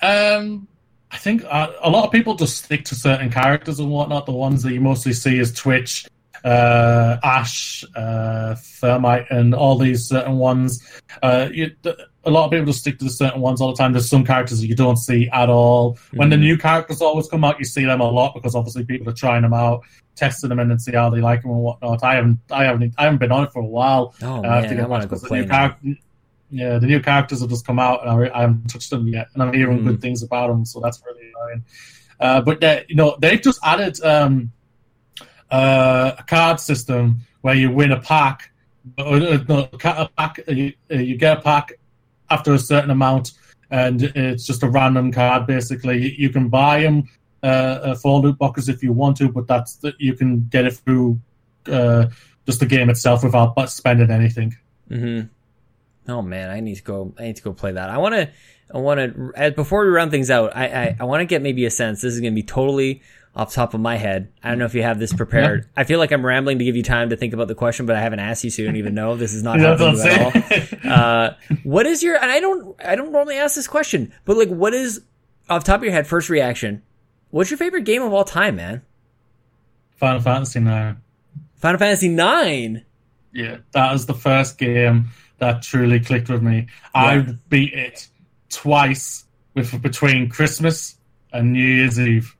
Um, 0.01 0.67
I 1.11 1.17
think 1.17 1.43
uh, 1.45 1.71
a 1.81 1.89
lot 1.89 2.05
of 2.05 2.11
people 2.11 2.35
just 2.35 2.63
stick 2.63 2.85
to 2.85 2.95
certain 2.95 3.29
characters 3.29 3.79
and 3.79 3.89
whatnot. 3.89 4.25
The 4.25 4.33
ones 4.33 4.63
that 4.63 4.73
you 4.73 4.81
mostly 4.81 5.13
see 5.13 5.39
is 5.39 5.53
Twitch, 5.53 6.05
uh, 6.43 7.17
Ash, 7.23 7.83
uh, 7.95 8.55
Thermite, 8.55 9.27
and 9.29 9.53
all 9.53 9.77
these 9.77 10.07
certain 10.07 10.37
ones. 10.37 10.81
Uh, 11.21 11.49
you, 11.51 11.71
a 12.23 12.29
lot 12.29 12.45
of 12.45 12.51
people 12.51 12.67
just 12.67 12.79
stick 12.79 12.99
to 12.99 13.05
the 13.05 13.11
certain 13.11 13.41
ones 13.41 13.61
all 13.61 13.71
the 13.71 13.77
time. 13.77 13.93
There's 13.93 14.09
some 14.09 14.23
characters 14.25 14.61
that 14.61 14.67
you 14.67 14.75
don't 14.75 14.97
see 14.97 15.27
at 15.29 15.49
all. 15.49 15.97
When 16.13 16.29
the 16.29 16.35
Mhm. 16.35 16.41
new 16.41 16.57
characters 16.57 17.01
always 17.01 17.27
come 17.27 17.43
out, 17.43 17.57
you 17.59 17.65
see 17.65 17.85
them 17.85 18.01
a 18.01 18.09
lot 18.09 18.33
because 18.35 18.55
obviously 18.55 18.85
people 18.85 19.09
are 19.09 19.13
trying 19.13 19.41
them 19.41 19.53
out, 19.53 19.81
testing 20.15 20.49
them 20.49 20.59
in 20.59 20.69
and 20.71 20.81
see 20.81 20.91
how 20.93 21.09
they 21.09 21.21
like 21.21 21.41
them 21.41 21.51
and 21.51 21.61
whatnot. 21.61 22.03
I 22.03 22.15
haven't, 22.15 22.39
I 22.51 22.65
haven't, 22.65 22.93
I 22.97 23.03
haven't 23.05 23.19
been 23.19 23.31
on 23.31 23.43
it 23.45 23.51
for 23.51 23.61
a 23.61 23.65
while. 23.65 24.13
Oh 24.21 24.43
Uh, 24.43 24.61
man, 24.61 24.79
I 24.79 24.87
want 24.87 25.03
to 25.03 25.07
go 25.09 25.17
play 25.19 25.43
Yeah, 26.53 26.79
the 26.79 26.85
new 26.87 26.99
characters 26.99 27.39
have 27.39 27.49
just 27.49 27.65
come 27.65 27.79
out, 27.79 28.01
and 28.05 28.09
I, 28.09 28.37
I 28.37 28.41
haven't 28.41 28.67
touched 28.69 28.89
them 28.89 29.07
yet, 29.07 29.27
and 29.33 29.41
I'm 29.41 29.53
hearing 29.53 29.79
Mhm. 29.79 29.85
good 29.85 30.01
things 30.01 30.21
about 30.21 30.49
them, 30.49 30.65
so 30.65 30.81
that's 30.81 31.01
really 31.05 31.31
annoying. 31.33 31.63
Uh, 32.19 32.41
but 32.41 32.59
they, 32.59 32.85
you 32.89 32.95
know, 32.95 33.15
they've 33.21 33.41
just 33.41 33.57
added 33.63 34.03
um, 34.03 34.51
uh, 35.51 36.15
a 36.17 36.23
card 36.23 36.59
system 36.59 37.21
where 37.41 37.55
you 37.55 37.71
win 37.71 37.91
a 37.91 37.99
pack. 37.99 38.51
Uh, 38.97 39.37
no, 39.47 39.69
a 39.71 40.09
pack 40.17 40.39
uh, 40.47 40.51
you, 40.51 40.73
uh, 40.91 40.95
you 40.95 41.17
get 41.17 41.37
a 41.37 41.41
pack 41.41 41.73
after 42.29 42.53
a 42.53 42.59
certain 42.59 42.89
amount, 42.89 43.33
and 43.69 44.01
it's 44.01 44.45
just 44.45 44.63
a 44.63 44.69
random 44.69 45.11
card. 45.11 45.45
Basically, 45.45 46.15
you, 46.17 46.29
can 46.29 46.49
buy 46.49 46.81
them 46.81 47.07
uh, 47.43 47.95
for 47.95 48.19
loot 48.19 48.37
boxes 48.37 48.69
if 48.69 48.81
you 48.81 48.93
want 48.93 49.17
to, 49.17 49.29
but 49.29 49.47
that's 49.47 49.75
the, 49.75 49.93
you 49.99 50.15
can 50.15 50.47
get 50.49 50.65
it 50.65 50.73
through 50.73 51.19
uh, 51.67 52.07
just 52.45 52.59
the 52.59 52.65
game 52.65 52.89
itself 52.89 53.23
without 53.23 53.69
spending 53.69 54.09
anything. 54.09 54.55
hmm 54.87 55.21
Oh 56.07 56.21
man, 56.23 56.49
I 56.49 56.61
need 56.61 56.75
to 56.75 56.83
go. 56.83 57.13
I 57.19 57.23
need 57.23 57.35
to 57.35 57.43
go 57.43 57.53
play 57.53 57.73
that. 57.73 57.89
I 57.89 57.97
want 57.99 58.15
to. 58.15 58.29
I 58.73 58.79
want 58.79 58.99
to. 58.99 59.51
Before 59.51 59.85
we 59.85 59.91
round 59.91 60.09
things 60.09 60.31
out, 60.31 60.55
I 60.55 60.65
I, 60.65 60.97
I 61.01 61.03
want 61.03 61.21
to 61.21 61.25
get 61.25 61.43
maybe 61.43 61.65
a 61.65 61.69
sense. 61.69 62.01
This 62.01 62.15
is 62.15 62.19
going 62.19 62.33
to 62.33 62.35
be 62.35 62.43
totally 62.43 63.03
off 63.35 63.49
the 63.49 63.55
top 63.55 63.73
of 63.73 63.79
my 63.79 63.95
head. 63.95 64.31
I 64.43 64.49
don't 64.49 64.59
know 64.59 64.65
if 64.65 64.75
you 64.75 64.83
have 64.83 64.99
this 64.99 65.13
prepared. 65.13 65.69
I 65.75 65.85
feel 65.85 65.99
like 65.99 66.11
I'm 66.11 66.25
rambling 66.25 66.59
to 66.59 66.65
give 66.65 66.75
you 66.75 66.83
time 66.83 67.09
to 67.11 67.15
think 67.15 67.33
about 67.33 67.47
the 67.47 67.55
question, 67.55 67.85
but 67.85 67.95
I 67.95 68.01
haven't 68.01 68.19
asked 68.19 68.43
you, 68.43 68.49
so 68.49 68.61
you 68.61 68.67
don't 68.67 68.75
even 68.77 68.93
know. 68.93 69.15
This 69.15 69.33
is 69.33 69.41
not 69.43 69.59
helping 69.61 69.95
you 69.95 70.01
at 70.01 70.19
all. 70.21 70.25
what 70.25 70.35
I'm 70.35 70.41
saying. 70.43 70.67
Uh, 70.91 71.35
what 71.63 71.85
is 71.85 72.03
your? 72.03 72.17
And 72.21 72.29
I 72.29 72.39
don't. 72.41 72.75
I 72.83 72.95
don't 72.95 73.11
normally 73.13 73.37
ask 73.37 73.55
this 73.55 73.67
question, 73.67 74.13
but 74.25 74.35
like, 74.35 74.49
what 74.49 74.73
is 74.73 75.01
off 75.49 75.63
the 75.63 75.71
top 75.71 75.79
of 75.79 75.83
your 75.83 75.93
head 75.93 76.05
first 76.07 76.29
reaction? 76.29 76.81
What's 77.29 77.49
your 77.49 77.57
favorite 77.57 77.85
game 77.85 78.01
of 78.01 78.11
all 78.11 78.25
time, 78.25 78.57
man? 78.57 78.81
Final 79.95 80.19
Fantasy 80.19 80.59
Nine. 80.59 80.97
Final 81.55 81.79
Fantasy 81.79 82.09
Nine. 82.09 82.83
Yeah, 83.33 83.57
that 83.71 83.93
was 83.93 84.05
the 84.05 84.13
first 84.13 84.57
game 84.57 85.09
that 85.37 85.61
truly 85.61 86.01
clicked 86.01 86.27
with 86.29 86.41
me. 86.43 86.67
I 86.93 87.19
beat 87.47 87.73
it 87.73 88.07
twice 88.49 89.23
with 89.53 89.81
between 89.81 90.27
Christmas 90.27 90.97
and 91.31 91.53
New 91.53 91.63
Year's 91.65 91.99
Eve. 91.99 92.35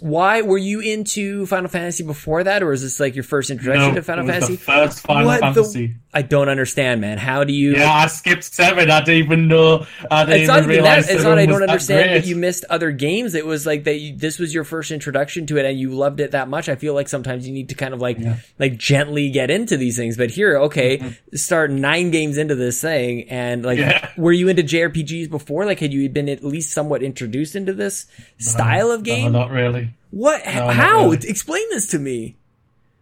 Why 0.00 0.42
were 0.42 0.58
you 0.58 0.80
into 0.80 1.46
Final 1.46 1.68
Fantasy 1.68 2.02
before 2.04 2.42
that, 2.44 2.62
or 2.62 2.72
is 2.72 2.82
this 2.82 2.98
like 3.00 3.14
your 3.14 3.22
first 3.24 3.50
introduction 3.50 3.90
No, 3.90 3.94
to 3.96 4.02
Final 4.02 4.24
it 4.24 4.26
was 4.28 4.32
Fantasy? 4.34 4.56
The 4.56 4.62
first 4.62 5.00
Final 5.00 5.26
What 5.26 5.40
the- 5.40 5.46
Fantasy. 5.54 5.94
I 6.12 6.22
don't 6.22 6.48
understand, 6.48 7.00
man. 7.00 7.18
How 7.18 7.44
do 7.44 7.52
you? 7.52 7.76
Yeah, 7.76 7.88
I 7.88 8.08
skipped 8.08 8.42
seven. 8.42 8.90
I 8.90 8.98
didn't 9.00 9.24
even 9.26 9.46
know. 9.46 9.86
I 10.10 10.24
didn't 10.24 10.40
it's 10.40 10.48
not 10.48 10.64
even 10.64 10.82
that. 10.82 11.08
It's 11.08 11.22
not. 11.22 11.38
I 11.38 11.46
don't 11.46 11.62
understand 11.62 12.08
great. 12.10 12.20
that 12.22 12.26
you 12.26 12.34
missed 12.34 12.64
other 12.68 12.90
games. 12.90 13.36
It 13.36 13.46
was 13.46 13.64
like 13.64 13.84
that. 13.84 13.94
You, 14.00 14.16
this 14.16 14.40
was 14.40 14.52
your 14.52 14.64
first 14.64 14.90
introduction 14.90 15.46
to 15.46 15.58
it, 15.58 15.66
and 15.66 15.78
you 15.78 15.90
loved 15.90 16.18
it 16.18 16.32
that 16.32 16.48
much. 16.48 16.68
I 16.68 16.74
feel 16.74 16.94
like 16.94 17.08
sometimes 17.08 17.46
you 17.46 17.52
need 17.54 17.68
to 17.68 17.76
kind 17.76 17.94
of 17.94 18.00
like, 18.00 18.18
Yeah. 18.18 18.38
like 18.58 18.76
gently 18.76 19.30
get 19.30 19.52
into 19.52 19.76
these 19.76 19.96
things. 19.96 20.16
But 20.16 20.30
here, 20.30 20.58
okay, 20.62 20.98
Mm-hmm. 20.98 21.36
start 21.36 21.70
nine 21.70 22.10
games 22.10 22.38
into 22.38 22.56
this 22.56 22.80
thing, 22.80 23.28
and 23.30 23.64
like, 23.64 23.78
Yeah. 23.78 24.08
were 24.16 24.32
you 24.32 24.48
into 24.48 24.64
JRPGs 24.64 25.30
before? 25.30 25.64
Like, 25.64 25.78
had 25.78 25.92
you 25.92 26.08
been 26.08 26.28
at 26.28 26.42
least 26.42 26.72
somewhat 26.72 27.04
introduced 27.04 27.54
into 27.54 27.72
this 27.72 28.06
style 28.38 28.90
of 28.90 29.02
No, 29.02 29.04
game? 29.04 29.30
not 29.32 29.50
really. 29.52 29.89
What? 30.10 30.44
not 30.44 30.74
How? 30.74 31.04
really. 31.10 31.28
Explain 31.28 31.62
this 31.70 31.86
to 31.88 31.98
me. 31.98 32.36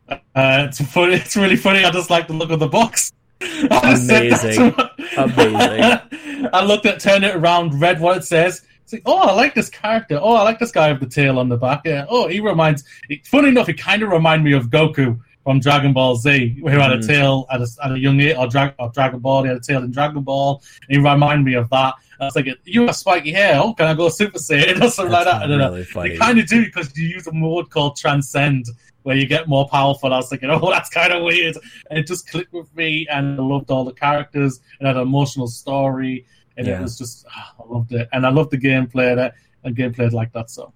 Uh, 0.09 0.19
it's 0.35 0.81
funny. 0.81 1.15
It's 1.15 1.37
really 1.37 1.57
funny. 1.57 1.85
I 1.85 1.91
just 1.91 2.11
like 2.11 2.29
the 2.29 2.33
look 2.35 2.51
of 2.51 2.61
the 2.61 2.69
box. 2.69 3.13
I 3.43 3.95
Amazing. 4.03 4.75
Amazing. 5.17 6.49
I 6.53 6.65
looked 6.65 6.87
at, 6.87 7.01
turned 7.01 7.25
it 7.25 7.35
around, 7.37 7.81
read 7.81 8.01
what 8.01 8.17
it 8.17 8.25
says. 8.25 8.63
It's 8.85 8.93
like, 8.95 9.03
oh, 9.05 9.19
I 9.19 9.33
like 9.35 9.55
this 9.55 9.69
character. 9.69 10.19
Oh, 10.21 10.35
I 10.35 10.43
like 10.43 10.59
this 10.59 10.71
guy 10.73 10.91
with 10.93 11.01
the 11.01 11.09
tail 11.09 11.39
on 11.39 11.49
the 11.49 11.57
back. 11.59 11.83
Yeah. 11.85 12.07
Oh, 12.09 12.27
he 12.27 12.41
reminds. 12.41 12.85
Funny 13.27 13.49
enough, 13.49 13.67
he 13.67 13.75
kind 13.75 14.03
of 14.03 14.09
reminded 14.11 14.45
me 14.45 14.53
of 14.55 14.69
Goku 14.69 15.21
from 15.45 15.61
Dragon 15.61 15.93
Ball 15.93 16.17
Z, 16.17 16.57
who 16.61 16.67
had 16.69 16.93
a 16.93 16.99
Mhm. 16.99 17.07
tail 17.07 17.47
at 17.51 17.61
a, 17.61 17.67
at 17.85 17.93
a 17.93 17.99
young 17.99 18.19
age, 18.21 18.37
or, 18.39 18.47
Dra- 18.49 18.75
or 18.79 18.91
Dragon 18.95 19.19
Ball. 19.21 19.43
He 19.43 19.49
had 19.49 19.59
a 19.59 19.61
tail 19.61 19.83
in 19.83 19.91
Dragon 19.91 20.23
Ball. 20.23 20.63
And 20.89 20.97
he 21.03 21.09
reminded 21.11 21.45
me 21.45 21.55
of 21.55 21.69
that. 21.71 21.95
I 22.21 22.25
was 22.25 22.37
like, 22.37 22.47
you 22.65 22.87
have 22.87 22.97
spiky 22.97 23.33
hair. 23.33 23.61
Oh, 23.63 23.75
can 23.75 23.87
I 23.87 23.95
go 23.95 24.09
Super 24.09 24.39
Saiyan 24.39 24.83
or 24.85 24.91
something 24.91 25.13
like 25.13 25.25
That's 25.25 25.39
that? 25.39 25.43
And 25.51 25.53
then, 25.53 25.71
really 25.71 25.85
funny. 25.85 26.11
they 26.11 26.17
kind 26.17 26.39
of 26.39 26.47
do 26.47 26.65
because 26.65 26.97
you 26.97 27.07
use 27.09 27.27
a 27.27 27.33
mode 27.33 27.71
called 27.71 27.97
Transcend 27.97 28.67
where 29.05 29.17
you 29.17 29.27
get 29.27 29.49
more 29.49 29.69
powerful. 29.69 30.13
I 30.13 30.17
was 30.17 30.29
thinking, 30.29 30.51
oh, 30.53 30.71
that's 30.71 30.91
kind 30.91 31.13
of 31.13 31.23
weird. 31.23 31.57
And 31.91 31.99
it 31.99 32.07
just 32.07 32.29
clicked 32.29 32.53
with 32.53 32.75
me, 32.77 33.07
and 33.11 33.39
I 33.41 33.43
loved 33.43 33.71
all 33.71 33.85
the 33.85 33.93
characters 33.93 34.61
and 34.81 34.87
had 34.89 34.97
an 34.97 35.03
emotional 35.03 35.47
story, 35.47 36.27
and 36.57 36.67
Yeah. 36.67 36.81
it 36.81 36.83
was 36.83 36.99
just, 36.99 37.25
ah, 37.35 37.55
I 37.61 37.73
loved 37.73 37.93
it, 37.93 38.09
and 38.13 38.27
I 38.27 38.31
loved 38.31 38.51
the 38.51 38.59
gameplay 38.59 39.15
that 39.15 39.35
and 39.65 39.77
gameplay 39.77 40.11
like 40.13 40.33
that. 40.33 40.51
So 40.51 40.73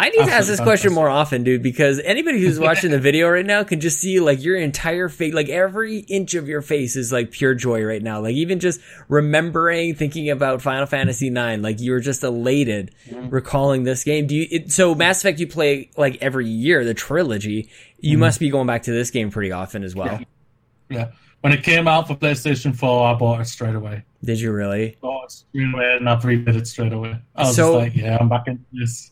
I 0.00 0.10
need 0.10 0.24
to 0.26 0.30
ask 0.32 0.46
this 0.46 0.60
question 0.60 0.92
more 0.92 1.08
often, 1.08 1.42
dude, 1.42 1.60
because 1.62 1.98
anybody 2.04 2.40
who's 2.40 2.58
watching 2.60 2.92
the 2.92 3.00
video 3.00 3.28
right 3.28 3.44
now 3.44 3.64
can 3.64 3.80
just 3.80 3.98
see 3.98 4.20
like 4.20 4.40
your 4.42 4.56
entire 4.56 5.08
face, 5.08 5.34
like 5.34 5.48
every 5.48 5.98
inch 5.98 6.34
of 6.34 6.46
your 6.46 6.62
face 6.62 6.94
is 6.94 7.10
like 7.12 7.32
pure 7.32 7.54
joy 7.54 7.82
right 7.82 8.00
now. 8.00 8.20
Like 8.20 8.34
even 8.36 8.60
just 8.60 8.80
remembering, 9.08 9.94
thinking 9.96 10.30
about 10.30 10.62
Final 10.62 10.86
Fantasy 10.86 11.28
IX, 11.28 11.62
like 11.62 11.80
you're 11.80 11.98
just 11.98 12.22
elated 12.22 12.94
recalling 13.10 13.82
this 13.82 14.04
game. 14.04 14.28
Do 14.28 14.36
you, 14.36 14.46
it, 14.50 14.70
so 14.72 14.94
Mass 14.94 15.18
Effect 15.20 15.40
you 15.40 15.48
play 15.48 15.90
like 15.96 16.18
every 16.20 16.46
year, 16.46 16.84
the 16.84 16.94
trilogy, 16.94 17.68
you 17.98 18.12
Mm-hmm. 18.12 18.20
must 18.20 18.38
be 18.38 18.50
going 18.50 18.68
back 18.68 18.84
to 18.84 18.92
this 18.92 19.10
game 19.10 19.30
pretty 19.32 19.50
often 19.50 19.82
as 19.82 19.96
well. 19.96 20.20
yeah, 20.88 21.10
when 21.40 21.52
it 21.52 21.64
came 21.64 21.88
out 21.88 22.06
for 22.06 22.14
PlayStation 22.14 22.74
Four, 22.76 23.08
I 23.08 23.14
bought 23.14 23.40
it 23.40 23.46
straight 23.46 23.74
away. 23.74 24.04
Did 24.22 24.38
you 24.40 24.52
really? 24.52 24.96
Bought 25.00 25.24
it 25.24 25.32
straight 25.32 25.74
away, 25.74 25.96
and 25.98 26.08
I've 26.08 26.22
replayed 26.22 26.54
it 26.54 26.68
straight 26.68 26.92
away. 26.92 27.16
I 27.34 27.42
was 27.42 27.56
So- 27.56 27.72
just 27.80 27.94
like, 27.96 27.96
yeah, 27.96 28.16
I'm 28.20 28.28
back 28.28 28.44
in 28.46 28.64
this. 28.72 29.10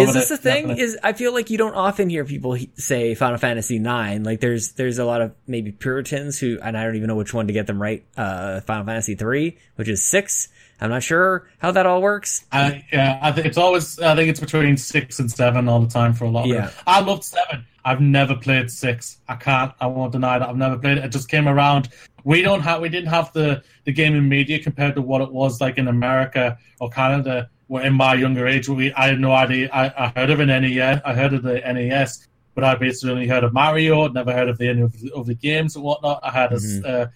Is 0.00 0.12
this 0.14 0.30
it, 0.30 0.34
the 0.34 0.50
thing? 0.50 0.70
Is 0.78 0.98
I 1.02 1.12
feel 1.12 1.32
like 1.32 1.50
you 1.50 1.58
don't 1.58 1.74
often 1.74 2.08
hear 2.08 2.24
people 2.24 2.54
he- 2.54 2.70
say 2.74 3.14
Final 3.14 3.38
Fantasy 3.38 3.78
Nine. 3.78 4.24
Like 4.24 4.40
there's 4.40 4.72
there's 4.72 4.98
a 4.98 5.04
lot 5.04 5.20
of 5.20 5.32
maybe 5.46 5.72
Puritans 5.72 6.38
who, 6.38 6.58
and 6.62 6.76
I 6.76 6.84
don't 6.84 6.96
even 6.96 7.08
know 7.08 7.16
which 7.16 7.34
one 7.34 7.46
to 7.46 7.52
get 7.52 7.66
them 7.66 7.80
right. 7.80 8.04
Uh, 8.16 8.60
Final 8.62 8.84
Fantasy 8.84 9.14
three, 9.14 9.58
which 9.76 9.88
is 9.88 10.02
six. 10.04 10.48
I'm 10.80 10.90
not 10.90 11.02
sure 11.04 11.48
how 11.58 11.70
that 11.70 11.86
all 11.86 12.02
works. 12.02 12.44
I, 12.50 12.84
yeah, 12.92 13.18
I 13.22 13.30
think 13.30 13.46
it's 13.46 13.58
always. 13.58 14.00
I 14.00 14.16
think 14.16 14.28
it's 14.28 14.40
between 14.40 14.76
six 14.76 15.20
and 15.20 15.30
seven 15.30 15.68
all 15.68 15.80
the 15.80 15.88
time 15.88 16.12
for 16.12 16.24
a 16.24 16.30
lot. 16.30 16.44
Of 16.44 16.50
Yeah. 16.50 16.70
I 16.86 17.00
loved 17.00 17.22
seven. 17.24 17.66
I've 17.84 18.00
never 18.00 18.34
played 18.34 18.70
six. 18.70 19.18
I 19.28 19.36
can't. 19.36 19.72
I 19.80 19.86
won't 19.86 20.12
deny 20.12 20.38
that 20.38 20.48
I've 20.48 20.56
never 20.56 20.78
played 20.78 20.98
it. 20.98 21.04
It 21.04 21.08
just 21.12 21.28
came 21.28 21.48
around. 21.48 21.88
We 22.24 22.42
don't 22.42 22.60
have. 22.60 22.80
We 22.80 22.88
didn't 22.88 23.10
have 23.10 23.32
the 23.32 23.62
the 23.84 23.92
gaming 23.92 24.28
media 24.28 24.58
compared 24.60 24.94
to 24.96 25.02
what 25.02 25.20
it 25.20 25.32
was 25.32 25.60
like 25.60 25.78
in 25.78 25.88
America 25.88 26.58
or 26.80 26.90
Canada. 26.90 27.48
Where 27.72 27.86
in 27.86 27.94
my 27.94 28.12
younger 28.12 28.46
age, 28.46 28.68
we 28.68 28.92
I 28.92 29.06
had 29.08 29.18
no 29.18 29.32
idea. 29.32 29.70
I, 29.72 29.84
I 30.04 30.12
heard 30.14 30.28
of 30.28 30.40
an 30.40 30.48
NES. 30.48 31.00
I 31.06 31.14
heard 31.14 31.32
of 31.32 31.42
the 31.42 31.54
NES, 31.54 32.28
but 32.54 32.64
I 32.64 32.74
basically 32.74 33.12
only 33.12 33.26
heard 33.26 33.44
of 33.44 33.54
Mario. 33.54 34.08
Never 34.08 34.30
heard 34.30 34.50
of 34.50 34.58
the 34.58 34.68
any 34.68 34.82
of 34.82 34.92
the, 35.00 35.10
of 35.14 35.24
the 35.24 35.32
games 35.34 35.74
and 35.74 35.82
whatnot. 35.82 36.20
I 36.22 36.30
had 36.32 36.52
a 36.52 36.56
Mhm. 36.56 36.84
uh, 36.84 37.06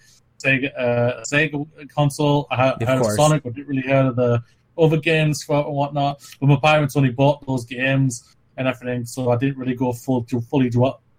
Sega 0.43 0.69
uh, 0.75 1.21
Sega 1.31 1.63
console. 1.93 2.47
I 2.49 2.55
had, 2.55 2.81
Of 2.81 2.87
heard 2.87 3.01
of. 3.01 3.11
Sonic, 3.11 3.43
but 3.43 3.53
didn't 3.53 3.67
really 3.67 3.87
heard 3.87 4.07
of 4.07 4.15
the 4.15 4.41
other 4.79 4.97
games 4.97 5.43
for 5.43 5.63
and 5.63 5.75
whatnot. 5.75 6.23
But 6.39 6.47
my 6.47 6.55
parents 6.55 6.95
only 6.95 7.11
bought 7.11 7.45
those 7.45 7.63
games 7.63 8.35
and 8.57 8.67
everything, 8.67 9.05
so 9.05 9.29
I 9.29 9.37
didn't 9.37 9.59
really 9.59 9.75
go 9.75 9.93
full 9.93 10.23
to 10.23 10.41
fully 10.41 10.71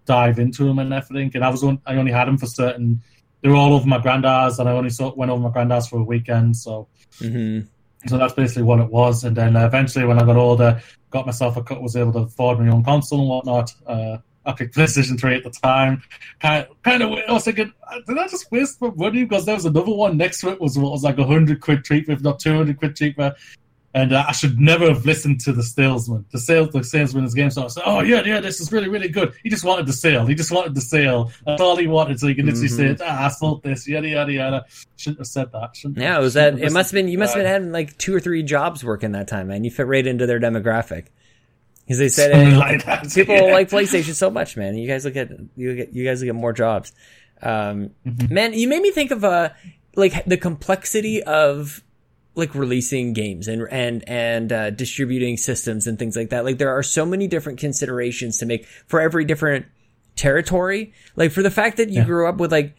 dive 0.05 0.37
into 0.39 0.65
them 0.65 0.79
and 0.79 0.91
everything. 0.93 1.31
And 1.35 1.45
I 1.45 1.49
was 1.49 1.63
on, 1.63 1.79
I 1.85 1.95
only 1.95 2.11
had 2.11 2.27
them 2.27 2.37
for 2.37 2.47
certain. 2.47 3.01
They 3.41 3.47
were 3.47 3.55
all 3.55 3.71
over 3.73 3.87
my 3.87 3.99
granddad's, 3.99 4.59
and 4.59 4.67
I 4.67 4.73
only 4.73 4.89
saw, 4.89 5.15
went 5.15 5.31
over 5.31 5.41
my 5.41 5.49
granddad's 5.49 5.87
for 5.87 5.99
a 5.99 6.03
weekend. 6.03 6.57
So 6.57 6.89
hmm 7.19 7.61
So 8.07 8.17
that's 8.17 8.33
basically 8.33 8.63
what 8.63 8.79
it 8.79 8.89
was. 8.89 9.23
And 9.23 9.35
then 9.35 9.55
uh, 9.55 9.65
eventually, 9.65 10.05
when 10.05 10.19
I 10.19 10.25
got 10.25 10.37
older, 10.37 10.81
got 11.09 11.25
myself 11.25 11.57
a 11.57 11.63
cut 11.63 11.81
was 11.81 11.95
able 11.95 12.13
to 12.13 12.19
afford 12.19 12.59
my 12.59 12.69
own 12.69 12.83
console 12.83 13.19
and 13.19 13.29
whatnot. 13.29 13.73
Uh, 13.85 14.17
I 14.45 14.53
picked 14.53 14.75
PlayStation 14.77 15.19
3 15.19 15.35
at 15.35 15.43
the 15.43 15.49
time. 15.49 16.01
Kind 16.39 16.67
of, 16.67 16.83
kind 16.83 17.03
of, 17.03 17.11
I 17.11 17.31
was 17.31 17.43
thinking, 17.43 17.73
did 18.07 18.17
I 18.17 18.27
just 18.27 18.51
waste 18.51 18.81
my 18.81 18.89
money? 18.95 19.23
Because 19.23 19.45
there 19.45 19.55
was 19.55 19.65
another 19.65 19.91
one 19.91 20.17
next 20.17 20.41
to 20.41 20.49
it 20.49 20.61
was 20.61 20.77
what 20.77 20.91
was 20.91 21.03
like 21.03 21.17
a 21.17 21.25
hundred 21.25 21.61
quid 21.61 21.83
cheaper, 21.83 22.11
if 22.11 22.21
not 22.21 22.39
two 22.39 22.55
hundred 22.55 22.77
quid 22.77 22.95
cheaper. 22.95 23.35
And 23.93 24.13
uh, 24.13 24.23
I 24.27 24.33
should 24.33 24.59
never 24.59 24.87
have 24.87 25.03
listened 25.03 25.39
to 25.41 25.51
the 25.51 25.63
salesman. 25.63 26.23
The 26.31 26.37
sales, 26.37 26.69
the 26.69 26.83
salesman 26.83 27.25
in 27.25 27.31
game. 27.31 27.49
So 27.49 27.63
I 27.63 27.67
said, 27.69 27.83
"Oh 27.87 28.01
yeah, 28.01 28.21
yeah, 28.23 28.39
this 28.39 28.61
is 28.61 28.71
really, 28.71 28.87
really 28.87 29.09
good." 29.09 29.33
He 29.41 29.49
just 29.49 29.63
wanted 29.63 29.87
the 29.87 29.93
sale. 29.93 30.27
He 30.27 30.35
just 30.35 30.51
wanted 30.51 30.75
the 30.75 30.81
sale. 30.81 31.31
That's 31.43 31.59
all 31.59 31.75
he 31.75 31.87
wanted. 31.87 32.19
So 32.19 32.27
he 32.27 32.35
could 32.35 32.45
literally 32.45 32.67
mm-hmm. 32.67 32.97
say, 32.97 33.03
"Ah, 33.03 33.25
I 33.25 33.27
sold 33.29 33.63
this." 33.63 33.87
Yada 33.87 34.07
yada 34.07 34.31
yada. 34.31 34.65
Shouldn't 34.95 35.21
have 35.21 35.27
said 35.27 35.51
that. 35.53 35.75
Shouldn't, 35.75 35.97
yeah, 35.97 36.19
it 36.19 36.21
was 36.21 36.35
that. 36.35 36.59
It 36.59 36.71
must 36.71 36.91
have 36.91 36.99
been. 36.99 37.07
You 37.07 37.17
must 37.17 37.33
have 37.33 37.39
been 37.39 37.51
having 37.51 37.71
like 37.71 37.97
two 37.97 38.13
or 38.13 38.19
three 38.19 38.43
jobs 38.43 38.83
working 38.83 39.13
that 39.13 39.27
time, 39.27 39.47
man. 39.47 39.63
You 39.63 39.71
fit 39.71 39.87
right 39.87 40.05
into 40.05 40.27
their 40.27 40.39
demographic. 40.39 41.07
Because 41.89 41.97
they 41.97 42.09
said 42.09 42.35
hey, 42.35 42.55
like 42.55 42.85
that, 42.85 43.09
people 43.15 43.33
yeah. 43.33 43.51
like 43.51 43.71
PlayStation 43.71 44.13
so 44.13 44.29
much, 44.29 44.55
man. 44.55 44.77
You 44.77 44.87
guys 44.87 45.03
look 45.03 45.15
at 45.15 45.31
you 45.55 45.75
get 45.75 45.93
you 45.93 46.05
guys 46.05 46.21
will 46.21 46.27
get 46.27 46.35
more 46.35 46.53
jobs. 46.53 46.91
Um, 47.41 47.89
mm-hmm. 48.05 48.31
Man, 48.31 48.53
you 48.53 48.67
made 48.67 48.83
me 48.83 48.91
think 48.91 49.09
of 49.09 49.23
uh 49.23 49.49
like 49.95 50.23
the 50.25 50.37
complexity 50.37 51.23
of 51.23 51.83
like 52.39 52.55
releasing 52.55 53.13
games 53.13 53.47
and 53.47 53.67
and 53.69 54.07
and 54.07 54.51
uh, 54.51 54.69
distributing 54.71 55.37
systems 55.37 55.85
and 55.87 55.99
things 55.99 56.15
like 56.15 56.29
that. 56.29 56.45
Like 56.45 56.57
there 56.57 56.75
are 56.75 56.83
so 56.83 57.05
many 57.05 57.27
different 57.27 57.59
considerations 57.59 58.37
to 58.39 58.45
make 58.45 58.65
for 58.87 58.99
every 58.99 59.25
different 59.25 59.65
territory. 60.15 60.93
Like 61.15 61.31
for 61.31 61.43
the 61.43 61.51
fact 61.51 61.77
that 61.77 61.89
you 61.89 61.99
yeah. 61.99 62.05
grew 62.05 62.27
up 62.27 62.37
with 62.37 62.51
like 62.51 62.75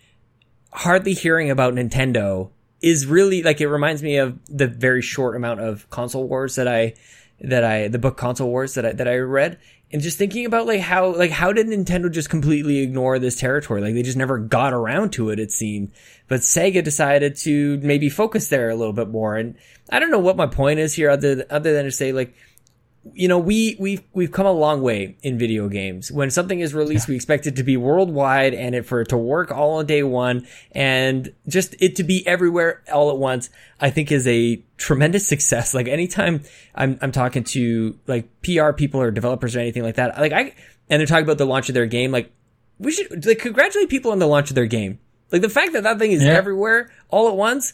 hardly 0.72 1.14
hearing 1.14 1.50
about 1.50 1.74
Nintendo 1.74 2.50
is 2.80 3.06
really 3.06 3.42
like 3.42 3.60
it 3.60 3.68
reminds 3.68 4.02
me 4.02 4.16
of 4.16 4.38
the 4.46 4.66
very 4.66 5.02
short 5.02 5.36
amount 5.36 5.60
of 5.60 5.88
console 5.90 6.26
wars 6.26 6.56
that 6.56 6.68
I 6.68 6.94
that 7.40 7.64
I 7.64 7.88
the 7.88 7.98
book 7.98 8.16
console 8.16 8.48
wars 8.48 8.74
that 8.74 8.86
I 8.86 8.92
that 8.92 9.08
I 9.08 9.16
read 9.18 9.58
and 9.92 10.00
just 10.00 10.18
thinking 10.18 10.46
about 10.46 10.66
like 10.66 10.80
how 10.80 11.14
like 11.14 11.30
how 11.30 11.52
did 11.52 11.66
Nintendo 11.66 12.10
just 12.10 12.30
completely 12.30 12.78
ignore 12.78 13.18
this 13.18 13.36
territory? 13.36 13.80
Like 13.80 13.94
they 13.94 14.02
just 14.02 14.16
never 14.16 14.38
got 14.38 14.72
around 14.72 15.12
to 15.14 15.30
it. 15.30 15.40
It 15.40 15.50
seemed, 15.50 15.90
but 16.28 16.40
Sega 16.40 16.82
decided 16.84 17.36
to 17.38 17.78
maybe 17.78 18.08
focus 18.08 18.48
there 18.48 18.70
a 18.70 18.76
little 18.76 18.92
bit 18.92 19.08
more. 19.08 19.36
And 19.36 19.56
I 19.90 19.98
don't 19.98 20.10
know 20.10 20.20
what 20.20 20.36
my 20.36 20.46
point 20.46 20.78
is 20.78 20.94
here, 20.94 21.10
other 21.10 21.44
other 21.50 21.72
than 21.72 21.86
to 21.86 21.90
say 21.90 22.12
like 22.12 22.34
you 23.14 23.28
know, 23.28 23.38
we 23.38 23.76
we've 23.78 24.02
we've 24.12 24.30
come 24.30 24.44
a 24.44 24.52
long 24.52 24.82
way 24.82 25.16
in 25.22 25.38
video 25.38 25.68
games. 25.68 26.12
When 26.12 26.30
something 26.30 26.60
is 26.60 26.74
released, 26.74 27.08
yeah. 27.08 27.12
we 27.12 27.16
expect 27.16 27.46
it 27.46 27.56
to 27.56 27.62
be 27.62 27.76
worldwide 27.76 28.52
and 28.52 28.74
it 28.74 28.84
for 28.84 29.00
it 29.00 29.08
to 29.08 29.16
work 29.16 29.50
all 29.50 29.78
on 29.78 29.86
day 29.86 30.02
one 30.02 30.46
and 30.72 31.32
just 31.48 31.74
it 31.80 31.96
to 31.96 32.04
be 32.04 32.26
everywhere 32.26 32.82
all 32.92 33.10
at 33.10 33.16
once. 33.16 33.48
I 33.80 33.88
think 33.88 34.12
is 34.12 34.28
a 34.28 34.62
tremendous 34.76 35.26
success. 35.34 35.72
Like 35.72 35.88
anytime 35.88 36.42
I'm 36.74 36.98
I'm 37.00 37.12
talking 37.12 37.44
to 37.44 37.98
like 38.06 38.28
PR 38.42 38.72
people 38.72 39.00
or 39.00 39.10
developers 39.10 39.56
or 39.56 39.60
anything 39.60 39.82
like 39.82 39.94
that, 39.94 40.18
like 40.18 40.32
I 40.32 40.54
and 40.90 41.00
they're 41.00 41.06
talking 41.06 41.24
about 41.24 41.38
the 41.38 41.46
launch 41.46 41.70
of 41.70 41.74
their 41.74 41.86
game, 41.86 42.12
like 42.12 42.30
we 42.78 42.92
should 42.92 43.24
like 43.24 43.38
congratulate 43.38 43.88
people 43.88 44.12
on 44.12 44.18
the 44.18 44.26
launch 44.26 44.50
of 44.50 44.54
their 44.54 44.66
game. 44.66 44.98
Like 45.32 45.42
the 45.42 45.48
fact 45.48 45.72
that 45.72 45.84
that 45.84 45.98
thing 45.98 46.12
is 46.12 46.22
yeah. 46.22 46.32
everywhere 46.32 46.90
all 47.08 47.28
at 47.28 47.36
once 47.36 47.72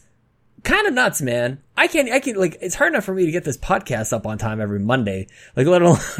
kind 0.66 0.86
of 0.86 0.94
nuts, 0.94 1.22
man. 1.22 1.62
I 1.76 1.86
can't, 1.86 2.10
I 2.10 2.18
can 2.18 2.36
like, 2.36 2.58
it's 2.60 2.74
hard 2.74 2.92
enough 2.92 3.04
for 3.04 3.14
me 3.14 3.24
to 3.24 3.30
get 3.30 3.44
this 3.44 3.56
podcast 3.56 4.12
up 4.12 4.26
on 4.26 4.36
time 4.36 4.60
every 4.60 4.80
Monday, 4.80 5.28
like 5.54 5.66
let 5.66 5.80
alone 5.80 5.98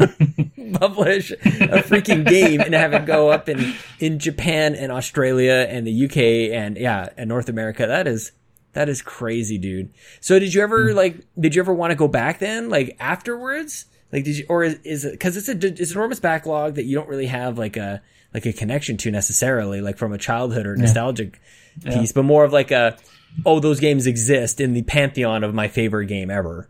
publish 0.73 1.31
a 1.31 1.83
freaking 1.83 2.25
game 2.25 2.61
and 2.61 2.73
have 2.73 2.93
it 2.93 3.05
go 3.05 3.29
up 3.29 3.49
in, 3.49 3.75
in 3.99 4.19
Japan 4.19 4.73
and 4.73 4.91
Australia 4.91 5.67
and 5.69 5.85
the 5.85 6.05
UK 6.05 6.55
and 6.57 6.77
yeah, 6.77 7.09
and 7.17 7.27
North 7.27 7.49
America. 7.49 7.85
That 7.85 8.07
is, 8.07 8.31
that 8.71 8.87
is 8.87 9.01
crazy, 9.01 9.57
dude. 9.57 9.93
So 10.21 10.39
did 10.39 10.53
you 10.53 10.61
ever 10.61 10.91
hmm. 10.91 10.95
like, 10.95 11.25
did 11.37 11.53
you 11.53 11.61
ever 11.61 11.73
want 11.73 11.91
to 11.91 11.95
go 11.95 12.07
back 12.07 12.39
then, 12.39 12.69
like 12.69 12.95
afterwards? 12.99 13.85
Like, 14.13 14.23
did 14.23 14.37
you, 14.37 14.45
or 14.47 14.63
is, 14.63 14.79
is 14.85 15.03
it, 15.03 15.19
cause 15.19 15.35
it's 15.35 15.49
a, 15.49 15.57
it's 15.57 15.91
an 15.91 15.97
enormous 15.97 16.21
backlog 16.21 16.75
that 16.75 16.85
you 16.85 16.95
don't 16.95 17.09
really 17.09 17.25
have 17.25 17.57
like 17.57 17.75
a, 17.75 18.01
like 18.33 18.45
a 18.45 18.53
connection 18.53 18.95
to 18.97 19.11
necessarily, 19.11 19.81
like 19.81 19.97
from 19.97 20.13
a 20.13 20.17
childhood 20.17 20.65
or 20.65 20.77
nostalgic 20.77 21.41
yeah. 21.81 21.99
piece, 21.99 22.11
yeah. 22.11 22.15
but 22.15 22.23
more 22.23 22.45
of 22.45 22.53
like 22.53 22.71
a, 22.71 22.97
oh, 23.45 23.59
those 23.59 23.79
games 23.79 24.07
exist 24.07 24.59
in 24.59 24.73
the 24.73 24.83
pantheon 24.83 25.43
of 25.43 25.53
my 25.53 25.67
favorite 25.67 26.07
game 26.07 26.29
ever. 26.29 26.69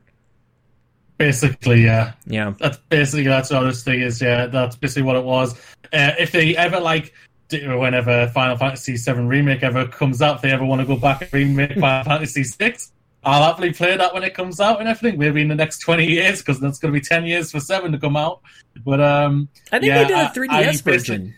Basically, 1.17 1.83
yeah, 1.83 2.13
yeah. 2.27 2.53
That's 2.59 2.77
basically 2.89 3.23
that's 3.23 3.49
what 3.49 3.63
this 3.63 3.83
thing 3.83 4.01
is. 4.01 4.21
Yeah, 4.21 4.45
that's 4.47 4.75
basically 4.75 5.03
what 5.03 5.15
it 5.15 5.23
was. 5.23 5.53
Uh, 5.91 6.11
if 6.19 6.31
they 6.31 6.55
ever 6.55 6.79
like, 6.79 7.13
whenever 7.51 8.27
Final 8.27 8.57
Fantasy 8.57 8.97
VII 8.97 9.21
remake 9.21 9.63
ever 9.63 9.87
comes 9.87 10.21
out, 10.21 10.37
if 10.37 10.41
they 10.43 10.51
ever 10.51 10.65
want 10.65 10.81
to 10.81 10.85
go 10.85 10.95
back 10.95 11.21
and 11.21 11.33
remake 11.33 11.79
Final 11.79 12.03
Fantasy 12.05 12.43
VI, 12.43 12.75
I'll 13.23 13.43
happily 13.43 13.73
play 13.73 13.97
that 13.97 14.13
when 14.13 14.23
it 14.23 14.35
comes 14.35 14.59
out 14.59 14.79
and 14.79 14.87
everything. 14.87 15.17
Maybe 15.17 15.41
in 15.41 15.47
the 15.47 15.55
next 15.55 15.79
twenty 15.79 16.05
years, 16.05 16.39
because 16.39 16.59
that's 16.59 16.77
going 16.77 16.93
to 16.93 16.99
be 16.99 17.03
ten 17.03 17.25
years 17.25 17.51
for 17.51 17.59
Seven 17.59 17.91
to 17.93 17.97
come 17.97 18.15
out. 18.15 18.41
But 18.85 19.01
um, 19.01 19.49
I 19.71 19.79
think 19.79 19.89
yeah, 19.89 20.03
they 20.03 20.07
did 20.09 20.17
a 20.17 20.29
3DS 20.29 20.83
version 20.83 21.35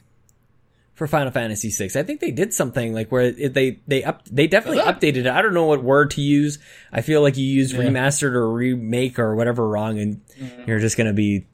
for 0.99 1.07
Final 1.07 1.31
Fantasy 1.31 1.69
VI. 1.69 1.97
I 1.97 2.03
think 2.03 2.19
they 2.19 2.29
did 2.29 2.53
something 2.53 2.93
like 2.93 3.09
where 3.09 3.21
it, 3.21 3.53
they 3.53 3.79
they 3.87 4.03
up 4.03 4.25
they 4.25 4.47
definitely 4.47 4.83
updated 4.83 5.19
it. 5.19 5.27
I 5.27 5.41
don't 5.41 5.53
know 5.53 5.65
what 5.65 5.81
word 5.81 6.11
to 6.11 6.21
use. 6.21 6.59
I 6.91 6.99
feel 6.99 7.21
like 7.21 7.37
you 7.37 7.45
used 7.45 7.73
yeah. 7.73 7.83
remastered 7.83 8.33
or 8.33 8.51
remake 8.51 9.17
or 9.17 9.33
whatever 9.33 9.65
wrong, 9.65 9.97
and 9.97 10.21
mm. 10.37 10.67
you're 10.67 10.79
just 10.79 10.97
gonna 10.97 11.13
be 11.13 11.47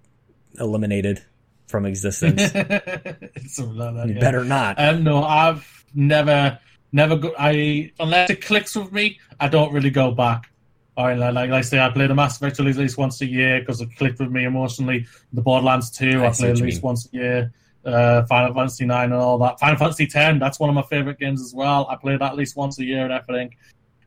eliminated 0.60 1.24
from 1.68 1.86
existence. 1.86 2.52
that, 2.54 3.32
you 3.54 4.14
yeah. 4.16 4.20
better 4.20 4.44
not. 4.44 4.80
Um, 4.80 5.04
no, 5.04 5.24
I've 5.24 5.86
never 5.94 6.58
never 6.92 7.16
go. 7.16 7.32
I 7.38 7.92
unless 8.00 8.32
it 8.32 8.42
clicks 8.42 8.76
with 8.76 8.92
me, 8.92 9.20
I 9.40 9.48
don't 9.48 9.72
really 9.72 9.92
go 9.92 10.10
back. 10.10 10.50
Or 10.98 11.14
like, 11.14 11.36
like 11.36 11.52
I 11.52 11.62
say, 11.62 11.80
I 11.80 11.92
play 11.92 12.08
the 12.08 12.16
Mass 12.16 12.38
Effect 12.38 12.60
at 12.60 12.66
least 12.66 12.98
once 12.98 13.22
a 13.22 13.28
year 13.28 13.60
because 13.60 13.80
it 13.80 13.90
clicked 13.96 14.20
with 14.20 14.32
me 14.32 14.46
emotionally. 14.46 15.06
The 15.34 15.42
Borderlands 15.42 15.92
2, 15.92 16.24
I, 16.24 16.30
I 16.30 16.32
play 16.32 16.50
at 16.50 16.58
least 16.58 16.78
mean. 16.78 16.82
once 16.82 17.10
a 17.14 17.16
year 17.16 17.54
uh, 17.86 18.26
Final 18.26 18.54
Fantasy 18.54 18.86
Nine 18.86 19.12
and 19.12 19.22
all 19.22 19.38
that. 19.40 19.60
Final 19.60 19.78
Fantasy 19.78 20.08
Ten, 20.08 20.40
that's 20.40 20.60
one 20.60 20.70
of 20.70 20.76
my 20.76 20.84
favorite 20.84 21.20
games 21.20 21.42
as 21.42 21.54
well. 21.54 21.88
I 21.90 21.96
play 21.96 22.18
that 22.18 22.32
at 22.32 22.36
least 22.36 22.56
once 22.56 22.80
a 22.80 22.86
year 22.86 23.04
and 23.04 23.14
everything. 23.14 23.56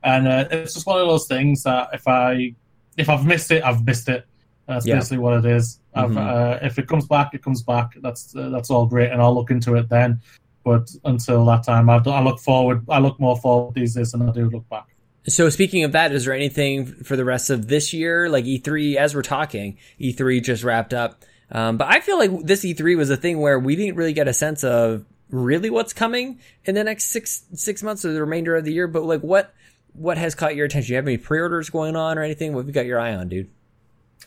And 0.03 0.29
uh, 0.29 0.47
it's 0.51 0.75
just 0.75 0.87
one 0.87 1.01
of 1.01 1.09
those 1.09 1.27
things 1.27 1.63
that 1.65 1.91
if 1.93 2.07
I 2.07 2.55
if 2.97 3.09
I've 3.09 3.25
missed 3.25 3.51
it, 3.51 3.63
I've 3.65 3.85
missed 3.85 4.09
it. 4.09 4.27
That's 4.67 4.87
yeah. 4.87 4.97
basically 4.97 5.19
what 5.19 5.45
it 5.45 5.51
is. 5.51 5.81
Mm-hmm. 5.97 6.19
Uh, 6.19 6.59
if 6.67 6.79
it 6.79 6.87
comes 6.87 7.07
back, 7.07 7.33
it 7.33 7.43
comes 7.43 7.63
back. 7.63 7.95
That's 8.03 8.35
uh, 8.37 8.51
that's 8.51 8.71
all 8.71 8.87
great, 8.87 9.11
and 9.11 9.23
I'll 9.23 9.35
look 9.35 9.51
into 9.51 9.75
it 9.77 9.89
then. 9.89 10.21
But 10.65 10.91
until 11.05 11.45
that 11.47 11.65
time, 11.65 11.89
I, 11.89 11.97
I 12.05 12.23
look 12.23 12.39
forward. 12.41 12.85
I 12.89 12.99
look 12.99 13.19
more 13.19 13.37
forward 13.37 13.75
these 13.75 13.95
days 13.95 14.13
than 14.13 14.29
I 14.29 14.33
do 14.33 14.51
look 14.51 14.69
back. 14.69 14.87
So 15.27 15.49
speaking 15.51 15.85
of 15.85 15.93
that, 15.93 16.13
is 16.13 16.25
there 16.25 16.35
anything 16.35 16.87
for 16.87 17.17
the 17.17 17.25
rest 17.25 17.51
of 17.51 17.69
this 17.69 17.93
year, 17.93 18.29
like 18.29 18.45
E3? 18.45 18.97
As 18.97 19.15
we're 19.15 19.23
talking, 19.23 19.79
E3 20.01 20.43
just 20.43 20.65
wrapped 20.65 20.95
up. 20.95 21.25
Um, 21.51 21.77
but 21.77 21.89
I 21.89 22.01
feel 22.01 22.19
like 22.19 22.43
this 22.43 22.65
E3 22.65 22.97
was 22.97 23.11
a 23.11 23.17
thing 23.17 23.41
where 23.41 23.59
we 23.59 23.77
didn't 23.77 23.97
really 23.97 24.13
get 24.13 24.29
a 24.29 24.35
sense 24.35 24.65
of 24.65 25.05
really 25.31 25.71
what's 25.71 25.93
coming 25.93 26.41
in 26.65 26.75
the 26.75 26.85
next 26.85 27.05
six 27.05 27.45
six 27.55 27.83
months 27.83 28.05
or 28.05 28.13
the 28.13 28.21
remainder 28.21 28.57
of 28.57 28.65
the 28.65 28.73
year. 28.73 28.87
But 28.87 29.05
like, 29.05 29.21
what 29.21 29.55
what 29.95 30.19
has 30.19 30.35
caught 30.35 30.57
your 30.57 30.67
attention? 30.67 30.89
Do 30.89 30.93
you 30.93 30.97
have 30.97 31.07
any 31.07 31.17
pre-orders 31.17 31.71
going 31.71 31.97
on 31.97 32.19
or 32.19 32.23
anything? 32.23 32.53
What 32.53 32.61
have 32.61 32.69
you 32.69 32.75
got 32.75 32.87
your 32.87 33.01
eye 33.01 33.15
on, 33.15 33.29
dude? 33.29 33.51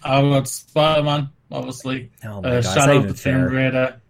I 0.04 0.22
got 0.22 0.48
Spider 0.48 1.04
Man, 1.04 1.30
obviously. 1.52 2.12
Oh 2.24 2.42
my 2.42 2.50
uh, 2.50 2.62
God, 2.62 2.74
Shadow 2.74 2.98
of 2.98 3.08
the 3.08 3.14
Tomb 3.14 3.44
Raider. 3.44 4.02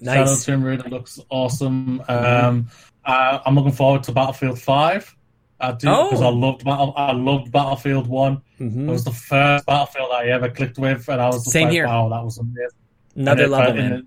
Nice. 0.00 0.14
Shadow 0.14 0.30
of 0.30 0.38
the 0.38 0.44
Tomb 0.44 0.64
Raider 0.64 0.88
looks 0.88 1.20
awesome. 1.30 2.02
Um, 2.08 2.68
uh, 3.04 3.38
I'm 3.44 3.54
looking 3.54 3.72
forward 3.72 4.02
to 4.04 4.12
Battlefield 4.12 4.58
Five. 4.58 5.15
I 5.58 5.72
do 5.72 5.86
because 5.86 6.22
oh. 6.22 6.26
I 6.26 6.30
loved 6.30 6.64
Battle, 6.64 6.92
I 6.96 7.12
loved 7.12 7.50
Battlefield 7.50 8.06
One. 8.06 8.42
Mm-hmm. 8.60 8.88
It 8.88 8.92
was 8.92 9.04
the 9.04 9.12
first 9.12 9.66
Battlefield 9.66 10.10
I 10.12 10.26
ever 10.26 10.50
clicked 10.50 10.78
with, 10.78 11.08
and 11.08 11.20
I 11.20 11.28
was 11.28 11.50
same 11.50 11.64
like, 11.64 11.72
here. 11.72 11.86
Wow, 11.86 12.08
that 12.10 12.22
was 12.22 12.38
amazing. 12.38 12.68
Another 13.14 13.44
and 13.44 13.52
level, 13.52 13.74
man. 13.74 14.06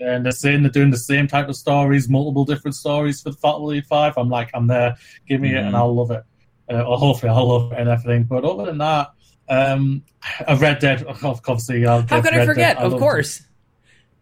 And 0.00 0.24
they're 0.24 0.32
saying 0.32 0.62
they're 0.62 0.70
doing 0.70 0.90
the 0.90 0.98
same 0.98 1.26
type 1.26 1.48
of 1.48 1.56
stories, 1.56 2.08
multiple 2.08 2.44
different 2.44 2.74
stories 2.76 3.20
for 3.22 3.32
Battlefield 3.32 3.86
Five. 3.86 4.14
I'm 4.16 4.28
like, 4.28 4.50
I'm 4.54 4.66
there. 4.66 4.96
Give 5.26 5.40
me 5.40 5.48
mm-hmm. 5.48 5.56
it, 5.56 5.60
and 5.60 5.66
mm-hmm. 5.68 5.76
I'll 5.76 5.94
love 5.94 6.10
it. 6.10 6.22
Uh, 6.70 6.82
or 6.82 6.98
hopefully, 6.98 7.30
I'll 7.30 7.48
love 7.48 7.72
it 7.72 7.78
and 7.78 7.88
everything. 7.88 8.24
But 8.24 8.44
other 8.44 8.66
than 8.66 8.78
that, 8.78 9.12
um, 9.48 10.04
a 10.46 10.56
Red 10.56 10.78
Dead. 10.80 11.04
Obviously, 11.22 11.86
I'll 11.86 12.02
how 12.02 12.20
could 12.20 12.32
Red 12.32 12.42
I 12.42 12.46
forget? 12.46 12.76
Dead. 12.76 12.84
of 12.84 12.98
course. 12.98 13.42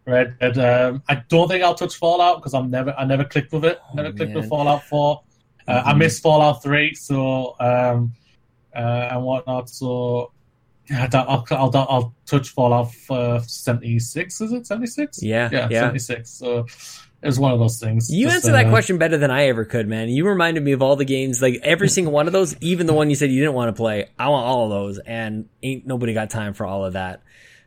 Red 0.06 0.38
Dead. 0.38 0.58
Um, 0.58 1.02
I 1.08 1.16
don't 1.28 1.48
think 1.48 1.64
I'll 1.64 1.74
touch 1.74 1.96
Fallout 1.96 2.38
because 2.38 2.54
I'm 2.54 2.70
never. 2.70 2.94
I 2.96 3.04
never 3.04 3.24
clicked 3.24 3.52
with 3.52 3.64
it. 3.64 3.80
Oh, 3.90 3.96
never 3.96 4.12
clicked 4.12 4.34
with 4.34 4.48
Fallout 4.48 4.84
Four. 4.84 5.22
Uh, 5.66 5.78
mm-hmm. 5.78 5.88
I 5.88 5.94
missed 5.94 6.22
Fallout 6.22 6.62
Three, 6.62 6.94
so 6.94 7.56
um, 7.60 8.12
uh, 8.74 9.08
and 9.10 9.22
whatnot. 9.24 9.68
So 9.68 10.32
yeah, 10.88 11.08
I'll, 11.12 11.44
I'll, 11.50 11.70
I'll 11.74 12.14
touch 12.26 12.50
Fallout 12.50 12.92
uh, 13.10 13.40
76. 13.40 14.40
Is 14.40 14.52
it 14.52 14.66
76? 14.66 15.22
Yeah, 15.22 15.48
yeah, 15.52 15.68
yeah. 15.70 15.80
76. 15.80 16.30
So 16.30 16.66
it's 17.22 17.38
one 17.38 17.52
of 17.52 17.58
those 17.58 17.80
things. 17.80 18.10
You 18.10 18.28
answered 18.28 18.50
uh, 18.50 18.62
that 18.62 18.70
question 18.70 18.98
better 18.98 19.18
than 19.18 19.30
I 19.30 19.46
ever 19.46 19.64
could, 19.64 19.88
man. 19.88 20.08
You 20.08 20.26
reminded 20.28 20.62
me 20.62 20.72
of 20.72 20.82
all 20.82 20.96
the 20.96 21.04
games, 21.04 21.42
like 21.42 21.60
every 21.62 21.88
single 21.88 22.12
one 22.12 22.26
of 22.26 22.32
those, 22.32 22.56
even 22.60 22.86
the 22.86 22.92
one 22.92 23.10
you 23.10 23.16
said 23.16 23.30
you 23.30 23.40
didn't 23.40 23.54
want 23.54 23.74
to 23.74 23.78
play. 23.78 24.08
I 24.18 24.28
want 24.28 24.46
all 24.46 24.64
of 24.64 24.70
those, 24.70 24.98
and 24.98 25.48
ain't 25.62 25.86
nobody 25.86 26.14
got 26.14 26.30
time 26.30 26.54
for 26.54 26.66
all 26.66 26.84
of 26.84 26.92
that. 26.92 27.22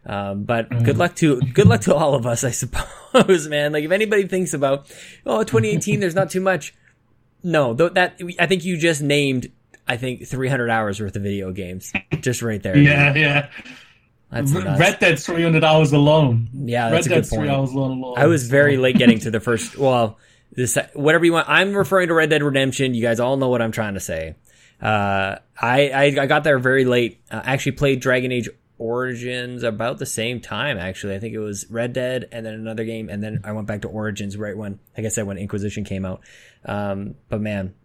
Um, 0.05 0.43
but 0.43 0.69
mm. 0.69 0.85
good 0.85 0.97
luck 0.97 1.15
to 1.17 1.41
good 1.41 1.67
luck 1.67 1.81
to 1.81 1.93
all 1.93 2.15
of 2.15 2.25
us, 2.25 2.43
I 2.43 2.51
suppose, 2.51 3.47
man. 3.49 3.73
Like 3.73 3.83
if 3.83 3.91
anybody 3.91 4.27
thinks 4.27 4.53
about 4.53 4.89
oh 5.25 5.43
2018, 5.43 5.99
there's 5.99 6.15
not 6.15 6.29
too 6.29 6.41
much 6.41 6.73
no, 7.43 7.75
th- 7.75 7.93
that 7.93 8.19
I 8.39 8.45
think 8.47 8.63
you 8.65 8.77
just 8.77 9.01
named 9.01 9.51
I 9.87 9.97
think 9.97 10.27
300 10.27 10.69
hours 10.69 10.99
worth 11.01 11.15
of 11.15 11.23
video 11.23 11.51
games 11.51 11.91
just 12.19 12.41
right 12.41 12.61
there. 12.61 12.77
yeah, 12.77 13.13
yeah. 13.15 13.49
That's 14.31 14.51
nuts. 14.51 14.79
Red 14.79 14.99
Dead's 14.99 15.25
300 15.25 15.63
hours 15.63 15.91
alone. 15.91 16.49
Yeah, 16.53 16.89
that's 16.89 16.93
Red 16.93 17.05
a 17.05 17.09
good 17.09 17.15
Dead's 17.23 17.29
three 17.33 17.49
hours 17.49 17.71
alone. 17.71 18.13
I 18.15 18.27
was 18.27 18.47
very 18.47 18.77
late 18.77 18.95
getting 18.97 19.17
to 19.21 19.31
the 19.31 19.39
first. 19.47 19.75
Well, 19.77 20.19
this 20.51 20.77
whatever 20.93 21.25
you 21.25 21.33
want. 21.33 21.49
I'm 21.49 21.73
referring 21.73 22.09
to 22.09 22.13
Red 22.13 22.29
Dead 22.29 22.43
Redemption. 22.43 22.93
You 22.93 23.01
guys 23.01 23.19
all 23.19 23.37
know 23.37 23.49
what 23.49 23.61
I'm 23.61 23.71
trying 23.71 23.95
to 23.95 23.99
say. 23.99 24.35
Uh, 24.81 25.37
I, 25.59 25.89
I 25.89 26.03
I 26.21 26.25
got 26.27 26.43
there 26.43 26.59
very 26.59 26.85
late. 26.85 27.21
Uh, 27.31 27.41
I 27.43 27.53
actually 27.53 27.73
played 27.73 28.01
Dragon 28.01 28.31
Age 28.31 28.49
Origins 28.79 29.63
about 29.63 29.99
the 29.99 30.05
same 30.05 30.41
time. 30.41 30.77
Actually, 30.77 31.15
I 31.15 31.19
think 31.19 31.33
it 31.33 31.39
was 31.39 31.69
Red 31.69 31.93
Dead 31.93 32.27
and 32.31 32.45
then 32.45 32.53
another 32.53 32.85
game, 32.85 33.09
and 33.09 33.21
then 33.21 33.41
I 33.43 33.51
went 33.51 33.67
back 33.67 33.81
to 33.81 33.87
Origins 33.87 34.37
right 34.37 34.57
when, 34.57 34.79
like 34.97 35.05
I 35.05 35.09
said, 35.09 35.27
when 35.27 35.37
Inquisition 35.37 35.83
came 35.83 36.05
out. 36.05 36.21
Um, 36.65 37.15
but 37.29 37.41
man, 37.41 37.75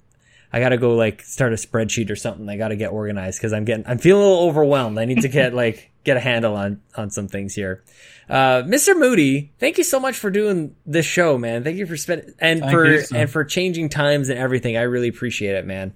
I 0.53 0.61
gotta 0.61 0.79
go 0.79 0.95
like 0.95 1.21
start 1.23 1.53
a 1.53 1.57
spreadsheet 1.57 2.11
or 2.11 2.17
something. 2.17 2.49
I 2.49 2.57
gotta 2.57 2.77
get 2.77 2.93
organized 2.93 3.41
because 3.41 3.53
I'm 3.53 3.65
getting 3.65 3.85
I'm 3.89 3.99
feeling 3.99 4.23
a 4.23 4.29
little 4.29 4.45
overwhelmed. 4.45 4.99
I 4.99 5.05
need 5.05 5.23
to 5.23 5.29
get 5.29 5.53
like 5.65 5.91
get 6.05 6.17
a 6.17 6.21
handle 6.21 6.55
on 6.55 6.81
on 6.95 7.11
some 7.11 7.27
things 7.27 7.55
here. 7.55 7.83
Uh, 8.29 8.63
Mr. 8.63 8.97
Moody, 8.97 9.53
thank 9.59 9.79
you 9.79 9.85
so 9.85 9.99
much 9.99 10.17
for 10.17 10.31
doing 10.31 10.77
this 10.87 11.05
show, 11.05 11.37
man. 11.37 11.65
Thank 11.65 11.77
you 11.77 11.87
for 11.87 11.97
spending 11.97 12.35
and 12.39 12.61
Thank 12.61 12.73
for 12.73 13.17
and 13.17 13.29
for 13.29 13.45
changing 13.45 13.89
times 13.89 14.29
and 14.29 14.39
everything. 14.39 14.77
I 14.77 14.83
really 14.83 15.09
appreciate 15.09 15.57
it, 15.57 15.67
man. 15.67 15.93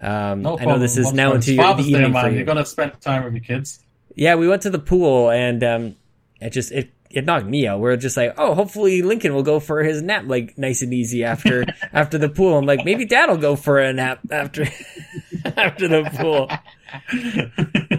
Um, 0.00 0.42
No 0.42 0.58
I 0.58 0.64
know 0.64 0.80
this 0.80 0.96
is 0.96 1.12
now 1.12 1.34
into 1.34 1.52
your, 1.52 1.62
the 1.62 1.68
Father's 1.68 1.86
Day, 1.86 1.92
evening 1.92 2.32
you. 2.32 2.38
You're 2.38 2.44
gonna 2.44 2.66
spend 2.66 3.00
time 3.00 3.22
with 3.22 3.34
your 3.34 3.44
kids. 3.44 3.78
Yeah, 4.14 4.34
we 4.34 4.48
went 4.48 4.62
to 4.62 4.70
the 4.70 4.78
pool 4.78 5.30
and 5.30 5.62
um, 5.64 5.96
it 6.40 6.50
just 6.50 6.72
it 6.72 6.92
it 7.10 7.24
knocked 7.24 7.46
me 7.46 7.66
out. 7.66 7.80
We're 7.80 7.96
just 7.96 8.16
like, 8.16 8.34
oh, 8.38 8.54
hopefully 8.54 9.02
Lincoln 9.02 9.34
will 9.34 9.42
go 9.42 9.58
for 9.58 9.82
his 9.82 10.00
nap 10.00 10.24
like 10.26 10.56
nice 10.56 10.80
and 10.80 10.94
easy 10.94 11.24
after 11.24 11.66
after 11.92 12.18
the 12.18 12.28
pool. 12.28 12.56
I'm 12.56 12.66
like, 12.66 12.84
maybe 12.84 13.04
Dad'll 13.04 13.36
go 13.36 13.56
for 13.56 13.78
a 13.78 13.92
nap 13.92 14.20
after 14.30 14.66
after 15.56 15.88
the 15.88 16.04
pool. 16.14 16.50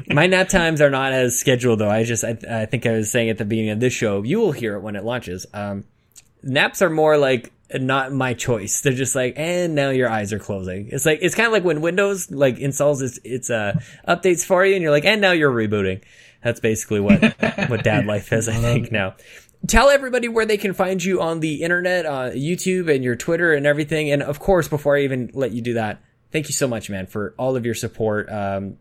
My 0.14 0.28
nap 0.28 0.49
times 0.49 0.82
are 0.82 0.89
not 0.89 1.12
as 1.14 1.38
scheduled 1.39 1.80
though. 1.80 1.89
I 1.89 2.03
just 2.03 2.24
I, 2.24 2.38
I 2.49 2.66
think 2.66 2.86
I 2.86 2.91
was 2.91 3.12
saying 3.12 3.30
at 3.30 3.38
the 3.38 3.45
beginning 3.45 3.72
of 3.72 3.80
this 3.80 3.93
show, 3.93 4.24
you 4.24 4.39
will 4.39 4.51
hear 4.53 4.76
it 4.76 4.82
when 4.82 4.95
it 4.95 5.03
launches. 5.03 5.45
Um, 5.53 5.86
naps 6.43 6.82
are 6.82 6.89
more 6.89 7.18
like 7.18 7.51
not 7.80 8.12
my 8.12 8.34
choice. 8.34 8.82
They're 8.82 8.94
just 8.94 9.16
like, 9.16 9.34
and 9.38 9.76
now 9.76 9.90
your 9.90 10.10
eyes 10.10 10.34
are 10.34 10.40
closing. 10.40 10.90
It's 10.92 11.06
like 11.06 11.20
it's 11.22 11.36
kind 11.36 11.48
of 11.48 11.54
like 11.54 11.64
when 11.64 11.82
Windows 11.82 12.32
like 12.32 12.60
installs 12.60 13.02
its 13.02 13.20
its 13.24 13.50
uh 13.50 13.80
updates 14.08 14.46
for 14.46 14.66
you, 14.66 14.74
and 14.74 14.82
you're 14.82 14.92
like, 14.92 15.06
and 15.06 15.22
now 15.22 15.32
you're 15.32 15.52
rebooting. 15.52 16.04
That's 16.44 16.60
basically 16.60 17.00
what 17.00 17.22
what 17.70 17.84
dad 17.84 18.06
life 18.06 18.32
is, 18.34 18.50
I 18.50 18.54
think 18.54 18.92
now. 18.92 19.16
Tell 19.68 19.90
everybody 19.90 20.28
where 20.28 20.46
they 20.46 20.58
can 20.58 20.74
find 20.74 21.04
you 21.04 21.22
on 21.22 21.40
the 21.40 21.62
internet, 21.62 22.06
uh, 22.06 22.32
YouTube, 22.32 22.94
and 22.94 23.04
your 23.04 23.16
Twitter 23.16 23.54
and 23.54 23.68
everything. 23.68 24.10
And 24.10 24.24
of 24.24 24.40
course, 24.40 24.68
before 24.68 24.98
I 24.98 25.02
even 25.02 25.30
let 25.34 25.52
you 25.52 25.62
do 25.62 25.76
that, 25.76 26.02
thank 26.32 26.48
you 26.48 26.54
so 26.54 26.68
much, 26.68 26.90
man, 26.90 27.06
for 27.06 27.36
all 27.38 27.56
of 27.56 27.64
your 27.64 27.76
support. 27.76 28.32
Um, 28.32 28.78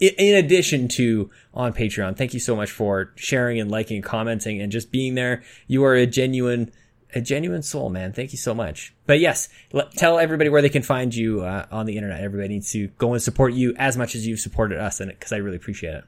in 0.00 0.34
addition 0.36 0.88
to 0.88 1.30
on 1.52 1.72
Patreon. 1.74 2.16
Thank 2.16 2.32
you 2.32 2.40
so 2.40 2.56
much 2.56 2.70
for 2.70 3.12
sharing 3.16 3.60
and 3.60 3.70
liking 3.70 3.96
and 3.96 4.04
commenting 4.04 4.60
and 4.60 4.72
just 4.72 4.90
being 4.90 5.14
there. 5.14 5.42
You 5.66 5.84
are 5.84 5.94
a 5.94 6.06
genuine, 6.06 6.72
a 7.14 7.20
genuine 7.20 7.62
soul, 7.62 7.90
man. 7.90 8.12
Thank 8.12 8.32
you 8.32 8.38
so 8.38 8.54
much. 8.54 8.94
But 9.06 9.20
yes, 9.20 9.48
let, 9.72 9.92
tell 9.92 10.18
everybody 10.18 10.50
where 10.50 10.62
they 10.62 10.68
can 10.68 10.82
find 10.82 11.14
you 11.14 11.42
uh, 11.42 11.66
on 11.70 11.86
the 11.86 11.96
internet. 11.96 12.22
Everybody 12.22 12.48
needs 12.48 12.70
to 12.72 12.88
go 12.98 13.12
and 13.12 13.22
support 13.22 13.52
you 13.52 13.74
as 13.76 13.96
much 13.96 14.14
as 14.14 14.26
you've 14.26 14.40
supported 14.40 14.78
us 14.78 15.00
it 15.00 15.08
because 15.08 15.32
I 15.32 15.36
really 15.36 15.56
appreciate 15.56 15.94
it. 15.94 16.04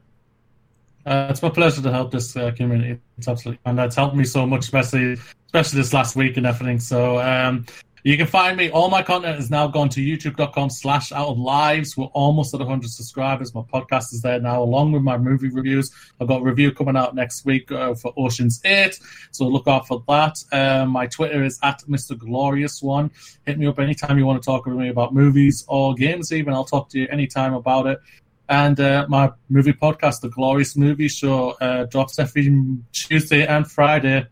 Uh, 1.04 1.26
it's 1.30 1.42
my 1.42 1.50
pleasure 1.50 1.82
to 1.82 1.90
help 1.90 2.12
this 2.12 2.36
uh, 2.36 2.52
community. 2.52 3.00
It's 3.18 3.26
absolutely, 3.26 3.60
and 3.64 3.76
that's 3.76 3.96
helped 3.96 4.14
me 4.14 4.24
so 4.24 4.46
much, 4.46 4.60
especially 4.60 5.16
especially 5.46 5.78
this 5.78 5.92
last 5.92 6.14
week 6.14 6.36
and 6.36 6.46
everything. 6.46 6.78
So 6.78 7.18
um, 7.20 7.66
you 8.04 8.16
can 8.16 8.26
find 8.26 8.56
me. 8.56 8.70
All 8.70 8.88
my 8.88 9.02
content 9.02 9.38
is 9.38 9.50
now 9.50 9.66
gone 9.66 9.88
to 9.90 10.00
YouTube.com/slash 10.00 11.12
Out 11.12 11.28
of 11.28 11.38
Lives. 11.38 11.96
We're 11.96 12.06
almost 12.06 12.52
at 12.54 12.60
100 12.60 12.90
subscribers. 12.90 13.54
My 13.54 13.62
podcast 13.62 14.12
is 14.12 14.22
there 14.22 14.40
now, 14.40 14.62
along 14.62 14.92
with 14.92 15.02
my 15.02 15.18
movie 15.18 15.50
reviews. 15.50 15.90
I've 16.20 16.28
got 16.28 16.40
a 16.40 16.44
review 16.44 16.72
coming 16.72 16.96
out 16.96 17.14
next 17.14 17.44
week 17.44 17.70
uh, 17.70 17.94
for 17.94 18.12
Ocean's 18.16 18.60
Eight, 18.64 18.98
so 19.30 19.46
look 19.46 19.68
out 19.68 19.86
for 19.86 20.02
that. 20.08 20.36
Um, 20.52 20.90
my 20.90 21.06
Twitter 21.06 21.44
is 21.44 21.58
at 21.62 21.80
Mr. 21.88 22.18
Glorious 22.18 22.82
One. 22.82 23.10
Hit 23.46 23.58
me 23.58 23.66
up 23.66 23.78
anytime 23.78 24.18
you 24.18 24.26
want 24.26 24.42
to 24.42 24.46
talk 24.46 24.66
with 24.66 24.76
me 24.76 24.88
about 24.88 25.14
movies 25.14 25.64
or 25.68 25.94
games. 25.94 26.32
Even 26.32 26.54
I'll 26.54 26.64
talk 26.64 26.88
to 26.90 26.98
you 26.98 27.08
anytime 27.10 27.54
about 27.54 27.86
it 27.86 28.00
and 28.48 28.78
uh, 28.80 29.06
my 29.08 29.30
movie 29.48 29.72
podcast, 29.72 30.20
The 30.20 30.28
Glorious 30.28 30.76
Movie 30.76 31.08
Show, 31.08 31.50
uh, 31.52 31.84
drops 31.84 32.18
every 32.18 32.52
Tuesday 32.92 33.46
and 33.46 33.70
Friday. 33.70 34.26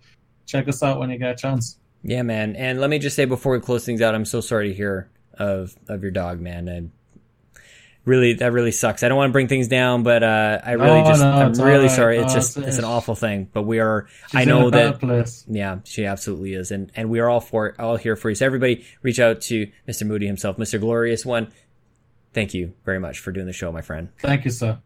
Check 0.45 0.69
us 0.69 0.83
out 0.83 0.99
when 0.99 1.09
you 1.11 1.17
get 1.17 1.31
a 1.31 1.37
chance. 1.37 1.79
Yeah, 2.03 2.23
man. 2.23 2.57
And 2.57 2.81
let 2.81 2.89
me 2.91 2.99
just 2.99 3.17
say 3.17 3.25
before 3.25 3.53
we 3.53 3.61
close 3.61 3.85
things 3.85 4.01
out, 4.01 4.15
I'm 4.15 4.25
so 4.25 4.41
sorry 4.41 4.69
to 4.69 4.75
hear 4.75 5.11
of 5.35 5.75
of 5.89 6.03
your 6.03 6.11
dog, 6.13 6.41
man. 6.41 6.67
And 6.69 6.93
really, 8.05 8.33
that 8.35 8.53
really 8.53 8.73
sucks. 8.73 9.03
I 9.03 9.09
don't 9.09 9.19
want 9.19 9.29
to 9.31 9.33
bring 9.33 9.49
things 9.49 9.69
down, 9.69 10.03
but 10.03 10.23
uh, 10.23 10.61
I 10.65 10.73
really 10.73 11.03
No, 11.03 11.07
just, 11.09 11.21
no, 11.23 11.31
I'm 11.31 11.53
really 11.53 11.75
alright. 11.75 11.91
sorry. 11.91 12.19
It's 12.19 12.33
just, 12.35 12.57
it's- 12.57 12.69
it's 12.75 12.79
an 12.79 12.85
awful 12.85 13.15
thing. 13.15 13.49
But 13.53 13.63
we 13.65 13.79
are. 13.81 14.07
I 14.33 14.45
know 14.45 14.69
a 14.69 14.71
that. 14.71 14.99
place. 15.01 15.45
Yeah, 15.49 15.81
she 15.85 16.07
absolutely 16.07 16.55
is, 16.55 16.71
and 16.71 16.91
and 16.97 17.11
we 17.11 17.21
are 17.21 17.29
all 17.29 17.41
for 17.41 17.75
all 17.79 17.97
here 17.97 18.17
for 18.17 18.31
you. 18.31 18.35
So 18.35 18.47
everybody, 18.47 18.85
reach 19.03 19.21
out 19.21 19.43
to 19.43 19.67
Mr. 19.89 20.07
Moody 20.07 20.27
himself, 20.27 20.57
Mr. 20.57 20.81
Glorious 20.81 21.27
One. 21.27 21.53
Thank 22.33 22.55
you 22.55 22.73
very 22.85 23.01
much 23.01 23.19
for 23.19 23.33
doing 23.33 23.47
the 23.47 23.53
show, 23.53 23.73
my 23.73 23.83
friend. 23.83 24.09
Thank 24.21 24.45
you, 24.45 24.51
sir. 24.53 24.79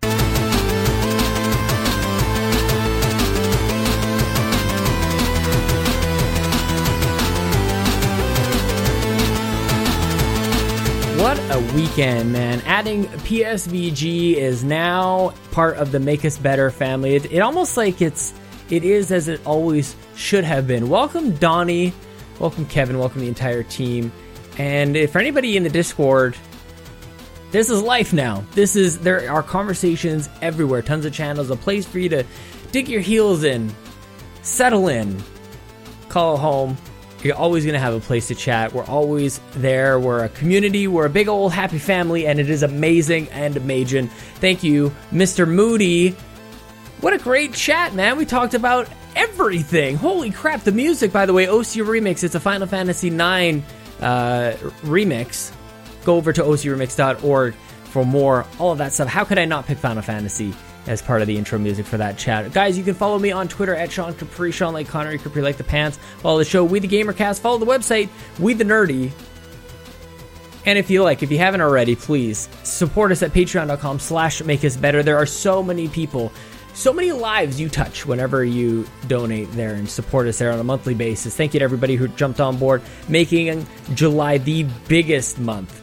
Weekend, 11.75 12.33
man. 12.33 12.61
Adding 12.67 13.07
PSVG 13.07 14.35
is 14.35 14.63
now 14.63 15.35
part 15.51 15.77
of 15.77 15.91
the 15.91 15.99
Make 15.99 16.25
Us 16.25 16.39
Better 16.39 16.71
family. 16.71 17.17
It, 17.17 17.33
it 17.33 17.41
almost 17.41 17.77
like 17.77 18.01
it's 18.01 18.33
it 18.71 18.85
is 18.85 19.11
as 19.11 19.27
it 19.27 19.41
always 19.45 19.97
should 20.15 20.45
have 20.45 20.69
been. 20.69 20.89
Welcome 20.89 21.35
Donnie, 21.37 21.93
welcome 22.39 22.65
Kevin, 22.67 22.99
welcome 22.99 23.21
the 23.21 23.29
entire 23.29 23.65
team. 23.65 24.13
And 24.57 24.97
if 24.97 25.17
anybody 25.17 25.57
in 25.57 25.65
the 25.65 25.69
Discord, 25.69 26.37
this 27.51 27.69
is 27.71 27.83
life 27.83 28.13
now. 28.13 28.45
This 28.53 28.77
is 28.77 29.01
there 29.01 29.29
are 29.29 29.43
conversations 29.43 30.29
everywhere, 30.43 30.81
tons 30.81 31.05
of 31.05 31.13
channels, 31.13 31.51
a 31.51 31.57
place 31.57 31.85
for 31.85 31.99
you 31.99 32.09
to 32.11 32.25
dig 32.71 32.89
your 32.89 33.01
heels 33.01 33.43
in, 33.43 33.75
settle 34.43 34.87
in, 34.87 35.21
call 36.09 36.37
home. 36.37 36.77
You're 37.25 37.37
always 37.37 37.65
going 37.65 37.73
to 37.73 37.81
have 37.81 37.95
a 37.95 38.01
place 38.01 38.29
to 38.29 38.35
chat. 38.35 38.75
We're 38.75 38.85
always 38.85 39.41
there. 39.55 39.99
We're 39.99 40.25
a 40.25 40.29
community. 40.29 40.87
We're 40.87 41.07
a 41.07 41.11
big 41.11 41.27
old 41.27 41.55
happy 41.55 41.79
family, 41.79 42.27
and 42.27 42.39
it 42.39 42.51
is 42.51 42.63
amazing 42.63 43.29
and 43.31 43.57
amazing. 43.57 44.09
Thank 44.37 44.63
you, 44.63 44.95
Mr. 45.11 45.49
Moody. 45.49 46.11
What 47.01 47.15
a 47.15 47.19
great 47.19 47.55
chat, 47.55 47.95
man. 47.95 48.19
We 48.19 48.27
talked 48.27 48.53
about 48.53 48.89
everything. 49.17 49.97
Holy 49.97 50.31
crap. 50.31 50.65
The 50.65 50.73
music, 50.73 51.13
by 51.13 51.25
the 51.25 51.33
way, 51.33 51.49
OC 51.49 51.81
Remix, 51.81 52.25
it's 52.25 52.35
a 52.35 52.41
Final 52.41 52.67
Fantasy 52.67 53.09
IX 53.09 53.65
uh, 54.01 54.53
remix. 54.83 55.51
Go 56.05 56.17
over 56.17 56.31
to 56.31 56.43
ocremix.org 56.43 57.55
for 57.85 58.05
more, 58.05 58.45
all 58.59 58.73
of 58.73 58.79
that 58.79 58.93
stuff. 58.93 59.09
How 59.09 59.25
could 59.25 59.39
I 59.39 59.47
not 59.47 59.67
pick 59.67 59.79
Final 59.79 60.03
Fantasy 60.03 60.55
as 60.87 61.03
part 61.03 61.21
of 61.21 61.27
the 61.27 61.37
intro 61.37 61.59
music 61.59 61.87
for 61.87 61.97
that 61.97 62.19
chat? 62.19 62.53
Guys, 62.53 62.77
you 62.77 62.85
can 62.85 62.95
follow 62.95 63.19
me 63.19 63.33
on 63.33 63.49
Twitter 63.49 63.75
at 63.75 63.91
Sean 63.91 64.15
Capri, 64.15 64.53
Sean 64.53 64.73
like 64.73 64.89
Connery, 64.89 65.19
Capri 65.19 65.43
like 65.43 65.57
the 65.57 65.65
pants. 65.65 65.99
Follow 66.19 66.39
the 66.39 66.45
show, 66.45 66.65
We 66.65 66.79
the 66.79 66.89
Gamercast. 66.89 67.41
Follow 67.41 67.59
the 67.59 67.67
website, 67.67 68.09
We 68.39 68.55
the 68.55 68.65
Nerdy. 68.65 69.13
And 70.67 70.79
if 70.79 70.91
you 70.91 71.03
like, 71.03 71.23
if 71.23 71.31
you 71.31 71.39
haven't 71.39 71.61
already, 71.61 71.95
please 71.95 72.49
support 72.63 73.13
us 73.13 73.23
at 73.23 73.33
patreon.com 73.33 73.99
slash 73.99 74.43
make 74.43 74.65
us 74.65 74.77
better. 74.77 75.03
There 75.03 75.19
are 75.19 75.27
so 75.27 75.63
many 75.63 75.89
people, 75.89 76.33
so 76.73 76.93
many 76.93 77.13
lives 77.13 77.61
you 77.61 77.69
touch 77.69 78.07
whenever 78.07 78.45
you 78.45 78.87
donate 79.07 79.51
there 79.53 79.75
and 79.75 79.89
support 79.89 80.27
us 80.27 80.39
there 80.39 80.53
on 80.53 80.59
a 80.59 80.65
monthly 80.65 80.95
basis. 80.95 81.37
Thank 81.37 81.53
you 81.53 81.61
to 81.61 81.65
everybody 81.65 81.97
who 81.97 82.09
jumped 82.09 82.41
on 82.41 82.57
board, 82.57 82.83
making 83.09 83.67
July 83.95 84.39
the 84.39 84.67
biggest 84.89 85.39
month. 85.39 85.83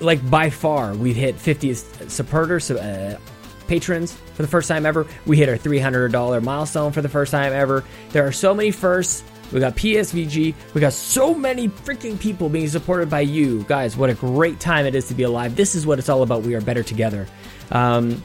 Like 0.00 0.28
by 0.30 0.50
far, 0.50 0.94
we've 0.94 1.16
hit 1.16 1.36
50 1.36 1.74
supporters, 1.74 2.70
uh, 2.70 3.18
patrons 3.62 4.12
for 4.34 4.42
the 4.42 4.48
first 4.48 4.68
time 4.68 4.86
ever. 4.86 5.06
We 5.26 5.36
hit 5.36 5.48
our 5.48 5.56
$300 5.56 6.42
milestone 6.42 6.92
for 6.92 7.02
the 7.02 7.08
first 7.08 7.32
time 7.32 7.52
ever. 7.52 7.84
There 8.10 8.26
are 8.26 8.32
so 8.32 8.54
many 8.54 8.70
firsts. 8.70 9.24
We 9.52 9.60
got 9.60 9.76
PSVG. 9.76 10.54
We 10.72 10.80
got 10.80 10.92
so 10.92 11.34
many 11.34 11.68
freaking 11.68 12.18
people 12.18 12.48
being 12.48 12.68
supported 12.68 13.10
by 13.10 13.20
you. 13.20 13.64
Guys, 13.64 13.96
what 13.96 14.08
a 14.08 14.14
great 14.14 14.60
time 14.60 14.86
it 14.86 14.94
is 14.94 15.08
to 15.08 15.14
be 15.14 15.24
alive. 15.24 15.56
This 15.56 15.74
is 15.74 15.86
what 15.86 15.98
it's 15.98 16.08
all 16.08 16.22
about. 16.22 16.42
We 16.42 16.54
are 16.54 16.60
better 16.60 16.82
together. 16.82 17.26
Um, 17.70 18.22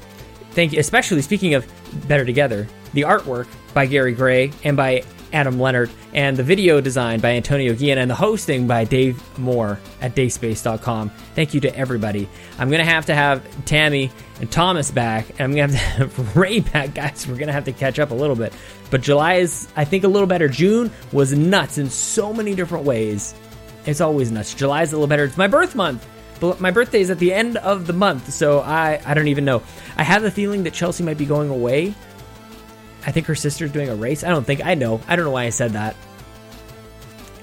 thank 0.51 0.73
you, 0.73 0.79
especially 0.79 1.21
speaking 1.21 1.53
of 1.53 1.65
better 2.07 2.23
together, 2.23 2.67
the 2.93 3.01
artwork 3.01 3.47
by 3.73 3.85
Gary 3.85 4.13
Gray 4.13 4.51
and 4.63 4.77
by 4.77 5.03
Adam 5.33 5.59
Leonard, 5.59 5.89
and 6.13 6.37
the 6.37 6.43
video 6.43 6.81
design 6.81 7.19
by 7.19 7.31
Antonio 7.31 7.73
Guillen, 7.73 7.97
and 7.97 8.09
the 8.09 8.15
hosting 8.15 8.67
by 8.67 8.83
Dave 8.83 9.21
Moore 9.37 9.79
at 10.01 10.15
dayspace.com. 10.15 11.09
Thank 11.35 11.53
you 11.53 11.61
to 11.61 11.75
everybody. 11.75 12.29
I'm 12.57 12.69
going 12.69 12.83
to 12.83 12.91
have 12.91 13.05
to 13.07 13.15
have 13.15 13.65
Tammy 13.65 14.11
and 14.39 14.51
Thomas 14.51 14.91
back, 14.91 15.29
and 15.31 15.41
I'm 15.41 15.53
going 15.53 15.69
to 15.69 15.77
have 15.77 16.15
to 16.15 16.21
have 16.21 16.35
Ray 16.37 16.59
back, 16.59 16.93
guys. 16.93 17.27
We're 17.27 17.35
going 17.35 17.47
to 17.47 17.53
have 17.53 17.65
to 17.65 17.71
catch 17.73 17.99
up 17.99 18.11
a 18.11 18.15
little 18.15 18.35
bit. 18.35 18.53
But 18.89 19.01
July 19.01 19.35
is, 19.35 19.67
I 19.75 19.85
think, 19.85 20.03
a 20.03 20.07
little 20.07 20.27
better. 20.27 20.47
June 20.47 20.91
was 21.11 21.33
nuts 21.33 21.77
in 21.77 21.89
so 21.89 22.33
many 22.33 22.55
different 22.55 22.85
ways. 22.85 23.35
It's 23.85 24.01
always 24.01 24.31
nuts. 24.31 24.53
July 24.53 24.83
is 24.83 24.91
a 24.91 24.95
little 24.95 25.07
better. 25.07 25.23
It's 25.23 25.37
my 25.37 25.47
birth 25.47 25.75
month. 25.75 26.05
But 26.39 26.59
my 26.61 26.71
birthday 26.71 27.01
is 27.01 27.09
at 27.09 27.19
the 27.19 27.33
end 27.33 27.57
of 27.57 27.87
the 27.87 27.93
month, 27.93 28.31
so 28.31 28.59
I 28.59 29.01
I 29.05 29.13
don't 29.13 29.27
even 29.27 29.45
know. 29.45 29.63
I 29.95 30.03
have 30.03 30.21
the 30.21 30.29
feeling 30.31 30.63
that 30.63 30.73
Chelsea 30.73 31.03
might 31.03 31.17
be 31.17 31.25
going 31.25 31.49
away. 31.49 31.95
I 33.07 33.11
think 33.11 33.25
her 33.27 33.35
sister's 33.35 33.71
doing 33.71 33.87
a 33.87 33.95
race. 33.95 34.25
I 34.25 34.29
don't 34.29 34.45
think 34.45 34.63
I 34.63 34.75
know. 34.75 35.01
I 35.07 35.15
don't 35.15 35.23
know 35.23 35.31
why 35.31 35.45
I 35.45 35.49
said 35.49 35.71
that. 35.71 35.95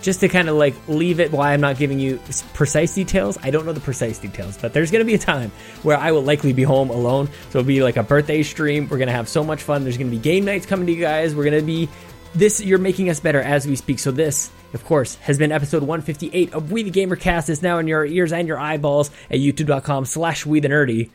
Just 0.03 0.20
to 0.20 0.28
kind 0.28 0.51
of 0.51 0.57
like 0.57 0.74
leave 0.86 1.19
it 1.19 1.32
why 1.32 1.55
I'm 1.55 1.62
not 1.62 1.78
giving 1.78 1.99
you 1.99 2.20
precise 2.53 2.95
details. 2.95 3.39
I 3.43 3.51
don't 3.51 3.65
know 3.65 3.73
the 3.73 3.81
precise 3.81 4.19
details, 4.19 4.59
but 4.59 4.74
there's 4.74 4.91
going 4.91 5.01
to 5.01 5.07
be 5.07 5.15
a 5.15 5.19
time 5.19 5.51
where 5.82 5.97
I 5.97 6.12
will 6.12 6.23
likely 6.23 6.53
be 6.53 6.62
home 6.62 6.91
alone. 6.91 7.28
So 7.49 7.61
it'll 7.61 7.66
be 7.66 7.82
like 7.82 7.97
a 7.97 8.03
birthday 8.03 8.43
stream. 8.43 8.86
We're 8.91 8.99
going 8.99 9.09
to 9.09 9.15
have 9.15 9.31
so 9.31 9.43
much 9.43 9.62
fun. 9.62 9.82
There's 9.82 9.97
going 9.97 10.11
to 10.11 10.16
be 10.16 10.23
game 10.23 10.45
nights 10.45 10.66
coming 10.66 10.86
to 10.86 10.93
you 10.93 11.01
guys. 11.01 11.35
We're 11.35 11.45
going 11.45 11.59
to 11.59 11.66
be 11.66 11.89
this 12.35 12.61
you're 12.61 12.78
making 12.78 13.09
us 13.09 13.20
better 13.20 13.41
as 13.41 13.66
we 13.66 13.77
speak. 13.77 13.99
So 13.99 14.11
this, 14.11 14.51
of 14.74 14.85
course, 14.85 15.15
has 15.16 15.39
been 15.39 15.53
episode 15.53 15.82
158 15.82 16.53
of 16.53 16.70
We 16.70 16.82
the 16.82 16.91
Gamer 16.91 17.16
Cast. 17.16 17.49
It's 17.49 17.62
now 17.62 17.78
in 17.78 17.89
your 17.89 18.05
ears 18.05 18.32
and 18.32 18.47
your 18.47 18.59
eyeballs 18.59 19.11
at 19.31 19.39
youtube.com 19.39 20.05
slash 20.05 20.45
we 20.45 20.61
the 20.61 20.69
nerdy. 20.69 21.11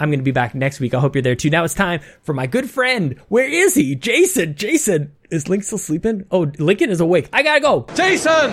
I'm 0.00 0.08
going 0.08 0.20
to 0.20 0.24
be 0.24 0.30
back 0.32 0.54
next 0.54 0.80
week. 0.80 0.94
I 0.94 1.00
hope 1.00 1.14
you're 1.14 1.22
there 1.22 1.36
too. 1.36 1.50
Now 1.50 1.64
it's 1.64 1.74
time 1.74 2.00
for 2.22 2.32
my 2.32 2.46
good 2.46 2.68
friend. 2.70 3.20
Where 3.28 3.48
is 3.48 3.74
he? 3.74 3.94
Jason. 3.94 4.54
Jason. 4.54 5.12
Is 5.30 5.48
Link 5.48 5.62
still 5.62 5.78
sleeping? 5.78 6.26
Oh, 6.30 6.50
Lincoln 6.58 6.90
is 6.90 7.00
awake. 7.00 7.28
I 7.32 7.42
gotta 7.44 7.60
go. 7.60 7.86
Jason! 7.94 8.50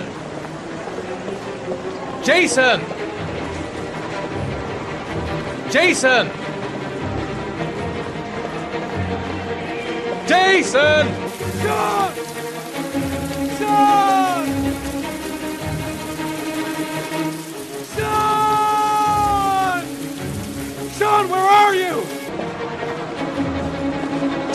Jason! 2.24 2.80
Jason! 5.70 6.30
Jason! 10.28 11.06
Sean! 11.62 12.14
Sean! 13.58 14.27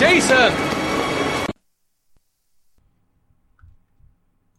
Jason! 0.00 0.69